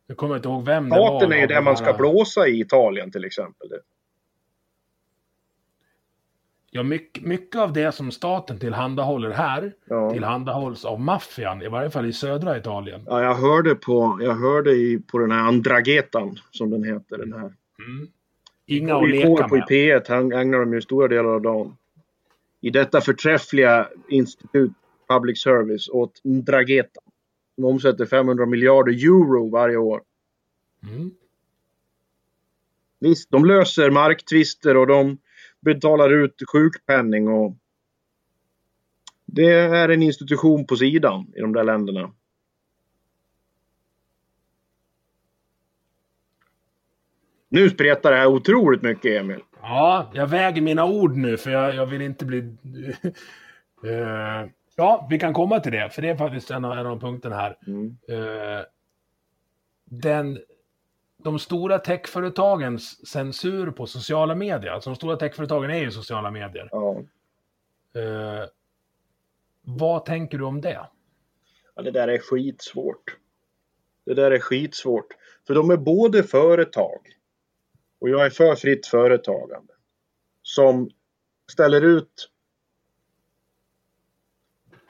Jag 0.07 0.17
kommer 0.17 0.37
inte 0.37 0.49
ihåg 0.49 0.65
vem 0.65 0.89
det 0.89 0.97
Staten 0.97 1.29
var. 1.29 1.37
är 1.37 1.41
ju 1.41 1.47
det 1.47 1.55
de 1.55 1.65
man 1.65 1.77
ska 1.77 1.93
blåsa 1.93 2.49
i 2.49 2.61
Italien 2.61 3.13
till 3.13 3.25
exempel. 3.25 3.69
Ja, 6.71 6.83
mycket, 6.83 7.25
mycket 7.25 7.61
av 7.61 7.73
det 7.73 7.93
som 7.93 8.11
staten 8.11 8.59
tillhandahåller 8.59 9.31
här 9.31 9.73
Ja. 9.85 10.11
tillhandahålls 10.13 10.85
av 10.85 11.01
maffian, 11.01 11.63
i 11.63 11.69
varje 11.69 11.91
fall 11.91 12.07
i 12.07 12.13
södra 12.13 12.59
Italien. 12.59 13.03
Ja, 13.07 13.23
jag 13.23 13.35
hörde 13.35 13.75
på, 13.75 14.19
jag 14.23 14.35
hörde 14.35 14.71
i, 14.71 14.99
på 14.99 15.19
den 15.19 15.31
här 15.31 15.39
Andragetan 15.39 16.39
som 16.51 16.71
den 16.71 16.85
heter. 16.85 17.19
Den 17.19 17.33
här. 17.33 17.53
Mm. 17.87 18.09
Inga 18.67 18.97
att 18.97 19.09
Vi 19.09 19.13
leka 19.13 19.27
får 19.27 19.49
på 19.49 19.57
i 19.57 19.61
med. 19.61 19.69
P1 19.69 20.05
han 20.09 20.33
ägnar 20.33 20.59
de 20.59 20.75
ju 20.75 20.81
stora 20.81 21.09
delar 21.09 21.31
av 21.31 21.43
dagen. 21.43 21.77
I 22.61 22.71
detta 22.71 23.01
förträffliga 23.01 23.89
institut 24.09 24.73
public 25.09 25.43
service 25.43 25.89
åt 25.89 26.21
Ndragetan. 26.25 27.05
Som 27.55 27.65
omsätter 27.65 28.07
500 28.07 28.47
miljarder 28.47 28.93
euro 28.93 29.51
varje 29.51 29.77
år. 29.77 30.03
Mm. 30.83 31.11
Visst, 33.01 33.31
de 33.31 33.45
löser 33.45 33.91
marktvister 33.91 34.77
och 34.77 34.87
de 34.87 35.19
betalar 35.61 36.11
ut 36.11 36.43
sjukpenning 36.53 37.29
och 37.29 37.57
det 39.27 39.53
är 39.53 39.89
en 39.89 40.03
institution 40.03 40.67
på 40.67 40.77
sidan 40.77 41.33
i 41.37 41.41
de 41.41 41.53
där 41.53 41.65
länderna. 41.65 42.13
Nu 47.49 47.71
spretar 47.71 48.11
det 48.11 48.17
här 48.17 48.27
otroligt 48.27 48.83
mycket, 48.83 49.21
Emil. 49.21 49.41
Ja, 49.63 50.11
jag 50.15 50.27
väger 50.27 50.63
mina 50.63 50.85
ord 50.85 51.17
nu 51.17 51.37
för 51.37 51.51
jag, 51.51 51.75
jag 51.75 51.87
vill 51.87 52.03
inte 52.03 52.25
bli... 52.25 52.57
Eh, 53.85 54.51
ja, 54.77 55.07
vi 55.11 55.19
kan 55.19 55.35
komma 55.35 55.61
till 55.61 55.73
det, 55.73 55.91
för 55.91 56.03
det 56.03 56.09
är 56.09 56.17
faktiskt 56.17 56.51
en 56.51 56.65
av, 56.65 56.79
en 56.79 56.87
av 56.87 57.01
punkterna 57.01 57.37
här. 57.37 57.59
Mm. 57.67 57.97
Eh, 58.09 58.65
den, 59.85 60.39
de 61.25 61.39
stora 61.39 61.79
techföretagens 61.79 63.07
censur 63.09 63.71
på 63.71 63.87
sociala 63.87 64.35
medier, 64.35 64.73
alltså 64.73 64.91
de 64.91 64.97
stora 64.97 65.17
techföretagen 65.17 65.71
är 65.71 65.79
ju 65.79 65.91
sociala 65.91 66.31
medier. 66.31 66.69
Ja. 66.73 66.97
Eh, 68.01 68.49
vad 69.63 70.05
tänker 70.05 70.39
du 70.39 70.45
om 70.45 70.61
det? 70.61 70.87
ja, 71.79 71.83
det 71.83 71.91
där 71.91 72.09
är 72.09 72.19
skitsvårt. 72.19 73.17
Det 74.07 74.15
där 74.15 74.31
är 74.31 74.39
skitsvårt. 74.39 75.07
För 75.47 75.55
de 75.55 75.71
är 75.71 75.77
både 75.77 76.23
företag 76.23 76.99
och 77.99 78.09
jag 78.09 78.27
är 78.27 78.31
för 78.31 78.55
fritt 78.55 78.87
företagande. 78.87 79.73
Som 80.43 80.91
ställer 81.53 81.81
ut 81.85 82.31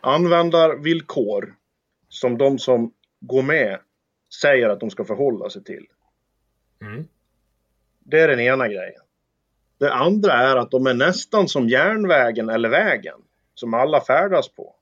användarvillkor 0.00 1.56
som 2.08 2.38
de 2.38 2.58
som 2.58 2.92
går 3.20 3.42
med 3.42 3.80
säger 4.40 4.68
att 4.68 4.80
de 4.80 4.90
ska 4.90 5.04
förhålla 5.04 5.50
sig 5.50 5.64
till. 5.64 5.86
Mm. 6.80 7.08
Det 7.98 8.20
är 8.20 8.28
den 8.28 8.40
ena 8.40 8.68
grejen. 8.68 9.02
Det 9.78 9.92
andra 9.94 10.32
är 10.32 10.56
att 10.56 10.70
de 10.70 10.86
är 10.86 10.94
nästan 10.94 11.48
som 11.48 11.68
järnvägen 11.68 12.48
eller 12.48 12.68
vägen 12.68 13.20
som 13.54 13.74
alla 13.74 14.00
färdas 14.00 14.48
på. 14.48 14.74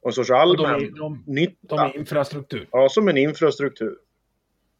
Och 0.00 0.08
en 0.08 0.12
sorts 0.12 0.30
Och 0.30 0.36
allmän 0.36 0.62
de, 0.62 0.84
är, 0.86 0.90
de, 0.90 1.24
nytta. 1.26 1.76
de 1.76 1.78
är 1.78 1.96
infrastruktur. 1.96 2.68
Ja, 2.72 2.88
som 2.88 3.08
en 3.08 3.16
infrastruktur. 3.16 3.98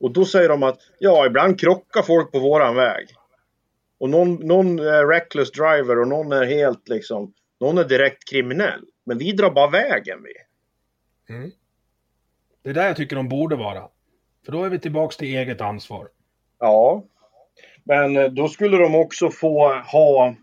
Och 0.01 0.13
då 0.13 0.25
säger 0.25 0.49
de 0.49 0.63
att 0.63 0.81
ja, 0.99 1.27
ibland 1.27 1.61
krockar 1.61 2.03
folk 2.03 2.33
på 2.33 2.39
våran 2.39 2.75
väg. 2.75 3.09
Och 3.99 4.11
någon, 4.11 4.35
någon 4.35 4.79
är 4.79 5.07
reckless 5.07 5.51
driver 5.51 5.99
och 5.99 6.09
någon 6.09 6.33
är 6.33 6.45
helt 6.45 6.89
liksom, 6.89 7.33
någon 7.61 7.79
är 7.79 7.85
direkt 7.85 8.31
kriminell. 8.31 8.85
Men 9.05 9.19
vi 9.19 9.33
drar 9.33 9.51
bara 9.51 9.71
vägen 9.71 10.23
vi. 10.23 10.35
Mm. 11.35 11.51
Det 12.63 12.71
är 12.71 12.75
där 12.75 12.87
jag 12.87 12.97
tycker 12.97 13.17
de 13.17 13.29
borde 13.29 13.57
vara. 13.57 13.89
För 14.45 14.53
då 14.53 14.65
är 14.65 14.71
vi 14.71 14.79
tillbaks 14.79 15.17
till 15.17 15.37
eget 15.37 15.61
ansvar. 15.61 16.09
Ja. 16.59 17.05
Men 17.85 18.17
eh, 18.17 18.27
då 18.27 18.49
skulle 18.49 18.77
de 18.77 18.95
också 18.95 19.31
få 19.31 19.75
ha 19.75 20.35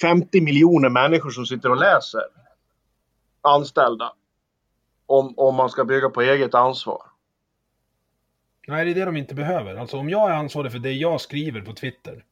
50 0.00 0.40
miljoner 0.40 0.88
människor 0.88 1.30
som 1.30 1.46
sitter 1.46 1.70
och 1.70 1.76
läser. 1.76 2.22
Anställda. 3.40 4.12
Om, 5.12 5.34
om 5.36 5.54
man 5.54 5.70
ska 5.70 5.84
bygga 5.84 6.08
på 6.10 6.22
eget 6.22 6.54
ansvar. 6.54 7.02
Nej, 8.68 8.84
det 8.84 8.90
är 8.90 8.94
det 8.94 9.04
de 9.04 9.16
inte 9.16 9.34
behöver. 9.34 9.74
Alltså 9.74 9.96
om 9.98 10.10
jag 10.10 10.30
är 10.30 10.34
ansvarig 10.34 10.72
för 10.72 10.78
det 10.78 10.92
jag 10.92 11.20
skriver 11.20 11.60
på 11.60 11.72
Twitter. 11.72 12.24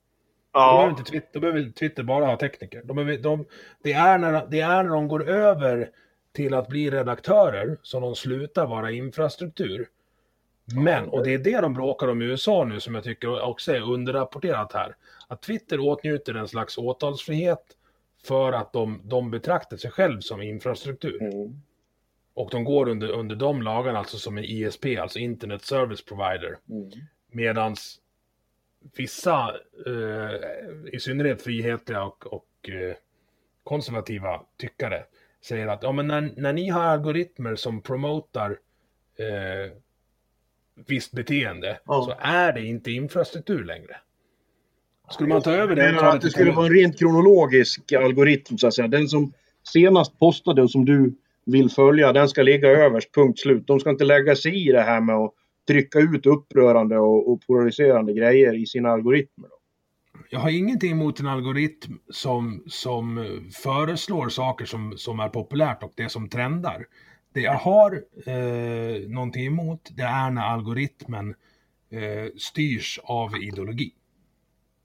Då, 0.52 0.58
behöver 0.60 0.82
Ja. 0.82 0.90
inte 0.90 1.02
Twitter, 1.02 1.28
då 1.32 1.40
behöver 1.40 1.70
Twitter 1.70 2.02
bara 2.02 2.26
ha 2.26 2.36
tekniker. 2.36 2.82
De 2.84 2.96
behöver, 2.96 3.18
de, 3.18 3.44
det, 3.82 3.92
är 3.92 4.18
när, 4.18 4.46
det 4.46 4.60
är 4.60 4.82
när 4.82 4.90
de 4.90 5.08
går 5.08 5.28
över 5.28 5.90
till 6.32 6.54
att 6.54 6.68
bli 6.68 6.90
redaktörer 6.90 7.78
som 7.82 8.02
de 8.02 8.14
slutar 8.14 8.66
vara 8.66 8.90
infrastruktur. 8.90 9.88
Men, 10.74 11.08
och 11.08 11.24
det 11.24 11.34
är 11.34 11.38
det 11.38 11.60
de 11.60 11.74
bråkar 11.74 12.08
om 12.08 12.22
i 12.22 12.24
USA 12.24 12.64
nu 12.64 12.80
som 12.80 12.94
jag 12.94 13.04
tycker 13.04 13.42
också 13.42 13.72
är 13.72 13.92
underrapporterat 13.92 14.72
här. 14.72 14.96
Att 15.28 15.42
Twitter 15.42 15.80
åtnjuter 15.80 16.34
en 16.34 16.48
slags 16.48 16.78
åtalsfrihet 16.78 17.64
för 18.24 18.52
att 18.52 18.72
de, 18.72 19.00
de 19.04 19.30
betraktar 19.30 19.76
sig 19.76 19.90
själv 19.90 20.20
som 20.20 20.42
infrastruktur. 20.42 21.22
Mm. 21.22 21.62
Och 22.40 22.50
de 22.50 22.64
går 22.64 22.88
under, 22.88 23.08
under 23.08 23.36
de 23.36 23.62
lagarna, 23.62 23.98
alltså 23.98 24.16
som 24.16 24.38
en 24.38 24.44
ISP, 24.44 24.86
alltså 25.00 25.18
Internet 25.18 25.62
Service 25.62 26.04
Provider. 26.04 26.56
Mm. 26.70 26.90
Medans 27.32 27.98
vissa, 28.96 29.54
eh, 29.86 30.94
i 30.94 31.00
synnerhet 31.00 31.42
frihetliga 31.42 32.02
och, 32.02 32.26
och 32.26 32.68
eh, 32.68 32.96
konservativa 33.64 34.42
tyckare, 34.56 35.04
säger 35.44 35.66
att 35.66 35.82
ja, 35.82 35.92
men 35.92 36.06
när, 36.06 36.32
när 36.36 36.52
ni 36.52 36.68
har 36.68 36.82
algoritmer 36.82 37.54
som 37.54 37.82
promotar 37.82 38.50
eh, 39.18 39.72
visst 40.86 41.12
beteende 41.12 41.80
Ja. 41.84 42.02
så 42.04 42.14
är 42.28 42.52
det 42.52 42.66
inte 42.66 42.90
infrastruktur 42.90 43.64
längre. 43.64 43.96
Skulle 45.10 45.28
man 45.28 45.42
ta 45.42 45.52
över 45.52 45.76
det 45.76 45.84
Jag 45.84 45.94
menar 45.94 46.16
att 46.16 46.20
det 46.20 46.30
skulle 46.30 46.52
vara 46.52 46.66
en 46.66 46.72
rent 46.72 46.98
kronologisk 46.98 47.92
algoritm 47.92 48.58
så 48.58 48.66
att 48.66 48.74
säga. 48.74 48.88
Den 48.88 49.08
som 49.08 49.32
senast 49.72 50.18
postade 50.18 50.62
och 50.62 50.70
som 50.70 50.84
du 50.84 51.14
vill 51.46 51.70
följa, 51.70 52.12
den 52.12 52.28
ska 52.28 52.42
ligga 52.42 52.68
överst, 52.68 53.14
punkt 53.14 53.38
slut. 53.38 53.66
De 53.66 53.80
ska 53.80 53.90
inte 53.90 54.04
lägga 54.04 54.36
sig 54.36 54.68
i 54.68 54.72
det 54.72 54.82
här 54.82 55.00
med 55.00 55.16
att 55.16 55.34
trycka 55.68 55.98
ut 55.98 56.26
upprörande 56.26 56.98
och, 56.98 57.32
och 57.32 57.40
polariserande 57.46 58.12
grejer 58.12 58.54
i 58.62 58.66
sina 58.66 58.90
algoritmer. 58.90 59.48
Då. 59.48 59.56
Jag 60.30 60.40
har 60.40 60.50
ingenting 60.50 60.92
emot 60.92 61.20
en 61.20 61.26
algoritm 61.26 61.92
som, 62.10 62.62
som 62.66 63.26
föreslår 63.62 64.28
saker 64.28 64.64
som, 64.64 64.92
som 64.96 65.20
är 65.20 65.28
populärt 65.28 65.82
och 65.82 65.92
det 65.96 66.08
som 66.08 66.28
trendar. 66.28 66.86
Det 67.34 67.40
jag 67.40 67.54
har 67.54 68.02
eh, 68.26 69.08
någonting 69.08 69.46
emot, 69.46 69.88
det 69.96 70.02
är 70.02 70.30
när 70.30 70.42
algoritmen 70.42 71.34
eh, 71.90 72.32
styrs 72.36 73.00
av 73.02 73.36
ideologi. 73.36 73.92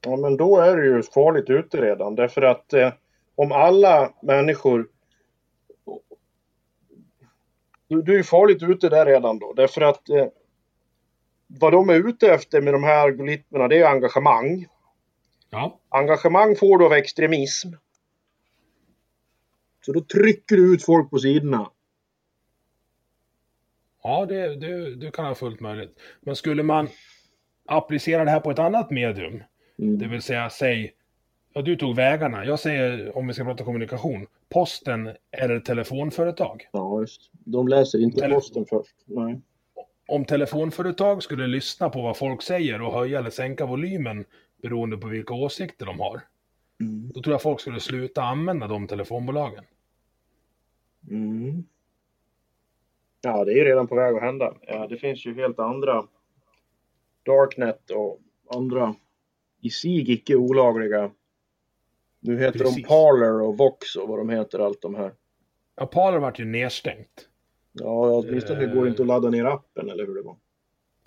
Ja, 0.06 0.18
men 0.18 0.38
då 0.38 0.58
är 0.58 0.78
det 0.78 0.86
ju 0.86 1.04
farligt 1.04 1.50
ute 1.50 1.82
redan. 1.82 2.16
Därför 2.16 2.42
att 2.42 2.74
eh, 2.74 2.94
om 3.36 3.52
alla 3.52 4.14
människor... 4.22 4.88
Du, 7.88 8.02
du 8.02 8.20
är 8.20 8.24
farligt 8.24 8.64
ute 8.64 8.90
där 8.90 9.06
redan 9.06 9.40
då. 9.40 9.54
Därför 9.54 9.82
att 9.82 10.10
eh, 10.10 10.26
vad 11.48 11.72
de 11.74 11.90
är 11.90 12.08
ute 12.10 12.28
efter 12.34 12.62
med 12.62 12.74
de 12.74 12.84
här 12.84 12.98
algoritmerna, 12.98 13.68
det 13.68 13.78
är 13.78 13.88
engagemang. 13.88 14.68
Ja, 15.50 15.80
Engagemang 15.90 16.56
får 16.56 16.78
du 16.78 16.86
av 16.86 16.94
extremism. 16.94 17.70
Så 19.86 19.94
då 19.94 20.02
trycker 20.02 20.56
du 20.56 20.74
ut 20.74 20.86
folk 20.86 21.10
på 21.10 21.20
sidorna. 21.20 21.72
ja 24.04 24.26
det, 24.26 24.56
det, 24.56 24.96
det 24.96 25.12
kan 25.12 25.26
vara 25.26 25.36
fullt 25.36 25.60
möjligt. 25.60 26.00
Men 26.22 26.36
skulle 26.36 26.64
man 26.64 26.90
applicera 27.66 28.26
det 28.26 28.32
här 28.32 28.40
på 28.40 28.52
ett 28.52 28.60
annat 28.60 28.92
medium, 28.92 29.44
Mm. 29.80 29.98
det 30.00 30.08
vill 30.08 30.22
säga 30.22 30.50
säg, 30.50 30.94
ja 31.58 31.62
du 31.62 31.76
tog 31.76 31.96
vägarna, 31.96 32.46
jag 32.46 32.60
säger 32.60 33.18
om 33.18 33.28
vi 33.28 33.34
ska 33.34 33.44
prata 33.44 33.64
kommunikation, 33.64 34.28
posten 34.50 35.10
eller 35.32 35.60
telefonföretag. 35.60 36.68
Ja, 36.72 37.00
just. 37.02 37.30
De 37.34 37.68
läser 37.68 38.00
inte 38.04 38.20
Tele- 38.22 38.36
posten 38.36 38.66
först. 38.70 38.96
Nej. 39.06 39.42
om 40.08 40.26
telefonföretag 40.26 41.24
skulle 41.24 41.48
lyssna 41.48 41.90
på 41.90 42.02
vad 42.02 42.18
folk 42.18 42.42
säger 42.42 42.82
och 42.82 42.94
höja 42.94 43.20
eller 43.20 43.30
sänka 43.30 43.66
volymen 43.66 44.26
beroende 44.62 44.98
på 44.98 45.08
vilka 45.08 45.34
åsikter 45.34 45.86
de 45.86 46.00
har, 46.00 46.22
Mm. 46.82 47.12
då 47.14 47.22
tror 47.22 47.34
jag 47.34 47.42
folk 47.42 47.60
skulle 47.60 47.80
sluta 47.80 48.22
använda 48.24 48.68
de 48.68 48.88
telefonbolagen. 48.88 49.64
Mm. 51.12 51.64
Ja, 53.22 53.46
det 53.46 53.52
är 53.52 53.56
ju 53.56 53.64
redan 53.64 53.88
på 53.88 53.96
väg 53.96 54.16
att 54.16 54.22
hända. 54.22 54.54
Ja, 54.68 54.88
det 54.88 54.98
finns 54.98 55.26
ju 55.26 55.36
helt 55.36 55.60
andra 55.60 56.04
Darknet 57.26 57.90
och 57.92 58.20
andra 58.56 58.96
i 59.62 59.70
sig 59.70 60.12
icke 60.12 60.36
olagliga. 60.36 61.12
Nu 62.26 62.40
heter 62.40 62.60
Precis. 62.60 62.76
de 62.76 62.84
Parler 62.84 63.42
och 63.42 63.58
Vox 63.58 63.96
och 63.96 64.08
vad 64.08 64.20
de 64.20 64.30
heter 64.30 64.60
allt 64.60 64.82
de 64.82 64.96
här. 64.96 65.12
Ja, 65.76 65.86
Parler 65.86 66.20
vart 66.20 66.40
ju 66.40 66.46
nedstängt. 66.46 67.30
Ja, 67.72 68.12
åtminstone 68.12 68.60
det 68.60 68.76
går 68.76 68.88
inte 68.88 69.02
att 69.02 69.08
ladda 69.08 69.30
ner 69.30 69.46
appen 69.46 69.90
eller 69.90 70.06
hur 70.08 70.16
det 70.16 70.22
var. 70.22 70.38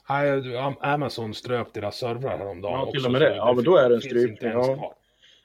Nej, 0.08 0.76
Amazon 0.80 1.34
ströp 1.34 1.72
deras 1.72 1.98
servrar 1.98 2.38
häromdagen 2.38 2.78
Ja, 2.78 2.90
till 2.90 2.98
också, 2.98 3.06
och 3.06 3.12
med 3.12 3.20
det. 3.20 3.36
Ja, 3.36 3.52
men 3.52 3.64
då 3.64 3.76
är 3.76 3.88
det 3.88 3.94
en 3.94 4.00
strypning, 4.00 4.50
ja. 4.50 4.94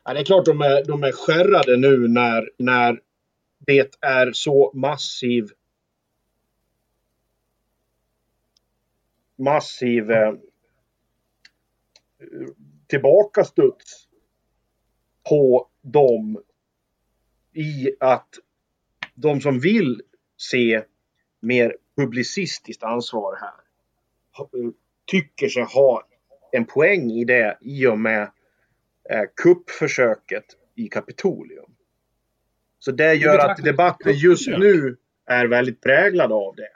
Ja, 0.03 0.13
det 0.13 0.19
är 0.19 0.23
klart 0.23 0.45
de 0.45 0.61
är, 0.61 0.85
de 0.85 1.03
är 1.03 1.11
skärrade 1.11 1.77
nu 1.77 2.07
när, 2.07 2.49
när 2.57 3.01
det 3.59 3.95
är 4.01 4.31
så 4.31 4.71
massiv 4.73 5.47
massiv 9.35 10.11
eh, 10.11 10.33
tillbakastuds 12.87 14.07
på 15.29 15.67
dem 15.81 16.41
i 17.53 17.91
att 17.99 18.29
de 19.15 19.41
som 19.41 19.59
vill 19.59 20.01
se 20.37 20.83
mer 21.39 21.75
publicistiskt 21.97 22.83
ansvar 22.83 23.37
här 23.41 23.63
tycker 25.05 25.49
sig 25.49 25.63
ha 25.63 26.03
en 26.51 26.65
poäng 26.65 27.11
i 27.11 27.25
det 27.25 27.57
i 27.61 27.87
och 27.87 27.99
med 27.99 28.21
eh, 29.09 29.23
kuppförsöket 29.35 30.45
i 30.75 30.87
Kapitolium. 30.87 31.71
Så 32.79 32.91
det 32.91 33.13
gör 33.13 33.49
att 33.49 33.63
debatten 33.63 34.13
just 34.13 34.47
nu 34.47 34.97
är 35.25 35.45
väldigt 35.45 35.81
präglad 35.81 36.31
av 36.31 36.55
det. 36.55 36.69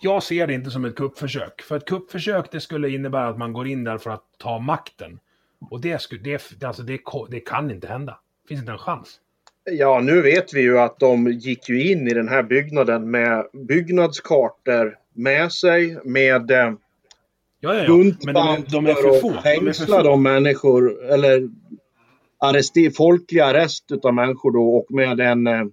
Jag 0.00 0.22
ser 0.22 0.46
det 0.46 0.54
inte 0.54 0.70
som 0.70 0.84
ett 0.84 0.96
kuppförsök. 0.96 1.62
För 1.62 1.76
ett 1.76 1.84
kuppförsök 1.84 2.52
det 2.52 2.60
skulle 2.60 2.88
innebära 2.90 3.28
att 3.28 3.38
man 3.38 3.52
går 3.52 3.66
in 3.66 3.84
där 3.84 3.98
för 3.98 4.10
att 4.10 4.24
ta 4.38 4.58
makten. 4.58 5.20
Och 5.70 5.80
det, 5.80 6.00
skulle, 6.00 6.20
det, 6.22 6.64
alltså 6.64 6.82
det, 6.82 7.00
det 7.30 7.40
kan 7.40 7.70
inte 7.70 7.86
hända. 7.86 8.18
Det 8.42 8.48
finns 8.48 8.60
inte 8.60 8.72
en 8.72 8.78
chans. 8.78 9.20
Ja, 9.64 10.00
nu 10.00 10.22
vet 10.22 10.54
vi 10.54 10.60
ju 10.60 10.78
att 10.78 10.98
de 10.98 11.30
gick 11.30 11.68
ju 11.68 11.90
in 11.90 12.08
i 12.08 12.14
den 12.14 12.28
här 12.28 12.42
byggnaden 12.42 13.10
med 13.10 13.46
byggnadskartor 13.52 14.98
med 15.14 15.52
sig, 15.52 15.98
med 16.04 16.50
eh, 16.50 16.72
Ja, 17.64 17.74
ja, 17.74 17.84
ja. 17.84 18.14
Men 18.24 18.34
de 18.34 18.64
de 18.70 18.86
är 18.86 18.94
för 18.94 19.20
få. 19.20 19.32
De 19.32 19.42
fängsla 19.42 19.96
få. 19.96 20.02
de 20.02 20.22
människor, 20.22 21.04
eller 21.04 21.48
arrester, 22.38 22.90
folklig 22.90 23.40
arrest 23.40 23.92
utav 23.92 24.14
människor 24.14 24.52
då 24.52 24.76
och 24.76 24.86
med 24.90 25.20
en, 25.20 25.46
eh, 25.46 25.64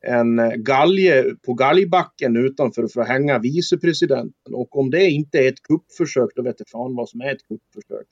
en 0.00 0.62
galge 0.64 1.24
på 1.46 1.54
galgbacken 1.54 2.36
utanför 2.36 2.88
för 2.88 3.00
att 3.00 3.08
hänga 3.08 3.38
vicepresidenten. 3.38 4.54
Och 4.54 4.78
om 4.78 4.90
det 4.90 5.10
inte 5.10 5.38
är 5.38 5.48
ett 5.48 5.62
kuppförsök, 5.62 6.30
då 6.34 6.42
vet 6.42 6.56
jag 6.58 6.68
fan 6.68 6.94
vad 6.96 7.08
som 7.08 7.20
är 7.20 7.32
ett 7.34 7.48
kuppförsök. 7.48 8.06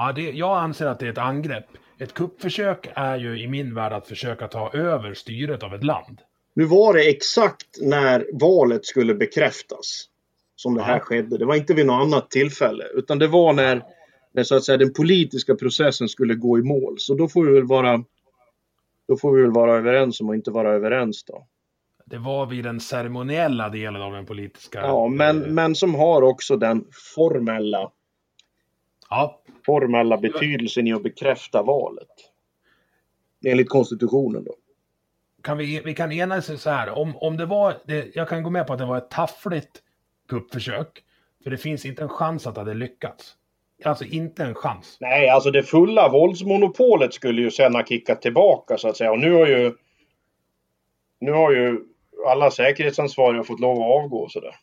Ja, 0.00 0.12
det, 0.12 0.22
jag 0.30 0.58
anser 0.58 0.86
att 0.86 0.98
det 0.98 1.06
är 1.06 1.10
ett 1.12 1.18
angrepp. 1.18 1.64
Ett 1.98 2.14
kuppförsök 2.14 2.88
är 2.94 3.16
ju 3.16 3.40
i 3.42 3.48
min 3.48 3.74
värld 3.74 3.92
att 3.92 4.06
försöka 4.06 4.48
ta 4.48 4.72
över 4.72 5.14
styret 5.14 5.62
av 5.62 5.74
ett 5.74 5.84
land. 5.84 6.20
Nu 6.54 6.64
var 6.64 6.94
det 6.94 7.08
exakt 7.10 7.66
när 7.80 8.26
valet 8.32 8.86
skulle 8.86 9.14
bekräftas 9.14 10.04
som 10.56 10.74
det 10.74 10.82
här 10.82 10.94
Ja. 10.96 11.00
skedde. 11.00 11.38
Det 11.38 11.44
var 11.44 11.54
inte 11.54 11.74
vid 11.74 11.86
något 11.86 12.02
annat 12.02 12.30
tillfälle. 12.30 12.84
Utan 12.94 13.18
det 13.18 13.26
var 13.26 13.52
när, 13.52 13.82
när 14.32 14.42
så 14.42 14.56
att 14.56 14.64
säga, 14.64 14.78
den 14.78 14.92
politiska 14.92 15.54
processen 15.54 16.08
skulle 16.08 16.34
gå 16.34 16.58
i 16.58 16.62
mål. 16.62 16.94
Så 16.98 17.14
då 17.14 17.28
får 17.28 17.44
vi 17.44 17.52
väl 17.52 17.66
vara, 17.66 18.04
då 19.08 19.16
får 19.16 19.32
vi 19.36 19.42
väl 19.42 19.52
vara 19.52 19.76
överens 19.76 20.20
om 20.20 20.30
att 20.30 20.36
inte 20.36 20.50
vara 20.50 20.70
överens 20.72 21.24
då. 21.24 21.46
det 22.04 22.18
var 22.18 22.46
vid 22.46 22.64
den 22.64 22.80
ceremoniella 22.80 23.68
delen 23.68 24.02
av 24.02 24.12
den 24.12 24.26
politiska... 24.26 24.80
Ja, 24.80 25.08
men, 25.08 25.44
eh, 25.44 25.48
men 25.50 25.74
som 25.74 25.94
har 25.94 26.22
också 26.22 26.56
den 26.56 26.84
formella, 27.14 27.90
Ja, 29.10 29.40
formella 29.68 30.16
betydelsen 30.16 30.86
i 30.86 30.92
att 30.92 31.02
bekräfta 31.02 31.62
valet. 31.62 32.08
Enligt 33.46 33.68
konstitutionen 33.68 34.44
då. 34.44 34.54
kan 35.42 35.58
vi, 35.58 35.82
vi 35.84 35.94
kan 35.94 36.12
enas 36.12 36.62
så 36.62 36.70
här, 36.70 36.98
om, 36.98 37.16
om 37.16 37.36
det 37.36 37.46
var, 37.46 37.74
det, 37.86 38.16
jag 38.16 38.28
kan 38.28 38.42
gå 38.42 38.50
med 38.50 38.66
på 38.66 38.72
att 38.72 38.78
det 38.78 38.86
var 38.86 38.98
ett 38.98 39.10
taffligt 39.10 39.82
kuppförsök, 40.28 41.04
för 41.42 41.50
det 41.50 41.58
finns 41.58 41.84
inte 41.84 42.02
en 42.02 42.08
chans 42.08 42.46
att 42.46 42.54
det 42.54 42.60
hade 42.60 42.74
lyckats. 42.74 43.34
Alltså 43.84 44.04
inte 44.04 44.44
en 44.44 44.54
chans. 44.54 44.96
Nej, 45.00 45.28
alltså 45.28 45.50
det 45.50 45.62
fulla 45.62 46.08
våldsmonopolet 46.08 47.14
skulle 47.14 47.42
ju 47.42 47.50
sen 47.50 47.74
ha 47.74 47.84
kickat 47.84 48.22
tillbaka 48.22 48.78
så 48.78 48.88
att 48.88 48.96
säga. 48.96 49.12
Och 49.12 49.18
nu 49.18 49.32
har 49.32 49.46
ju... 49.46 49.74
Nu 51.20 51.32
har 51.32 51.52
ju 51.52 51.80
alla 52.26 52.50
säkerhetsansvariga 52.50 53.44
fått 53.44 53.60
lov 53.60 53.76
att 53.76 54.04
avgå 54.04 54.18
och 54.18 54.30
sådär. 54.30 54.56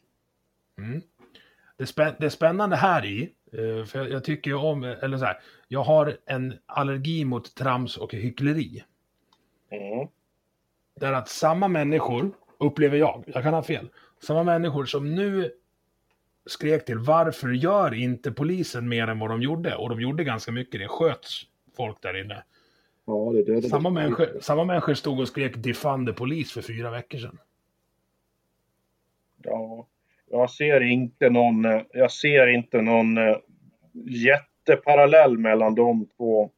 Mm. 0.77 1.01
Det, 1.77 1.85
spä, 1.85 2.15
det 2.19 2.29
spännande 2.29 2.75
här 2.75 3.05
i, 3.05 3.29
för 3.85 3.99
jag, 3.99 4.11
jag 4.11 4.23
tycker 4.23 4.51
ju 4.51 4.57
om, 4.57 4.83
eller 4.83 5.17
så 5.17 5.25
här, 5.25 5.39
jag 5.67 5.83
har 5.83 6.17
en 6.25 6.53
allergi 6.65 7.25
mot 7.25 7.55
trams 7.55 7.97
och 7.97 8.13
hyckleri. 8.13 8.83
Mm. 9.69 10.07
Där 10.99 11.13
att 11.13 11.29
samma 11.29 11.67
människor, 11.67 12.31
upplever 12.59 12.97
jag, 12.97 13.23
jag 13.27 13.43
kan 13.43 13.53
ha 13.53 13.63
fel, 13.63 13.89
samma 14.23 14.43
människor 14.43 14.85
som 14.85 15.15
nu 15.15 15.51
skrek 16.45 16.85
till 16.85 16.97
varför 16.97 17.49
gör 17.49 17.93
inte 17.93 18.31
polisen 18.31 18.89
mer 18.89 19.07
än 19.07 19.19
vad 19.19 19.29
de 19.29 19.41
gjorde? 19.41 19.75
Och 19.75 19.89
de 19.89 20.01
gjorde 20.01 20.23
ganska 20.23 20.51
mycket, 20.51 20.81
det 20.81 20.87
sköts 20.87 21.41
folk 21.77 22.01
där 22.01 22.21
inne. 22.21 22.43
Ja, 23.05 23.31
det 23.33 23.43
dödade. 23.43 23.69
Samma 23.69 23.89
människor, 23.89 24.39
samma 24.41 24.63
människor 24.63 24.93
stod 24.93 25.19
och 25.19 25.27
skrek 25.27 25.53
defund 25.55 26.07
the 26.07 26.13
polis 26.13 26.51
för 26.51 26.61
fyra 26.61 26.91
veckor 26.91 27.17
sedan. 27.17 27.37
Ja, 29.43 29.87
jag 30.31 30.49
ser 30.49 30.81
inte 30.81 31.29
någon, 31.29 31.65
eh, 31.65 31.81
jag 31.93 32.11
ser 32.11 32.47
inte 32.47 32.81
någon 32.81 33.17
eh, 33.17 33.37
jätteparallell 34.05 35.37
mellan 35.37 35.75
de 35.75 36.07
två. 36.17 36.51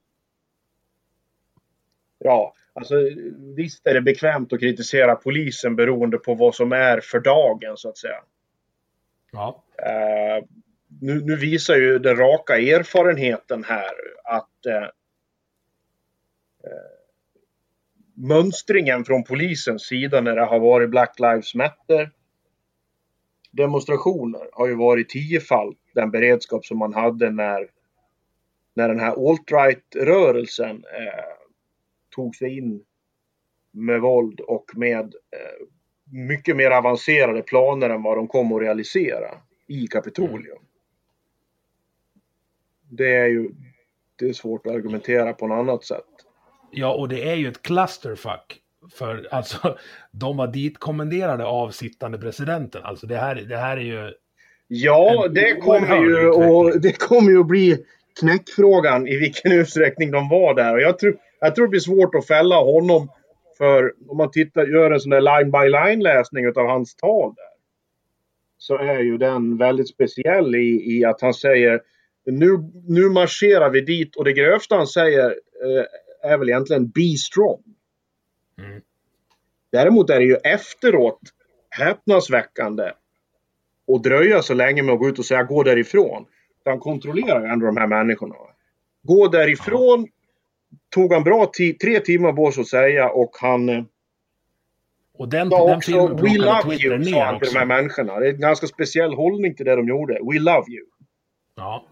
Ja, 2.19 2.53
alltså 2.73 2.95
visst 3.55 3.87
är 3.87 3.93
det 3.93 4.01
bekvämt 4.01 4.53
att 4.53 4.59
kritisera 4.59 5.15
polisen 5.15 5.75
beroende 5.75 6.17
på 6.17 6.33
vad 6.33 6.55
som 6.55 6.71
är 6.71 6.99
för 6.99 7.19
dagen 7.19 7.77
så 7.77 7.89
att 7.89 7.97
säga. 7.97 8.23
Ja, 9.31 9.63
Eh, 9.83 10.43
nu, 11.01 11.21
nu 11.21 11.35
visar 11.35 11.75
ju 11.75 11.99
den 11.99 12.15
raka 12.15 12.57
erfarenheten 12.57 13.63
här 13.63 13.93
att 14.23 14.65
eh, 14.65 14.83
eh, 16.63 16.91
mönstringen 18.13 19.05
från 19.05 19.23
polisens 19.23 19.83
sida 19.83 20.21
när 20.21 20.35
det 20.35 20.45
har 20.45 20.59
varit 20.59 20.89
Black 20.89 21.19
Lives 21.19 21.55
Matter 21.55 22.11
demonstrationer 23.51 24.49
har 24.51 24.67
ju 24.67 24.75
varit 24.75 25.09
tiofalt 25.09 25.77
den 25.97 26.11
beredskap 26.11 26.65
som 26.65 26.77
man 26.77 26.93
hade 26.93 27.31
när, 27.31 27.69
när 28.73 28.87
den 28.87 28.99
här 28.99 29.29
alt-right-rörelsen 29.29 30.75
eh, 30.75 31.23
tog 32.15 32.35
sig 32.35 32.57
in 32.57 32.83
med 33.71 34.01
våld 34.01 34.39
och 34.39 34.71
med 34.75 35.05
eh, 35.05 35.67
mycket 36.11 36.55
mer 36.55 36.71
avancerade 36.71 37.41
planer 37.41 37.89
än 37.89 38.03
vad 38.03 38.17
de 38.17 38.27
kom 38.27 38.53
att 38.53 38.61
realisera 38.61 39.41
i 39.67 39.87
Kapitolium. 39.87 40.63
Det 42.89 43.15
är 43.15 43.27
ju 43.27 43.51
det 44.15 44.29
är 44.29 44.33
svårt 44.33 44.67
att 44.67 44.73
argumentera 44.73 45.33
på 45.33 45.47
något 45.47 45.55
annat 45.55 45.83
sätt. 45.83 46.05
ja 46.71 46.93
och 46.93 47.09
det 47.09 47.29
är 47.29 47.35
ju 47.35 47.47
ett 47.47 47.61
clusterfuck. 47.61 48.61
För 48.91 49.27
alltså, 49.31 49.77
de 50.11 50.37
var 50.37 50.47
ditkommenderade 50.47 51.45
av 51.45 51.69
sittande 51.71 52.17
presidenten. 52.17 52.83
Alltså 52.83 53.07
det 53.07 53.17
här, 53.17 53.35
det 53.35 53.57
här 53.57 53.77
är 53.77 53.81
ju... 53.81 54.13
Ja, 54.67 55.27
det 55.27 55.55
kommer 55.55 55.97
ju, 55.97 56.29
och 56.29 56.81
det 56.81 56.91
kommer 56.91 57.31
ju 57.31 57.39
att 57.39 57.47
bli 57.47 57.77
knäckfrågan 58.19 59.07
i 59.07 59.17
vilken 59.17 59.51
utsträckning 59.51 60.11
de 60.11 60.29
var 60.29 60.53
där. 60.53 60.73
Och 60.73 60.81
jag 60.81 60.99
tror, 60.99 61.17
jag 61.39 61.55
tror 61.55 61.65
det 61.65 61.69
blir 61.69 61.79
svårt 61.79 62.15
att 62.15 62.27
fälla 62.27 62.55
honom 62.55 63.09
för 63.57 63.93
om 64.07 64.17
man 64.17 64.31
tittar, 64.31 64.67
gör 64.67 64.91
en 64.91 64.99
sån 64.99 65.09
där 65.09 65.21
line 65.21 65.51
by 65.51 65.69
line 65.69 66.03
läsning 66.03 66.47
av 66.47 66.67
hans 66.67 66.95
tal 66.95 67.33
där. 67.35 67.57
Så 68.57 68.77
är 68.77 68.99
ju 68.99 69.17
den 69.17 69.57
väldigt 69.57 69.89
speciell 69.89 70.55
i, 70.55 70.97
i 70.97 71.05
att 71.05 71.21
han 71.21 71.33
säger 71.33 71.81
nu, 72.25 72.57
nu 72.87 73.09
marscherar 73.09 73.69
vi 73.69 73.81
dit 73.81 74.15
och 74.15 74.25
det 74.25 74.33
grövsta 74.33 74.75
han 74.75 74.87
säger 74.87 75.25
eh, 75.63 76.31
är 76.31 76.37
väl 76.37 76.49
egentligen 76.49 76.89
be 76.89 77.17
strong. 77.17 77.63
Mm. 78.57 78.81
Däremot 79.71 80.09
är 80.09 80.19
det 80.19 80.25
ju 80.25 80.35
efteråt 80.35 81.19
häpnadsväckande 81.69 82.91
och 83.87 84.01
dröja 84.01 84.41
så 84.41 84.53
länge 84.53 84.83
med 84.83 84.93
att 84.93 84.99
gå 84.99 85.07
ut 85.09 85.19
och 85.19 85.25
säga 85.25 85.43
gå 85.43 85.63
därifrån. 85.63 86.25
Han 86.65 86.79
kontrollerar 86.79 87.41
ju 87.41 87.47
ändå 87.47 87.65
de 87.65 87.77
här 87.77 87.87
människorna. 87.87 88.35
Gå 89.03 89.27
därifrån 89.27 90.07
tog 90.89 91.13
han 91.13 91.23
bra 91.23 91.51
ti- 91.59 91.77
tre 91.77 91.99
timmar 91.99 92.33
på 92.33 92.51
sig 92.51 92.61
att 92.61 92.67
säga 92.67 93.09
och 93.09 93.31
han 93.41 93.69
eh, 93.69 93.83
Och 95.17 95.29
den, 95.29 95.49
sa 95.49 95.67
den 95.67 95.77
också 95.77 96.07
We 96.07 96.37
love 96.37 96.75
you 96.75 97.03
sa 97.03 97.23
han 97.25 97.39
till 97.39 97.53
de 97.53 97.59
här 97.59 97.65
människorna. 97.65 98.19
Det 98.19 98.27
är 98.27 98.33
en 98.33 98.39
ganska 98.39 98.67
speciell 98.67 99.13
hållning 99.13 99.55
till 99.55 99.65
det 99.65 99.75
de 99.75 99.87
gjorde. 99.87 100.13
We 100.13 100.39
love 100.39 100.65
you. 100.69 100.85
Ja. 101.55 101.85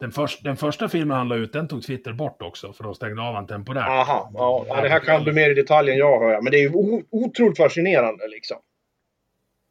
Den, 0.00 0.12
först, 0.12 0.44
den 0.44 0.56
första 0.56 0.88
filmen 0.88 1.16
han 1.16 1.28
la 1.28 1.36
ut, 1.36 1.52
den 1.52 1.68
tog 1.68 1.82
Twitter 1.82 2.12
bort 2.12 2.42
också, 2.42 2.72
för 2.72 2.84
de 2.84 2.94
stängde 2.94 3.22
av 3.22 3.34
han 3.34 3.46
temporärt. 3.46 3.88
Aha, 3.88 4.30
ja, 4.34 4.80
det 4.82 4.88
här 4.88 5.00
kan 5.00 5.24
du 5.24 5.32
mer 5.32 5.50
i 5.50 5.54
detalj 5.54 5.90
än 5.90 5.98
jag 5.98 6.20
hör 6.20 6.32
jag. 6.32 6.44
Men 6.44 6.50
det 6.50 6.58
är 6.58 6.62
ju 6.62 7.02
otroligt 7.10 7.56
fascinerande 7.56 8.28
liksom. 8.28 8.56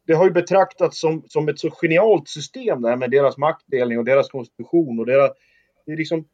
Det 0.06 0.14
har 0.14 0.24
ju 0.24 0.30
betraktats 0.30 1.00
som, 1.00 1.22
som 1.28 1.48
ett 1.48 1.58
så 1.58 1.70
genialt 1.70 2.28
system 2.28 2.82
det 2.82 2.88
här 2.88 2.96
med 2.96 3.10
deras 3.10 3.36
maktdelning 3.36 3.98
och 3.98 4.04
deras 4.04 4.28
konstitution 4.28 4.98
och 4.98 5.06
deras... 5.06 5.30
Det 5.86 5.92
är 5.92 5.96
liksom 5.96 6.28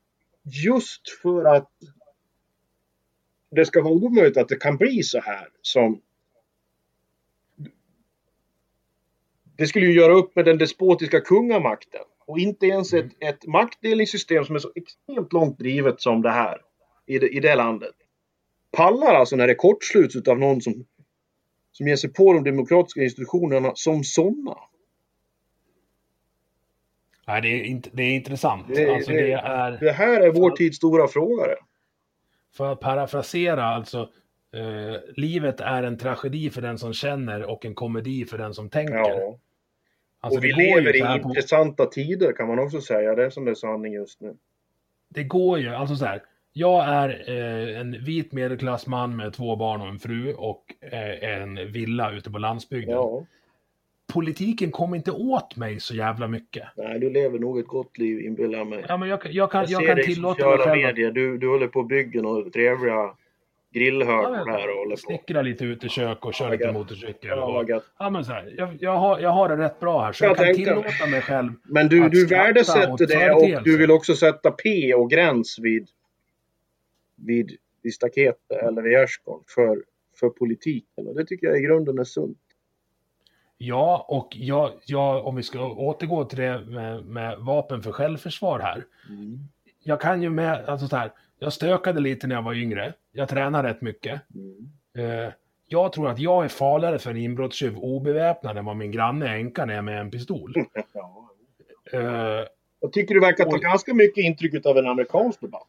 just 0.45 1.11
för 1.23 1.45
att 1.45 1.71
det 3.51 3.65
ska 3.65 3.83
vara 3.83 3.95
omöjligt 3.95 4.37
att 4.37 4.49
det 4.49 4.57
kan 4.57 4.77
bli 4.77 5.03
så 5.03 5.21
här 5.21 5.49
som... 5.63 6.01
Det 9.57 9.67
skulle 9.67 9.87
ju 9.87 9.93
göra 9.93 10.13
upp 10.13 10.37
med 10.37 10.45
den 10.45 10.59
despotiska 10.59 11.21
kungamakten. 11.21 12.03
Och 12.27 12.39
inte 12.39 12.67
ens 12.67 12.93
ett, 12.93 13.13
ett 13.19 13.47
maktdelningssystem 13.47 14.45
som 14.45 14.55
är 14.55 14.59
så 14.59 14.73
extremt 14.75 15.33
långt 15.33 15.59
drivet 15.59 16.01
som 16.01 16.23
det 16.23 16.31
här 16.31 16.61
i 17.07 17.19
det, 17.19 17.29
i 17.29 17.41
det 17.41 17.55
landet. 17.55 17.95
Pallar 18.71 19.15
alltså 19.15 19.37
när 19.37 19.47
det 19.47 19.55
kortsluts 19.55 20.17
utav 20.17 20.39
någon 20.39 20.61
som, 20.61 20.85
som 21.73 21.89
ger 21.89 21.97
sig 21.97 22.13
på 22.13 22.33
de 22.33 22.45
demokratiska 22.45 23.03
institutionerna 23.03 23.73
som 23.75 24.05
sådana. 24.05 24.57
Nej, 27.27 27.43
det 27.43 27.49
är, 27.49 27.65
inte, 27.65 27.91
det 27.93 28.03
är 28.03 28.15
intressant. 28.15 28.67
Det- 28.69 28.95
alltså, 28.95 29.11
det- 29.11 29.23
det 29.23 29.33
är, 29.33 29.71
Det 29.81 29.93
här 29.93 30.21
är 30.21 30.31
vår 30.33 30.51
tids 30.51 30.77
stora 30.77 31.09
fråga. 31.09 31.47
för 32.57 32.73
att 32.73 32.81
parafrasera, 32.81 33.65
alltså, 33.65 33.99
eh, 34.55 35.01
livet 35.17 35.61
är 35.61 35.83
en 35.83 35.99
tragedi 35.99 36.51
för 36.51 36.63
den 36.63 36.79
som 36.79 36.93
känner 36.93 37.43
och 37.51 37.65
en 37.65 37.75
komedi 37.75 38.25
för 38.25 38.39
den 38.39 38.55
som 38.55 38.71
tänker. 38.71 38.95
Ja. 38.95 39.39
Alltså, 40.21 40.39
och 40.39 40.45
vi 40.45 40.53
lever 40.53 40.97
i 40.97 41.01
på- 41.23 41.29
intressanta 41.29 41.87
tider 41.87 42.33
kan 42.33 42.49
man 42.49 42.59
också 42.59 42.81
säga. 42.81 43.15
Det 43.15 43.25
är 43.25 43.31
som 43.31 43.45
det 43.45 43.51
är 43.51 43.55
sanning 43.55 43.93
just 43.93 44.21
nu. 44.21 44.37
det 45.09 45.25
går 45.25 45.59
ju, 45.59 45.69
alltså 45.69 45.97
så 45.97 46.05
här. 46.05 46.23
Jag 46.53 46.85
är 46.85 47.25
eh, 47.29 47.81
en 47.81 48.05
vit 48.05 48.33
medelklassman 48.33 49.17
med 49.17 49.33
två 49.33 49.57
barn 49.57 49.81
och 49.81 49.89
en 49.89 49.99
fru 49.99 50.35
och 50.35 50.65
eh, 50.93 51.33
en 51.33 51.73
villa 51.73 52.13
ute 52.13 52.31
på 52.31 52.39
landsbygden. 52.39 52.95
Ja. 52.95 53.27
Politiken 54.13 54.71
kommer 54.71 54.97
inte 54.97 55.11
åt 55.11 55.57
mig 55.57 55.81
så 55.81 55.95
jävla 55.95 56.29
mycket. 56.29 56.65
Nej, 56.77 56.99
du 56.99 57.11
lever 57.11 57.39
nog 57.39 57.59
ett 57.59 57.67
gott 57.67 57.99
liv 57.99 58.21
inbillar 58.21 58.59
jag 58.59 58.67
mig. 58.67 58.85
Ja, 58.89 58.97
men 58.97 59.09
jag, 59.09 59.21
jag 59.27 59.51
kan, 59.51 59.67
Jag 59.69 59.83
jag 59.83 59.97
kan 59.97 60.05
tillåta 60.05 60.49
mig 60.49 60.59
själv 60.59 60.71
att 60.71 60.77
medier. 60.77 61.13
Du, 61.13 61.39
du 61.39 61.49
håller 61.49 61.67
på 61.67 61.81
och 61.81 61.87
bygger 61.87 62.23
några 62.23 62.51
trevliga 62.51 63.15
grillhörnor 63.75 64.51
här 64.51 64.71
och 64.71 64.79
håller 64.79 64.97
på. 64.97 65.01
snickra 65.01 65.43
lite 65.43 65.65
ute 65.65 65.87
i 65.87 65.89
kök 65.89 66.25
och 66.25 66.35
köra 66.35 66.49
Ja, 66.49 66.53
lite 66.53 66.73
motorcykel. 66.73 67.31
Ja, 67.31 67.47
vad 67.47 67.71
och, 67.71 67.83
ja, 67.99 68.11
men 68.11 68.25
så 68.25 68.33
här, 68.33 68.55
jag, 68.57 68.77
jag, 68.81 68.97
har, 68.97 69.19
jag 69.19 69.31
har 69.31 69.49
det 69.49 69.57
rätt 69.57 69.81
bra 69.81 70.03
här, 70.05 70.13
så 70.13 70.25
Jag 70.25 70.31
jag, 70.31 70.37
kan 70.47 70.55
tillåta 70.55 71.07
mig 71.11 71.21
själv 71.21 71.53
Men 71.63 71.89
du, 71.89 72.05
att 72.05 72.13
du 72.13 72.27
värdesätter 72.27 73.07
det 73.07 73.33
och 73.33 73.63
du 73.65 73.79
vill 73.79 73.91
också 73.91 74.15
sätta 74.15 74.51
P 74.51 74.95
och 74.95 75.11
gräns 75.11 75.59
vid, 75.59 75.89
vid, 77.27 77.57
vid 77.83 77.95
staketet 77.95 78.51
eller 78.63 78.83
vid 78.83 78.93
gärdsgården 78.93 79.45
för, 79.49 79.85
för 80.21 80.29
politiken. 80.29 81.07
Och 81.09 81.15
det 81.15 81.25
tycker 81.27 81.47
jag 81.47 81.59
i 81.59 81.61
grunden 81.63 81.99
är 81.99 82.05
sunt. 82.05 82.39
Ja, 83.59 84.07
och 84.09 84.29
jag, 84.37 84.73
jag, 84.87 85.27
om 85.27 85.37
vi 85.37 85.43
ska 85.43 85.69
återgå 85.73 86.25
till 86.25 86.39
det 86.39 86.61
med, 86.65 87.05
med 87.05 87.39
vapen 87.39 87.83
för 87.83 87.93
självförsvar 87.93 88.59
här. 88.59 88.85
Jag 89.85 90.01
kan 90.01 90.23
ju 90.23 90.31
med, 90.31 90.65
alltså 90.69 90.89
så 90.89 90.97
här, 90.97 91.13
jag 91.39 91.53
stökade 91.53 92.01
lite 92.01 92.27
när 92.27 92.35
jag 92.35 92.43
var 92.43 92.55
yngre. 92.55 92.95
Jag 93.13 93.29
tränar 93.29 93.63
rätt 93.63 93.81
mycket. 93.81 94.21
Eh, 94.99 95.33
jag 95.67 95.93
tror 95.93 96.09
att 96.11 96.19
jag 96.19 96.45
är 96.45 96.49
farligare 96.49 96.99
för 96.99 97.11
en 97.11 97.17
inbrottstjuv 97.17 97.79
obeväpnad 97.79 98.57
än 98.59 98.65
vad 98.65 98.77
min 98.77 98.91
granne 98.93 99.29
är 99.29 99.35
änka 99.37 99.65
när 99.65 99.73
jag 99.75 99.79
är 99.79 99.83
med 99.83 100.01
en 100.01 100.11
pistol. 100.11 100.55
Ja. 100.93 101.29
Eh, 101.93 102.47
Jag 102.81 102.93
tycker 102.93 103.15
du 103.15 103.21
verkar 103.21 103.45
ta 103.45 103.55
Oj. 103.55 103.61
ganska 103.61 103.95
mycket 103.95 104.25
intryck 104.25 104.67
av 104.67 104.79
en 104.79 104.87
amerikansk 104.87 105.41
debatt. 105.41 105.69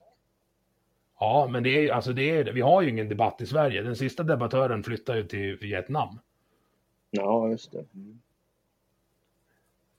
Ja, 1.23 1.47
men 1.51 1.63
det 1.63 1.69
är, 1.69 1.91
alltså 1.91 2.13
det 2.13 2.29
är, 2.29 2.43
vi 2.43 2.61
har 2.61 2.81
ju 2.81 2.89
ingen 2.89 3.09
debatt 3.09 3.41
i 3.41 3.45
Sverige. 3.45 3.81
Den 3.81 3.95
sista 3.95 4.23
debattören 4.23 4.83
flyttar 4.83 5.15
ju 5.15 5.23
till 5.23 5.57
Vietnam. 5.57 6.19
Ja, 7.09 7.49
just 7.49 7.71
det. 7.71 7.85
Mm. 7.95 8.19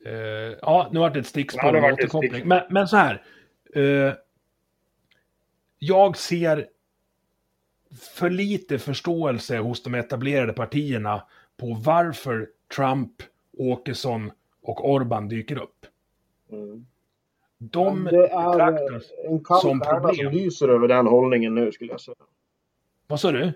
Uh, 0.06 0.56
ja, 0.62 0.88
nu 0.92 0.98
har 0.98 1.10
det 1.10 1.20
ett 1.20 1.26
stickspår 1.26 1.76
ja, 1.76 1.92
återkoppling. 1.92 2.48
Men, 2.48 2.62
men 2.70 2.88
så 2.88 2.96
här. 2.96 3.22
Uh, 3.76 4.12
jag 5.78 6.16
ser 6.16 6.68
för 8.00 8.30
lite 8.30 8.78
förståelse 8.78 9.58
hos 9.58 9.82
de 9.82 9.94
etablerade 9.94 10.52
partierna 10.52 11.22
på 11.56 11.74
varför 11.74 12.48
Trump, 12.76 13.12
Åkesson 13.58 14.32
och 14.62 14.90
Orban 14.90 15.28
dyker 15.28 15.56
upp. 15.62 15.86
Mm. 16.52 16.86
De 17.70 18.04
det 18.04 18.28
är 18.28 18.70
en 19.26 19.44
kall 19.44 19.60
som 19.60 19.80
problem. 19.80 20.14
som 20.14 20.32
lyser 20.32 20.68
över 20.68 20.88
den 20.88 21.06
hållningen 21.06 21.54
nu 21.54 21.72
skulle 21.72 21.90
jag 21.90 22.00
säga. 22.00 22.16
Vad 23.06 23.20
sa 23.20 23.32
du? 23.32 23.52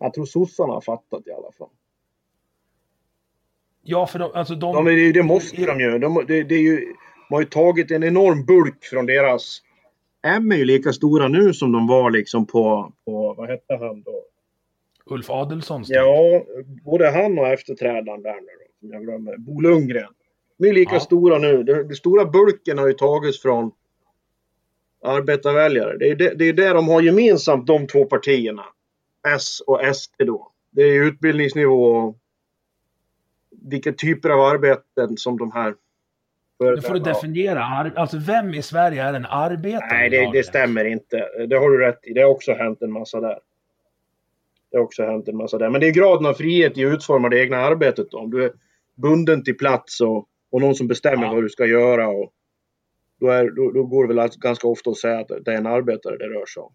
Jag 0.00 0.14
tror 0.14 0.24
sossarna 0.24 0.72
har 0.72 0.80
fattat 0.80 1.26
i 1.26 1.32
alla 1.32 1.52
fall. 1.58 1.68
Ja, 3.82 4.06
för 4.06 4.18
de, 4.18 4.30
alltså 4.34 4.54
de... 4.54 4.74
de 4.74 4.84
det, 4.84 5.12
det 5.12 5.22
måste 5.22 5.66
de 5.66 5.80
ju. 5.80 5.98
De, 5.98 6.24
det, 6.28 6.42
det 6.42 6.54
är 6.54 6.60
ju. 6.60 6.94
De 7.28 7.34
har 7.34 7.40
ju 7.40 7.46
tagit 7.46 7.90
en 7.90 8.04
enorm 8.04 8.44
bulk 8.44 8.84
från 8.84 9.06
deras... 9.06 9.62
M 10.22 10.52
är 10.52 10.56
ju 10.56 10.64
lika 10.64 10.92
stora 10.92 11.28
nu 11.28 11.54
som 11.54 11.72
de 11.72 11.86
var 11.86 12.10
liksom 12.10 12.46
på, 12.46 12.92
på 13.04 13.34
vad 13.34 13.48
hette 13.48 13.74
han 13.74 14.02
då? 14.02 14.24
Ulf 15.06 15.30
Adelsohn? 15.30 15.84
Ja, 15.86 16.42
både 16.84 17.10
han 17.10 17.38
och 17.38 17.46
efterträdaren 17.46 18.22
där 18.22 18.34
nu 18.34 18.40
då, 18.40 18.78
som 18.80 18.90
jag 18.90 19.02
glömmer. 19.02 19.36
Bo 19.36 19.60
Lundgren. 19.60 20.12
De 20.62 20.68
är 20.68 20.72
lika 20.72 20.94
ja. 20.94 21.00
stora 21.00 21.38
nu. 21.38 21.62
Den, 21.62 21.88
den 21.88 21.96
stora 21.96 22.24
bulken 22.24 22.78
har 22.78 22.86
ju 22.86 22.92
tagits 22.92 23.42
från 23.42 23.72
arbetarväljare. 25.04 25.96
Det 25.98 26.10
är 26.10 26.16
det, 26.16 26.34
det 26.34 26.44
är 26.44 26.52
det 26.52 26.68
de 26.68 26.88
har 26.88 27.02
gemensamt, 27.02 27.66
de 27.66 27.86
två 27.86 28.04
partierna. 28.04 28.64
S 29.36 29.60
och 29.66 29.80
SD 29.96 30.22
då. 30.26 30.52
Det 30.70 30.82
är 30.82 31.04
utbildningsnivå 31.04 31.84
och 31.84 32.18
vilka 33.50 33.92
typer 33.92 34.30
av 34.30 34.40
arbeten 34.40 35.16
som 35.16 35.38
de 35.38 35.52
här 35.52 35.74
nu 36.60 36.80
får 36.80 36.94
du 36.94 37.00
definiera, 37.00 37.92
alltså 37.96 38.18
vem 38.18 38.54
i 38.54 38.62
Sverige 38.62 39.02
är 39.02 39.14
en 39.14 39.26
arbetare? 39.26 39.88
Nej, 39.90 40.10
det, 40.10 40.30
det 40.32 40.42
stämmer 40.42 40.84
inte. 40.84 41.28
Det 41.48 41.56
har 41.56 41.70
du 41.70 41.78
rätt 41.78 42.00
i. 42.02 42.12
Det 42.12 42.20
har 42.20 42.30
också 42.30 42.52
hänt 42.52 42.82
en 42.82 42.92
massa 42.92 43.20
där. 43.20 43.38
Det 44.70 44.76
har 44.76 44.84
också 44.84 45.02
hänt 45.02 45.28
en 45.28 45.36
massa 45.36 45.58
där. 45.58 45.70
Men 45.70 45.80
det 45.80 45.88
är 45.88 45.92
graden 45.92 46.26
av 46.26 46.34
frihet 46.34 46.78
i 46.78 46.86
att 46.86 46.94
utforma 46.94 47.28
det 47.28 47.40
egna 47.40 47.56
arbetet. 47.56 48.10
Då. 48.10 48.18
Om 48.18 48.30
du 48.30 48.44
är 48.44 48.52
bunden 48.94 49.44
till 49.44 49.56
plats 49.56 50.00
och, 50.00 50.28
och 50.52 50.60
någon 50.60 50.74
som 50.74 50.88
bestämmer 50.88 51.24
ja. 51.24 51.34
vad 51.34 51.42
du 51.42 51.48
ska 51.48 51.66
göra. 51.66 52.08
Och, 52.08 52.32
då, 53.20 53.28
är, 53.28 53.50
då, 53.50 53.70
då 53.70 53.84
går 53.84 54.06
det 54.06 54.14
väl 54.14 54.30
ganska 54.36 54.68
ofta 54.68 54.90
att 54.90 54.96
säga 54.96 55.20
att 55.20 55.28
det 55.44 55.52
är 55.52 55.56
en 55.56 55.66
arbetare 55.66 56.16
det 56.16 56.24
rör 56.24 56.46
sig 56.46 56.62
om. 56.62 56.74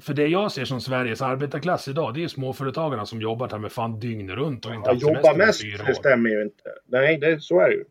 För 0.00 0.14
det 0.14 0.26
jag 0.26 0.52
ser 0.52 0.64
som 0.64 0.80
Sveriges 0.80 1.22
arbetarklass 1.22 1.88
idag, 1.88 2.14
det 2.14 2.24
är 2.24 2.28
småföretagarna 2.28 3.06
som 3.06 3.20
jobbar 3.20 3.48
här 3.48 3.58
med 3.58 3.72
fan 3.72 4.00
dygnet 4.00 4.36
runt 4.36 4.66
och 4.66 4.74
inte 4.74 4.90
ja, 4.90 4.94
jobbar 4.94 5.36
mest, 5.36 5.62
det 5.86 5.94
stämmer 5.94 6.30
ju 6.30 6.42
inte. 6.42 6.62
Nej, 6.86 7.18
det, 7.18 7.42
så 7.42 7.60
är 7.60 7.68
det 7.68 7.74
ju. 7.74 7.84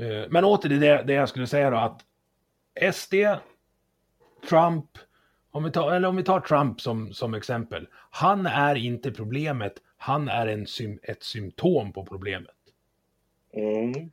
Eh, 0.00 0.26
men 0.30 0.44
åter 0.44 0.68
till 0.68 0.80
det, 0.80 1.04
det 1.06 1.12
jag 1.12 1.28
skulle 1.28 1.46
säga 1.46 1.70
då, 1.70 1.76
att 1.76 2.00
SD, 2.94 3.14
Trump, 4.48 4.86
om 5.50 5.64
vi 5.64 5.70
tar, 5.70 5.92
eller 5.92 6.08
om 6.08 6.16
vi 6.16 6.22
tar 6.22 6.40
Trump 6.40 6.80
som, 6.80 7.12
som 7.12 7.34
exempel. 7.34 7.88
Han 8.10 8.46
är 8.46 8.74
inte 8.74 9.10
problemet, 9.10 9.72
han 10.02 10.28
är 10.28 10.46
en, 10.46 10.66
ett 11.02 11.22
symptom 11.22 11.92
på 11.92 12.04
problemet. 12.04 12.54
Mm. 13.52 14.10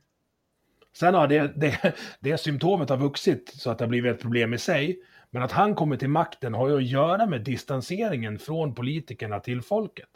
Sen 0.92 1.14
har 1.14 1.28
det, 1.28 1.52
det, 1.56 1.94
det 2.20 2.38
symptomet 2.38 2.88
har 2.88 2.96
vuxit 2.96 3.52
så 3.54 3.70
att 3.70 3.78
det 3.78 3.84
har 3.84 3.88
blivit 3.88 4.14
ett 4.14 4.20
problem 4.20 4.54
i 4.54 4.58
sig. 4.58 5.00
Men 5.30 5.42
att 5.42 5.52
han 5.52 5.74
kommer 5.74 5.96
till 5.96 6.08
makten 6.08 6.54
har 6.54 6.68
ju 6.68 6.76
att 6.76 6.86
göra 6.86 7.26
med 7.26 7.40
distanseringen 7.40 8.38
från 8.38 8.74
politikerna 8.74 9.40
till 9.40 9.62
folket. 9.62 10.08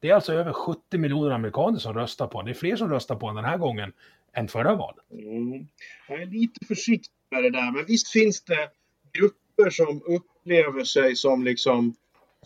Det 0.00 0.10
är 0.10 0.14
alltså 0.14 0.32
över 0.32 0.52
70 0.52 0.98
miljoner 0.98 1.30
amerikaner 1.30 1.78
som 1.78 1.94
röstar 1.94 2.26
på 2.26 2.42
Det 2.42 2.50
är 2.50 2.54
fler 2.54 2.76
som 2.76 2.90
röstar 2.90 3.16
på 3.16 3.32
den 3.32 3.44
här 3.44 3.58
gången 3.58 3.92
än 4.32 4.48
förra 4.48 4.74
valet. 4.74 5.04
Mm. 5.10 5.66
Jag 6.08 6.22
är 6.22 6.26
lite 6.26 6.66
försiktig 6.66 7.12
med 7.30 7.42
det 7.42 7.50
där, 7.50 7.72
men 7.72 7.84
visst 7.84 8.08
finns 8.08 8.44
det 8.44 8.68
grupper 9.12 9.70
som 9.70 10.02
upplever 10.06 10.84
sig 10.84 11.16
som 11.16 11.44
liksom 11.44 11.94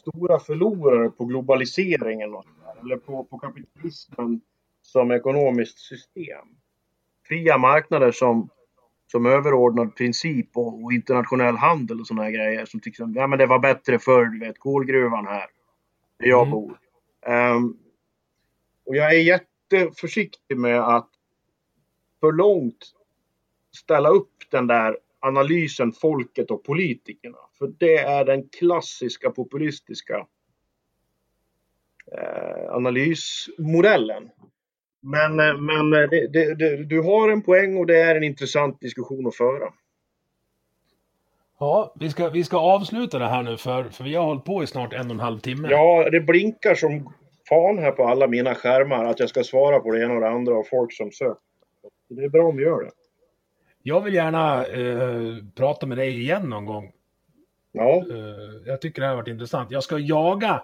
stora 0.01 0.41
förlorare 0.41 1.11
på 1.11 1.25
globaliseringen 1.25 2.31
eller 2.83 2.97
på, 2.97 3.25
på 3.25 3.39
kapitalismen 3.39 4.41
som 4.83 5.11
ekonomiskt 5.11 5.79
system 5.79 6.47
fria 7.31 7.59
marknader 7.59 8.13
som, 8.13 8.49
som 9.13 9.27
överordnad 9.27 9.97
princip 9.97 10.57
och, 10.57 10.85
och 10.85 10.93
internationell 10.93 11.57
handel 11.57 12.01
och 12.01 12.07
sådana 12.07 12.23
här 12.23 12.31
grejer. 12.31 12.65
Som 12.67 12.81
tycker 12.81 13.09
ja 13.15 13.27
men 13.27 13.39
det 13.39 13.47
var 13.47 13.59
bättre 13.59 13.99
förr, 13.99 14.25
du 14.25 14.39
vet, 14.39 14.59
kolgruvan 14.59 15.27
här, 15.27 15.47
där 16.19 16.27
jag 16.27 16.47
mm. 16.47 16.51
bor. 16.51 16.79
Um, 17.27 17.79
och 18.87 18.97
jag 18.97 19.15
är 19.15 19.21
jätteförsiktig 19.21 20.57
med 20.57 20.81
att 20.81 21.09
för 22.21 22.33
långt 22.33 22.93
ställa 23.77 24.09
upp 24.09 24.33
den 24.51 24.67
där 24.67 24.99
analysen 25.21 25.93
folket 25.93 26.51
och 26.51 26.65
politikerna. 26.65 27.39
För 27.59 27.73
det 27.79 27.99
är 27.99 28.25
den 28.25 28.49
klassiska 28.49 29.31
populistiska 29.31 30.27
analysmodellen. 32.71 34.31
Men, 35.03 35.41
eh, 35.41 35.59
men 35.59 35.93
eh, 35.93 36.09
det, 36.11 36.27
det, 36.27 36.55
det, 36.55 36.85
du 36.85 37.03
har 37.03 37.29
en 37.29 37.43
poäng 37.43 37.77
och 37.77 37.87
det 37.87 38.01
är 38.01 38.17
en 38.17 38.23
intressant 38.23 38.81
diskussion 38.81 39.27
att 39.27 39.37
föra. 39.37 39.73
Ja, 41.59 41.95
vi 42.01 42.11
ska, 42.11 42.29
vi 42.29 42.45
ska 42.45 42.59
avsluta 42.59 43.19
det 43.19 43.29
här 43.29 43.43
nu 43.43 43.57
för, 43.57 43.85
för 43.85 44.05
vi 44.05 44.15
har 44.15 44.25
hållit 44.25 44.45
på 44.45 44.63
i 44.63 44.67
snart 44.67 44.93
en 44.93 45.07
och 45.07 45.11
en 45.11 45.21
halv 45.21 45.39
timme. 45.39 45.69
Ja, 45.71 46.11
det 46.11 46.21
blinkar 46.21 46.75
som 46.75 47.13
fan 47.49 47.79
här 47.79 47.91
på 47.91 48.05
alla 48.05 48.27
mina 48.27 48.55
skärmar 48.55 49.05
att 49.05 49.21
jag 49.21 49.29
ska 49.29 49.45
svara 49.45 49.81
på 49.81 49.93
det 49.93 50.05
ena 50.05 50.15
och 50.15 50.21
det 50.21 50.29
andra 50.29 50.55
av 50.55 50.63
folk 50.63 50.93
som 50.93 51.13
söker. 51.13 51.41
Det 52.09 52.25
är 52.25 52.29
bra 52.29 52.49
om 52.49 52.57
vi 52.57 52.63
gör 52.63 52.85
det. 52.85 52.91
Jag 53.83 54.01
vill 54.01 54.15
gärna 54.15 54.67
eh, 54.67 55.37
prata 55.57 55.87
med 55.87 55.99
dig 55.99 56.21
igen 56.21 56.49
någon 56.49 56.67
gång. 56.67 56.93
Ja. 57.73 58.05
Eh, 58.11 58.67
jag 58.67 58.81
tycker 58.81 59.01
det 59.01 59.07
här 59.07 59.15
har 59.15 59.23
varit 59.23 59.29
intressant. 59.29 59.71
Jag 59.71 59.83
ska 59.83 59.99
jaga 59.99 60.63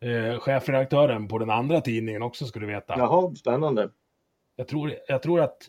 eh, 0.00 0.38
chefredaktören 0.38 1.28
på 1.28 1.38
den 1.38 1.50
andra 1.50 1.80
tidningen 1.80 2.22
också, 2.22 2.46
ska 2.46 2.60
du 2.60 2.66
veta. 2.66 2.94
Jaha, 2.98 3.34
spännande. 3.34 3.90
Jag 4.56 4.68
tror, 4.68 4.94
jag 5.08 5.22
tror 5.22 5.40
att 5.40 5.68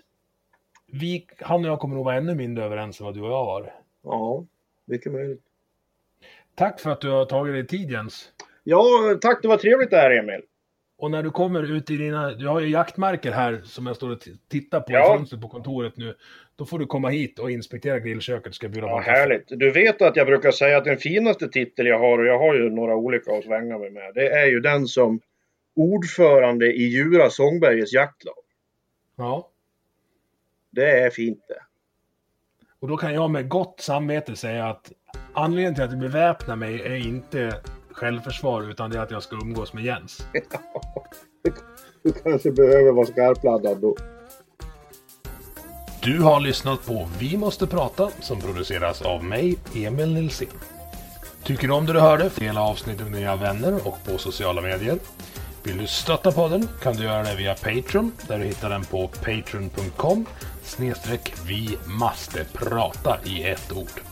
vi, 0.88 1.28
han 1.40 1.66
och 1.66 1.72
jag 1.72 1.80
kommer 1.80 1.96
nog 1.96 2.06
vara 2.06 2.16
ännu 2.16 2.36
mindre 2.36 2.66
överens 2.66 3.00
än 3.00 3.06
vad 3.06 3.14
du 3.14 3.22
och 3.22 3.32
jag 3.32 3.46
var. 3.46 3.74
Ja, 4.04 4.46
mycket 4.86 5.12
möjligt. 5.12 5.44
Tack 6.56 6.80
för 6.80 6.90
att 6.90 7.02
du 7.02 7.10
har 7.10 7.26
tagit 7.26 7.54
dig 7.54 7.68
tid 7.68 7.92
Jens. 7.92 8.32
Ja, 8.64 8.84
tack. 9.22 9.42
Det 9.42 9.48
var 9.48 9.58
trevligt 9.58 9.90
det 9.90 9.98
här 9.98 10.12
Emil. 10.12 10.42
Och 11.00 11.12
när 11.12 11.24
du 11.24 11.32
kommer 11.32 11.64
ut 11.64 11.92
i 11.92 11.98
dina, 11.98 12.32
du 12.32 12.48
har 12.48 12.60
ju 12.60 12.70
jaktmarker 12.70 13.32
här 13.32 13.62
som 13.64 13.88
jag 13.88 13.96
står 13.96 14.10
och 14.10 14.20
tittar 14.50 14.80
på 14.80 14.92
ja. 14.92 15.16
i 15.16 15.18
fönstret 15.18 15.42
på 15.42 15.48
kontoret 15.48 15.98
nu. 15.98 16.16
Då 16.56 16.66
får 16.66 16.80
du 16.80 16.86
komma 16.86 17.10
hit 17.10 17.40
och 17.40 17.52
inspektera 17.52 18.00
grillköket, 18.00 18.56
ska 18.56 18.70
bjuda 18.70 18.88
ja, 18.88 19.00
Härligt. 19.00 19.46
Du 19.48 19.72
vet 19.72 20.02
att 20.02 20.16
jag 20.16 20.28
brukar 20.28 20.52
säga 20.52 20.78
att 20.78 20.86
den 20.86 20.98
finaste 20.98 21.48
titel 21.48 21.88
jag 21.88 22.00
har, 22.00 22.20
och 22.20 22.26
jag 22.26 22.40
har 22.40 22.56
ju 22.56 22.70
några 22.70 22.96
olika 22.96 23.32
att 23.32 23.44
svänga 23.44 23.78
mig 23.78 23.90
med, 23.90 24.12
det 24.16 24.30
är 24.30 24.46
ju 24.46 24.60
den 24.60 24.88
som 24.88 25.22
ordförande 25.76 26.74
i 26.74 26.84
Djura 26.84 27.30
Sångbergets 27.30 27.94
jaktlag. 27.94 28.44
Ja. 29.16 29.50
Det 30.70 30.92
är 31.02 31.10
fint 31.10 31.44
det. 31.48 31.62
Och 32.80 32.88
då 32.88 32.98
kan 32.98 33.14
jag 33.14 33.30
med 33.30 33.50
gott 33.50 33.80
samvete 33.82 34.36
säga 34.36 34.66
att 34.66 34.92
anledningen 35.34 35.76
till 35.76 35.84
att 35.84 35.92
jag 35.92 36.00
beväpnar 36.00 36.56
mig 36.56 36.82
är 36.82 36.96
inte 36.96 37.62
självförsvar 38.00 38.70
utan 38.70 38.90
det 38.90 38.98
är 38.98 39.02
att 39.02 39.12
jag 39.12 39.24
ska 39.24 39.36
umgås 39.36 39.74
med 39.74 39.84
Jens. 39.84 40.28
du 42.04 42.12
kanske 42.12 42.52
behöver 42.52 42.92
vara 42.92 43.06
skarpladdad 43.06 43.82
då. 43.82 43.96
Du 46.02 46.22
har 46.22 46.40
lyssnat 46.40 46.86
på 46.86 47.10
Vi 47.20 47.38
måste 47.38 47.68
prata 47.68 48.10
som 48.20 48.42
produceras 48.42 49.02
av 49.02 49.24
mig, 49.24 49.58
Emil 49.76 50.14
Nilsson. 50.14 50.48
Tycker 51.44 51.68
du 51.68 51.74
om 51.74 51.86
det 51.86 51.94
du 51.94 52.00
hörde? 52.00 52.30
Dela 52.36 52.62
avsnittet 52.62 53.10
med 53.10 53.20
dina 53.22 53.36
vänner 53.36 53.88
och 53.88 53.98
på 54.06 54.18
sociala 54.18 54.62
medier. 54.62 55.00
Vill 55.64 55.78
du 55.78 55.88
stötta 55.88 56.32
podden 56.32 56.68
kan 56.82 56.96
du 56.96 57.04
göra 57.04 57.24
det 57.24 57.36
via 57.36 57.56
Patreon 57.56 58.12
där 58.28 58.40
du 58.40 58.46
hittar 58.46 58.70
den 58.70 58.84
på 58.86 59.08
patreon.com 59.08 60.26
snedstreck 60.64 61.34
vi 61.48 61.78
måste 61.86 62.46
prata 62.54 63.18
i 63.26 63.44
ett 63.44 63.72
ord. 63.72 64.09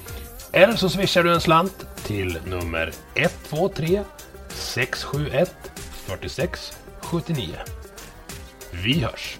Eller 0.58 0.76
så 0.76 0.90
swishar 0.90 1.24
du 1.24 1.34
en 1.34 1.42
slant 1.42 1.88
till 2.04 2.40
nummer 2.46 2.92
123 3.16 4.04
671 4.50 5.52
46 6.08 6.78
79. 7.02 7.56
Vi 8.72 9.00
hörs! 9.00 9.40